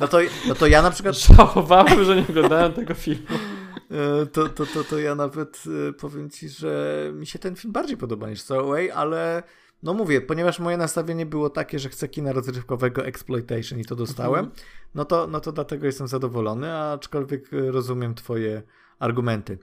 No 0.00 0.08
to, 0.08 0.18
no 0.48 0.54
to 0.54 0.66
ja 0.66 0.82
na 0.82 0.90
przykład 0.90 1.16
Żałowałem, 1.16 2.04
że 2.04 2.16
nie 2.16 2.22
oglądałem 2.30 2.72
tego 2.72 2.94
filmu. 2.94 3.26
E, 3.90 4.26
To, 4.26 4.48
to, 4.48 4.66
to, 4.66 4.84
to 4.84 4.98
ja 4.98 5.14
nawet 5.14 5.62
e, 5.88 5.92
powiem 5.92 6.30
ci, 6.30 6.48
że 6.48 7.10
mi 7.14 7.26
się 7.26 7.38
ten 7.38 7.56
film 7.56 7.72
bardziej 7.72 7.96
podoba 7.96 8.30
niż 8.30 8.40
Stowaway, 8.40 8.90
ale 8.90 9.42
no 9.82 9.94
mówię, 9.94 10.20
ponieważ 10.20 10.58
moje 10.58 10.76
nastawienie 10.76 11.26
było 11.26 11.50
takie, 11.50 11.78
że 11.78 11.88
chcę 11.88 12.08
kina 12.08 12.32
rozrywkowego 12.32 13.06
exploitation 13.06 13.80
i 13.80 13.84
to 13.84 13.96
dostałem, 13.96 14.50
no, 14.94 15.04
to, 15.04 15.26
no 15.26 15.40
to 15.40 15.52
dlatego 15.52 15.86
jestem 15.86 16.08
zadowolony, 16.08 16.74
aczkolwiek 16.74 17.48
rozumiem 17.52 18.14
twoje 18.14 18.62
argumenty. 18.98 19.58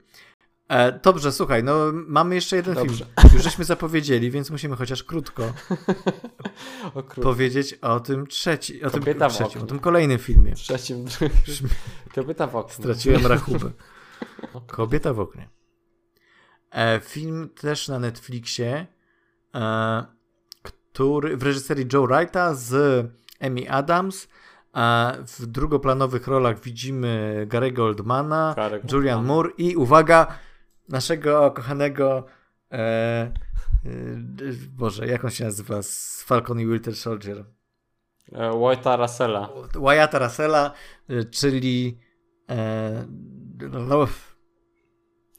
E, 0.68 1.00
dobrze, 1.04 1.32
słuchaj, 1.32 1.64
no 1.64 1.92
mamy 1.92 2.34
jeszcze 2.34 2.56
jeden 2.56 2.74
Dobrze. 2.74 3.04
film. 3.04 3.30
Już 3.34 3.42
żeśmy 3.42 3.64
zapowiedzieli, 3.64 4.30
więc 4.30 4.50
musimy 4.50 4.76
chociaż 4.76 5.02
krótko 5.04 5.42
O 6.94 7.02
kurde. 7.02 7.22
powiedzieć 7.22 7.74
o 7.74 8.00
tym 8.00 8.26
trzeci, 8.26 8.84
o 8.84 8.90
tym 8.90 9.00
Kobieta 9.00 9.28
trzecim, 9.28 9.62
o 9.62 9.66
tym 9.66 9.78
kolejnym 9.78 10.18
filmie. 10.18 10.54
Trzecim. 10.54 11.04
Kobieta 12.14 12.46
w 12.46 12.56
oknie. 12.56 12.74
Straciłem 12.74 13.26
rachubę. 13.26 13.70
Kobieta 14.66 15.12
w 15.12 15.20
oknie. 15.20 15.48
E, 16.70 17.00
film 17.00 17.48
też 17.60 17.88
na 17.88 17.98
Netflixie, 17.98 18.86
e, 19.54 20.04
który 20.62 21.36
w 21.36 21.42
reżyserii 21.42 21.86
Joe 21.92 22.06
Wrighta 22.06 22.54
z 22.54 23.06
Amy 23.40 23.70
Adams. 23.70 24.28
A 24.72 25.12
w 25.26 25.46
drugoplanowych 25.46 26.26
rolach 26.26 26.60
widzimy 26.60 27.46
Gary'ego 27.48 27.82
Oldmana, 27.82 28.54
Julian 28.92 29.24
Moore. 29.24 29.50
I 29.58 29.76
uwaga, 29.76 30.38
naszego 30.88 31.50
kochanego 31.50 32.24
e, 32.72 32.78
e, 32.78 33.32
Boże, 34.76 35.06
jak 35.06 35.24
on 35.24 35.30
się 35.30 35.44
nazywa 35.44 35.82
z 35.82 36.22
Falcon 36.26 36.60
i 36.60 36.66
Winter 36.66 36.96
Soldier? 36.96 37.44
E, 38.32 38.50
White'a 38.50 38.96
Russella. 38.98 39.48
Wyatta 39.74 40.18
Russella, 40.18 40.72
y, 41.10 41.24
czyli 41.24 41.98
e, 42.50 43.06
no, 43.70 44.06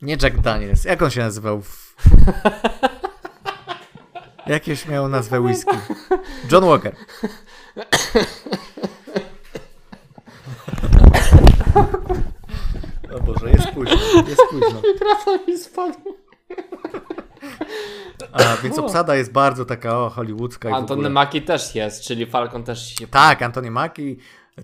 nie 0.03 0.17
Jack 0.21 0.37
Daniels. 0.37 0.85
Jak 0.85 1.01
on 1.01 1.09
się 1.09 1.21
nazywał? 1.21 1.61
W... 1.61 1.95
Jakieś 4.47 4.87
miał 4.87 5.07
nazwę 5.07 5.41
whisky. 5.41 5.77
John 6.51 6.65
Walker. 6.65 6.95
O 13.15 13.19
Boże, 13.19 13.49
jest 13.49 13.67
późno, 13.67 13.97
jest 14.27 14.41
późno. 14.49 14.81
Mikrofon 14.93 15.39
mi 15.47 15.57
spadł. 15.57 15.99
A, 18.31 18.57
więc 18.63 18.79
obsada 18.79 19.15
jest 19.15 19.31
bardzo 19.31 19.65
taka 19.65 19.99
o, 19.99 20.09
hollywoodzka 20.09 20.69
Antony. 20.69 21.09
Mackie 21.09 21.41
też 21.41 21.75
jest, 21.75 22.03
czyli 22.03 22.25
Falcon 22.25 22.63
też 22.63 22.95
się 22.95 23.07
Tak, 23.07 23.41
Antony 23.41 23.71
Mackie, 23.71 24.15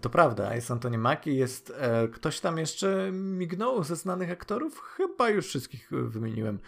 to 0.02 0.10
prawda, 0.10 0.56
jest 0.56 0.72
Antony 0.72 0.98
Mackie, 0.98 1.34
jest 1.34 1.74
e, 1.78 2.07
ktoś 2.07 2.40
tam 2.40 2.57
jeszcze 2.57 3.11
mignął 3.11 3.84
ze 3.84 3.95
znanych 3.95 4.32
aktorów? 4.32 4.80
Chyba 4.80 5.30
już 5.30 5.48
wszystkich 5.48 5.94
e, 5.94 5.95
wymieniłem 5.95 6.60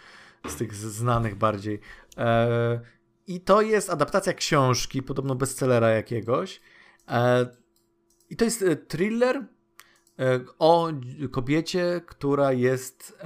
z 0.48 0.56
tych 0.56 0.74
znanych 0.74 1.34
bardziej. 1.34 1.80
E, 2.18 2.80
I 3.26 3.40
to 3.40 3.62
jest 3.62 3.90
adaptacja 3.90 4.32
książki, 4.32 5.02
podobno 5.02 5.34
bestsellera 5.34 5.90
jakiegoś. 5.90 6.60
E, 7.08 7.46
I 8.30 8.36
to 8.36 8.44
jest 8.44 8.62
e, 8.62 8.76
thriller 8.76 9.36
e, 9.36 9.44
o 10.58 10.92
kobiecie, 11.30 12.00
która 12.06 12.52
jest 12.52 13.18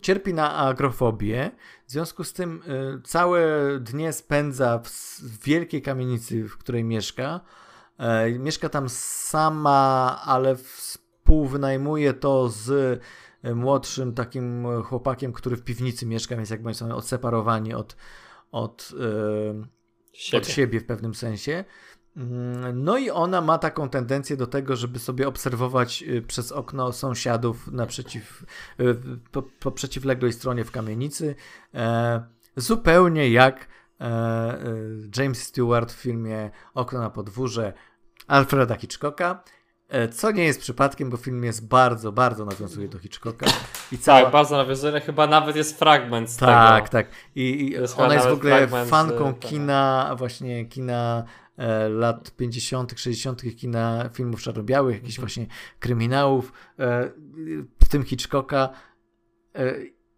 cierpi 0.00 0.34
na 0.34 0.54
agrofobię. 0.54 1.50
W 1.86 1.92
związku 1.92 2.24
z 2.24 2.32
tym 2.32 2.62
całe 3.04 3.42
dnie 3.80 4.12
spędza 4.12 4.78
w, 4.78 4.88
w 5.20 5.44
wielkiej 5.44 5.82
kamienicy, 5.82 6.48
w 6.48 6.58
której 6.58 6.84
mieszka. 6.84 7.40
E, 7.98 8.30
mieszka 8.38 8.68
tam 8.68 8.88
sama, 8.88 10.20
ale 10.24 10.56
współwynajmuje 10.56 12.14
to 12.14 12.48
z 12.48 12.70
e, 13.42 13.54
młodszym 13.54 14.14
takim 14.14 14.66
chłopakiem, 14.82 15.32
który 15.32 15.56
w 15.56 15.62
piwnicy 15.62 16.06
mieszka, 16.06 16.36
więc 16.36 16.50
jakby 16.50 16.68
oni 16.68 16.74
są 16.74 16.94
odseparowani 16.96 17.74
od, 17.74 17.96
od, 18.52 18.92
e, 19.00 19.64
siebie. 20.12 20.38
od 20.42 20.48
siebie 20.48 20.80
w 20.80 20.86
pewnym 20.86 21.14
sensie. 21.14 21.64
Mm, 22.16 22.84
No 22.84 22.98
i 22.98 23.10
ona 23.10 23.40
ma 23.40 23.58
taką 23.58 23.88
tendencję 23.88 24.36
do 24.36 24.46
tego, 24.46 24.76
żeby 24.76 24.98
sobie 24.98 25.28
obserwować 25.28 26.04
przez 26.26 26.52
okno 26.52 26.92
sąsiadów 26.92 27.72
naprzeciw, 27.72 28.44
po, 29.32 29.42
po 29.42 29.70
przeciwległej 29.72 30.32
stronie 30.32 30.64
w 30.64 30.70
kamienicy. 30.70 31.34
Zupełnie 32.56 33.30
jak 33.30 33.68
James 35.18 35.42
Stewart 35.42 35.92
w 35.92 35.96
filmie 35.96 36.50
Okno 36.74 37.00
na 37.00 37.10
podwórze 37.10 37.72
Alfreda 38.26 38.74
Hitchcocka. 38.76 39.42
e, 39.88 40.08
Co 40.08 40.30
nie 40.30 40.44
jest 40.44 40.60
przypadkiem, 40.60 41.10
bo 41.10 41.16
film 41.16 41.44
jest 41.44 41.68
bardzo, 41.68 42.12
bardzo 42.12 42.44
nawiązuje 42.44 42.88
do 42.88 42.98
Hitchcocka. 42.98 43.46
I 43.92 43.98
cała, 43.98 44.22
Tak, 44.22 44.32
bardzo 44.32 44.56
nawiązuje, 44.56 45.00
chyba 45.00 45.26
nawet 45.26 45.56
jest 45.56 45.78
fragment 45.78 46.30
z 46.30 46.36
tak, 46.36 46.88
tego. 46.88 46.92
tak. 46.92 47.06
I, 47.34 47.42
i 47.42 47.70
Jest 47.70 47.98
ona 47.98 48.14
jest 48.14 48.26
w 48.26 48.32
ogóle 48.32 48.68
z, 48.68 48.88
fanką 48.90 49.34
tego. 49.34 49.48
kina, 49.48 50.14
właśnie 50.18 50.64
kina 50.66 51.24
e, 51.56 51.88
lat 51.88 52.30
50., 52.36 52.92
60., 52.96 53.44
i 53.44 53.54
kina 53.56 54.08
filmów 54.12 54.42
czarno-białych, 54.42 54.94
jakichś 54.94 55.18
Mhm. 55.18 55.28
właśnie 55.28 55.46
kryminałów, 55.78 56.52
e, 56.78 57.10
w 57.84 57.88
tym 57.88 58.02
Hitchcocka. 58.04 58.68
E, 59.54 59.74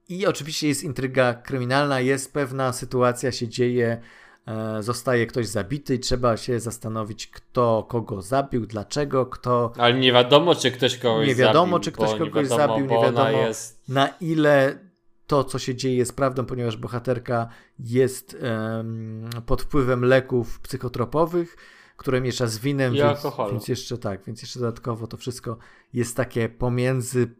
I 0.08 0.26
oczywiście 0.26 0.68
jest 0.68 0.84
intryga 0.84 1.34
kryminalna, 1.34 2.00
jest 2.00 2.32
pewna 2.32 2.72
sytuacja, 2.72 3.32
się 3.32 3.48
dzieje, 3.48 4.00
e, 4.46 4.82
zostaje 4.82 5.26
ktoś 5.26 5.46
zabity 5.46 5.94
i 5.94 5.98
trzeba 5.98 6.36
się 6.36 6.60
zastanowić, 6.60 7.26
kto 7.26 7.86
kogo 7.88 8.22
zabił, 8.22 8.66
dlaczego, 8.66 9.26
kto, 9.26 9.72
Ale 9.78 9.94
nie 9.94 10.12
wiadomo, 10.12 10.54
czy 10.54 10.70
ktoś 10.70 10.98
kogoś 10.98 11.28
Nie 11.28 11.34
wiadomo, 11.34 11.72
zabił, 11.72 11.84
czy 11.84 11.92
ktoś 11.92 12.10
bo 12.10 12.12
nie 12.12 12.30
kogoś 12.30 12.48
wiadomo, 12.48 12.74
zabił, 12.74 12.86
nie 12.86 13.02
wiadomo. 13.02 13.30
Jest... 13.30 13.88
na 13.88 14.08
ile 14.08 14.78
to, 15.26 15.44
co 15.44 15.58
się 15.58 15.74
dzieje, 15.74 15.96
jest 15.96 16.16
prawdą, 16.16 16.46
ponieważ 16.46 16.76
bohaterka 16.76 17.48
jest 17.78 18.36
em, 18.40 19.30
pod 19.46 19.62
wpływem 19.62 20.04
leków 20.04 20.60
psychotropowych, 20.60 21.56
które 21.96 22.20
miesza 22.20 22.46
z 22.46 22.58
winem, 22.58 22.94
I 22.94 22.96
więc, 22.96 23.08
alkoholu. 23.08 23.52
więc 23.52 23.68
jeszcze 23.68 23.98
tak, 23.98 24.24
więc 24.24 24.42
jeszcze 24.42 24.60
dodatkowo 24.60 25.06
to 25.06 25.16
wszystko 25.16 25.58
jest 25.92 26.16
takie 26.16 26.48
pomiędzy 26.48 27.34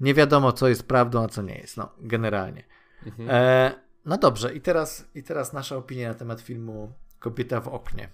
nie 0.00 0.14
wiadomo, 0.14 0.52
co 0.52 0.68
jest 0.68 0.88
prawdą, 0.88 1.22
a 1.22 1.28
co 1.28 1.42
nie 1.42 1.58
jest, 1.58 1.76
no, 1.76 1.88
generalnie. 1.98 2.64
Mhm. 3.06 3.28
E, 3.30 3.72
no 4.04 4.18
dobrze, 4.18 4.54
i 4.54 4.60
teraz, 4.60 5.10
i 5.14 5.22
teraz 5.22 5.52
nasza 5.52 5.76
opinia 5.76 6.08
na 6.08 6.14
temat 6.14 6.40
filmu 6.40 6.92
Kobieta 7.18 7.60
w 7.60 7.68
oknie. 7.68 8.08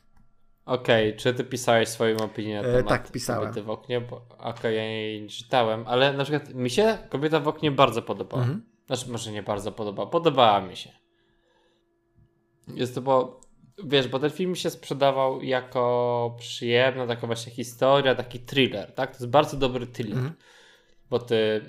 Okej, 0.66 1.08
okay, 1.08 1.18
czy 1.18 1.34
ty 1.34 1.44
pisałeś 1.44 1.88
swoją 1.88 2.16
opinię 2.16 2.62
na 2.62 2.68
e, 2.68 2.72
temat 2.72 2.88
Tak, 2.88 3.12
pisałem. 3.12 3.42
Kobiety 3.42 3.62
w 3.62 3.70
oknie? 3.70 3.98
Okej, 3.98 4.38
okay, 4.38 4.74
ja 4.74 4.84
jej 4.84 5.22
nie 5.22 5.28
czytałem, 5.28 5.84
ale 5.86 6.12
na 6.12 6.24
przykład 6.24 6.54
mi 6.54 6.70
się 6.70 6.98
Kobieta 7.08 7.40
w 7.40 7.48
oknie 7.48 7.70
bardzo 7.70 8.02
podobała. 8.02 8.42
Mhm. 8.42 8.62
Znaczy, 8.86 9.10
może 9.10 9.32
nie 9.32 9.42
bardzo 9.42 9.72
podobała, 9.72 10.10
podobała 10.10 10.60
mi 10.60 10.76
się. 10.76 10.90
Jest 12.68 12.94
to, 12.94 13.00
bo 13.02 13.40
wiesz, 13.84 14.08
bo 14.08 14.18
ten 14.18 14.30
film 14.30 14.56
się 14.56 14.70
sprzedawał 14.70 15.42
jako 15.42 16.36
przyjemna 16.38 17.06
taka 17.06 17.26
właśnie 17.26 17.52
historia, 17.52 18.14
taki 18.14 18.40
thriller, 18.40 18.94
tak? 18.94 19.10
To 19.10 19.16
jest 19.16 19.30
bardzo 19.30 19.56
dobry 19.56 19.86
thriller. 19.86 20.18
Mhm. 20.18 20.34
Bo 21.10 21.18
ty 21.18 21.60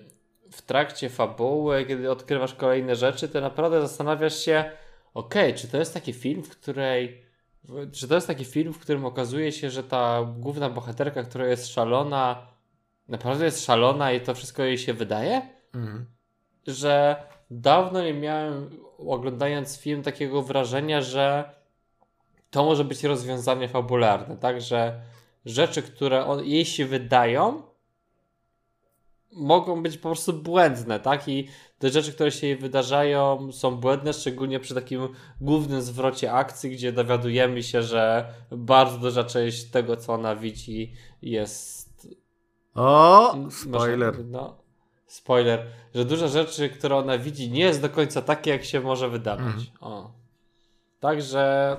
w 0.51 0.61
trakcie 0.61 1.09
fabuły, 1.09 1.85
kiedy 1.85 2.11
odkrywasz 2.11 2.53
kolejne 2.53 2.95
rzeczy, 2.95 3.29
to 3.29 3.41
naprawdę 3.41 3.81
zastanawiasz 3.81 4.39
się, 4.39 4.71
okej, 5.13 5.49
okay, 5.49 5.59
czy 5.59 5.67
to 5.67 5.77
jest 5.77 5.93
taki 5.93 6.13
film, 6.13 6.43
w 6.43 6.49
której 6.49 7.23
czy 7.91 8.07
to 8.07 8.15
jest 8.15 8.27
taki 8.27 8.45
film, 8.45 8.73
w 8.73 8.79
którym 8.79 9.05
okazuje 9.05 9.51
się, 9.51 9.69
że 9.69 9.83
ta 9.83 10.33
główna 10.37 10.69
bohaterka, 10.69 11.23
która 11.23 11.47
jest 11.47 11.67
szalona, 11.67 12.47
naprawdę 13.07 13.45
jest 13.45 13.65
szalona 13.65 14.11
i 14.11 14.21
to 14.21 14.35
wszystko 14.35 14.63
jej 14.63 14.77
się 14.77 14.93
wydaje? 14.93 15.41
Mhm. 15.73 16.05
Że 16.67 17.15
dawno 17.51 18.03
nie 18.03 18.13
miałem, 18.13 18.69
oglądając 18.97 19.79
film, 19.79 20.03
takiego 20.03 20.41
wrażenia, 20.41 21.01
że 21.01 21.51
to 22.49 22.65
może 22.65 22.83
być 22.83 23.03
rozwiązanie 23.03 23.67
fabularne, 23.67 24.37
tak? 24.37 24.61
Że 24.61 25.01
rzeczy, 25.45 25.81
które 25.81 26.25
on, 26.25 26.45
jej 26.45 26.65
się 26.65 26.85
wydają, 26.85 27.61
mogą 29.35 29.83
być 29.83 29.97
po 29.97 30.09
prostu 30.09 30.33
błędne, 30.33 30.99
tak? 30.99 31.27
I 31.27 31.47
te 31.79 31.89
rzeczy, 31.89 32.13
które 32.13 32.31
się 32.31 32.47
jej 32.47 32.57
wydarzają, 32.57 33.51
są 33.51 33.75
błędne, 33.75 34.13
szczególnie 34.13 34.59
przy 34.59 34.75
takim 34.75 35.07
głównym 35.41 35.81
zwrocie 35.81 36.33
akcji, 36.33 36.69
gdzie 36.69 36.91
dowiadujemy 36.91 37.63
się, 37.63 37.83
że 37.83 38.33
bardzo 38.51 38.97
duża 38.97 39.23
część 39.23 39.63
tego, 39.63 39.97
co 39.97 40.13
ona 40.13 40.35
widzi, 40.35 40.93
jest. 41.21 42.07
O! 42.75 43.35
Spoiler. 43.49 44.11
Może, 44.13 44.23
no, 44.23 44.57
spoiler, 45.07 45.65
że 45.95 46.05
dużo 46.05 46.27
rzeczy, 46.27 46.69
które 46.69 46.95
ona 46.95 47.17
widzi, 47.17 47.51
nie 47.51 47.63
jest 47.63 47.81
do 47.81 47.89
końca 47.89 48.21
takie, 48.21 48.51
jak 48.51 48.63
się 48.63 48.79
może 48.79 49.09
wydawać. 49.09 49.45
Mm. 49.45 49.65
O. 49.79 50.11
Także. 50.99 51.77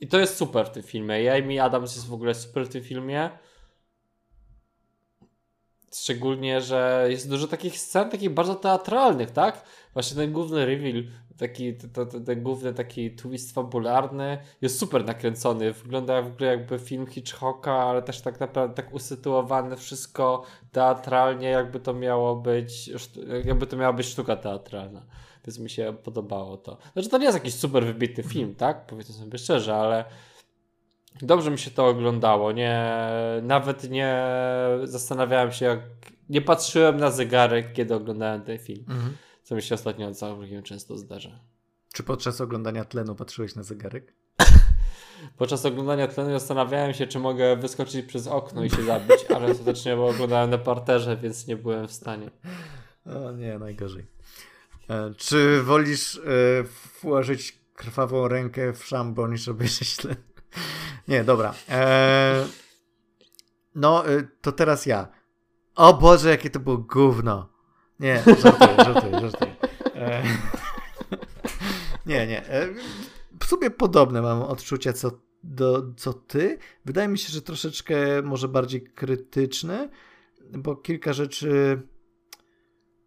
I 0.00 0.08
to 0.08 0.18
jest 0.18 0.36
super 0.36 0.66
w 0.66 0.70
tym 0.70 0.82
filmie. 0.82 1.34
Amy 1.34 1.62
Adams 1.62 1.94
jest 1.96 2.08
w 2.08 2.14
ogóle 2.14 2.34
super 2.34 2.66
w 2.66 2.68
tym 2.68 2.82
filmie. 2.82 3.30
Szczególnie, 5.94 6.60
że 6.60 7.06
jest 7.08 7.30
dużo 7.30 7.48
takich 7.48 7.78
scen, 7.78 8.10
takich 8.10 8.30
bardzo 8.30 8.54
teatralnych, 8.54 9.30
tak? 9.30 9.64
Właśnie 9.92 10.16
ten 10.16 10.32
główny 10.32 10.66
reveal, 10.66 11.04
taki, 11.38 11.74
ten 12.26 12.42
główny 12.42 12.74
taki 12.74 13.10
twist 13.10 13.54
fabularny 13.54 14.38
jest 14.60 14.78
super 14.78 15.04
nakręcony. 15.04 15.72
Wygląda 15.72 16.22
w 16.22 16.26
ogóle 16.26 16.50
jakby 16.50 16.78
film 16.78 17.06
Hitchcocka, 17.06 17.72
ale 17.72 18.02
też 18.02 18.20
tak 18.20 18.40
naprawdę 18.40 18.74
tak 18.74 18.94
usytuowane 18.94 19.76
wszystko 19.76 20.42
teatralnie, 20.72 21.48
jakby 21.48 21.80
to 21.80 21.94
miało 21.94 22.36
być, 22.36 22.90
jakby 23.44 23.66
to 23.66 23.76
miała 23.76 23.92
być 23.92 24.06
sztuka 24.06 24.36
teatralna. 24.36 25.02
Więc 25.46 25.58
mi 25.58 25.70
się 25.70 25.94
podobało 26.04 26.56
to. 26.56 26.78
Znaczy 26.92 27.08
to 27.08 27.18
nie 27.18 27.24
jest 27.24 27.38
jakiś 27.38 27.54
super 27.54 27.86
wybitny 27.86 28.24
film, 28.24 28.54
tak? 28.54 28.86
Powiedzmy 28.86 29.14
sobie 29.14 29.38
szczerze, 29.38 29.74
ale 29.74 30.04
Dobrze 31.22 31.50
mi 31.50 31.58
się 31.58 31.70
to 31.70 31.86
oglądało. 31.86 32.52
Nie, 32.52 32.92
nawet 33.42 33.90
nie 33.90 34.24
zastanawiałem 34.84 35.52
się, 35.52 35.64
jak. 35.64 35.80
Nie 36.28 36.40
patrzyłem 36.42 36.96
na 36.96 37.10
zegarek, 37.10 37.72
kiedy 37.72 37.94
oglądałem 37.94 38.42
ten 38.42 38.58
film. 38.58 38.84
Mhm. 38.88 39.16
Co 39.42 39.54
mi 39.54 39.62
się 39.62 39.74
ostatnio 39.74 40.14
całkiem 40.14 40.62
często 40.62 40.98
zdarza. 40.98 41.40
Czy 41.92 42.02
podczas 42.02 42.40
oglądania 42.40 42.84
tlenu 42.84 43.14
patrzyłeś 43.14 43.54
na 43.54 43.62
zegarek? 43.62 44.12
podczas 45.38 45.66
oglądania 45.66 46.08
tlenu 46.08 46.30
zastanawiałem 46.30 46.94
się, 46.94 47.06
czy 47.06 47.18
mogę 47.18 47.56
wyskoczyć 47.56 48.06
przez 48.06 48.26
okno 48.26 48.64
i 48.64 48.70
się 48.70 48.82
zabić, 48.82 49.24
ale 49.36 49.46
ostatecznie 49.46 49.96
bo 49.96 50.06
oglądałem 50.06 50.50
na 50.50 50.58
parterze, 50.58 51.16
więc 51.16 51.46
nie 51.46 51.56
byłem 51.56 51.88
w 51.88 51.92
stanie. 51.92 52.30
O 53.06 53.32
nie, 53.32 53.58
najgorzej. 53.58 54.06
E, 54.90 55.14
czy 55.16 55.62
wolisz 55.62 56.16
e, 56.16 56.20
włożyć 57.02 57.58
krwawą 57.74 58.28
rękę 58.28 58.72
w 58.72 58.84
szambo 58.84 59.28
niż 59.28 59.48
obejrzeć 59.48 59.96
tlen? 60.00 60.16
Nie, 61.08 61.24
dobra. 61.24 61.54
Eee, 61.68 62.46
no, 63.74 64.10
y, 64.10 64.28
to 64.40 64.52
teraz 64.52 64.86
ja. 64.86 65.08
O 65.74 65.94
Boże, 65.94 66.30
jakie 66.30 66.50
to 66.50 66.60
było 66.60 66.78
gówno. 66.78 67.48
Nie, 68.00 68.22
żartuję, 68.26 68.76
żartuję, 68.86 69.20
żartuję. 69.20 69.56
Eee, 69.94 70.24
nie, 72.06 72.26
nie. 72.26 72.50
Eee, 72.50 72.74
w 73.40 73.44
sobie 73.44 73.70
podobne 73.70 74.22
mam 74.22 74.42
odczucia 74.42 74.92
co, 74.92 75.10
do, 75.42 75.82
co 75.96 76.12
ty. 76.12 76.58
Wydaje 76.84 77.08
mi 77.08 77.18
się, 77.18 77.32
że 77.32 77.42
troszeczkę 77.42 78.22
może 78.22 78.48
bardziej 78.48 78.82
krytyczne, 78.82 79.88
bo 80.50 80.76
kilka 80.76 81.12
rzeczy... 81.12 81.82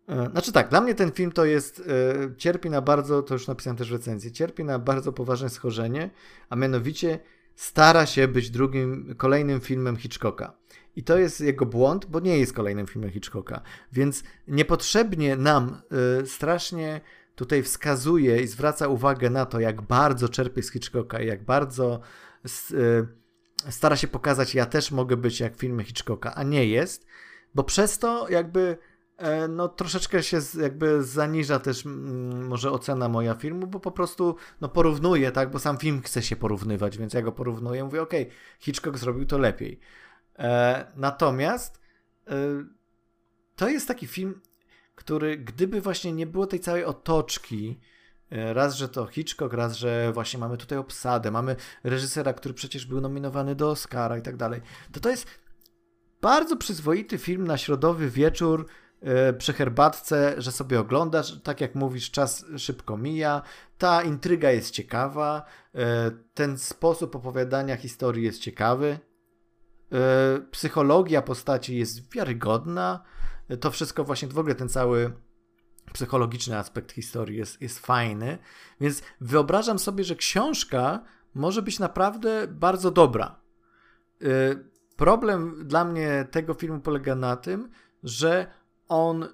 E, 0.07 0.29
znaczy 0.29 0.51
tak, 0.51 0.69
dla 0.69 0.81
mnie 0.81 0.95
ten 0.95 1.11
film 1.11 1.31
to 1.31 1.45
jest, 1.45 1.79
e, 1.79 2.35
cierpi 2.37 2.69
na 2.69 2.81
bardzo, 2.81 3.23
to 3.23 3.33
już 3.33 3.47
napisałem 3.47 3.77
też 3.77 3.89
w 3.89 3.93
recenzji, 3.93 4.31
cierpi 4.31 4.63
na 4.63 4.79
bardzo 4.79 5.13
poważne 5.13 5.49
schorzenie, 5.49 6.09
a 6.49 6.55
mianowicie 6.55 7.19
stara 7.55 8.05
się 8.05 8.27
być 8.27 8.49
drugim, 8.49 9.15
kolejnym 9.17 9.61
filmem 9.61 9.97
Hitchcocka. 9.97 10.53
I 10.95 11.03
to 11.03 11.17
jest 11.17 11.41
jego 11.41 11.65
błąd, 11.65 12.05
bo 12.05 12.19
nie 12.19 12.39
jest 12.39 12.53
kolejnym 12.53 12.87
filmem 12.87 13.11
Hitchcocka. 13.11 13.61
Więc 13.91 14.23
niepotrzebnie 14.47 15.35
nam 15.35 15.81
y, 16.21 16.27
strasznie 16.27 17.01
tutaj 17.35 17.63
wskazuje 17.63 18.41
i 18.41 18.47
zwraca 18.47 18.87
uwagę 18.87 19.29
na 19.29 19.45
to, 19.45 19.59
jak 19.59 19.81
bardzo 19.81 20.29
czerpie 20.29 20.63
z 20.63 20.71
Hitchcocka 20.71 21.21
i 21.21 21.27
jak 21.27 21.43
bardzo 21.43 21.99
y, 22.71 23.07
stara 23.69 23.95
się 23.95 24.07
pokazać, 24.07 24.55
ja 24.55 24.65
też 24.65 24.91
mogę 24.91 25.17
być 25.17 25.39
jak 25.39 25.57
filmy 25.57 25.83
Hitchcocka, 25.83 26.35
a 26.35 26.43
nie 26.43 26.65
jest, 26.65 27.05
bo 27.55 27.63
przez 27.63 27.99
to 27.99 28.29
jakby 28.29 28.77
no 29.49 29.67
troszeczkę 29.67 30.23
się 30.23 30.39
jakby 30.61 31.03
zaniża 31.03 31.59
też 31.59 31.85
mm, 31.85 32.47
może 32.47 32.71
ocena 32.71 33.09
moja 33.09 33.35
filmu, 33.35 33.67
bo 33.67 33.79
po 33.79 33.91
prostu 33.91 34.35
no 34.61 34.69
porównuję, 34.69 35.31
tak, 35.31 35.51
bo 35.51 35.59
sam 35.59 35.77
film 35.77 36.01
chce 36.01 36.21
się 36.21 36.35
porównywać, 36.35 36.97
więc 36.97 37.13
ja 37.13 37.21
go 37.21 37.31
porównuję, 37.31 37.83
mówię, 37.83 38.01
okej, 38.01 38.21
okay, 38.21 38.35
Hitchcock 38.59 38.97
zrobił 38.97 39.25
to 39.25 39.37
lepiej. 39.37 39.79
E, 40.39 40.91
natomiast 40.95 41.81
e, 42.27 42.33
to 43.55 43.69
jest 43.69 43.87
taki 43.87 44.07
film, 44.07 44.41
który 44.95 45.37
gdyby 45.37 45.81
właśnie 45.81 46.11
nie 46.13 46.27
było 46.27 46.47
tej 46.47 46.59
całej 46.59 46.85
otoczki, 46.85 47.79
e, 48.31 48.53
raz, 48.53 48.75
że 48.75 48.89
to 48.89 49.07
Hitchcock, 49.07 49.53
raz, 49.53 49.75
że 49.75 50.11
właśnie 50.13 50.39
mamy 50.39 50.57
tutaj 50.57 50.77
obsadę, 50.77 51.31
mamy 51.31 51.55
reżysera, 51.83 52.33
który 52.33 52.53
przecież 52.53 52.85
był 52.85 53.01
nominowany 53.01 53.55
do 53.55 53.69
Oscara 53.69 54.17
i 54.17 54.21
tak 54.21 54.35
dalej, 54.35 54.61
to 54.91 54.99
to 54.99 55.09
jest 55.09 55.27
bardzo 56.21 56.57
przyzwoity 56.57 57.17
film 57.17 57.47
na 57.47 57.57
środowy 57.57 58.09
wieczór, 58.09 58.65
E, 58.65 58.84
przy 59.37 59.53
herbatce, 59.53 60.35
że 60.37 60.51
sobie 60.51 60.79
oglądasz, 60.79 61.41
tak 61.41 61.61
jak 61.61 61.75
mówisz, 61.75 62.11
czas 62.11 62.45
szybko 62.57 62.97
mija, 62.97 63.41
ta 63.77 64.03
intryga 64.03 64.51
jest 64.51 64.71
ciekawa, 64.71 65.45
e, 65.75 66.11
ten 66.33 66.57
sposób 66.57 67.15
opowiadania 67.15 67.75
historii 67.77 68.23
jest 68.23 68.39
ciekawy, 68.39 68.99
e, 69.91 70.39
psychologia 70.51 71.21
postaci 71.21 71.77
jest 71.77 72.13
wiarygodna, 72.13 73.03
to 73.59 73.71
wszystko 73.71 74.03
właśnie, 74.03 74.27
w 74.27 74.39
ogóle 74.39 74.55
ten 74.55 74.69
cały 74.69 75.13
psychologiczny 75.93 76.57
aspekt 76.57 76.91
historii 76.91 77.37
jest, 77.37 77.61
jest 77.61 77.79
fajny, 77.79 78.37
więc 78.81 79.01
wyobrażam 79.21 79.79
sobie, 79.79 80.03
że 80.03 80.15
książka 80.15 81.03
może 81.33 81.61
być 81.61 81.79
naprawdę 81.79 82.47
bardzo 82.47 82.91
dobra. 82.91 83.41
Problem 84.95 85.67
dla 85.67 85.85
mnie 85.85 86.27
tego 86.31 86.53
filmu 86.53 86.79
polega 86.79 87.15
na 87.15 87.35
tym, 87.35 87.69
że 88.03 88.47
on 88.89 89.23
e, 89.23 89.29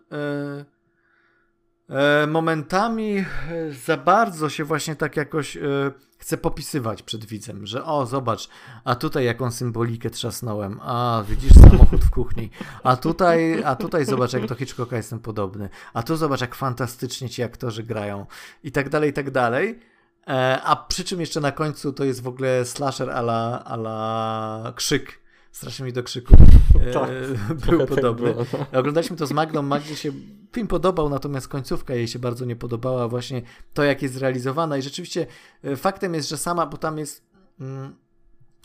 e, 1.90 2.28
momentami 2.28 3.26
za 3.86 3.98
bardzo 3.98 4.50
się 4.50 4.64
właśnie 4.64 4.96
tak 4.96 5.18
jakoś 5.18 5.58
e, 5.58 5.62
chce 6.18 6.38
popisywać 6.38 7.04
przed 7.04 7.26
widzem, 7.26 7.66
że 7.66 7.86
o, 7.86 8.06
zobacz, 8.06 8.50
a 8.84 8.96
tutaj 8.96 9.26
jaką 9.26 9.52
symbolikę 9.52 10.10
trzasnąłem, 10.10 10.80
a 10.82 11.24
widzisz 11.28 11.54
samochód 11.54 12.02
w 12.02 12.10
kuchni, 12.10 12.50
a 12.84 12.96
tutaj, 12.96 13.64
a 13.64 13.76
tutaj 13.76 14.06
zobacz, 14.06 14.34
jak 14.34 14.46
do 14.46 14.56
Hitchcocka 14.56 14.98
jestem 14.98 15.20
podobny, 15.20 15.70
a 15.94 16.04
tu 16.04 16.16
zobacz, 16.16 16.42
jak 16.42 16.56
fantastycznie 16.56 17.30
ci 17.30 17.44
aktorzy 17.44 17.84
grają 17.84 18.26
i 18.64 18.72
tak 18.72 18.90
dalej, 18.90 19.10
i 19.10 19.14
tak 19.14 19.32
dalej. 19.32 19.80
A 20.64 20.86
przy 20.88 21.04
czym 21.04 21.20
jeszcze 21.20 21.40
na 21.40 21.52
końcu 21.52 21.94
to 21.94 22.04
jest 22.04 22.24
w 22.24 22.28
ogóle 22.28 22.66
slasher 22.66 23.10
ala, 23.10 23.64
ala 23.66 24.74
krzyk, 24.76 25.21
strasznie 25.52 25.86
mi 25.86 25.94
do 25.94 26.04
krzyku 26.04 26.36
e, 26.82 26.92
tak, 26.92 27.10
był 27.70 27.80
tak 27.80 27.90
podobny. 27.90 28.34
Tak 28.34 28.48
było, 28.48 28.66
no. 28.74 28.80
Oglądaliśmy 28.80 29.18
to 29.18 29.28
z 29.28 29.32
Magdą, 29.32 29.62
Magdzie 29.62 29.96
się 29.96 30.12
film 30.54 30.68
podobał, 30.68 31.10
natomiast 31.10 31.48
końcówka 31.48 31.94
jej 31.94 32.08
się 32.08 32.20
bardzo 32.20 32.46
nie 32.46 32.56
podobała, 32.56 33.08
właśnie 33.08 33.42
to 33.74 33.84
jak 33.84 34.02
jest 34.02 34.14
zrealizowana 34.14 34.78
i 34.78 34.82
rzeczywiście 34.82 35.28
e, 35.64 35.76
faktem 35.76 36.14
jest, 36.14 36.30
że 36.30 36.38
sama, 36.38 36.66
bo 36.66 36.78
tam 36.78 36.98
jest 36.98 37.26
mm, 37.60 37.96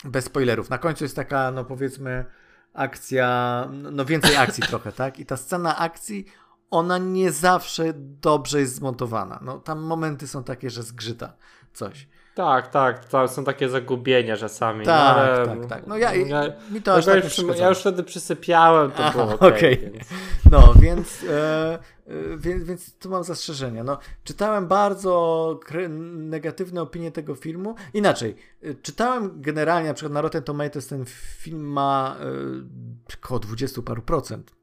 bez 0.04 0.24
spoilerów, 0.24 0.70
na 0.70 0.78
końcu 0.78 1.04
jest 1.04 1.16
taka, 1.16 1.50
no 1.50 1.64
powiedzmy 1.64 2.24
akcja, 2.72 3.68
no 3.92 4.04
więcej 4.04 4.36
akcji 4.46 4.62
trochę, 4.62 4.92
tak? 4.92 5.18
I 5.18 5.26
ta 5.26 5.36
scena 5.36 5.78
akcji, 5.78 6.26
ona 6.70 6.98
nie 6.98 7.32
zawsze 7.32 7.92
dobrze 8.20 8.60
jest 8.60 8.74
zmontowana. 8.74 9.40
No 9.42 9.58
tam 9.58 9.80
momenty 9.80 10.28
są 10.28 10.44
takie, 10.44 10.70
że 10.70 10.82
zgrzyta 10.82 11.36
coś. 11.72 12.08
Tak, 12.36 12.68
tak, 12.68 13.04
to 13.04 13.28
są 13.28 13.44
takie 13.44 13.68
zagubienia 13.68 14.36
czasami. 14.36 14.84
Tak, 14.84 15.16
no, 15.16 15.22
ale... 15.22 15.46
tak, 15.46 15.66
tak. 15.66 15.86
No 15.86 15.96
ja, 15.96 16.14
ja 16.14 16.42
mi 16.70 16.82
to 16.82 16.94
aż 16.94 17.06
tak 17.06 17.24
już, 17.24 17.58
ja 17.58 17.68
już 17.68 17.78
wtedy 17.78 18.02
przysypiałem, 18.02 18.90
to 18.90 19.04
Aha, 19.04 19.12
było 19.12 19.34
okej. 19.34 19.78
Okay, 19.78 19.90
więc... 19.90 20.08
No, 20.50 20.74
więc, 20.80 21.24
e, 21.30 21.74
e, 21.74 21.78
więc, 22.36 22.64
więc 22.64 22.98
tu 22.98 23.10
mam 23.10 23.24
zastrzeżenia. 23.24 23.84
No, 23.84 23.98
czytałem 24.24 24.66
bardzo 24.66 25.60
negatywne 26.16 26.82
opinie 26.82 27.10
tego 27.10 27.34
filmu. 27.34 27.74
Inaczej, 27.94 28.36
e, 28.62 28.74
czytałem 28.74 29.40
generalnie, 29.40 29.88
na 29.88 29.94
przykład 29.94 30.12
na 30.12 30.20
Rotten 30.20 30.42
Tomatoes 30.42 30.86
ten 30.86 31.04
film 31.38 31.72
ma 31.72 32.16
e, 32.20 33.14
około 33.24 33.40
20 33.40 33.82
paru 33.82 34.02
procent 34.02 34.55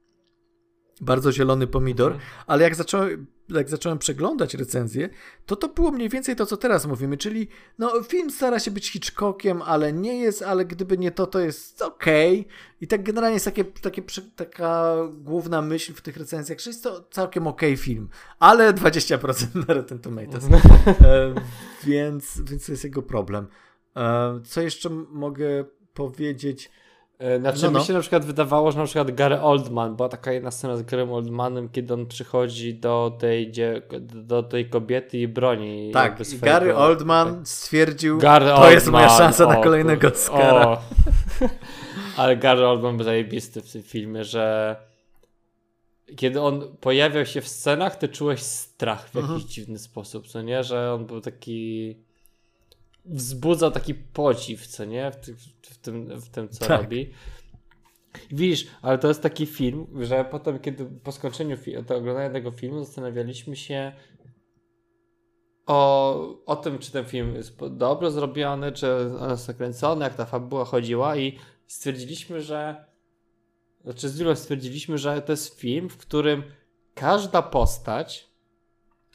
bardzo 1.02 1.32
zielony 1.32 1.68
pomidor, 1.68 2.12
mhm. 2.12 2.32
ale 2.48 2.64
jak 2.64 2.76
zacząłem, 2.76 3.28
jak 3.50 3.70
zacząłem 3.70 4.00
przeglądać 4.00 4.54
recenzję, 4.54 5.10
to 5.46 5.56
to 5.56 5.68
było 5.68 5.92
mniej 5.92 6.10
więcej 6.10 6.36
to, 6.36 6.46
co 6.46 6.58
teraz 6.58 6.86
mówimy, 6.86 7.18
czyli 7.18 7.48
no 7.80 8.04
film 8.04 8.32
stara 8.32 8.60
się 8.60 8.72
być 8.72 8.92
Hitchcockiem, 8.92 9.62
ale 9.62 9.94
nie 9.94 10.18
jest, 10.18 10.42
ale 10.42 10.66
gdyby 10.66 10.98
nie 10.98 11.12
to, 11.12 11.28
to 11.28 11.40
jest 11.40 11.82
okej. 11.82 12.40
Okay. 12.40 12.54
I 12.82 12.88
tak 12.88 13.04
generalnie 13.04 13.34
jest 13.34 13.46
takie, 13.46 13.64
takie, 13.64 14.02
taka 14.36 14.96
główna 15.14 15.62
myśl 15.62 15.94
w 15.94 16.02
tych 16.02 16.18
recenzjach, 16.18 16.60
że 16.60 16.70
jest 16.70 16.84
to 16.84 17.08
całkiem 17.12 17.48
okej 17.48 17.74
okay 17.74 17.84
film, 17.84 18.10
ale 18.40 18.74
20% 18.74 19.68
na 19.68 19.74
Rotten 19.74 20.00
Tomatoes. 20.00 20.44
e, 20.44 21.34
więc, 21.84 22.42
więc 22.42 22.66
to 22.66 22.72
jest 22.72 22.84
jego 22.84 23.02
problem. 23.02 23.48
E, 23.96 24.40
co 24.46 24.62
jeszcze 24.62 24.90
mogę 24.90 25.66
powiedzieć? 25.94 26.72
E, 27.20 27.40
znaczy, 27.40 27.64
no, 27.64 27.72
no. 27.72 27.80
mi 27.80 27.86
się 27.86 27.94
na 27.94 28.00
przykład 28.00 28.26
wydawało, 28.26 28.72
że 28.72 28.80
na 28.80 28.86
przykład 28.86 29.12
Gary 29.12 29.42
Oldman, 29.42 29.96
była 29.96 30.10
taka 30.10 30.32
jedna 30.32 30.52
scena 30.52 30.78
z 30.78 30.84
Garym 30.84 31.12
Oldmanem, 31.12 31.70
kiedy 31.70 31.94
on 31.94 32.06
przychodzi 32.06 32.76
do 32.76 33.18
tej, 33.20 33.52
do 34.02 34.44
tej 34.44 34.70
kobiety 34.70 35.18
i 35.18 35.28
broni. 35.28 35.92
Tak, 35.92 36.26
swojego... 36.26 36.46
Gary 36.46 36.76
Oldman 36.76 37.46
stwierdził, 37.46 38.18
Gary 38.18 38.46
to 38.46 38.54
Oldman, 38.54 38.72
jest 38.72 38.88
moja 38.88 39.10
szansa 39.10 39.46
o, 39.46 39.50
na 39.50 39.56
kolejnego 39.56 40.08
Oscara. 40.08 40.78
Ale 42.18 42.38
Gary 42.38 42.68
Oldman 42.68 42.98
był 42.98 43.06
zajebisty 43.06 43.62
w 43.62 43.72
tym 43.72 43.84
filmie, 43.84 44.24
że 44.24 44.76
kiedy 46.16 46.42
on 46.42 46.78
pojawiał 46.78 47.26
się 47.26 47.42
w 47.42 47.48
scenach, 47.48 47.96
ty 47.96 48.08
czułeś 48.08 48.42
strach 48.42 49.10
w 49.10 49.16
jakiś 49.16 49.30
mhm. 49.30 49.50
dziwny 49.50 49.80
sposób, 49.80 50.28
co 50.28 50.42
nie? 50.42 50.64
Że 50.64 50.94
on 50.94 51.06
był 51.06 51.22
taki 51.22 51.96
wzbudzał 53.06 53.72
taki 53.72 53.94
podziw, 53.94 54.68
co 54.68 54.86
nie? 54.86 55.12
W, 55.12 55.16
ty, 55.16 55.36
w 55.62 55.78
tym, 55.78 56.20
w 56.20 56.30
tym, 56.30 56.50
co 56.50 56.66
tak. 56.66 56.82
robi. 56.82 57.14
Widzisz, 58.32 58.68
ale 58.82 58.98
to 58.98 59.08
jest 59.08 59.22
taki 59.22 59.46
film, 59.46 59.88
że 60.00 60.26
potem, 60.26 60.60
kiedy 60.60 60.86
po 60.86 61.12
skończeniu 61.12 61.58
to 61.88 61.96
oglądania 61.96 62.30
tego 62.30 62.52
filmu, 62.52 62.84
zastanawialiśmy 62.84 63.56
się 63.56 63.92
o, 65.66 66.46
o 66.46 66.56
tym, 66.56 66.80
czy 66.80 66.92
ten 66.92 67.06
film 67.06 67.36
jest 67.36 67.58
dobrze 67.70 68.12
zrobiony, 68.12 68.72
czy 68.72 68.96
on 69.20 69.30
jest 69.30 69.48
nakręcony, 69.48 70.04
jak 70.04 70.16
ta 70.16 70.26
fabuła 70.26 70.66
chodziła 70.66 71.18
i 71.18 71.40
stwierdziliśmy, 71.68 72.42
że 72.42 72.86
znaczy 73.84 74.10
z 74.10 74.20
Julą 74.20 74.36
stwierdziliśmy, 74.36 74.98
że 74.98 75.22
to 75.22 75.34
jest 75.34 75.60
film, 75.60 75.90
w 75.90 75.98
którym 75.98 76.44
każda 76.94 77.42
postać, 77.42 78.30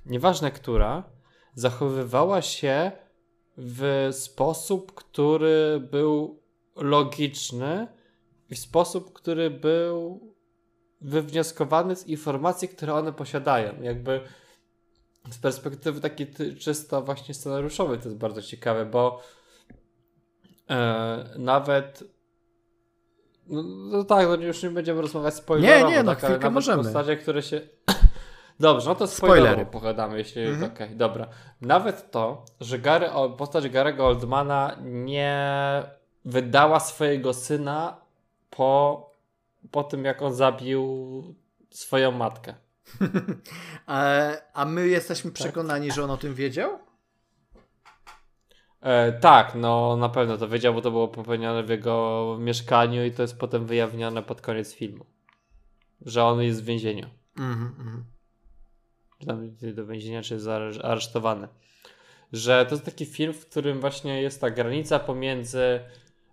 nieważne 0.07 0.51
która, 0.51 1.11
zachowywała 1.55 2.43
się 2.43 2.93
w 3.59 4.09
sposób, 4.13 4.95
który 4.95 5.81
był 5.91 6.43
logiczny 6.77 7.87
i 8.51 8.55
w 8.55 8.59
sposób, 8.59 9.13
który 9.13 9.51
był 9.51 10.21
wywnioskowany 11.01 11.97
z 11.97 12.07
informacji, 12.07 12.69
które 12.69 12.95
one 12.95 13.13
posiadają. 13.13 13.83
Jakby 13.83 14.21
z 15.31 15.39
perspektywy 15.39 16.01
takiej 16.01 16.27
czysto 16.59 17.03
właśnie 17.03 17.35
scenariuszowej 17.35 17.99
to 17.99 18.05
jest 18.05 18.19
bardzo 18.19 18.43
ciekawe, 18.43 18.87
bo 18.87 19.23
e, 20.71 21.25
nawet 21.39 22.05
no, 23.47 23.63
no, 23.63 24.05
tak, 24.05 24.29
no 24.29 24.35
już 24.35 24.63
nie 24.63 24.71
będziemy 24.71 25.01
rozmawiać 25.01 25.35
spoilerowo. 25.35 25.91
Nie, 25.91 25.97
nie, 25.97 26.03
no 26.03 26.15
tak, 26.15 26.25
chwilkę 26.25 26.51
możemy. 26.51 26.83
Postacie, 26.83 27.17
które 27.17 27.43
się 27.43 27.61
Dobrze, 28.61 28.89
no 28.89 28.95
to 28.95 29.07
spoilery 29.07 29.67
pogadamy, 29.67 30.19
jeśli 30.19 30.43
mm 30.43 30.61
-hmm. 30.61 30.65
okej, 30.65 30.87
okay, 30.87 30.97
dobra. 30.97 31.29
Nawet 31.61 32.11
to, 32.11 32.45
że 32.61 32.79
Gary, 32.79 33.09
postać 33.37 33.65
Gary'ego 33.65 34.01
Oldmana 34.01 34.77
nie 34.83 35.43
wydała 36.25 36.81
swojego 36.81 37.35
syna 37.35 38.01
po, 38.51 39.11
po 39.71 39.85
tym, 39.85 40.05
jak 40.05 40.23
on 40.23 40.35
zabił 40.35 41.23
swoją 41.71 42.13
matkę. 42.13 42.55
a, 43.87 44.03
a 44.55 44.65
my 44.65 44.89
jesteśmy 44.89 45.31
tak. 45.31 45.35
przekonani, 45.35 45.93
że 45.93 46.05
on 46.05 46.11
o 46.11 46.17
tym 46.17 46.35
wiedział? 46.35 46.79
E, 48.81 49.13
tak, 49.13 49.55
no 49.55 49.97
na 49.97 50.09
pewno 50.09 50.39
to 50.39 50.49
wiedział, 50.49 50.75
bo 50.75 50.81
to 50.81 50.91
było 50.91 51.09
popełnione 51.09 51.63
w 51.63 51.69
jego 51.69 52.37
mieszkaniu 52.41 53.05
i 53.05 53.13
to 53.13 53.23
jest 53.23 53.39
potem 53.39 53.67
wyjawnione 53.67 54.23
pod 54.23 54.41
koniec 54.41 54.75
filmu. 54.75 55.07
Że 56.01 56.25
on 56.25 56.43
jest 56.43 56.63
w 56.63 56.65
więzieniu. 56.65 57.07
Mhm, 57.39 57.75
mm 57.81 58.18
czy 59.19 59.27
tam 59.27 59.57
do 59.75 59.87
więzienia, 59.87 60.23
czy 60.23 60.35
jest 60.35 60.49
aresztowany. 60.83 61.49
Że 62.33 62.67
to 62.67 62.75
jest 62.75 62.85
taki 62.85 63.07
film, 63.07 63.33
w 63.33 63.47
którym 63.47 63.81
właśnie 63.81 64.23
jest 64.23 64.41
ta 64.41 64.51
granica 64.51 64.99
pomiędzy 64.99 65.81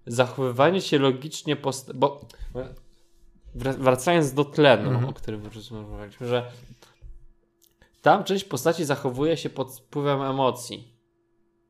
zachowywaniem 0.08 0.82
się 0.82 1.00
logicznie, 1.00 1.56
post- 1.56 1.94
bo 1.94 2.28
wracając 3.56 4.34
do 4.34 4.46
tlenu, 4.46 4.90
mm 4.90 5.06
-hmm. 5.06 5.10
o 5.10 5.14
którym 5.14 5.46
rozmawialiśmy, 5.56 6.28
że 6.28 6.52
tam 8.02 8.24
część 8.24 8.44
postaci 8.44 8.86
zachowuje 8.86 9.38
się 9.38 9.50
pod 9.50 9.80
wpływem 9.80 10.22
emocji. 10.22 10.98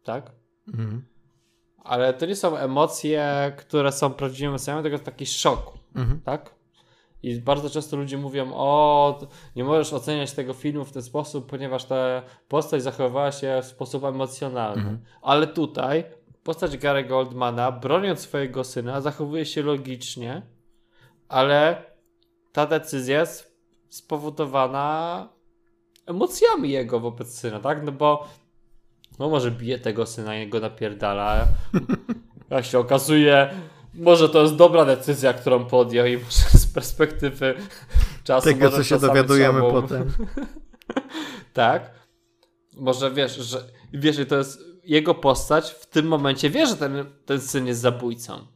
Tak? 0.04 0.32
-hmm. 0.68 1.00
Ale 1.78 2.14
to 2.14 2.26
nie 2.26 2.36
są 2.36 2.58
emocje, 2.58 3.54
które 3.58 3.92
są 3.92 4.14
prawdziwymi 4.14 4.48
emocjami, 4.48 4.84
tylko 4.84 5.00
taki 5.00 5.26
szok. 5.26 5.74
-hmm. 5.96 6.18
Tak? 6.24 6.55
I 7.26 7.42
bardzo 7.42 7.70
często 7.70 7.98
ludzie 7.98 8.18
mówią, 8.18 8.52
o, 8.54 9.20
nie 9.56 9.64
możesz 9.64 9.94
oceniać 9.94 10.32
tego 10.32 10.54
filmu 10.54 10.86
w 10.86 10.92
ten 10.92 11.02
sposób, 11.02 11.50
ponieważ 11.50 11.86
ta 11.86 12.22
postać 12.48 12.84
zachowała 12.84 13.32
się 13.32 13.60
w 13.62 13.66
sposób 13.66 14.04
emocjonalny. 14.04 14.82
Mhm. 14.82 15.00
Ale 15.22 15.48
tutaj 15.48 16.04
postać 16.44 16.78
Gary 16.78 17.04
Goldmana, 17.04 17.72
broniąc 17.72 18.20
swojego 18.20 18.64
syna, 18.64 19.02
zachowuje 19.02 19.46
się 19.46 19.64
logicznie, 19.64 20.42
ale 21.30 21.84
ta 22.52 22.66
decyzja 22.66 23.20
jest 23.20 23.56
spowodowana 23.90 25.30
emocjami 26.06 26.70
jego 26.70 27.00
wobec 27.00 27.40
syna, 27.40 27.60
tak? 27.60 27.84
No 27.84 27.92
bo 27.92 28.28
no 29.20 29.30
może 29.30 29.52
bije 29.52 29.80
tego 29.80 30.06
syna 30.06 30.38
i 30.38 30.50
go 30.50 30.60
napierdala. 30.60 31.48
Jak 32.50 32.66
się 32.66 32.80
okazuje, 32.80 33.50
może 33.94 34.30
to 34.30 34.42
jest 34.42 34.56
dobra 34.56 34.86
decyzja, 34.86 35.34
którą 35.34 35.66
podjął 35.66 36.08
i 36.08 36.18
może 36.18 36.58
perspektywy 36.76 37.56
czasu. 38.24 38.50
Tego, 38.50 38.72
co 38.72 38.84
się 38.84 39.00
dowiadujemy 39.00 39.62
potem. 39.62 40.12
tak. 41.54 41.92
Może 42.78 43.12
wiesz, 43.12 43.36
że 43.36 43.64
wiesz, 43.94 44.18
to 44.30 44.38
jest 44.38 44.60
jego 44.84 45.16
postać 45.16 45.72
w 45.72 45.86
tym 45.86 46.08
momencie 46.08 46.50
wie, 46.50 46.68
że 46.68 46.76
ten, 46.76 47.06
ten 47.26 47.42
syn 47.42 47.68
jest 47.68 47.82
zabójcą. 47.82 48.48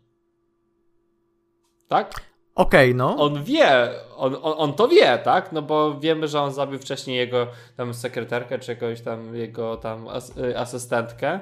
Tak? 1.87 2.13
Okej, 2.55 2.89
okay, 2.89 2.93
no. 2.93 3.17
On 3.17 3.43
wie, 3.43 3.89
on, 4.15 4.35
on, 4.41 4.53
on, 4.57 4.73
to 4.73 4.87
wie, 4.87 5.17
tak? 5.17 5.51
No 5.51 5.61
bo 5.61 5.99
wiemy, 5.99 6.27
że 6.27 6.41
on 6.41 6.53
zabił 6.53 6.79
wcześniej 6.79 7.17
jego 7.17 7.47
tam 7.77 7.93
sekretarkę, 7.93 8.59
czy 8.59 8.71
jakąś 8.71 9.01
tam 9.01 9.35
jego 9.35 9.77
tam 9.77 10.07
as, 10.07 10.37
y, 10.37 10.57
asystentkę. 10.57 11.39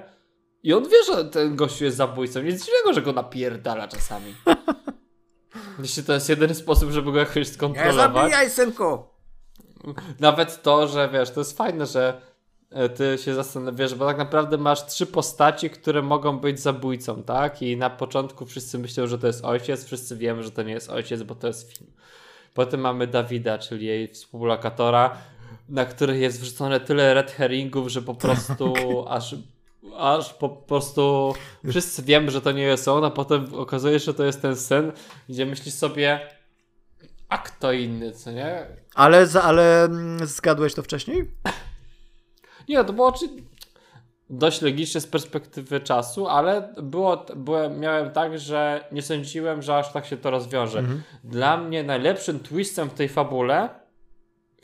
I 0.64 0.74
on 0.74 0.84
wie, 0.84 1.04
że 1.14 1.26
ten 1.26 1.56
gościu 1.56 1.86
jest 1.86 1.98
zabójcą. 1.98 2.42
Nic 2.42 2.66
dziwnego, 2.66 2.94
że 2.94 3.02
go 3.02 3.14
napierdala 3.14 3.88
czasami. 3.88 4.36
Jeśli 5.80 6.04
to 6.04 6.14
jest 6.14 6.30
jedyny 6.30 6.56
sposób, 6.56 6.92
żeby 6.92 7.12
go 7.12 7.20
jakoś 7.20 7.48
skontrolować. 7.48 8.16
Nie 8.16 8.22
zabijaj, 8.22 8.50
synku! 8.50 9.04
Nawet 10.20 10.62
to, 10.62 10.88
że 10.88 11.10
wiesz, 11.14 11.32
to 11.32 11.40
jest 11.40 11.58
fajne, 11.58 11.86
że 11.86 12.22
e, 12.72 12.90
ty 12.90 13.18
się 13.18 13.34
zastanawiasz, 13.34 13.96
bo 13.96 14.06
tak 14.06 14.18
naprawdę 14.18 14.58
masz 14.58 14.86
trzy 14.86 15.06
postaci, 15.06 15.70
które 15.70 16.02
mogą 16.02 16.40
być 16.40 16.60
zabójcą, 16.60 17.24
tak? 17.24 17.62
I 17.62 17.78
na 17.78 17.90
początku 17.90 18.46
wszyscy 18.46 18.80
myślą, 18.80 19.08
że 19.08 19.20
to 19.20 19.28
jest 19.28 19.46
ojciec, 19.46 19.86
wszyscy 19.86 20.18
wiemy, 20.18 20.44
że 20.44 20.52
to 20.52 20.64
nie 20.64 20.74
jest 20.74 20.90
ojciec, 20.90 21.24
bo 21.24 21.36
to 21.36 21.48
jest 21.48 21.78
film. 21.78 21.92
Potem 22.54 22.80
mamy 22.80 23.08
Dawida, 23.08 23.58
czyli 23.58 23.86
jej 23.86 24.08
współlokatora, 24.08 25.18
na 25.70 25.86
których 25.86 26.22
jest 26.22 26.42
wrzucone 26.42 26.80
tyle 26.80 27.14
red 27.14 27.32
herringów, 27.32 27.88
że 27.88 28.02
po 28.02 28.16
prostu 28.16 28.74
aż 29.10 29.36
aż 29.98 30.34
po 30.34 30.50
prostu 30.50 31.34
wszyscy 31.70 32.04
wiemy, 32.04 32.32
że 32.32 32.42
to 32.42 32.52
nie 32.52 32.64
jest 32.64 32.88
on, 32.88 33.04
a 33.04 33.10
potem 33.10 33.54
okazuje 33.54 34.00
się, 34.00 34.06
że 34.06 34.14
to 34.14 34.24
jest 34.24 34.42
ten 34.42 34.56
syn, 34.56 34.92
gdzie 35.30 35.46
myślisz 35.46 35.74
sobie, 35.74 36.20
a 37.30 37.38
kto 37.38 37.72
inny, 37.72 38.12
co 38.12 38.32
nie? 38.32 38.68
Ale, 38.96 39.28
ale 39.44 39.84
mm, 39.84 40.28
zgadłeś 40.28 40.74
to 40.74 40.84
wcześniej? 40.84 41.26
Nie, 42.70 42.84
to 42.84 42.94
było 42.94 43.14
dość 44.30 44.62
logiczne 44.62 45.02
z 45.02 45.08
perspektywy 45.08 45.80
czasu, 45.80 46.28
ale 46.28 46.74
było, 46.84 47.26
byłem, 47.36 47.80
miałem 47.80 48.12
tak, 48.12 48.40
że 48.40 48.88
nie 48.92 49.02
sądziłem, 49.02 49.62
że 49.62 49.78
aż 49.78 49.92
tak 49.94 50.06
się 50.06 50.18
to 50.18 50.32
rozwiąże. 50.32 50.80
Mhm. 50.80 51.04
Dla 51.24 51.58
mnie 51.58 51.84
najlepszym 51.84 52.40
twistem 52.40 52.90
w 52.90 52.94
tej 52.94 53.10
fabule 53.10 53.70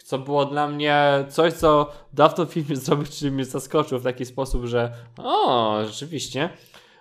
co 0.03 0.19
było 0.19 0.45
dla 0.45 0.67
mnie 0.67 1.25
coś, 1.29 1.53
co 1.53 1.91
dawno 2.13 2.45
film 2.45 2.75
zrobił, 2.75 3.05
czyli 3.05 3.31
mnie 3.31 3.45
zaskoczył 3.45 3.99
w 3.99 4.03
taki 4.03 4.25
sposób, 4.25 4.65
że 4.65 4.93
o, 5.17 5.77
rzeczywiście, 5.85 6.49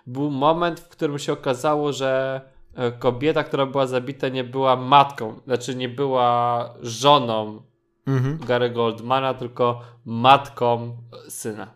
był 0.07 0.31
moment, 0.31 0.79
w 0.79 0.89
którym 0.89 1.19
się 1.19 1.33
okazało, 1.33 1.93
że 1.93 2.41
e, 2.75 2.91
kobieta, 2.91 3.43
która 3.43 3.65
była 3.65 3.87
zabita, 3.87 4.29
nie 4.29 4.43
była 4.43 4.75
matką, 4.75 5.39
znaczy 5.45 5.75
nie 5.75 5.89
była 5.89 6.69
żoną 6.81 7.61
mhm. 8.07 8.37
Gary 8.37 8.69
Goldmana, 8.69 9.33
tylko 9.33 9.81
matką 10.05 10.97
syna. 11.29 11.73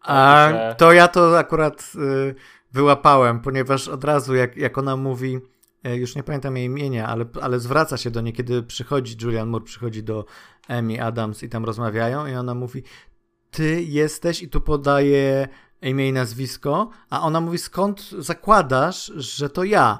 A 0.00 0.48
to 0.78 0.92
ja 0.92 1.08
to 1.08 1.38
akurat 1.38 1.92
y, 1.94 2.34
wyłapałem, 2.72 3.40
ponieważ 3.40 3.88
od 3.88 4.04
razu 4.04 4.34
jak, 4.34 4.56
jak 4.56 4.78
ona 4.78 4.96
mówi, 4.96 5.38
e, 5.84 5.96
już 5.96 6.16
nie 6.16 6.22
pamiętam 6.22 6.56
jej 6.56 6.66
imienia, 6.66 7.06
ale, 7.06 7.24
ale 7.42 7.60
zwraca 7.60 7.96
się 7.96 8.10
do 8.10 8.20
niej, 8.20 8.32
kiedy 8.32 8.62
przychodzi, 8.62 9.16
Julian 9.22 9.48
Moore 9.48 9.64
przychodzi 9.64 10.02
do 10.02 10.24
Amy 10.68 11.02
Adams 11.02 11.42
i 11.42 11.48
tam 11.48 11.64
rozmawiają 11.64 12.26
i 12.26 12.34
ona 12.34 12.54
mówi, 12.54 12.82
ty 13.50 13.82
jesteś 13.82 14.42
i 14.42 14.48
tu 14.48 14.60
podaje 14.60 15.48
imię 15.82 16.08
i 16.08 16.12
nazwisko, 16.12 16.90
a 17.10 17.22
ona 17.22 17.40
mówi, 17.40 17.58
skąd 17.58 18.10
zakładasz, 18.10 19.12
że 19.16 19.50
to 19.50 19.64
ja? 19.64 19.98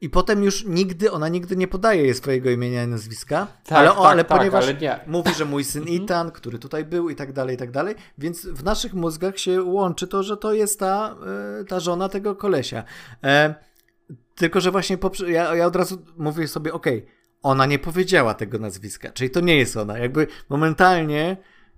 I 0.00 0.10
potem 0.10 0.44
już 0.44 0.64
nigdy, 0.64 1.12
ona 1.12 1.28
nigdy 1.28 1.56
nie 1.56 1.68
podaje 1.68 2.02
jej 2.02 2.14
swojego 2.14 2.50
imienia 2.50 2.84
i 2.84 2.86
nazwiska, 2.86 3.46
tak, 3.64 3.78
ale, 3.78 3.92
o, 3.92 4.02
tak, 4.02 4.12
ale 4.12 4.24
tak, 4.24 4.38
ponieważ 4.38 4.64
ale 4.64 5.00
mówi, 5.06 5.34
że 5.34 5.44
mój 5.44 5.64
syn 5.64 5.82
mhm. 5.82 6.04
Ethan, 6.04 6.30
który 6.30 6.58
tutaj 6.58 6.84
był 6.84 7.10
i 7.10 7.16
tak 7.16 7.32
dalej, 7.32 7.54
i 7.54 7.58
tak 7.58 7.70
dalej, 7.70 7.94
więc 8.18 8.46
w 8.46 8.64
naszych 8.64 8.94
mózgach 8.94 9.38
się 9.38 9.62
łączy 9.62 10.08
to, 10.08 10.22
że 10.22 10.36
to 10.36 10.52
jest 10.52 10.78
ta, 10.80 11.16
e, 11.60 11.64
ta 11.64 11.80
żona 11.80 12.08
tego 12.08 12.36
kolesia. 12.36 12.84
E, 13.24 13.54
tylko, 14.34 14.60
że 14.60 14.70
właśnie 14.70 14.98
ja, 15.26 15.54
ja 15.54 15.66
od 15.66 15.76
razu 15.76 15.98
mówię 16.16 16.48
sobie, 16.48 16.72
okej, 16.72 16.98
okay, 16.98 17.17
ona 17.42 17.66
nie 17.66 17.78
powiedziała 17.78 18.34
tego 18.34 18.58
nazwiska, 18.58 19.12
czyli 19.12 19.30
to 19.30 19.40
nie 19.40 19.56
jest 19.56 19.76
ona. 19.76 19.98
Jakby 19.98 20.26
momentalnie 20.48 21.36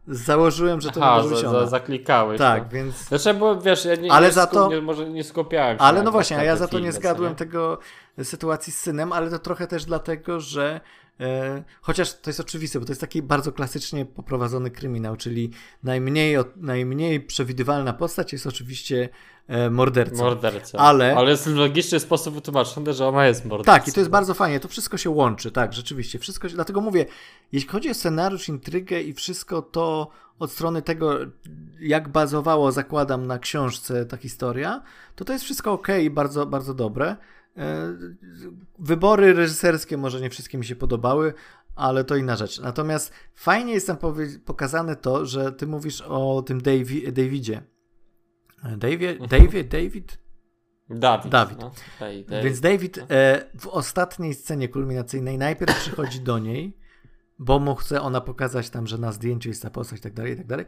założyłem, 0.09 0.81
że 0.81 0.91
to 0.91 1.01
Aha, 1.03 1.17
nie 1.17 1.23
może 1.23 1.35
być 1.35 1.45
ona. 1.45 1.61
Za, 1.61 1.67
zaklikałeś. 1.67 2.39
Tak, 2.39 2.63
no. 2.63 2.69
więc... 2.71 2.97
Znaczy, 2.97 3.35
bo 3.35 3.61
wiesz, 3.61 3.85
ja 3.85 3.95
nie, 3.95 4.13
ale 4.13 4.27
nie, 4.27 4.33
za 4.33 4.47
to... 4.47 4.69
nie, 4.69 4.81
może 4.81 5.11
nie 5.11 5.25
skupiałem 5.25 5.79
się. 5.79 5.83
Ale 5.83 6.03
no 6.03 6.11
właśnie, 6.11 6.39
a 6.39 6.45
ja 6.45 6.57
za 6.57 6.69
to 6.69 6.79
nie 6.79 6.93
zgadłem 6.93 7.35
tego 7.35 7.79
sytuacji 8.23 8.73
z 8.73 8.79
synem, 8.79 9.13
ale 9.13 9.31
to 9.31 9.39
trochę 9.39 9.67
też 9.67 9.85
dlatego, 9.85 10.41
że 10.41 10.81
chociaż 11.81 12.15
to 12.15 12.31
jest 12.31 12.41
oczywiste, 12.41 12.81
bo 12.81 12.87
to 12.87 12.93
jest 12.93 13.01
taki 13.01 13.23
bardzo 13.23 13.53
klasycznie 13.53 14.05
poprowadzony 14.05 14.71
kryminał, 14.71 15.17
czyli 15.17 15.51
najmniej, 15.83 16.37
najmniej 16.57 17.21
przewidywalna 17.21 17.93
postać 17.93 18.33
jest 18.33 18.47
oczywiście 18.47 19.09
e, 19.49 19.71
morderca. 19.71 20.25
Morderca. 20.25 20.79
Ale, 20.79 21.17
ale 21.17 21.31
jest 21.31 21.49
w 21.49 21.55
logiczny 21.55 22.01
sposób 22.01 22.35
wytłumaczone, 22.35 22.95
że 22.95 23.07
ona 23.07 23.27
jest 23.27 23.45
mordercą. 23.45 23.73
Tak, 23.73 23.89
i 23.89 23.93
to 23.93 24.01
jest 24.01 24.11
bardzo 24.11 24.35
fajnie, 24.35 24.61
to 24.61 24.69
wszystko 24.69 24.97
się 24.97 25.11
łączy, 25.11 25.51
tak, 25.51 25.73
rzeczywiście, 25.73 26.19
wszystko 26.19 26.49
się, 26.49 26.55
dlatego 26.55 26.81
mówię, 26.81 27.07
jeśli 27.53 27.69
chodzi 27.69 27.91
o 27.91 27.95
scenariusz, 27.95 28.49
intrygę 28.49 29.03
i 29.03 29.15
wszystko 29.15 29.63
to 29.63 30.11
od 30.39 30.53
strony 30.53 30.83
tego, 30.83 31.19
jak 31.81 32.09
bazowało, 32.09 32.73
zakładam, 32.73 33.27
na 33.27 33.39
książce 33.39 34.07
ta 34.07 34.17
historia, 34.17 34.83
to 35.17 35.25
to 35.25 35.33
jest 35.33 35.45
wszystko 35.45 35.73
ok 35.73 35.89
i 36.03 36.11
bardzo, 36.11 36.47
bardzo 36.47 36.75
dobre. 36.75 37.17
E, 37.61 37.97
wybory 38.79 39.35
reżyserskie 39.35 39.97
może 39.97 40.21
nie 40.21 40.31
wszystkie 40.31 40.59
mi 40.59 40.65
się 40.65 40.77
podobały, 40.77 41.35
ale 41.75 42.05
to 42.05 42.17
inna 42.17 42.37
rzecz. 42.37 42.61
Natomiast 42.61 43.13
fajnie 43.35 43.73
jest 43.73 43.87
tam 43.87 43.97
pokazane 44.45 44.97
to, 44.97 45.27
że 45.27 45.53
ty 45.53 45.67
mówisz 45.67 46.01
o 46.01 46.43
tym 46.43 46.61
Davi 46.61 47.13
Davidzie. 47.13 47.63
David? 48.77 49.21
Mhm. 49.21 49.29
David? 49.29 49.69
David? 49.69 50.19
Dawid. 50.91 51.29
Dawid. 51.33 51.59
No. 51.59 51.71
Więc 52.43 52.61
David 52.61 52.97
no. 52.97 53.05
e, 53.11 53.45
w 53.59 53.67
ostatniej 53.67 54.35
scenie 54.35 54.69
kulminacyjnej 54.69 55.39
najpierw 55.39 55.77
przychodzi 55.77 56.21
do 56.21 56.39
niej, 56.39 56.77
bo 57.39 57.59
mu 57.59 57.75
chce 57.75 58.01
ona 58.01 58.21
pokazać 58.21 58.71
tam, 58.71 58.87
że 58.87 58.99
na 58.99 59.13
zdjęciu 59.13 59.49
jest 59.49 59.63
ta 59.63 59.71
postać 59.71 59.99
i 59.99 60.03
tak 60.03 60.13
dalej, 60.13 60.33
i 60.33 60.37
tak 60.37 60.47
dalej. 60.47 60.67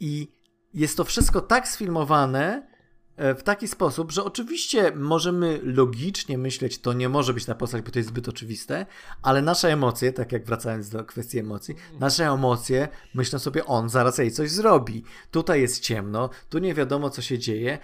I 0.00 0.32
jest 0.74 0.96
to 0.96 1.04
wszystko 1.04 1.40
tak 1.40 1.68
sfilmowane, 1.68 2.71
E, 2.71 2.71
w 3.16 3.42
taki 3.42 3.68
sposób, 3.68 4.12
że 4.12 4.24
oczywiście 4.24 4.92
możemy 4.94 5.60
logicznie 5.62 6.38
myśleć, 6.38 6.78
to 6.78 6.92
nie 6.92 7.08
może 7.08 7.34
być 7.34 7.44
ta 7.44 7.54
postać, 7.54 7.82
bo 7.82 7.90
to 7.90 7.98
jest 7.98 8.08
zbyt 8.08 8.28
oczywiste, 8.28 8.86
ale 9.22 9.42
nasze 9.42 9.72
emocje, 9.72 10.12
tak 10.12 10.32
jak 10.32 10.44
wracając 10.44 10.88
do 10.88 11.04
kwestii 11.04 11.38
emocji, 11.38 11.74
nasze 12.00 12.26
emocje 12.26 12.88
myślą 13.14 13.38
sobie, 13.38 13.64
on 13.64 13.88
zaraz 13.88 14.18
jej 14.18 14.30
coś 14.30 14.50
zrobi. 14.50 15.04
Tutaj 15.30 15.60
jest 15.60 15.80
ciemno, 15.80 16.30
tu 16.48 16.58
nie 16.58 16.74
wiadomo, 16.74 17.10
co 17.10 17.22
się 17.22 17.38
dzieje. 17.38 17.78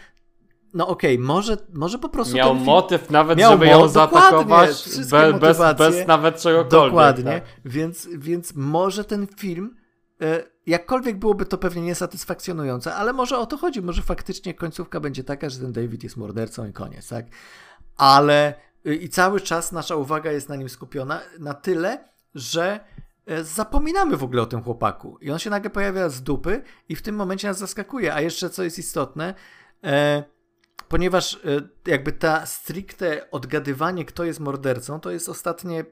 No 0.74 0.88
okej, 0.88 1.14
okay, 1.14 1.26
może, 1.26 1.56
może 1.72 1.98
po 1.98 2.08
prostu. 2.08 2.36
Miał 2.36 2.54
motyw 2.54 3.10
nawet, 3.10 3.38
miał 3.38 3.52
żeby 3.52 3.66
ją 3.66 3.88
zaatakować 3.88 4.68
bez, 4.68 5.10
bez, 5.40 5.58
bez 5.78 6.06
nawet 6.06 6.40
czegokolwiek. 6.40 6.90
Dokładnie, 6.90 7.24
tak. 7.24 7.44
więc, 7.64 8.08
więc 8.18 8.54
może 8.54 9.04
ten 9.04 9.26
film 9.26 9.78
E, 10.20 10.42
jakkolwiek 10.68 11.18
byłoby 11.18 11.46
to 11.46 11.58
pewnie 11.58 11.82
niesatysfakcjonujące, 11.82 12.94
ale 12.94 13.12
może 13.12 13.38
o 13.38 13.46
to 13.46 13.56
chodzi, 13.56 13.82
może 13.82 14.02
faktycznie 14.02 14.54
końcówka 14.54 15.00
będzie 15.00 15.24
taka, 15.24 15.50
że 15.50 15.58
ten 15.58 15.72
David 15.72 16.02
jest 16.02 16.16
mordercą 16.16 16.66
i 16.66 16.72
koniec, 16.72 17.08
tak? 17.08 17.26
Ale 17.96 18.54
y, 18.86 18.96
i 18.96 19.08
cały 19.08 19.40
czas 19.40 19.72
nasza 19.72 19.96
uwaga 19.96 20.32
jest 20.32 20.48
na 20.48 20.56
nim 20.56 20.68
skupiona 20.68 21.20
na 21.38 21.54
tyle, 21.54 22.08
że 22.34 22.80
e, 23.26 23.44
zapominamy 23.44 24.16
w 24.16 24.24
ogóle 24.24 24.42
o 24.42 24.46
tym 24.46 24.62
chłopaku. 24.62 25.18
I 25.20 25.30
on 25.30 25.38
się 25.38 25.50
nagle 25.50 25.70
pojawia 25.70 26.08
z 26.08 26.22
dupy 26.22 26.62
i 26.88 26.96
w 26.96 27.02
tym 27.02 27.14
momencie 27.14 27.48
nas 27.48 27.58
zaskakuje. 27.58 28.14
A 28.14 28.20
jeszcze 28.20 28.50
co 28.50 28.62
jest 28.62 28.78
istotne, 28.78 29.34
e, 29.84 30.22
ponieważ 30.88 31.34
e, 31.34 31.38
jakby 31.86 32.12
ta 32.12 32.46
stricte 32.46 33.30
odgadywanie, 33.30 34.04
kto 34.04 34.24
jest 34.24 34.40
mordercą, 34.40 35.00
to 35.00 35.10
jest 35.10 35.28
ostatnie 35.28 35.84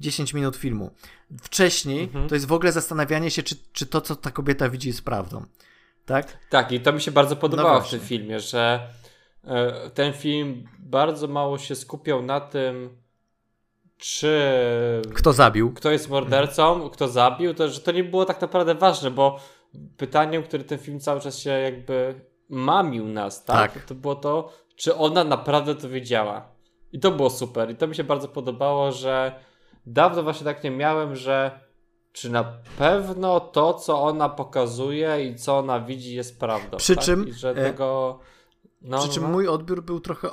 10 0.00 0.34
minut 0.34 0.56
filmu. 0.56 0.90
Wcześniej 1.42 2.04
mhm. 2.04 2.28
to 2.28 2.34
jest 2.34 2.46
w 2.46 2.52
ogóle 2.52 2.72
zastanawianie 2.72 3.30
się, 3.30 3.42
czy, 3.42 3.56
czy 3.72 3.86
to, 3.86 4.00
co 4.00 4.16
ta 4.16 4.30
kobieta 4.30 4.68
widzi, 4.68 4.88
jest 4.88 5.04
prawdą. 5.04 5.44
Tak? 6.06 6.38
Tak, 6.50 6.72
i 6.72 6.80
to 6.80 6.92
mi 6.92 7.00
się 7.00 7.10
bardzo 7.10 7.36
podobało 7.36 7.74
no 7.74 7.80
w 7.80 7.90
tym 7.90 8.00
filmie, 8.00 8.40
że 8.40 8.88
e, 9.44 9.90
ten 9.90 10.12
film 10.12 10.68
bardzo 10.78 11.28
mało 11.28 11.58
się 11.58 11.74
skupiał 11.74 12.22
na 12.22 12.40
tym, 12.40 12.96
czy. 13.96 14.52
Kto 15.14 15.32
zabił? 15.32 15.72
Kto 15.72 15.90
jest 15.90 16.08
mordercą, 16.08 16.72
mhm. 16.72 16.90
kto 16.90 17.08
zabił, 17.08 17.54
to 17.54 17.68
że 17.68 17.80
to 17.80 17.92
nie 17.92 18.04
było 18.04 18.24
tak 18.24 18.40
naprawdę 18.40 18.74
ważne, 18.74 19.10
bo 19.10 19.40
pytaniem, 19.96 20.42
które 20.42 20.64
ten 20.64 20.78
film 20.78 21.00
cały 21.00 21.20
czas 21.20 21.38
się 21.38 21.50
jakby 21.50 22.20
mamił 22.48 23.08
nas, 23.08 23.44
tak? 23.44 23.72
tak. 23.72 23.84
To 23.84 23.94
było 23.94 24.14
to, 24.14 24.52
czy 24.76 24.94
ona 24.94 25.24
naprawdę 25.24 25.74
to 25.74 25.88
wiedziała. 25.88 26.48
I 26.92 27.00
to 27.00 27.10
było 27.10 27.30
super. 27.30 27.70
I 27.70 27.76
to 27.76 27.86
mi 27.86 27.94
się 27.94 28.04
bardzo 28.04 28.28
podobało, 28.28 28.92
że 28.92 29.34
dawno 29.92 30.22
właśnie 30.22 30.44
tak 30.44 30.64
nie 30.64 30.70
miałem, 30.70 31.16
że 31.16 31.60
czy 32.12 32.30
na 32.30 32.44
pewno 32.78 33.40
to, 33.40 33.74
co 33.74 34.02
ona 34.02 34.28
pokazuje 34.28 35.30
i 35.30 35.34
co 35.34 35.58
ona 35.58 35.80
widzi 35.80 36.14
jest 36.14 36.40
prawdą. 36.40 36.76
Przy 36.76 36.96
tak? 36.96 37.04
czym, 37.04 37.28
I 37.28 37.32
że 37.32 37.50
e, 37.50 37.54
tego... 37.54 38.18
No, 38.82 38.98
przy 38.98 39.08
czym 39.08 39.22
no. 39.22 39.28
mój 39.28 39.48
odbiór 39.48 39.82
był 39.82 40.00
trochę 40.00 40.28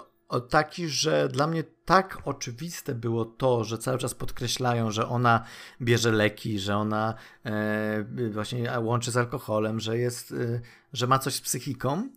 taki, 0.49 0.88
że 0.88 1.29
dla 1.29 1.47
mnie 1.47 1.63
tak 1.85 2.21
oczywiste 2.25 2.95
było 2.95 3.25
to, 3.25 3.63
że 3.63 3.77
cały 3.77 3.97
czas 3.97 4.13
podkreślają, 4.13 4.91
że 4.91 5.07
ona 5.07 5.43
bierze 5.81 6.11
leki, 6.11 6.59
że 6.59 6.77
ona 6.77 7.13
e, 7.45 8.05
właśnie 8.31 8.79
łączy 8.79 9.11
z 9.11 9.17
alkoholem, 9.17 9.79
że 9.79 9.97
jest, 9.97 10.31
e, 10.31 10.61
że 10.93 11.07
ma 11.07 11.19
coś 11.19 11.35
z 11.35 11.41
psychiką, 11.41 12.09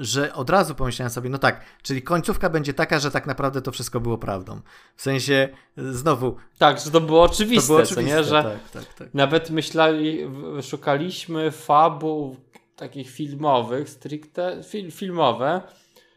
że 0.00 0.34
od 0.34 0.50
razu 0.50 0.74
pomyślałem 0.74 1.10
sobie, 1.10 1.30
no 1.30 1.38
tak, 1.38 1.64
czyli 1.82 2.02
końcówka 2.02 2.50
będzie 2.50 2.74
taka, 2.74 2.98
że 2.98 3.10
tak 3.10 3.26
naprawdę 3.26 3.62
to 3.62 3.72
wszystko 3.72 4.00
było 4.00 4.18
prawdą. 4.18 4.60
W 4.96 5.02
sensie, 5.02 5.48
znowu... 5.76 6.36
Tak, 6.58 6.80
że 6.80 6.90
to 6.90 7.00
było 7.00 7.22
oczywiste, 7.22 7.62
to 7.62 7.66
było 7.66 7.78
oczywiste 7.78 8.16
nie? 8.16 8.24
Że 8.24 8.42
tak, 8.42 8.84
tak, 8.84 8.94
tak. 8.94 9.14
nawet 9.14 9.50
myśleli, 9.50 10.30
szukaliśmy 10.62 11.50
fabuł 11.50 12.36
takich 12.76 13.10
filmowych, 13.10 13.90
stricte 13.90 14.62
fil, 14.62 14.90
filmowe, 14.90 15.62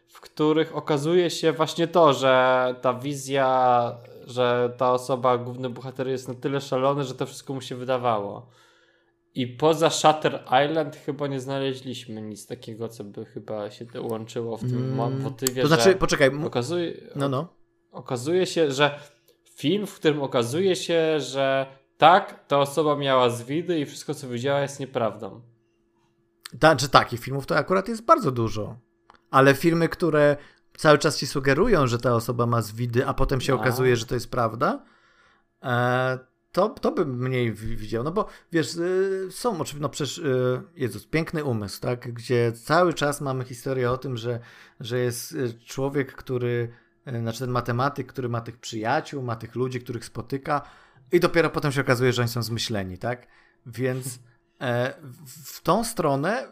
w 0.08 0.22
których 0.22 0.76
okazuje 0.76 1.30
się 1.30 1.52
właśnie 1.52 1.88
to, 1.88 2.14
że 2.14 2.76
ta 2.82 2.94
wizja, 2.94 3.92
że 4.28 4.74
ta 4.78 4.92
osoba, 4.92 5.38
główny 5.38 5.70
bohater 5.70 6.08
jest 6.08 6.28
na 6.28 6.34
tyle 6.34 6.62
szalony, 6.62 7.04
że 7.04 7.16
to 7.16 7.26
wszystko 7.26 7.54
mu 7.54 7.62
się 7.62 7.76
wydawało. 7.76 8.50
I 9.36 9.48
poza 9.48 9.90
Shutter 9.90 10.44
Island 10.66 10.96
chyba 10.96 11.28
nie 11.28 11.40
znaleźliśmy 11.40 12.22
nic 12.22 12.48
takiego, 12.48 12.90
co 12.90 13.04
by 13.04 13.26
chyba 13.26 13.72
się 13.72 13.86
łączyło 14.02 14.58
w 14.58 14.62
tym 14.62 14.94
mm, 14.94 15.22
motywie. 15.22 15.62
To 15.62 15.68
znaczy, 15.68 15.96
poczekaj. 15.96 16.32
Okazuje, 16.46 16.94
no, 17.16 17.30
no. 17.30 17.48
Okazuje 17.92 18.46
się, 18.46 18.72
że 18.72 19.00
film, 19.56 19.88
w 19.88 19.96
którym 19.96 20.22
okazuje 20.22 20.76
się, 20.76 21.20
że 21.20 21.66
tak, 21.98 22.48
ta 22.48 22.60
osoba 22.60 22.96
miała 22.96 23.30
zwidy 23.30 23.80
i 23.80 23.86
wszystko, 23.86 24.14
co 24.14 24.28
widziała, 24.28 24.62
jest 24.62 24.80
nieprawdą. 24.80 25.42
Znaczy, 26.60 26.90
takich 26.90 27.20
filmów 27.20 27.46
to 27.46 27.58
akurat 27.58 27.88
jest 27.88 28.06
bardzo 28.06 28.32
dużo. 28.32 28.78
Ale 29.32 29.56
filmy, 29.56 29.90
które 29.90 30.38
cały 30.78 30.98
czas 30.98 31.18
ci 31.18 31.28
sugerują, 31.28 31.88
że 31.88 31.98
ta 32.00 32.16
osoba 32.16 32.46
ma 32.46 32.62
zwidy, 32.62 33.08
a 33.08 33.14
potem 33.14 33.42
się 33.42 33.54
a. 33.54 33.56
okazuje, 33.56 33.96
że 33.96 34.06
to 34.06 34.14
jest 34.14 34.32
prawda, 34.32 34.84
e, 35.64 36.33
to, 36.54 36.70
to 36.70 36.92
bym 36.92 37.18
mniej 37.18 37.54
widział, 37.54 38.04
no 38.04 38.12
bo 38.12 38.26
wiesz, 38.52 38.76
y, 38.76 39.28
są 39.32 39.52
oczywiście, 39.52 39.80
no 39.80 39.90
przecież, 39.90 40.18
y, 40.18 40.62
Jezus, 40.76 41.06
piękny 41.06 41.44
umysł, 41.44 41.82
tak, 41.82 42.14
gdzie 42.14 42.52
cały 42.52 42.94
czas 42.94 43.22
mamy 43.22 43.44
historię 43.44 43.92
o 43.92 43.98
tym, 43.98 44.18
że, 44.18 44.40
że 44.80 45.00
jest 45.00 45.32
y, 45.32 45.54
człowiek, 45.66 46.14
który, 46.14 46.74
znaczy 47.22 47.40
ten 47.40 47.50
matematyk, 47.50 48.08
który 48.08 48.30
ma 48.30 48.42
tych 48.42 48.58
przyjaciół, 48.58 49.24
ma 49.24 49.36
tych 49.36 49.56
ludzi, 49.56 49.82
których 49.82 50.06
spotyka 50.06 50.62
i 51.14 51.20
dopiero 51.20 51.50
potem 51.50 51.72
się 51.72 51.82
okazuje, 51.82 52.14
że 52.14 52.22
oni 52.22 52.30
są 52.30 52.44
zmyśleni, 52.44 52.98
tak. 52.98 53.28
Więc 53.66 54.20
e, 54.62 54.94
w 55.54 55.62
tą 55.62 55.84
stronę 55.84 56.48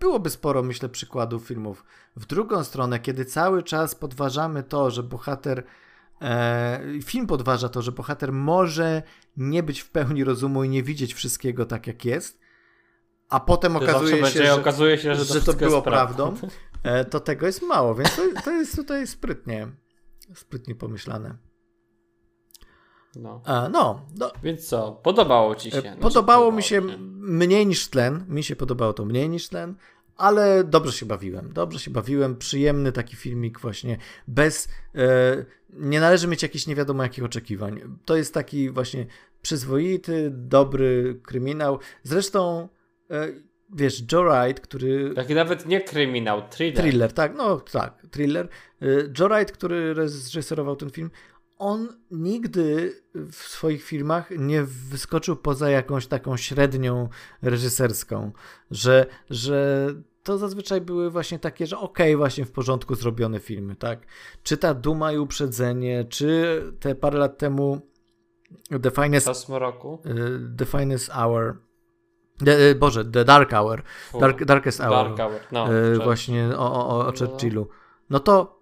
byłoby 0.00 0.30
sporo, 0.30 0.62
myślę, 0.62 0.88
przykładów 0.88 1.46
filmów. 1.46 1.84
W 2.16 2.26
drugą 2.26 2.64
stronę, 2.64 2.98
kiedy 2.98 3.24
cały 3.24 3.62
czas 3.62 3.94
podważamy 3.94 4.62
to, 4.62 4.90
że 4.90 5.02
bohater. 5.02 5.64
E, 6.22 6.80
film 7.04 7.26
podważa 7.26 7.68
to, 7.68 7.82
że 7.82 7.92
bohater 7.92 8.32
może 8.32 9.02
nie 9.36 9.62
być 9.62 9.80
w 9.80 9.90
pełni 9.90 10.24
rozumu 10.24 10.64
i 10.64 10.68
nie 10.68 10.82
widzieć 10.82 11.14
wszystkiego 11.14 11.66
tak, 11.66 11.86
jak 11.86 12.04
jest, 12.04 12.40
a 13.28 13.40
potem 13.40 13.76
okazuje 13.76 14.26
się, 14.26 14.44
że, 14.44 14.54
okazuje 14.54 14.98
się, 14.98 15.14
że, 15.14 15.26
to, 15.26 15.34
że 15.34 15.40
to 15.40 15.52
było 15.52 15.82
prawdą, 15.82 16.34
e, 16.82 17.04
to 17.04 17.20
tego 17.20 17.46
jest 17.46 17.62
mało, 17.62 17.94
więc 17.94 18.16
to, 18.16 18.22
to 18.44 18.50
jest 18.50 18.76
tutaj 18.76 19.06
sprytnie, 19.06 19.68
sprytnie 20.34 20.74
pomyślane. 20.74 21.36
No. 23.16 23.42
A, 23.44 23.68
no, 23.68 24.06
no. 24.16 24.32
Więc 24.42 24.68
co? 24.68 24.92
Podobało 24.92 25.54
ci 25.54 25.70
się? 25.70 25.80
Znaczy, 25.80 26.00
podobało 26.00 26.52
mi 26.52 26.62
się, 26.62 26.68
się 26.68 26.98
mniej 27.20 27.66
niż 27.66 27.88
tlen. 27.88 28.24
Mi 28.28 28.42
się 28.42 28.56
podobało 28.56 28.92
to 28.92 29.04
mniej 29.04 29.28
niż 29.28 29.48
tlen, 29.48 29.74
ale 30.18 30.64
dobrze 30.64 30.92
się 30.92 31.06
bawiłem. 31.06 31.52
Dobrze 31.52 31.78
się 31.78 31.90
bawiłem. 31.90 32.36
Przyjemny 32.36 32.92
taki 32.92 33.16
filmik 33.16 33.60
właśnie. 33.60 33.98
Bez... 34.28 34.68
E, 34.94 35.44
nie 35.72 36.00
należy 36.00 36.28
mieć 36.28 36.42
jakichś 36.42 36.66
nie 36.66 36.74
wiadomo 36.74 37.02
jakich 37.02 37.24
oczekiwań. 37.24 37.80
To 38.04 38.16
jest 38.16 38.34
taki 38.34 38.70
właśnie 38.70 39.06
przyzwoity, 39.42 40.30
dobry 40.32 41.20
kryminał. 41.22 41.78
Zresztą 42.02 42.68
e, 43.10 43.28
wiesz, 43.74 44.02
Joe 44.12 44.24
Wright, 44.24 44.60
który... 44.60 45.14
Taki 45.14 45.34
nawet 45.34 45.66
nie 45.66 45.80
kryminał, 45.80 46.48
thriller. 46.48 46.84
Thriller, 46.84 47.12
tak, 47.12 47.34
no 47.36 47.60
tak, 47.60 48.06
thriller. 48.10 48.48
E, 48.82 48.86
Joe 49.18 49.28
Wright, 49.28 49.52
który 49.52 49.94
reżyserował 49.94 50.76
ten 50.76 50.90
film, 50.90 51.10
on 51.58 51.88
nigdy 52.10 52.94
w 53.14 53.34
swoich 53.34 53.84
filmach 53.84 54.30
nie 54.38 54.62
wyskoczył 54.64 55.36
poza 55.36 55.70
jakąś 55.70 56.06
taką 56.06 56.36
średnią 56.36 57.08
reżyserską, 57.42 58.32
że, 58.70 59.06
że 59.30 59.88
to 60.22 60.38
zazwyczaj 60.38 60.80
były 60.80 61.10
właśnie 61.10 61.38
takie, 61.38 61.66
że 61.66 61.78
okej, 61.78 62.06
okay, 62.06 62.16
właśnie 62.16 62.44
w 62.44 62.52
porządku 62.52 62.94
zrobione 62.94 63.40
filmy, 63.40 63.76
tak? 63.76 64.06
Czy 64.42 64.56
ta 64.56 64.74
Duma 64.74 65.12
i 65.12 65.18
Uprzedzenie, 65.18 66.04
czy 66.04 66.62
te 66.80 66.94
parę 66.94 67.18
lat 67.18 67.38
temu 67.38 67.80
The 68.82 68.90
Finest... 68.90 69.48
roku? 69.48 69.98
Y, 70.06 70.56
the 70.56 70.66
Finest 70.66 71.10
Hour... 71.10 71.56
The, 72.44 72.70
y, 72.70 72.74
Boże, 72.74 73.04
The 73.04 73.24
Dark 73.24 73.52
Hour. 73.52 73.82
Dark, 74.20 74.44
darkest 74.44 74.80
Hour. 74.80 74.90
Dark 74.90 75.20
Hour, 75.20 75.40
no. 75.52 75.74
Y, 75.74 75.98
właśnie 75.98 76.48
o, 76.56 76.88
o, 76.88 77.06
o. 77.06 77.12
Churchillu. 77.12 77.68
No 78.10 78.20
to 78.20 78.58